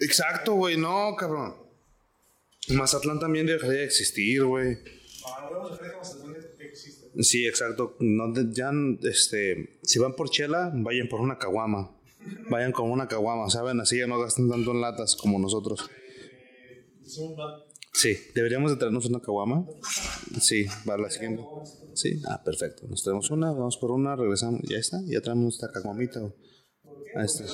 Exacto, 0.00 0.54
güey, 0.54 0.78
no, 0.78 1.14
cabrón. 1.16 1.63
Mazatlán 2.70 3.20
también 3.20 3.46
dejaría 3.46 3.80
de 3.80 3.84
existir, 3.84 4.44
güey. 4.44 4.78
No 5.50 5.68
dejar 5.68 5.96
Mazatlán 5.96 6.36
existe. 6.60 7.22
Sí, 7.22 7.46
exacto. 7.46 7.96
No, 8.00 8.32
ya, 8.52 8.70
este, 9.02 9.78
si 9.82 9.98
van 9.98 10.14
por 10.14 10.30
chela, 10.30 10.72
vayan 10.74 11.08
por 11.08 11.20
una 11.20 11.38
caguama. 11.38 11.90
Vayan 12.50 12.72
con 12.72 12.90
una 12.90 13.06
caguama, 13.06 13.50
¿saben? 13.50 13.80
Así 13.80 13.98
ya 13.98 14.06
no 14.06 14.18
gasten 14.18 14.48
tanto 14.48 14.70
en 14.70 14.80
latas 14.80 15.14
como 15.14 15.38
nosotros. 15.38 15.90
Mal. 17.36 17.64
Sí, 17.92 18.16
deberíamos 18.34 18.70
de 18.70 18.76
traernos 18.76 19.06
una 19.06 19.20
caguama. 19.20 19.66
Sí, 20.40 20.66
para 20.84 21.02
la 21.02 21.10
siguiente. 21.10 21.42
Sí, 21.94 22.20
ah, 22.26 22.42
perfecto. 22.42 22.86
Nos 22.88 23.02
traemos 23.04 23.30
una, 23.30 23.52
vamos 23.52 23.76
por 23.76 23.90
una, 23.92 24.16
regresamos. 24.16 24.62
Ya 24.64 24.78
está, 24.78 25.00
ya 25.06 25.20
traemos 25.20 25.44
nuestra 25.44 25.70
caguamita. 25.70 26.20
Ahí 27.14 27.24
está. 27.24 27.44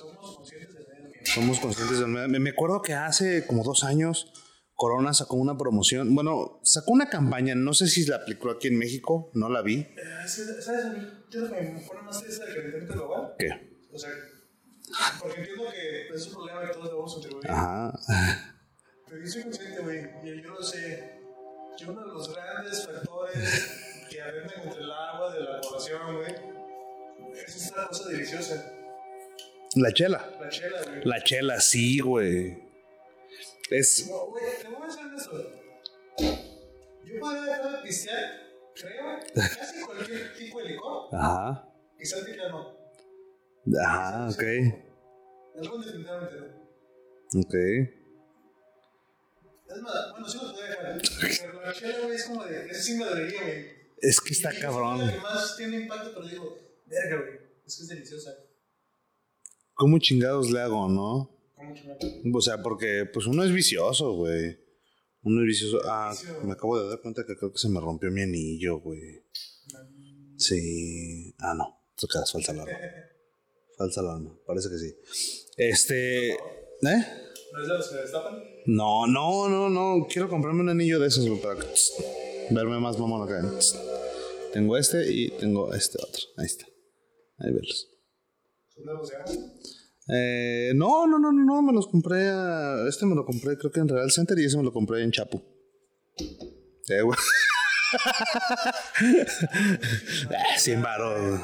Somos 1.24 1.60
conscientes 1.60 1.98
del 1.98 2.08
medio 2.08 2.40
me 2.40 2.50
acuerdo 2.50 2.80
que 2.80 2.94
hace 2.94 3.46
como 3.46 3.62
dos 3.62 3.84
años 3.84 4.32
Corona 4.80 5.12
sacó 5.12 5.36
una 5.36 5.58
promoción. 5.58 6.14
Bueno, 6.14 6.58
sacó 6.62 6.92
una 6.92 7.10
campaña. 7.10 7.54
No 7.54 7.74
sé 7.74 7.86
si 7.86 8.06
la 8.06 8.16
aplicó 8.16 8.48
aquí 8.50 8.68
en 8.68 8.78
México. 8.78 9.30
No 9.34 9.50
la 9.50 9.60
vi. 9.60 9.80
Eh, 9.80 10.26
¿Sabes? 10.26 10.68
A 10.86 10.88
mí, 10.88 11.06
yo 11.28 11.42
me 11.42 11.82
pone 11.86 12.00
más 12.02 12.22
triste 12.22 12.46
del 12.46 12.54
calentamiento 12.54 12.94
global. 12.94 13.34
¿Qué? 13.38 13.48
O 13.92 13.98
sea, 13.98 14.08
porque 15.20 15.40
entiendo 15.40 15.64
que 15.70 16.14
es 16.16 16.26
un 16.28 16.32
problema 16.32 16.62
que 16.62 16.72
todos 16.72 16.86
debemos 16.86 17.12
contribuir. 17.12 17.50
Ajá. 17.50 17.92
Pero 19.06 19.22
yo 19.22 19.30
soy 19.30 19.42
consciente, 19.42 19.82
güey, 19.82 19.98
y 20.24 20.42
yo 20.42 20.48
lo 20.48 20.62
sé, 20.62 21.20
que 21.76 21.84
uno 21.84 22.00
de 22.00 22.12
los 22.14 22.34
grandes 22.34 22.86
factores 22.86 24.06
que 24.08 24.22
atentan 24.22 24.62
contra 24.62 24.80
el 24.80 24.90
agua 24.90 25.34
de 25.34 25.40
la 25.40 25.60
población, 25.60 26.16
güey, 26.16 26.34
es 27.34 27.54
esta 27.54 27.86
cosa 27.86 28.08
deliciosa, 28.08 28.72
La 29.74 29.92
chela. 29.92 30.26
la 30.40 30.48
chela, 30.48 30.82
güey. 30.86 31.04
La 31.04 31.22
chela, 31.22 31.60
sí, 31.60 31.98
güey. 32.00 32.69
Es. 33.70 34.08
No, 34.08 34.26
güey, 34.26 34.44
te 34.60 34.68
voy 34.68 34.82
a 34.82 34.86
hacer 34.86 35.04
esto. 35.16 35.52
Yo 37.04 37.20
podría 37.20 37.42
dejar 37.44 37.72
de 37.76 37.78
pistear, 37.82 38.30
creo, 38.74 39.18
casi 39.34 39.80
cualquier 39.80 40.34
tipo 40.36 40.58
de 40.60 40.68
licor, 40.70 41.08
Ajá. 41.14 41.68
el 41.98 42.24
tequila 42.24 42.48
no. 42.48 42.76
Ajá, 43.80 44.28
ok. 44.30 44.42
Ron 45.62 45.80
definitivamente 45.82 46.36
no. 46.36 47.40
Ok. 47.40 47.54
Es 49.68 49.82
más, 49.82 50.10
bueno, 50.12 50.28
sí 50.28 50.38
lo 50.42 50.50
podría 50.52 50.70
dejar, 50.70 51.00
pero 51.40 51.62
la 51.62 51.72
chela, 51.72 51.98
güey, 52.00 52.16
es 52.16 52.24
como 52.24 52.44
de, 52.44 52.66
ese 52.66 52.82
sí 52.82 52.94
me 52.96 53.04
dolería, 53.04 53.40
güey. 53.42 53.66
Es 54.02 54.20
que 54.20 54.32
está 54.32 54.52
Y 54.52 54.56
es 54.56 54.62
cabrón. 54.62 55.06
la 55.06 55.12
que 55.12 55.18
más 55.20 55.56
tiene 55.56 55.76
impacto, 55.82 56.10
pero 56.14 56.26
digo, 56.26 56.58
verga, 56.86 57.16
güey, 57.18 57.38
es 57.66 57.76
que 57.76 57.82
es 57.82 57.88
deliciosa. 57.88 58.30
¿Cómo 59.74 59.98
chingados 59.98 60.50
le 60.50 60.60
hago, 60.60 60.88
no? 60.88 61.39
O 62.32 62.40
sea, 62.40 62.62
porque 62.62 63.06
pues 63.12 63.26
uno 63.26 63.44
es 63.44 63.52
vicioso, 63.52 64.12
güey. 64.12 64.58
Uno 65.22 65.40
es 65.42 65.46
vicioso. 65.46 65.80
Ah, 65.84 66.14
me 66.44 66.52
acabo 66.52 66.80
de 66.80 66.88
dar 66.88 67.00
cuenta 67.00 67.24
que 67.26 67.36
creo 67.36 67.52
que 67.52 67.58
se 67.58 67.68
me 67.68 67.80
rompió 67.80 68.10
mi 68.10 68.22
anillo, 68.22 68.78
güey. 68.80 69.00
Sí. 70.36 71.34
Ah, 71.38 71.54
no. 71.54 71.78
Queda 71.96 72.24
falsa 72.24 72.52
alarma. 72.52 72.72
Falsa 73.76 74.00
alarma. 74.00 74.38
Parece 74.46 74.68
que 74.68 74.78
sí. 74.78 74.94
Este. 75.56 76.32
¿Eh? 76.32 76.36
¿No 76.82 77.62
es 77.62 77.68
de 77.68 77.74
los 77.74 77.88
que 77.88 77.96
destapan? 77.96 78.42
No, 78.66 79.06
no, 79.06 79.48
no, 79.48 79.68
no. 79.68 80.06
Quiero 80.06 80.28
comprarme 80.28 80.60
un 80.60 80.68
anillo 80.68 80.98
de 80.98 81.08
esos, 81.08 81.26
güey, 81.26 81.40
para 81.40 81.58
tss, 81.60 81.92
verme 82.50 82.78
más 82.78 82.98
mamón 82.98 83.28
acá. 83.28 83.42
Tss. 83.58 83.78
Tengo 84.52 84.76
este 84.76 85.10
y 85.10 85.30
tengo 85.30 85.72
este 85.74 85.98
otro. 86.02 86.22
Ahí 86.36 86.46
está. 86.46 86.66
Ahí 87.38 87.52
verlos. 87.52 87.88
¿Son 88.68 88.84
de 88.84 88.92
los 88.92 89.08
de? 89.08 89.79
Eh, 90.12 90.72
no, 90.74 91.06
no, 91.06 91.18
no, 91.18 91.32
no, 91.32 91.44
no, 91.44 91.62
me 91.62 91.72
los 91.72 91.86
compré. 91.86 92.28
a- 92.28 92.86
este 92.88 93.06
me 93.06 93.14
lo 93.14 93.24
compré, 93.24 93.56
creo 93.56 93.70
que 93.70 93.80
en 93.80 93.88
Real 93.88 94.10
Center 94.10 94.38
y 94.38 94.44
ese 94.44 94.56
me 94.56 94.64
lo 94.64 94.72
compré 94.72 95.02
en 95.02 95.10
Chapu. 95.12 95.42
Eh, 96.88 97.02
güey. 97.02 97.18
Ah, 100.30 100.58
100 100.58 100.82
varos. 100.82 101.40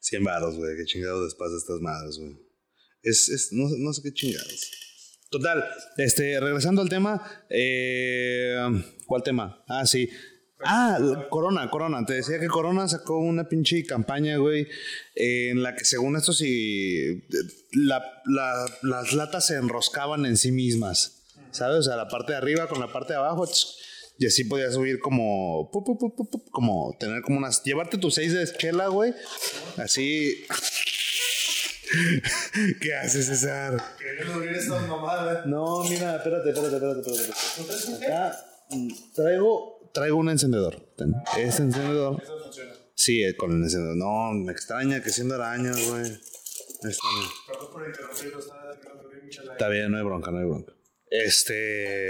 100 0.00 0.24
varos, 0.24 0.56
güey. 0.56 0.76
Qué 0.76 0.84
chingados 0.84 1.22
les 1.24 1.52
estas 1.56 1.80
madres, 1.80 2.18
güey. 2.18 2.36
Es, 3.02 3.28
es, 3.28 3.52
no, 3.52 3.92
sé 3.92 4.02
qué 4.02 4.12
chingados. 4.12 4.72
Total, 5.30 5.64
este, 5.98 6.40
regresando 6.40 6.80
al 6.82 6.88
tema, 6.88 7.22
eh, 7.50 8.56
¿cuál 9.06 9.22
tema? 9.22 9.62
Ah, 9.68 9.86
sí. 9.86 10.08
Ah, 10.64 10.98
Corona, 11.30 11.70
Corona. 11.70 12.04
Te 12.04 12.14
decía 12.14 12.40
que 12.40 12.48
Corona 12.48 12.88
sacó 12.88 13.18
una 13.18 13.48
pinche 13.48 13.84
campaña, 13.84 14.36
güey, 14.38 14.66
eh, 15.14 15.50
en 15.50 15.62
la 15.62 15.74
que 15.76 15.84
según 15.84 16.16
esto 16.16 16.32
sí, 16.32 17.24
la- 17.72 18.02
la- 18.26 18.66
las 18.82 19.12
latas 19.12 19.46
se 19.46 19.54
enroscaban 19.56 20.26
en 20.26 20.36
sí 20.36 20.50
mismas, 20.50 21.22
¿sabes? 21.52 21.78
O 21.78 21.82
sea, 21.82 21.96
la 21.96 22.08
parte 22.08 22.32
de 22.32 22.38
arriba 22.38 22.66
con 22.68 22.80
la 22.80 22.92
parte 22.92 23.12
de 23.12 23.20
abajo, 23.20 23.48
y 24.18 24.26
así 24.26 24.44
podías 24.44 24.74
subir 24.74 24.98
como, 24.98 25.70
pu, 25.70 25.84
pu, 25.84 25.96
pu, 25.96 26.16
pu, 26.16 26.28
pu, 26.28 26.44
como 26.50 26.96
tener 26.98 27.22
como 27.22 27.38
unas, 27.38 27.62
llevarte 27.62 27.96
tus 27.98 28.14
seis 28.14 28.32
de 28.32 28.44
chela, 28.58 28.88
güey, 28.88 29.14
así. 29.76 30.44
¿Qué 32.80 32.94
haces, 32.94 33.26
César? 33.26 33.80
Queriendo 33.98 34.34
abrir 34.34 34.52
esta 34.56 34.78
mamada. 34.80 35.44
No, 35.46 35.82
mira, 35.84 36.16
espérate, 36.16 36.50
espérate, 36.50 36.76
espérate, 36.76 37.10
espérate. 37.10 38.06
Acá 38.06 38.36
mm, 38.70 38.88
traigo, 39.14 39.77
traigo 39.92 40.16
un 40.16 40.28
encendedor. 40.30 40.88
Este 41.36 41.62
encendedor. 41.62 42.22
Eso 42.22 42.38
funciona. 42.42 42.72
Sí, 42.94 43.22
eh, 43.22 43.36
con 43.36 43.52
el 43.52 43.62
encendedor. 43.62 43.96
No, 43.96 44.32
me 44.32 44.52
extraña 44.52 45.02
que 45.02 45.10
siendo 45.10 45.34
arañas, 45.36 45.76
güey. 45.88 46.02
Perdón 46.80 47.72
por 47.72 47.86
interrumpirlo. 47.86 48.38
Está 49.52 49.68
bien, 49.68 49.90
no 49.90 49.98
hay 49.98 50.04
bronca, 50.04 50.30
no 50.30 50.38
hay 50.38 50.44
bronca. 50.46 50.72
Este. 51.10 52.06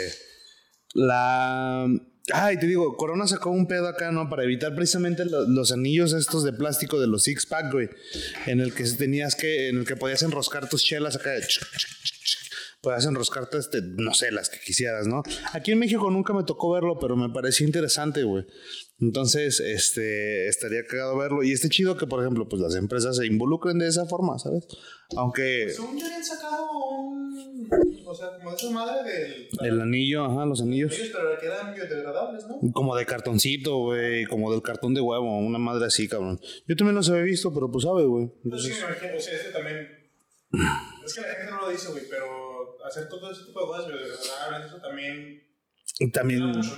La. 0.95 1.87
Ay, 2.33 2.59
te 2.59 2.67
digo, 2.67 2.95
Corona 2.99 3.27
sacó 3.27 3.51
un 3.51 3.67
pedo 3.67 3.89
acá, 3.89 4.11
¿no? 4.13 4.29
Para 4.29 4.45
evitar 4.45 4.75
precisamente 4.75 5.25
lo- 5.25 5.49
los 5.49 5.73
anillos 5.73 6.13
estos 6.13 6.45
de 6.45 6.53
plástico 6.53 7.01
de 7.01 7.07
los 7.07 7.23
six 7.23 7.47
pack, 7.47 7.73
güey. 7.73 7.89
En 8.47 8.61
el 8.61 8.75
que 8.75 8.85
tenías 8.85 9.35
que. 9.35 9.69
En 9.71 9.79
el 9.79 9.87
que 9.87 9.97
podías 9.97 10.23
enroscar 10.23 10.69
tus 10.69 10.85
chelas 10.85 11.17
acá. 11.17 11.31
de 11.31 11.41
chuc, 11.47 11.65
chuc, 11.73 11.89
chuc, 12.03 12.18
Podías 12.81 13.07
enroscarte, 13.07 13.59
este, 13.59 13.81
no 13.83 14.15
sé, 14.15 14.31
las 14.31 14.49
que 14.49 14.59
quisieras, 14.61 15.09
¿no? 15.09 15.25
Aquí 15.53 15.73
en 15.73 15.81
México 15.81 16.11
nunca 16.11 16.33
me 16.33 16.45
tocó 16.45 16.73
verlo, 16.73 16.99
pero 17.01 17.17
me 17.17 17.29
pareció 17.29 17.67
interesante, 17.67 18.23
güey. 18.23 18.45
Entonces, 19.01 19.59
este, 19.59 20.47
estaría 20.49 20.85
cagado 20.87 21.17
verlo. 21.17 21.43
Y 21.43 21.53
este 21.53 21.69
chido 21.69 21.97
que, 21.97 22.07
por 22.07 22.21
ejemplo, 22.21 22.49
pues 22.49 22.63
las 22.63 22.77
empresas 22.77 23.17
se 23.17 23.27
involucren 23.27 23.79
de 23.79 23.89
esa 23.89 24.07
forma, 24.07 24.39
¿sabes? 24.39 24.65
Aunque 25.17 25.71
Según 25.71 25.99
yo 25.99 26.07
habían 26.07 26.25
sacado 26.25 26.67
un... 26.73 27.69
O 28.07 28.15
sea, 28.15 28.29
como 28.37 28.55
esa 28.55 28.71
madre 28.71 29.11
del... 29.11 29.49
el 29.61 29.81
anillo, 29.81 30.25
ajá, 30.25 30.47
los 30.47 30.63
anillos. 30.63 30.95
Pero 30.97 31.39
que 31.39 31.47
eran 31.47 31.75
biodegradables, 31.75 32.47
¿no? 32.47 32.73
Como 32.73 32.97
de 32.97 33.07
cartoncito, 33.07 33.77
güey. 33.79 34.25
Como 34.27 34.53
del 34.53 34.63
cartón 34.63 34.95
de 34.95 35.01
huevo. 35.01 35.39
Una 35.39 35.59
madre 35.59 35.87
así, 35.87 36.09
cabrón. 36.09 36.41
Yo 36.67 36.77
también 36.77 36.95
los 36.95 37.11
había 37.11 37.23
visto, 37.23 37.53
pero 37.53 37.71
pues 37.71 37.85
sabe, 37.85 38.05
güey. 38.05 38.29
Pues 38.49 38.63
sí, 38.63 38.69
Entonces, 38.69 38.83
me 38.83 38.87
imagino, 38.89 39.17
o 39.17 39.21
sea, 39.21 39.35
este 39.35 39.51
también... 39.51 39.98
Es 41.05 41.15
que 41.15 41.21
la 41.21 41.35
gente 41.35 41.53
no 41.53 41.61
lo 41.61 41.69
dice, 41.69 41.91
güey, 41.91 42.09
pero 42.09 42.83
hacer 42.85 43.09
todo 43.09 43.31
ese 43.31 43.45
tipo 43.45 43.61
de 43.61 43.67
cosas 43.67 43.87
biodegradables, 43.87 44.67
eso 44.67 44.81
también... 44.81 45.45
Y 46.01 46.13
También 46.13 46.43
también 46.43 46.63
de 46.63 46.69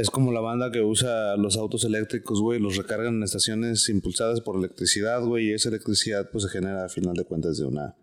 es 0.00 0.10
como 0.10 0.30
la 0.30 0.38
banda 0.40 0.70
que 0.70 0.80
usa 0.80 1.36
los 1.36 1.56
autos 1.56 1.82
eléctricos, 1.84 2.40
güey, 2.40 2.60
los 2.60 2.76
recargan 2.76 3.16
en 3.16 3.24
estaciones 3.24 3.88
impulsadas 3.88 4.40
por 4.40 4.56
electricidad, 4.56 5.20
güey, 5.22 5.48
y 5.48 5.54
esa 5.54 5.70
electricidad 5.70 6.30
pues 6.30 6.44
se 6.44 6.50
genera 6.50 6.84
a 6.84 6.88
final 6.88 7.14
de 7.14 7.24
cuentas 7.24 7.58
de 7.58 7.64
una, 7.64 7.96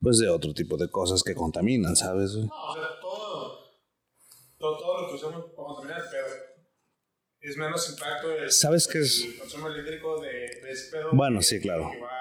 pues 0.00 0.16
de 0.18 0.30
otro 0.30 0.54
tipo 0.54 0.78
de 0.78 0.88
cosas 0.88 1.22
que 1.22 1.34
contaminan, 1.34 1.96
¿sabes? 1.96 2.34
güey? 2.34 2.46
No, 2.46 2.54
o 2.54 2.74
sea, 2.74 2.98
todo, 2.98 3.58
todo, 4.56 4.78
todo 4.78 5.02
lo 5.02 5.08
que 5.08 5.14
usamos 5.16 5.44
para 5.54 5.68
contaminar, 5.68 6.02
pero 6.10 6.26
es 7.40 7.56
menos 7.58 7.90
impacto 7.90 8.32
el, 8.32 8.50
¿Sabes 8.50 8.88
qué 8.88 9.00
es? 9.00 9.22
el 9.22 9.38
consumo 9.38 9.68
eléctrico 9.68 10.18
de, 10.22 10.30
de 10.30 10.70
ese 10.70 10.90
pedo. 10.90 11.10
Bueno, 11.12 11.42
sí, 11.42 11.60
claro. 11.60 11.90
Que 11.92 12.00
va 12.00 12.13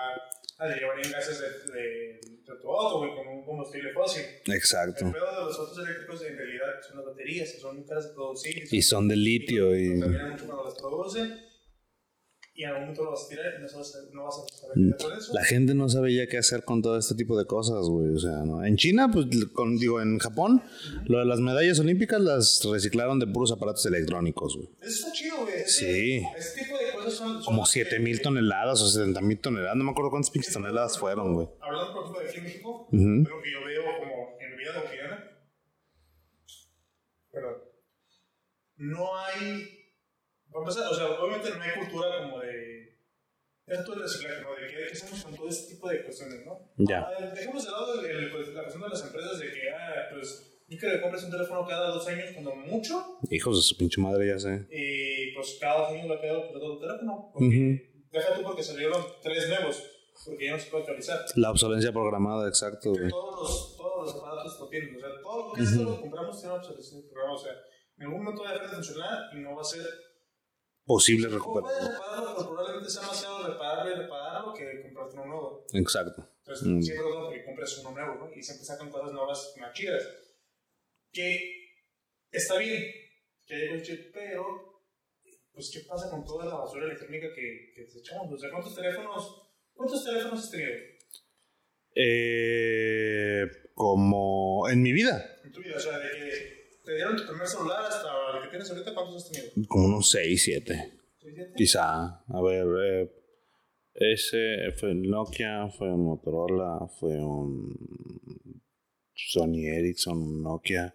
a 0.72 1.05
en 1.05 1.11
gases 1.11 1.39
de, 1.39 1.74
de, 1.74 1.82
de 2.24 2.61
tu 2.61 2.70
auto, 2.70 2.99
güey, 2.99 3.16
como 3.16 3.39
un 3.39 3.45
combustible 3.45 3.91
fósil. 3.93 4.24
Exacto. 4.47 5.05
El 5.07 5.11
pedo 5.14 5.26
de 5.39 5.45
los 5.45 5.59
autos 5.59 5.78
eléctricos 5.86 6.24
en 6.24 6.38
realidad 6.38 6.66
son 6.88 6.97
las 6.97 7.05
baterías, 7.05 7.51
que 7.51 7.59
son 7.59 7.76
muy 7.78 7.86
caras 7.86 8.07
de 8.07 8.14
producir. 8.14 8.64
Y 8.72 8.82
son 8.82 9.07
de 9.07 9.16
litio 9.16 9.76
y... 9.78 9.89
Contaminan 9.91 10.32
mucho 10.32 10.45
cuando 10.45 10.66
las 10.66 10.76
producen. 10.76 11.39
Y 12.55 12.61
en 12.66 12.70
algún 12.70 12.82
momento 12.84 13.03
lo 13.05 13.11
vas 13.11 13.26
a 13.26 13.30
tirar 13.30 13.45
y 13.57 13.61
no, 13.64 13.68
a, 13.68 14.14
no 14.14 14.24
vas 14.26 14.36
a 14.38 14.55
saber 14.57 14.76
qué 14.76 14.93
hacer 15.05 15.18
eso. 15.18 15.34
La 15.34 15.43
gente 15.43 15.74
no 15.74 15.89
sabe 15.89 16.14
ya 16.14 16.28
qué 16.28 16.38
hacer 16.38 16.64
con 16.64 16.84
todo 16.84 16.99
este 16.99 17.16
tipo 17.16 17.36
de 17.36 17.45
cosas, 17.47 17.88
güey. 17.89 18.09
O 18.14 18.20
sea, 18.20 18.43
¿no? 18.45 18.64
En 18.64 18.76
China, 18.78 19.09
pues, 19.11 19.26
con, 19.53 19.76
digo, 19.78 19.99
en 19.99 20.20
Japón, 20.20 20.61
lo 21.07 21.18
de 21.18 21.26
las 21.26 21.39
medallas 21.39 21.80
olímpicas 21.80 22.22
las 22.22 22.61
reciclaron 22.72 23.18
de 23.20 23.26
puros 23.26 23.51
aparatos 23.51 23.84
electrónicos, 23.88 24.55
güey. 24.55 24.70
Eso 24.84 24.89
está 25.07 25.11
chido, 25.14 25.38
güey. 25.41 25.55
Ese- 25.61 25.68
Sí. 25.68 26.24
Ese 26.38 26.64
tipo 26.64 26.78
de 26.78 26.83
son. 26.83 26.83
son 26.83 26.83
Como 27.45 27.62
las 27.62 27.70
7 27.72 27.89
que- 27.97 27.99
mil 27.99 28.22
toneladas 28.22 28.82
o 28.82 28.88
70 28.88 29.22
mil 29.22 29.39
toneladas. 29.39 29.76
No 29.76 29.84
me 29.84 29.91
acuerdo 29.91 30.10
cuántas 30.12 30.30
pinches 30.32 30.54
toneladas 30.54 30.97
fueron, 30.97 31.34
güey. 31.36 31.47
Hablando, 31.62 31.93
por 31.93 32.04
ejemplo, 32.04 32.22
de 32.24 32.30
aquí 32.30 32.38
en 32.39 32.43
México, 32.45 32.88
Ujú. 32.91 33.30
lo 33.30 33.41
que 33.41 33.51
yo 33.51 33.66
veo 33.66 33.84
como 33.99 34.38
en 34.39 34.58
vida 34.58 34.82
cotidiana. 34.82 35.30
Perdón. 37.32 37.56
No 38.78 39.18
hay. 39.18 39.80
Para 40.51 40.64
empezar, 40.66 40.88
o 40.91 40.95
sea, 40.95 41.06
obviamente 41.20 41.49
no 41.58 41.62
hay 41.64 41.72
cultura 41.80 42.18
como 42.20 42.39
de. 42.39 42.84
Esto 43.66 43.91
del 43.93 44.01
reciclaje, 44.04 44.41
¿no? 44.41 44.56
De 44.56 44.68
qué, 44.68 44.91
hacemos 44.91 45.24
con 45.24 45.36
todo 45.36 45.47
este 45.47 45.74
tipo 45.74 45.88
de 45.89 46.04
cuestiones, 46.04 46.45
¿no? 46.45 46.70
Ya. 46.78 46.99
Ah, 47.08 47.32
dejemos 47.34 47.64
de 47.64 47.72
lado 47.72 48.01
el- 48.01 48.06
el- 48.06 48.32
pues, 48.32 48.49
la 48.49 48.62
cuestión 48.62 48.84
de 48.84 48.89
las 48.89 49.01
empresas 49.06 49.39
de 49.39 49.51
que, 49.51 49.70
ah, 49.72 50.08
pues, 50.12 50.53
yo 50.68 50.78
creo 50.80 50.95
que 50.95 51.01
compres 51.01 51.24
un 51.24 51.32
teléfono 51.32 51.66
cada 51.68 51.89
dos 51.89 52.07
años, 52.07 52.26
cuando 52.34 52.55
mucho, 52.55 53.20
Hijos 53.30 53.55
de 53.57 53.61
su 53.64 53.78
pinche 53.78 53.99
madre, 54.01 54.28
ya 54.28 54.39
sé. 54.39 54.68
y 54.72 55.34
pues 55.34 55.57
cada 55.59 55.80
dos 55.82 55.89
años 55.91 56.09
va 56.09 56.16
a 56.16 56.22
quedar 56.22 56.36
obsoleto 56.38 56.74
tu 56.76 56.80
teléfono. 56.80 57.30
Porque, 57.34 57.47
Ujú. 57.47 57.93
Deja 58.11 58.36
tú 58.36 58.43
porque 58.43 58.61
salieron 58.64 59.03
tres 59.24 59.49
nuevos, 59.49 59.84
porque 60.26 60.45
ya 60.45 60.51
no 60.53 60.59
se 60.59 60.70
puede 60.70 60.84
actualizar. 60.84 61.20
La 61.36 61.49
obsolencia 61.51 61.91
programada, 61.91 62.47
exacto, 62.47 62.91
güey. 62.91 63.09
Todos 63.09 63.39
los, 63.39 63.78
todos 63.78 64.05
los 64.14 64.22
aparatos 64.24 64.59
lo 64.59 64.68
tienen, 64.70 64.95
o 64.95 64.99
sea, 64.99 65.09
todo 65.22 65.47
lo 65.47 65.53
que 65.53 65.61
lo 65.61 65.95
que 65.95 66.01
compramos 66.01 66.39
tiene 66.39 66.55
obsolescencia 66.55 67.09
programada, 67.11 67.39
o 67.39 67.43
sea, 67.43 67.53
en 67.97 68.03
algún 68.03 68.24
momento 68.24 68.43
va 68.43 68.49
a 68.49 68.53
dejar 68.53 68.70
de 68.70 68.76
funcionar 68.76 69.20
y 69.36 69.39
no 69.39 69.55
va 69.55 69.61
a 69.61 69.66
ser. 69.66 69.82
Posible 70.86 71.30
recuperar. 71.30 71.64
puedes 71.72 71.93
repararlo, 71.93 72.34
pero 72.36 72.49
probablemente 72.49 72.89
sea 72.89 73.01
más 73.03 73.22
caro 73.24 73.47
repararlo 73.47 73.89
y 73.89 73.95
repararlo 73.99 74.53
que 74.53 74.82
comprarte 74.82 75.16
uno 75.16 75.26
nuevo. 75.28 75.66
Exacto. 75.72 76.28
Entonces, 76.39 76.68
Mm. 76.68 76.82
siempre 76.82 77.09
lo 77.09 77.30
que 77.30 77.45
compres 77.45 77.78
uno 77.80 77.91
nuevo, 77.91 78.16
¿no? 78.16 78.34
Y 78.36 78.43
siempre 78.43 78.66
sacan 78.66 78.91
cosas 78.91 79.14
nuevas 79.14 79.53
más 79.61 79.72
chidas. 79.74 80.03
Que 81.14 81.64
está 82.32 82.57
bien, 82.57 82.84
que 83.45 83.53
haya 83.53 83.95
pero, 84.11 84.82
pues, 85.53 85.70
¿qué 85.72 85.82
pasa 85.88 86.09
con 86.09 86.26
toda 86.26 86.45
la 86.45 86.55
basura 86.55 86.86
electrónica 86.86 87.28
que, 87.34 87.72
que 87.76 87.82
desechamos? 87.84 88.34
O 88.34 88.38
sea, 88.38 88.49
¿cuántos 88.49 88.76
teléfonos, 88.76 89.53
cuántos 89.74 90.03
teléfonos 90.03 90.39
has 90.39 90.51
tenido 90.51 90.72
Eh, 91.95 93.45
como 93.76 94.68
en 94.70 94.82
mi 94.82 94.91
vida, 94.91 95.39
en 95.43 95.51
tu 95.51 95.61
vida? 95.61 95.78
O 95.78 95.80
sea, 95.80 95.99
de 95.99 96.09
que 96.09 96.80
te 96.84 96.95
dieron 96.95 97.16
tu 97.16 97.28
primer 97.28 97.47
celular 97.47 97.86
hasta 97.86 98.09
el 98.36 98.43
que 98.43 98.49
tienes 98.49 98.70
ahorita, 98.72 98.93
¿cuántos 98.93 99.24
has 99.24 99.32
tenido? 99.32 99.68
como 99.68 99.86
unos 99.86 100.09
6, 100.09 100.43
7. 100.43 100.91
¿Seis, 101.22 101.34
siete? 101.36 101.53
Quizá. 101.55 102.24
A 102.28 102.41
ver, 102.41 102.68
eh, 102.84 103.11
ese 103.93 104.72
fue 104.80 104.91
un 104.91 105.03
Nokia, 105.03 105.70
fue 105.70 105.93
un 105.93 106.05
Motorola, 106.05 106.88
fue 106.99 107.16
un 107.24 108.64
Sony 109.14 109.68
Ericsson, 109.68 110.18
un 110.18 110.43
Nokia, 110.43 110.93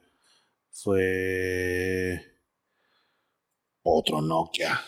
fue 0.82 2.20
otro 3.82 4.20
Nokia. 4.20 4.80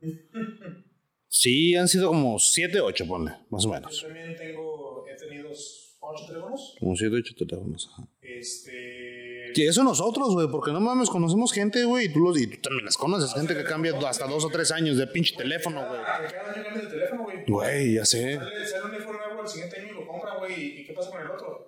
Sí, 1.30 1.76
han 1.76 1.88
sido 1.88 2.08
como 2.08 2.38
7, 2.38 2.80
8, 2.80 3.06
ponle, 3.06 3.32
más 3.50 3.64
o 3.66 3.68
Yo 3.68 3.74
menos. 3.74 4.02
también 4.02 4.34
tengo, 4.34 5.04
he 5.06 5.14
tenido 5.14 5.50
ocho 5.50 6.26
teléfonos. 6.26 6.74
Como 6.80 6.96
7, 6.96 7.16
8 7.16 7.34
teléfonos. 7.46 7.90
Ajá. 7.92 8.08
Este. 8.22 9.52
Sí, 9.54 9.62
eso 9.66 9.84
nosotros, 9.84 10.32
güey, 10.32 10.48
porque 10.48 10.72
no 10.72 10.80
mames, 10.80 11.10
conocemos 11.10 11.52
gente, 11.52 11.84
güey, 11.84 12.06
y 12.06 12.12
tú, 12.12 12.20
los, 12.20 12.40
y 12.40 12.46
tú 12.46 12.56
también 12.62 12.86
las 12.86 12.96
conoces, 12.96 13.34
gente 13.34 13.54
que 13.54 13.64
cambia 13.64 13.92
hasta 14.08 14.26
dos 14.26 14.42
o 14.46 14.48
tres 14.48 14.72
años 14.72 14.96
de 14.96 15.06
pinche 15.06 15.36
teléfono, 15.36 15.86
güey. 15.86 16.00
Ah, 16.06 16.22
que 16.26 16.32
cada 16.32 16.50
año 16.54 16.64
cambias 16.64 16.84
de 16.86 16.90
teléfono, 16.90 17.24
güey. 17.24 17.44
Güey, 17.46 17.94
ya 17.94 18.06
sé. 18.06 18.36
Sale, 18.36 18.66
sale 18.66 18.84
un 18.86 18.94
iPhone 18.94 19.16
nuevo 19.18 19.42
el 19.42 19.48
siguiente 19.48 19.80
año 19.80 19.92
y 19.92 19.94
lo 19.96 20.06
compran, 20.06 20.38
güey. 20.38 20.80
¿Y 20.80 20.86
qué 20.86 20.94
pasa 20.94 21.10
con 21.10 21.20
el 21.20 21.30
otro? 21.30 21.67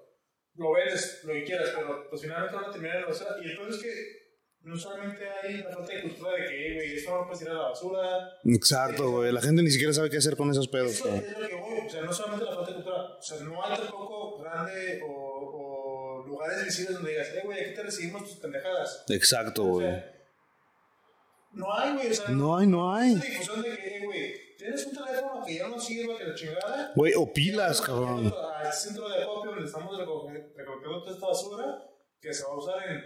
Lo 0.54 0.72
vendes, 0.72 1.20
lo 1.24 1.32
que 1.32 1.44
quieras, 1.44 1.70
pero 1.74 2.08
pues 2.10 2.22
finalmente 2.22 2.54
van 2.56 2.64
a 2.66 2.70
terminar 2.70 2.96
en 2.96 3.02
la 3.02 3.08
basura. 3.08 3.30
Y 3.42 3.48
el 3.48 3.54
problema 3.56 3.76
es 3.76 3.82
que 3.82 4.20
no 4.62 4.76
solamente 4.76 5.24
hay 5.26 5.58
la 5.58 5.70
falta 5.70 5.92
de 5.94 6.02
cultura 6.02 6.32
de 6.32 6.44
que, 6.48 6.74
güey, 6.74 6.96
esto 6.96 7.10
no 7.18 7.24
puedes 7.24 7.38
tirar 7.38 7.54
a 7.54 7.58
la 7.58 7.68
basura. 7.68 8.28
Exacto, 8.44 9.10
güey. 9.10 9.32
La 9.32 9.40
gente 9.40 9.62
ni 9.62 9.70
siquiera 9.70 9.92
sabe 9.92 10.10
qué 10.10 10.18
hacer 10.18 10.36
con 10.36 10.50
esos 10.50 10.68
pedos, 10.68 10.92
Eso 10.92 11.08
es 11.14 11.38
lo 11.38 11.48
que 11.48 11.54
voy. 11.54 11.78
O 11.86 11.88
sea, 11.88 12.02
no 12.02 12.12
solamente 12.12 12.44
la 12.44 12.54
falta 12.54 12.68
de 12.70 12.74
cultura. 12.74 12.96
O 13.18 13.22
sea, 13.22 13.40
no 13.40 13.64
hay 13.64 13.76
tampoco 13.78 14.38
grande 14.42 15.00
o, 15.02 16.20
o 16.22 16.26
lugares 16.26 16.64
visibles 16.64 16.94
donde 16.94 17.10
digas, 17.12 17.28
eh, 17.28 17.40
güey, 17.44 17.60
aquí 17.60 17.74
te 17.74 17.82
recibimos 17.82 18.24
tus 18.24 18.36
pendejadas. 18.36 19.04
Exacto, 19.08 19.62
O 19.64 19.68
güey. 19.68 19.86
sea, 19.86 20.12
no 21.52 21.74
hay, 21.78 21.94
güey. 21.94 22.10
O 22.10 22.14
sea, 22.14 22.28
No 22.28 22.56
hay, 22.58 22.66
no 22.66 22.94
hay. 22.94 23.12
esa 23.14 23.24
difusión 23.24 23.62
de 23.62 23.76
que, 23.76 23.96
eh, 23.96 24.04
güey, 24.04 24.34
tienes 24.60 24.86
un 24.86 24.92
teléfono 24.92 25.44
que 25.44 25.54
ya 25.54 25.68
no 25.68 25.80
sirve, 25.80 26.16
que 26.16 26.24
la 26.24 26.34
chingada. 26.34 26.92
Güey, 26.94 27.14
o 27.16 27.32
pilas, 27.32 27.80
cabrón. 27.80 28.32
Al 28.56 28.72
centro 28.72 29.08
de 29.08 29.22
acopio 29.22 29.52
donde 29.52 29.66
estamos 29.66 29.98
recogiendo 29.98 31.02
toda 31.02 31.14
esta 31.14 31.26
basura 31.26 31.82
que 32.20 32.32
se 32.32 32.44
va 32.44 32.50
a 32.50 32.56
usar 32.56 32.88
en 32.88 33.00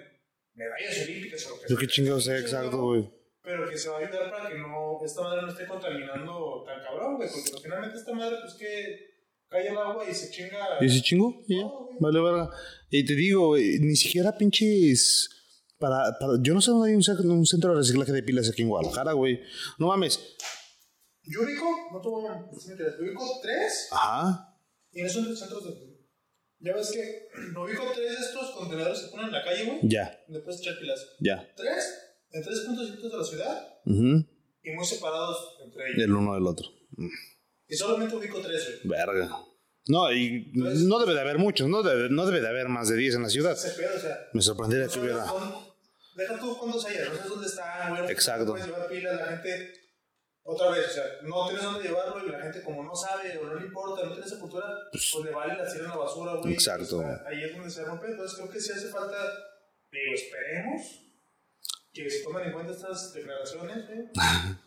medallas 0.55 1.03
olímpicas 1.05 1.47
o 1.47 1.51
lo 1.51 1.61
que 1.61 1.69
Yo 1.69 1.77
qué 1.77 1.87
chingados 1.87 2.25
sé, 2.25 2.39
exacto, 2.39 2.83
güey. 2.83 3.09
Pero 3.43 3.69
que 3.69 3.79
se 3.79 3.89
va 3.89 3.99
a 3.99 4.01
ayudar 4.01 4.31
para 4.31 4.49
que 4.49 4.59
no, 4.59 4.99
esta 5.05 5.23
madre 5.23 5.43
no 5.43 5.49
esté 5.49 5.67
contaminando 5.67 6.65
tan 6.67 6.83
cabrón, 6.83 7.17
güey. 7.17 7.29
Porque 7.29 7.51
pues, 7.51 7.63
finalmente 7.63 7.99
esta 7.99 8.13
madre, 8.13 8.37
pues 8.41 8.55
que 8.55 9.15
cae 9.49 9.69
el 9.69 9.77
agua 9.77 10.05
y 10.09 10.15
se 10.15 10.31
chinga. 10.31 10.79
¿Y 10.81 10.89
si 10.89 11.03
chingo? 11.03 11.45
Y 11.47 11.61
ya. 11.61 11.71
Vale, 12.01 12.21
verga. 12.21 12.51
Y 12.91 13.05
te 13.05 13.15
digo, 13.15 13.57
ni 13.57 13.95
siquiera 13.95 14.37
pinches. 14.37 15.31
Para, 15.79 16.17
para, 16.19 16.35
yo 16.41 16.55
no 16.55 16.61
sé 16.61 16.71
dónde 16.71 16.91
hay 16.91 16.97
un, 16.97 17.31
un 17.31 17.47
centro 17.47 17.73
de 17.73 17.77
reciclaje 17.77 18.13
de 18.13 18.23
pilas 18.23 18.49
aquí 18.49 18.63
en 18.63 18.69
Guadalajara, 18.69 19.13
güey. 19.13 19.41
No 19.79 19.89
mames. 19.89 20.37
Yo 21.27 21.43
ubico, 21.43 21.65
no 21.93 22.01
te 22.01 22.09
voy 22.09 22.27
a 22.27 22.43
decir 22.53 22.69
mentiras, 22.71 22.95
yo 22.99 23.05
ubico 23.05 23.41
tres 23.43 23.89
Ajá. 23.93 24.55
y 24.93 25.03
no 25.03 25.09
son 25.09 25.37
centros 25.37 25.65
de. 25.65 25.95
Ya 26.61 26.75
ves 26.75 26.91
que 26.93 27.29
no 27.53 27.65
ubico 27.65 27.83
tres 27.95 28.19
de 28.19 28.25
estos 28.27 28.51
contenedores 28.53 28.99
que 29.01 29.05
se 29.07 29.11
ponen 29.11 29.27
en 29.27 29.33
la 29.33 29.45
calle, 29.45 29.65
güey. 29.65 29.79
Ya, 29.85 30.19
Donde 30.29 30.41
puedes 30.43 30.61
echar 30.61 30.79
pilas. 30.79 31.07
ya. 31.21 31.47
Tres 31.57 32.01
en 32.31 32.43
tres 32.43 32.61
puntos 32.61 32.87
distintos 32.87 33.13
de 33.13 33.19
la 33.19 33.25
ciudad 33.25 33.69
Ujú. 33.87 34.27
y 34.63 34.71
muy 34.73 34.85
separados 34.85 35.57
entre 35.65 35.87
ellos. 35.91 36.05
El 36.05 36.13
uno 36.13 36.35
del 36.35 36.47
otro. 36.47 36.67
Y 37.69 37.75
solamente 37.77 38.17
ubico 38.17 38.41
tres, 38.41 38.81
güey. 38.85 38.99
Verga. 38.99 39.31
No, 39.87 40.11
y 40.13 40.51
no 40.55 40.99
debe 40.99 41.13
de 41.15 41.21
haber 41.21 41.37
muchos, 41.39 41.69
no 41.69 41.83
debe, 41.83 42.09
no 42.09 42.25
debe 42.25 42.41
de 42.41 42.49
haber 42.49 42.69
más 42.69 42.89
de 42.89 42.97
10 42.97 43.17
en 43.17 43.23
la 43.25 43.29
ciudad. 43.29 43.55
Pedo, 43.77 43.97
o 43.97 43.99
sea. 44.01 44.19
Me 44.33 44.41
sorprendería 44.41 44.89
que 44.89 44.99
hubiera. 44.99 45.27
Deja 46.17 46.39
tú 46.39 46.57
cuántos 46.59 46.85
hay, 46.87 46.97
no 46.99 47.05
sabes 47.17 47.29
dónde 47.29 47.47
están, 47.47 47.97
güey. 47.97 48.11
Exacto. 48.11 48.53
Puedes 48.53 48.67
llevar 48.67 48.89
pilas, 48.89 49.17
la 49.21 49.27
gente. 49.27 49.73
Otra 50.47 50.71
vez, 50.71 50.87
o 50.89 50.91
sea, 50.91 51.05
no 51.23 51.47
tienes 51.47 51.65
dónde 51.65 51.89
llevarlo 51.89 52.23
y 52.23 52.31
la 52.31 52.39
gente, 52.39 52.63
como 52.63 52.85
no 52.85 52.95
sabe 52.95 53.39
o 53.39 53.47
no 53.47 53.55
le 53.55 53.67
importa, 53.67 54.05
no 54.05 54.13
tiene 54.13 54.27
esa 54.27 54.39
cultura, 54.39 54.67
pues 54.93 55.15
le 55.25 55.31
vale 55.31 55.57
la 55.57 55.73
tiran 55.73 55.87
a 55.87 55.95
la 55.95 55.97
basura, 55.97 56.35
güey. 56.35 56.53
Exacto. 56.53 56.99
O 56.99 57.01
sea, 57.01 57.25
ahí 57.27 57.45
es 57.45 57.57
donde 57.57 57.71
se 57.71 57.83
rompe. 57.83 58.09
Entonces, 58.09 58.39
creo 58.39 58.51
que 58.51 58.61
sí 58.61 58.73
hace 58.73 58.89
falta, 58.89 59.17
digo, 59.91 60.13
esperemos 60.13 61.01
que 61.95 62.11
se 62.11 62.23
tomen 62.25 62.49
en 62.49 62.53
cuenta 62.53 62.73
estas 62.73 63.15
declaraciones, 63.15 63.85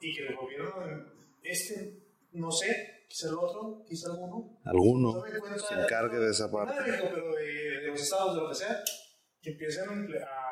y 0.00 0.16
que 0.16 0.26
el 0.26 0.34
gobierno, 0.34 0.74
este, 1.42 2.02
no 2.32 2.50
sé, 2.50 3.04
quizá 3.08 3.28
el 3.28 3.34
otro, 3.34 3.84
quizá 3.86 4.08
alguno, 4.10 4.58
Alguno 4.64 5.24
en 5.24 5.58
se 5.60 5.74
encargue 5.74 6.18
de 6.18 6.30
esa 6.30 6.46
no 6.46 6.52
parte. 6.52 6.80
México, 6.80 7.08
pero 7.14 7.32
de, 7.32 7.80
de 7.80 7.86
los 7.88 8.00
estados, 8.00 8.34
de 8.34 8.40
lo 8.40 8.48
que 8.48 8.54
sea, 8.56 8.82
que 9.40 9.50
empiecen 9.50 9.88
a 9.88 10.45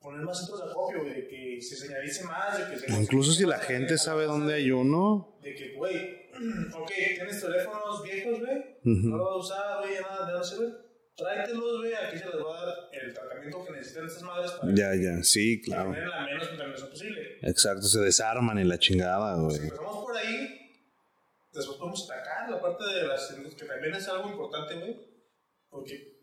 poner 0.00 0.22
más 0.22 0.38
centros 0.38 0.64
de 0.64 0.70
acopio, 0.70 1.02
güey, 1.02 1.14
de 1.14 1.28
que 1.28 1.60
se 1.60 1.76
señalice 1.76 2.24
más, 2.24 2.58
de 2.58 2.72
que 2.74 2.78
se 2.80 2.92
Incluso 3.00 3.32
si 3.32 3.44
la 3.44 3.58
gente 3.58 3.98
sabe 3.98 4.24
dónde 4.24 4.54
hay 4.54 4.70
uno. 4.70 5.38
De 5.42 5.54
que, 5.54 5.74
güey, 5.74 6.30
ok, 6.74 6.90
tienes 7.14 7.40
teléfonos 7.40 8.02
viejos, 8.02 8.40
güey, 8.40 8.76
no 8.84 9.16
lo 9.16 9.24
vas 9.24 9.32
a 9.34 9.36
usar, 9.36 9.78
güey, 9.80 10.00
nada, 10.00 10.26
ya 10.30 10.38
no 10.38 10.44
sirve. 10.44 10.72
Tráetelos, 11.16 11.78
güey, 11.80 11.92
aquí 11.94 12.18
se 12.18 12.24
les 12.26 12.34
va 12.36 12.62
a 12.62 12.66
dar 12.66 12.76
el 12.92 13.12
tratamiento 13.12 13.64
que 13.66 13.72
necesitan 13.72 14.06
estas 14.06 14.22
madres 14.22 14.50
para 14.52 14.72
Ya, 14.74 14.94
ya, 14.94 15.22
sí, 15.22 15.60
que 15.60 15.66
claro. 15.70 15.90
generen 15.92 16.08
la 16.08 16.24
menos 16.24 16.48
contaminación 16.48 16.88
posible. 16.90 17.38
Exacto, 17.42 17.82
se 17.82 18.00
desarman 18.00 18.58
y 18.58 18.64
la 18.64 18.78
chingada, 18.78 19.36
Si 19.36 19.42
güey. 19.42 19.56
empezamos 19.64 19.96
por 20.04 20.16
ahí, 20.16 20.70
después 21.52 21.76
podemos 21.76 22.10
atacar 22.10 22.48
la 22.48 22.60
parte 22.60 22.84
de 22.86 23.06
las 23.06 23.34
que 23.54 23.64
también 23.66 23.94
es 23.94 24.08
algo 24.08 24.30
importante, 24.30 24.76
güey, 24.76 24.96
porque 25.68 26.19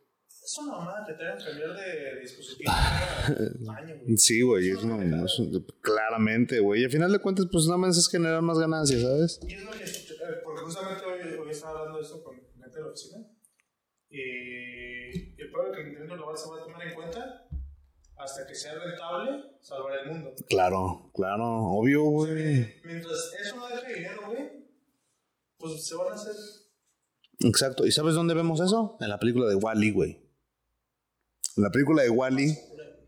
Es 0.48 0.58
una 0.60 0.78
mamada 0.78 1.04
que 1.06 1.12
tengan 1.14 1.38
que 1.38 1.44
cambiar 1.44 1.74
de 1.76 2.22
dispositivo 2.22 2.72
cada 2.72 3.78
año, 3.80 3.96
güey. 4.02 4.16
Sí, 4.18 4.42
güey, 4.42 4.70
es 4.70 4.82
una- 4.82 5.26
claramente, 5.82 6.62
güey. 6.62 6.82
Y 6.82 6.86
al 6.86 6.92
final 6.92 7.12
de 7.12 7.20
cuentas, 7.20 7.48
pues 7.52 7.66
nada 7.66 7.78
más 7.78 7.98
es 7.98 8.08
generar 8.08 8.42
más 8.42 8.58
ganancias, 8.58 9.02
¿sabes? 9.02 9.42
Y 9.46 9.56
es 9.56 9.64
lo 9.66 9.72
que, 9.72 9.84
eh, 9.84 10.40
porque 10.46 10.62
justamente 10.62 11.04
hoy, 11.04 11.38
hoy 11.38 11.50
estaba 11.50 11.80
hablando 11.80 11.98
de 11.98 12.04
esto 12.06 12.24
con 12.24 12.36
gente 12.36 12.78
de 12.78 12.82
la 12.82 12.88
oficina. 12.88 13.28
Y 14.10 15.42
el 15.42 15.52
problema 15.52 15.76
que 15.76 15.84
Nintendo 15.84 16.16
lo 16.16 16.28
va, 16.28 16.38
se 16.38 16.50
va 16.50 16.62
a 16.62 16.64
tomar 16.64 16.88
en 16.88 16.94
cuenta 16.96 17.46
hasta 18.16 18.48
que 18.48 18.56
sea 18.56 18.74
rentable 18.76 19.44
salvar 19.60 20.00
el 20.00 20.12
mundo. 20.14 20.34
Claro, 20.48 21.12
claro, 21.14 21.44
obvio, 21.44 22.04
güey. 22.04 22.74
Mientras 22.86 23.34
eso 23.46 23.56
no 23.58 23.68
deje 23.68 23.96
dinero, 23.96 24.22
güey, 24.28 24.50
pues 25.58 25.86
se 25.86 25.94
van 25.96 26.14
a 26.14 26.16
hacer. 26.16 26.34
Exacto. 27.42 27.86
¿Y 27.86 27.92
sabes 27.92 28.16
dónde 28.16 28.34
vemos 28.34 28.62
eso? 28.62 28.96
En 29.02 29.10
la 29.10 29.20
película 29.20 29.48
de 29.50 29.56
Wally, 29.56 29.92
güey. 29.92 30.27
En 31.58 31.64
la 31.64 31.72
película 31.72 32.04
de 32.04 32.10
Wally, 32.10 32.56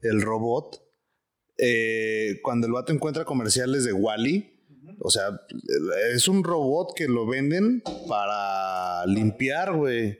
el 0.01 0.21
robot, 0.21 0.81
eh, 1.57 2.39
cuando 2.41 2.67
el 2.67 2.73
vato 2.73 2.91
encuentra 2.91 3.25
comerciales 3.25 3.83
de 3.83 3.93
Wally, 3.93 4.55
o 5.01 5.09
sea, 5.09 5.39
es 6.13 6.27
un 6.27 6.43
robot 6.43 6.93
que 6.95 7.07
lo 7.07 7.25
venden 7.27 7.81
para 8.07 9.05
limpiar, 9.05 9.73
güey. 9.75 10.19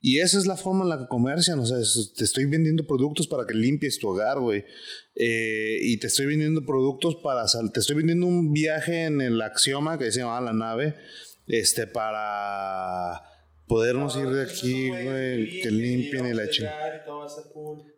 Y 0.00 0.18
esa 0.18 0.36
es 0.38 0.46
la 0.46 0.56
forma 0.56 0.82
en 0.84 0.90
la 0.90 0.98
que 0.98 1.06
comercian. 1.08 1.58
O 1.60 1.66
sea, 1.66 1.78
es- 1.78 2.12
te 2.16 2.24
estoy 2.24 2.44
vendiendo 2.46 2.86
productos 2.86 3.26
para 3.28 3.46
que 3.46 3.54
limpies 3.54 3.98
tu 3.98 4.08
hogar, 4.08 4.38
güey. 4.40 4.64
Eh, 5.14 5.78
y 5.82 5.98
te 5.98 6.08
estoy 6.08 6.26
vendiendo 6.26 6.64
productos 6.66 7.16
para... 7.22 7.46
sal- 7.48 7.72
te 7.72 7.80
estoy 7.80 7.96
vendiendo 7.96 8.26
un 8.26 8.52
viaje 8.52 9.04
en 9.04 9.20
el 9.20 9.40
Axioma, 9.40 9.96
que 9.98 10.10
se 10.12 10.20
llamaba 10.20 10.40
la 10.40 10.52
nave, 10.52 10.94
este, 11.46 11.86
para 11.86 13.22
podernos 13.66 14.16
ir 14.16 14.28
de 14.28 14.42
aquí, 14.44 14.88
güey, 14.90 15.60
que 15.60 15.70
limpien 15.70 16.26
y 16.26 16.34
la 16.34 16.48
chingada. 16.48 17.04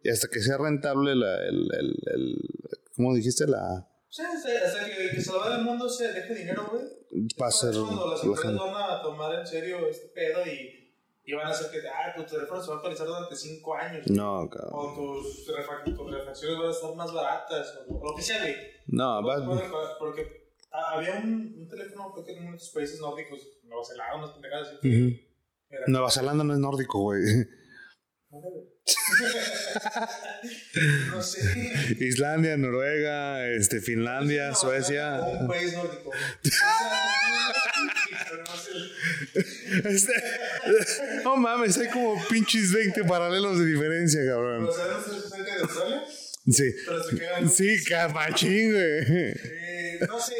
Y 0.02 0.08
hasta 0.10 0.28
que 0.28 0.40
sea 0.40 0.58
rentable 0.58 1.14
la, 1.14 1.36
el, 1.46 1.68
el, 1.78 1.94
el- 2.14 2.38
¿cómo 2.94 3.14
dijiste? 3.14 3.46
La, 3.46 3.88
Sí, 4.08 4.22
hasta, 4.22 4.86
que, 4.86 5.10
que 5.14 5.20
salvar 5.20 5.58
el 5.58 5.64
mundo 5.64 5.88
se 5.88 6.10
deje 6.10 6.34
dinero, 6.34 6.68
güey. 6.72 6.84
va 7.40 7.48
a 7.48 7.50
ser 7.50 7.74
cuando 7.74 8.08
las 8.10 8.24
la 8.24 8.30
empresas 8.30 8.56
van 8.56 8.90
a 8.90 9.02
tomar 9.02 9.38
en 9.40 9.46
serio 9.46 9.86
este 9.88 10.06
pedo 10.08 10.40
y, 10.46 10.94
y 11.24 11.32
van 11.34 11.48
a 11.48 11.50
hacer 11.50 11.70
que, 11.70 11.86
ah, 11.86 12.14
tu 12.16 12.24
teléfono 12.24 12.62
se 12.62 12.68
va 12.68 12.74
a 12.74 12.76
actualizar 12.78 13.06
durante 13.06 13.36
5 13.36 13.74
años. 13.74 14.06
No, 14.08 14.48
cabrón. 14.48 14.70
O 14.72 14.94
tus, 14.94 15.46
refa- 15.48 15.84
tus 15.84 16.10
refacciones 16.10 16.58
van 16.58 16.68
a 16.68 16.70
estar 16.70 16.94
más 16.94 17.12
baratas, 17.12 17.78
o, 17.88 18.02
lo 18.02 18.14
que 18.14 18.22
sea, 18.22 18.40
güey. 18.40 18.54
No, 18.86 19.22
va, 19.22 19.98
Porque 19.98 20.52
ah, 20.72 20.92
había 20.94 21.16
un, 21.22 21.54
un 21.58 21.68
teléfono, 21.68 22.10
creo 22.14 22.24
que 22.24 22.32
en 22.38 22.54
estos 22.54 22.70
países 22.70 22.98
nórdicos, 23.00 23.40
Nueva 23.64 23.84
Zelanda, 23.84 24.16
unas 24.16 24.30
pendejadas 24.30 24.68
así. 24.78 25.25
Nueva 25.86 26.10
Zelanda 26.10 26.42
no 26.44 26.52
es 26.54 26.58
nórdico, 26.58 27.00
güey. 27.00 27.22
no 31.10 31.22
sé. 31.22 31.96
Islandia, 32.00 32.56
Noruega, 32.56 33.46
este, 33.48 33.80
Finlandia, 33.80 34.54
Suecia. 34.54 35.20
Un 35.20 35.48
país 35.48 35.72
nórdico. 35.72 36.10
Este, 39.84 40.12
no 41.24 41.36
mames, 41.36 41.76
hay 41.78 41.88
como 41.88 42.20
pinches 42.28 42.72
20 42.72 43.04
paralelos 43.04 43.58
de 43.58 43.66
diferencia, 43.66 44.20
cabrón. 44.26 44.68
Cerca 44.72 44.88
de 44.88 44.94
Australia, 45.62 46.02
Sí. 46.48 46.72
pero 46.86 47.02
se 47.02 47.16
quedan. 47.16 47.50
Sí, 47.50 47.84
capachín, 47.84 48.72
güey. 48.72 48.84
Eh, 49.08 49.98
no 50.08 50.20
sé, 50.20 50.34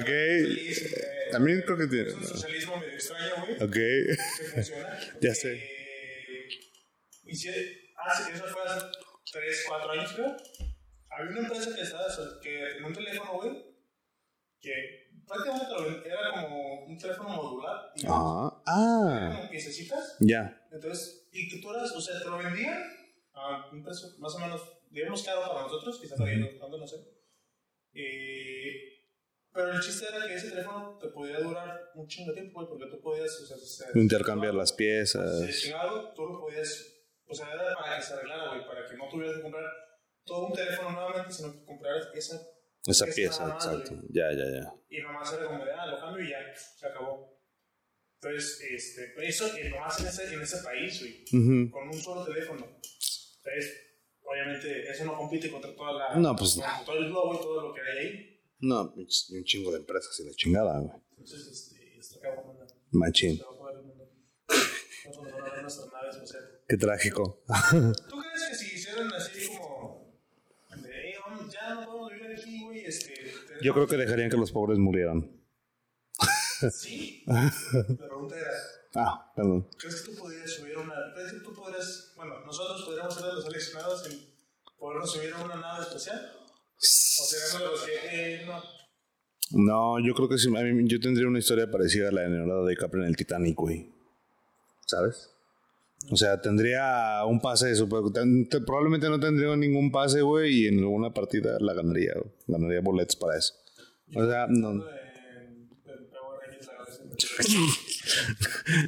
Ok. 0.00 1.30
También 1.32 1.62
creo 1.62 1.78
que 1.78 1.86
tiene. 1.86 2.08
Es 2.08 2.14
un 2.14 2.24
socialismo 2.24 2.76
medio 2.78 2.92
extraño, 2.94 3.34
güey. 3.40 3.54
Ok. 3.54 3.72
Que 3.72 4.16
funciona. 4.54 4.98
Ya 5.20 5.34
sé. 5.34 5.60
Y 7.24 7.34
si, 7.34 7.48
hace, 7.48 8.32
eso 8.32 8.44
fue 8.44 8.62
hace 8.64 8.86
3, 9.32 9.64
4 9.68 9.90
años, 9.92 10.12
creo. 10.12 10.36
Había 11.10 11.30
una 11.32 11.40
empresa 11.48 11.74
que 11.74 11.82
estaba, 11.82 12.04
que 12.42 12.50
tenía 12.74 12.86
un 12.86 12.92
teléfono, 12.94 13.32
güey, 13.34 13.64
que 14.60 14.72
prácticamente 15.26 16.08
era 16.08 16.42
como 16.42 16.84
un 16.86 16.98
teléfono 16.98 17.28
modular. 17.30 17.92
digamos, 17.96 18.52
Ah, 18.54 18.62
ah, 18.66 19.32
Como 19.36 19.50
piececitas. 19.50 20.16
ya. 20.20 20.68
Entonces, 20.70 21.28
y 21.32 21.48
que 21.48 21.58
tú 21.60 21.70
eras, 21.72 21.90
o 21.92 22.00
sea, 22.00 22.18
te 22.18 22.26
lo 22.26 22.38
vendían 22.38 22.80
a 23.32 23.68
un 23.72 23.82
precio 23.82 24.08
más 24.18 24.34
o 24.34 24.38
menos, 24.38 24.60
digamos, 24.90 25.22
caro 25.24 25.40
para 25.48 25.62
nosotros, 25.62 25.98
quizás 26.00 26.18
para 26.18 26.32
ellos, 26.32 26.50
tanto 26.60 26.78
no 26.78 26.86
sé. 26.86 26.96
Eh, 27.94 28.95
pero 29.56 29.72
el 29.72 29.80
chiste 29.80 30.06
era 30.06 30.26
que 30.26 30.34
ese 30.34 30.50
teléfono 30.50 30.98
te 31.00 31.08
podía 31.08 31.40
durar 31.40 31.90
un 31.94 32.06
chingo 32.06 32.32
de 32.32 32.40
tiempo, 32.42 32.60
güey, 32.60 32.68
porque 32.68 32.86
tú 32.94 33.00
podías, 33.00 33.40
o 33.40 33.46
sea, 33.46 33.56
se- 33.56 33.98
Intercambiar 33.98 34.54
las 34.54 34.70
si 34.70 34.76
piezas. 34.76 35.40
se 35.40 35.52
chingaba 35.52 35.82
algo, 35.84 36.12
tú 36.14 36.26
lo 36.26 36.40
podías, 36.40 36.92
o 37.26 37.34
sea, 37.34 37.52
era 37.52 37.74
para 37.74 37.96
que 37.96 38.02
se 38.02 38.12
arreglara, 38.14 38.48
güey, 38.54 38.66
para 38.66 38.86
que 38.86 38.96
no 38.96 39.08
tuvieras 39.08 39.36
que 39.36 39.42
comprar 39.42 39.64
todo 40.24 40.46
un 40.48 40.52
teléfono 40.52 40.90
nuevamente, 40.90 41.32
sino 41.32 41.52
que 41.52 41.64
compraras 41.64 42.08
esa, 42.14 42.36
Esa 42.86 43.04
esa 43.06 43.14
pieza, 43.14 43.46
más, 43.48 43.64
exacto. 43.66 43.94
güey. 43.96 44.06
Ya, 44.10 44.30
ya, 44.32 44.44
ya. 44.60 44.74
Y 44.90 45.00
nomás 45.02 45.32
era 45.32 45.46
como 45.46 45.64
de, 45.64 45.72
ah, 45.72 45.86
lo 45.86 45.98
cambio 45.98 46.24
y 46.24 46.30
ya, 46.30 46.38
se 46.54 46.86
acabó. 46.86 47.34
Entonces, 48.20 48.60
este, 48.70 49.26
eso 49.26 49.46
eh, 49.56 49.68
nomás 49.70 50.00
en 50.00 50.06
ese, 50.06 50.34
en 50.34 50.40
ese 50.42 50.58
país, 50.62 51.00
güey 51.00 51.24
Ujú. 51.32 51.70
con 51.70 51.88
un 51.88 51.94
solo 52.00 52.24
teléfono. 52.24 52.64
Entonces, 52.64 53.82
obviamente, 54.22 54.88
eso 54.90 55.04
no 55.04 55.16
compite 55.16 55.50
contra 55.50 55.74
toda 55.76 55.92
la. 55.92 56.16
No, 56.16 56.34
pues, 56.34 56.54
contra 56.54 56.82
todo 56.84 56.96
el 56.96 57.06
globo 57.08 57.34
y 57.34 57.38
todo 57.38 57.60
lo 57.68 57.74
que 57.74 57.80
hay 57.82 57.98
ahí. 57.98 58.35
No, 58.60 58.92
un 58.94 59.44
chingo 59.44 59.70
de 59.72 59.78
empresas 59.78 60.18
y 60.20 60.24
la 60.24 60.32
chingada, 60.32 60.78
güey. 60.80 60.92
Entonces, 61.18 61.46
este, 61.48 61.98
está 61.98 62.20
cabrón, 62.20 62.56
¿no? 62.58 62.66
Machín. 62.98 63.40
Qué 66.68 66.76
trágico. 66.76 67.42
¿Tú 68.08 68.16
crees 68.20 68.48
que 68.50 68.54
si 68.56 68.74
hicieran 68.76 69.12
así 69.12 69.48
como. 69.56 70.12
De, 70.82 70.88
"Eh, 71.10 71.14
vamos, 71.24 71.52
ya 71.52 71.74
no 71.74 71.86
podemos 71.86 72.12
vivir 72.12 72.32
aquí, 72.38 72.64
güey? 72.64 72.84
Este, 72.84 73.14
Yo 73.62 73.72
creo 73.74 73.86
que 73.86 73.96
dejarían 73.96 74.30
que 74.30 74.36
los 74.36 74.50
pobres 74.52 74.78
murieran. 74.78 75.30
Sí. 76.72 77.22
La 77.26 77.52
pregunta 77.98 78.36
era. 78.38 78.50
Ah, 78.94 79.32
perdón. 79.36 79.68
¿Crees 79.78 80.00
que 80.02 80.10
tú 80.12 80.18
podrías 80.18 80.50
subir 80.50 80.74
a 80.74 80.80
una. 80.80 80.94
¿Crees 81.14 81.32
que 81.34 81.40
tú 81.40 81.52
podrías. 81.54 82.12
Bueno, 82.16 82.40
nosotros 82.44 82.82
podríamos 82.84 83.14
ser 83.14 83.24
los 83.24 83.44
seleccionados 83.44 84.06
en 84.10 84.34
podernos 84.78 85.12
subir 85.12 85.32
a 85.34 85.44
una 85.44 85.56
nave 85.56 85.84
especial? 85.84 86.32
¿O 86.78 87.24
seríamos 87.24 87.60
de 87.60 87.66
los 87.66 87.80
que. 87.82 88.36
Eh, 88.36 88.46
no. 89.52 89.98
Yo 90.04 90.14
creo 90.14 90.28
que 90.28 90.38
sí. 90.38 90.50
yo 90.84 91.00
tendría 91.00 91.26
una 91.28 91.38
historia 91.38 91.70
parecida 91.70 92.08
a 92.08 92.12
la 92.12 92.22
de 92.22 92.30
Leonardo 92.30 92.66
DiCaprio 92.66 93.02
en 93.02 93.08
el 93.08 93.16
Titanic, 93.16 93.56
güey. 93.56 93.90
¿Sabes? 94.86 95.30
O 96.10 96.16
sea, 96.16 96.40
tendría 96.40 97.24
un 97.26 97.40
pase 97.40 97.68
de 97.68 97.74
super... 97.74 98.00
probablemente 98.64 99.08
no 99.08 99.18
tendría 99.18 99.56
ningún 99.56 99.90
pase, 99.90 100.20
güey, 100.20 100.62
y 100.62 100.66
en 100.68 100.78
alguna 100.78 101.12
partida 101.12 101.56
la 101.60 101.74
ganaría. 101.74 102.12
Ganaría 102.46 102.80
boletos 102.80 103.16
para 103.16 103.38
eso. 103.38 103.54
O 104.14 104.24
sea, 104.24 104.46
no... 104.48 104.84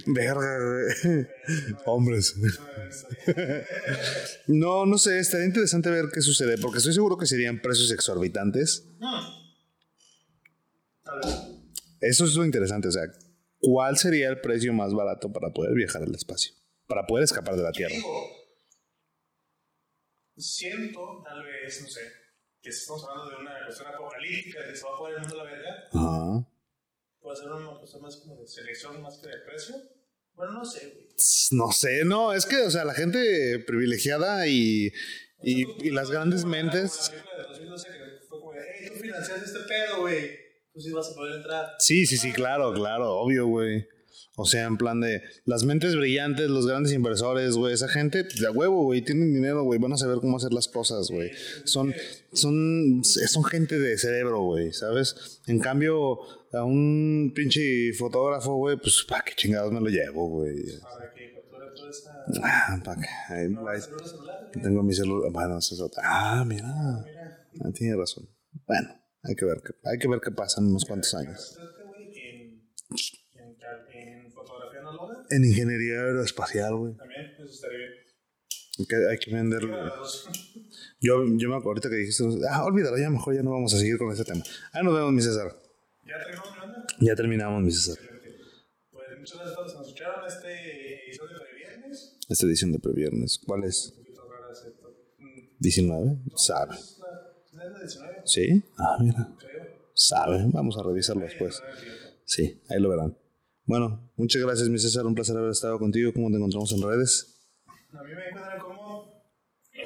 Verga. 0.07 0.59
Hombres. 1.86 2.35
No, 4.47 4.86
no 4.86 4.99
sé, 4.99 5.19
estaría 5.19 5.47
interesante 5.47 5.90
ver 5.90 6.07
qué 6.12 6.20
sucede, 6.20 6.59
porque 6.59 6.78
estoy 6.78 6.95
seguro 6.95 7.16
que 7.16 7.27
serían 7.27 7.61
precios 7.61 7.90
exorbitantes. 7.90 8.86
Tal 11.03 11.20
vez. 11.23 11.36
Eso 12.01 12.24
es 12.24 12.35
lo 12.35 12.45
interesante, 12.45 12.89
o 12.89 12.93
sea, 12.93 13.03
¿cuál 13.59 13.97
sería 13.99 14.28
el 14.28 14.40
precio 14.40 14.73
más 14.73 14.95
barato 14.95 15.32
para 15.32 15.53
poder 15.53 15.74
viajar 15.74 16.03
al 16.03 16.15
espacio? 16.15 16.55
Para 16.86 17.07
poder 17.07 17.24
escapar 17.24 17.57
de 17.57 17.62
la 17.62 17.73
Tierra. 17.73 17.97
Siento, 20.36 21.23
tal 21.24 21.45
vez, 21.45 21.82
no 21.82 21.89
sé, 21.89 22.01
que 22.62 22.70
estamos 22.70 23.05
hablando 23.05 23.31
de 23.31 23.36
una 23.43 23.65
cuestión 23.65 23.89
apocalíptica, 23.93 24.62
de 24.62 24.70
que 24.70 24.77
se 24.77 24.85
va 24.85 24.95
a 24.95 24.99
poner 24.99 25.16
el 25.16 25.20
mundo 25.23 25.36
la 25.36 25.45
verga, 25.45 25.89
Ajá. 25.93 26.49
Puede 27.20 27.36
ser 27.36 27.51
una 27.51 27.78
cuestión 27.78 28.03
más 28.03 28.16
como 28.16 28.40
de 28.40 28.47
selección 28.47 29.03
más 29.03 29.19
que 29.19 29.28
de 29.28 29.39
precio. 29.47 29.77
Bueno, 30.35 30.53
no 30.53 30.65
sé, 30.65 30.93
güey. 30.95 31.09
No 31.53 31.73
sé, 31.73 32.05
no, 32.05 32.32
es 32.32 32.47
que, 32.47 32.57
o 32.62 32.70
sea, 32.70 32.85
la 32.85 32.95
gente 32.95 33.59
privilegiada 33.66 34.47
y, 34.47 34.93
y, 35.43 35.86
y 35.86 35.90
las 35.90 36.11
grandes 36.11 36.45
mentes. 36.45 37.11
Como 37.11 37.16
la 37.16 37.23
película 37.23 37.36
de 37.36 37.49
2012 37.49 37.89
que 37.89 38.27
fue 38.28 38.40
como 38.40 38.53
de, 38.53 38.61
hey, 38.78 38.89
tú 38.89 39.35
este 39.35 39.59
pedo, 39.69 40.01
güey. 40.03 40.31
Tú 40.73 40.81
sí 40.81 40.93
vas 40.93 41.11
a 41.11 41.15
poder 41.15 41.36
entrar. 41.36 41.66
Sí, 41.81 42.07
sí, 42.07 42.16
sí, 42.16 42.32
claro, 42.32 42.73
claro, 42.73 43.11
obvio, 43.16 43.47
güey. 43.47 43.86
O 44.40 44.44
sea, 44.44 44.66
en 44.66 44.77
plan 44.77 45.01
de 45.01 45.20
las 45.47 45.65
mentes 45.65 45.97
brillantes, 45.97 46.48
los 46.48 46.65
grandes 46.65 46.93
inversores, 46.93 47.56
güey, 47.56 47.74
esa 47.74 47.89
gente, 47.89 48.23
pues, 48.23 48.39
de 48.39 48.47
a 48.47 48.52
huevo, 48.52 48.85
güey, 48.85 49.02
tienen 49.02 49.35
dinero, 49.35 49.65
güey, 49.65 49.81
van 49.81 49.93
a 49.94 49.97
saber 49.97 50.19
cómo 50.20 50.36
hacer 50.36 50.52
las 50.52 50.69
cosas, 50.69 51.10
güey. 51.10 51.32
Son, 51.65 51.93
son, 52.32 53.02
son 53.02 53.44
gente 53.44 53.81
de 53.81 53.98
cerebro, 53.98 54.43
güey, 54.43 54.73
¿sabes? 54.73 55.40
En 55.48 55.59
cambio, 55.59 56.20
a 56.52 56.62
un 56.62 57.32
pinche 57.35 57.93
fotógrafo, 57.94 58.55
güey, 58.55 58.77
pues, 58.77 59.05
¿para 59.09 59.24
qué 59.24 59.32
chingados 59.35 59.73
me 59.73 59.81
lo 59.81 59.89
llevo, 59.89 60.28
güey? 60.28 60.55
Esa. 60.60 60.86
Ah, 62.44 62.81
¿para 62.85 63.01
qué? 63.01 63.35
Ahí, 63.35 63.48
No, 63.48 63.65
tengo 64.62 64.82
mi 64.85 64.94
celular. 64.94 65.32
Bueno, 65.32 65.59
eso 65.59 65.74
es 65.74 65.81
otra. 65.81 66.02
Ah, 66.06 66.44
mira. 66.47 66.69
Mira, 67.05 67.48
Ah, 67.65 67.73
tiene 67.74 67.97
razón. 67.97 68.28
Bueno, 68.69 68.89
hay 69.24 69.35
que 69.35 69.44
ver 69.44 69.60
qué, 69.66 69.73
hay 69.82 69.98
que 69.98 70.06
ver 70.06 70.20
qué 70.20 70.31
pasa 70.31 70.60
en 70.60 70.69
unos 70.69 70.85
cuantos 70.85 71.12
años. 71.15 71.59
En, 75.31 75.45
ingeniería 75.45 76.01
aeroespacial, 76.01 76.75
güey. 76.77 76.95
También, 76.95 77.33
eso 77.39 77.45
estaría 77.45 77.79
bien. 77.79 77.93
Hay 78.79 78.87
que, 78.87 78.97
hay 79.11 79.19
que 79.19 79.31
venderlo. 79.33 79.77
Yo, 81.01 81.25
yo 81.37 81.49
me 81.49 81.57
acuerdo 81.57 81.69
ahorita 81.69 81.91
que 81.91 81.97
dijiste, 81.97 82.25
ah, 82.49 82.65
olvídalo, 82.65 82.97
ya 82.97 83.11
mejor 83.11 83.35
ya 83.35 83.43
no 83.43 83.51
vamos 83.51 83.75
a 83.75 83.79
seguir 83.79 83.99
con 83.99 84.11
este 84.13 84.25
tema. 84.25 84.43
Ah, 84.73 84.83
nos 84.83 84.95
vemos, 84.95 85.13
mi 85.13 85.23
César. 85.23 85.57
¿Ya 86.07 86.15
terminamos 86.19 86.53
mi 86.53 86.59
banda? 86.59 86.87
Ya 87.01 87.15
terminamos, 87.17 87.63
mi 87.63 87.71
César. 87.73 87.99
Pues 88.91 89.07
muchas 89.19 89.37
gracias 89.39 89.53
a 89.53 89.57
todos 89.57 89.73
que 89.73 89.79
nos 89.79 89.87
escucharon 89.89 90.27
este 90.27 91.05
episodio 91.07 91.39
de 91.39 91.55
viernes. 91.57 92.17
Esta 92.29 92.47
edición 92.47 92.73
de 92.73 92.79
previernes, 92.79 93.41
¿cuál 93.45 93.65
es? 93.65 93.91
Un 93.91 94.05
poquito 94.05 94.29
rara, 94.31 94.55
¿cierto? 94.55 94.97
Mm, 95.19 95.61
¿19? 95.61 96.33
Sabe. 96.37 96.75
Es 96.75 96.99
la, 97.01 97.65
es 97.65 97.73
la 97.73 97.79
19, 97.81 98.23
¿Sí? 98.25 98.63
Ah, 98.79 98.97
mira. 99.01 99.29
creo. 99.39 99.91
Sabe. 99.93 100.45
Vamos 100.53 100.79
a 100.79 100.85
revisarlo 100.85 101.23
después. 101.23 101.61
Sí, 102.25 102.61
ahí 102.69 102.81
lo 102.81 102.91
verán. 102.91 103.17
Bueno, 103.69 104.11
muchas 104.16 104.40
gracias, 104.40 104.66
mi 104.70 104.78
César. 104.78 105.05
Un 105.05 105.15
placer 105.15 105.36
haber 105.36 105.51
estado 105.51 105.78
contigo. 105.78 106.11
¿Cómo 106.15 106.31
te 106.31 106.36
encontramos 106.36 106.73
en 106.73 106.81
redes? 106.81 107.39
A 107.93 108.03
mí 108.03 108.15
me 108.15 108.28
encuentran 108.28 108.59
como. 108.61 109.23
Eh, 109.74 109.85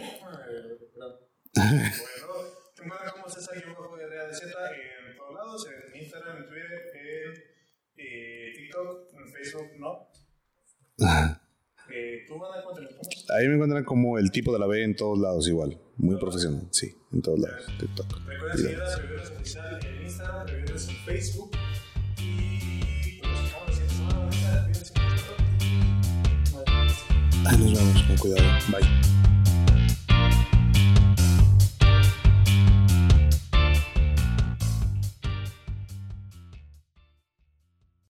bueno, 0.94 1.16
te 2.76 2.84
encuentran 2.84 3.10
como 3.12 3.28
César 3.28 3.56
de 3.56 4.06
Rea 4.06 4.26
de 4.28 4.34
Z 4.34 4.46
en 4.46 5.16
todos 5.16 5.34
lados, 5.34 5.66
en 5.66 6.00
Instagram, 6.00 6.36
en 6.36 6.46
Twitter, 6.46 6.92
en 6.94 7.44
eh, 7.96 8.52
TikTok, 8.54 9.14
en 9.14 9.32
Facebook, 9.32 9.70
no. 9.80 10.08
Eh, 11.92 12.24
¿Tú 12.28 12.38
van 12.38 12.56
a 12.56 12.60
encontrar 12.60 12.88
cómo? 12.88 13.10
Ahí 13.36 13.48
me 13.48 13.54
encuentran 13.54 13.84
como 13.84 14.16
el 14.16 14.30
tipo 14.30 14.52
de 14.52 14.60
la 14.60 14.68
B 14.68 14.84
en 14.84 14.94
todos 14.94 15.18
lados 15.18 15.48
igual. 15.48 15.76
Muy 15.96 16.16
profesional, 16.20 16.68
sí, 16.70 16.94
en 17.12 17.20
todos 17.20 17.40
lados. 17.40 17.66
TikTok. 17.80 18.28
Recuerden 18.28 18.58
seguir 18.58 18.80
a 18.80 18.96
Reviewers 18.96 19.30
Oficial 19.32 19.80
en 19.84 20.02
Instagram, 20.02 20.46
Reviewers 20.46 20.88
en 20.88 20.96
Facebook. 21.04 21.56
Nos 27.42 27.58
vemos, 27.58 28.02
con 28.04 28.16
cuidado. 28.16 28.48
Bye. 28.68 29.41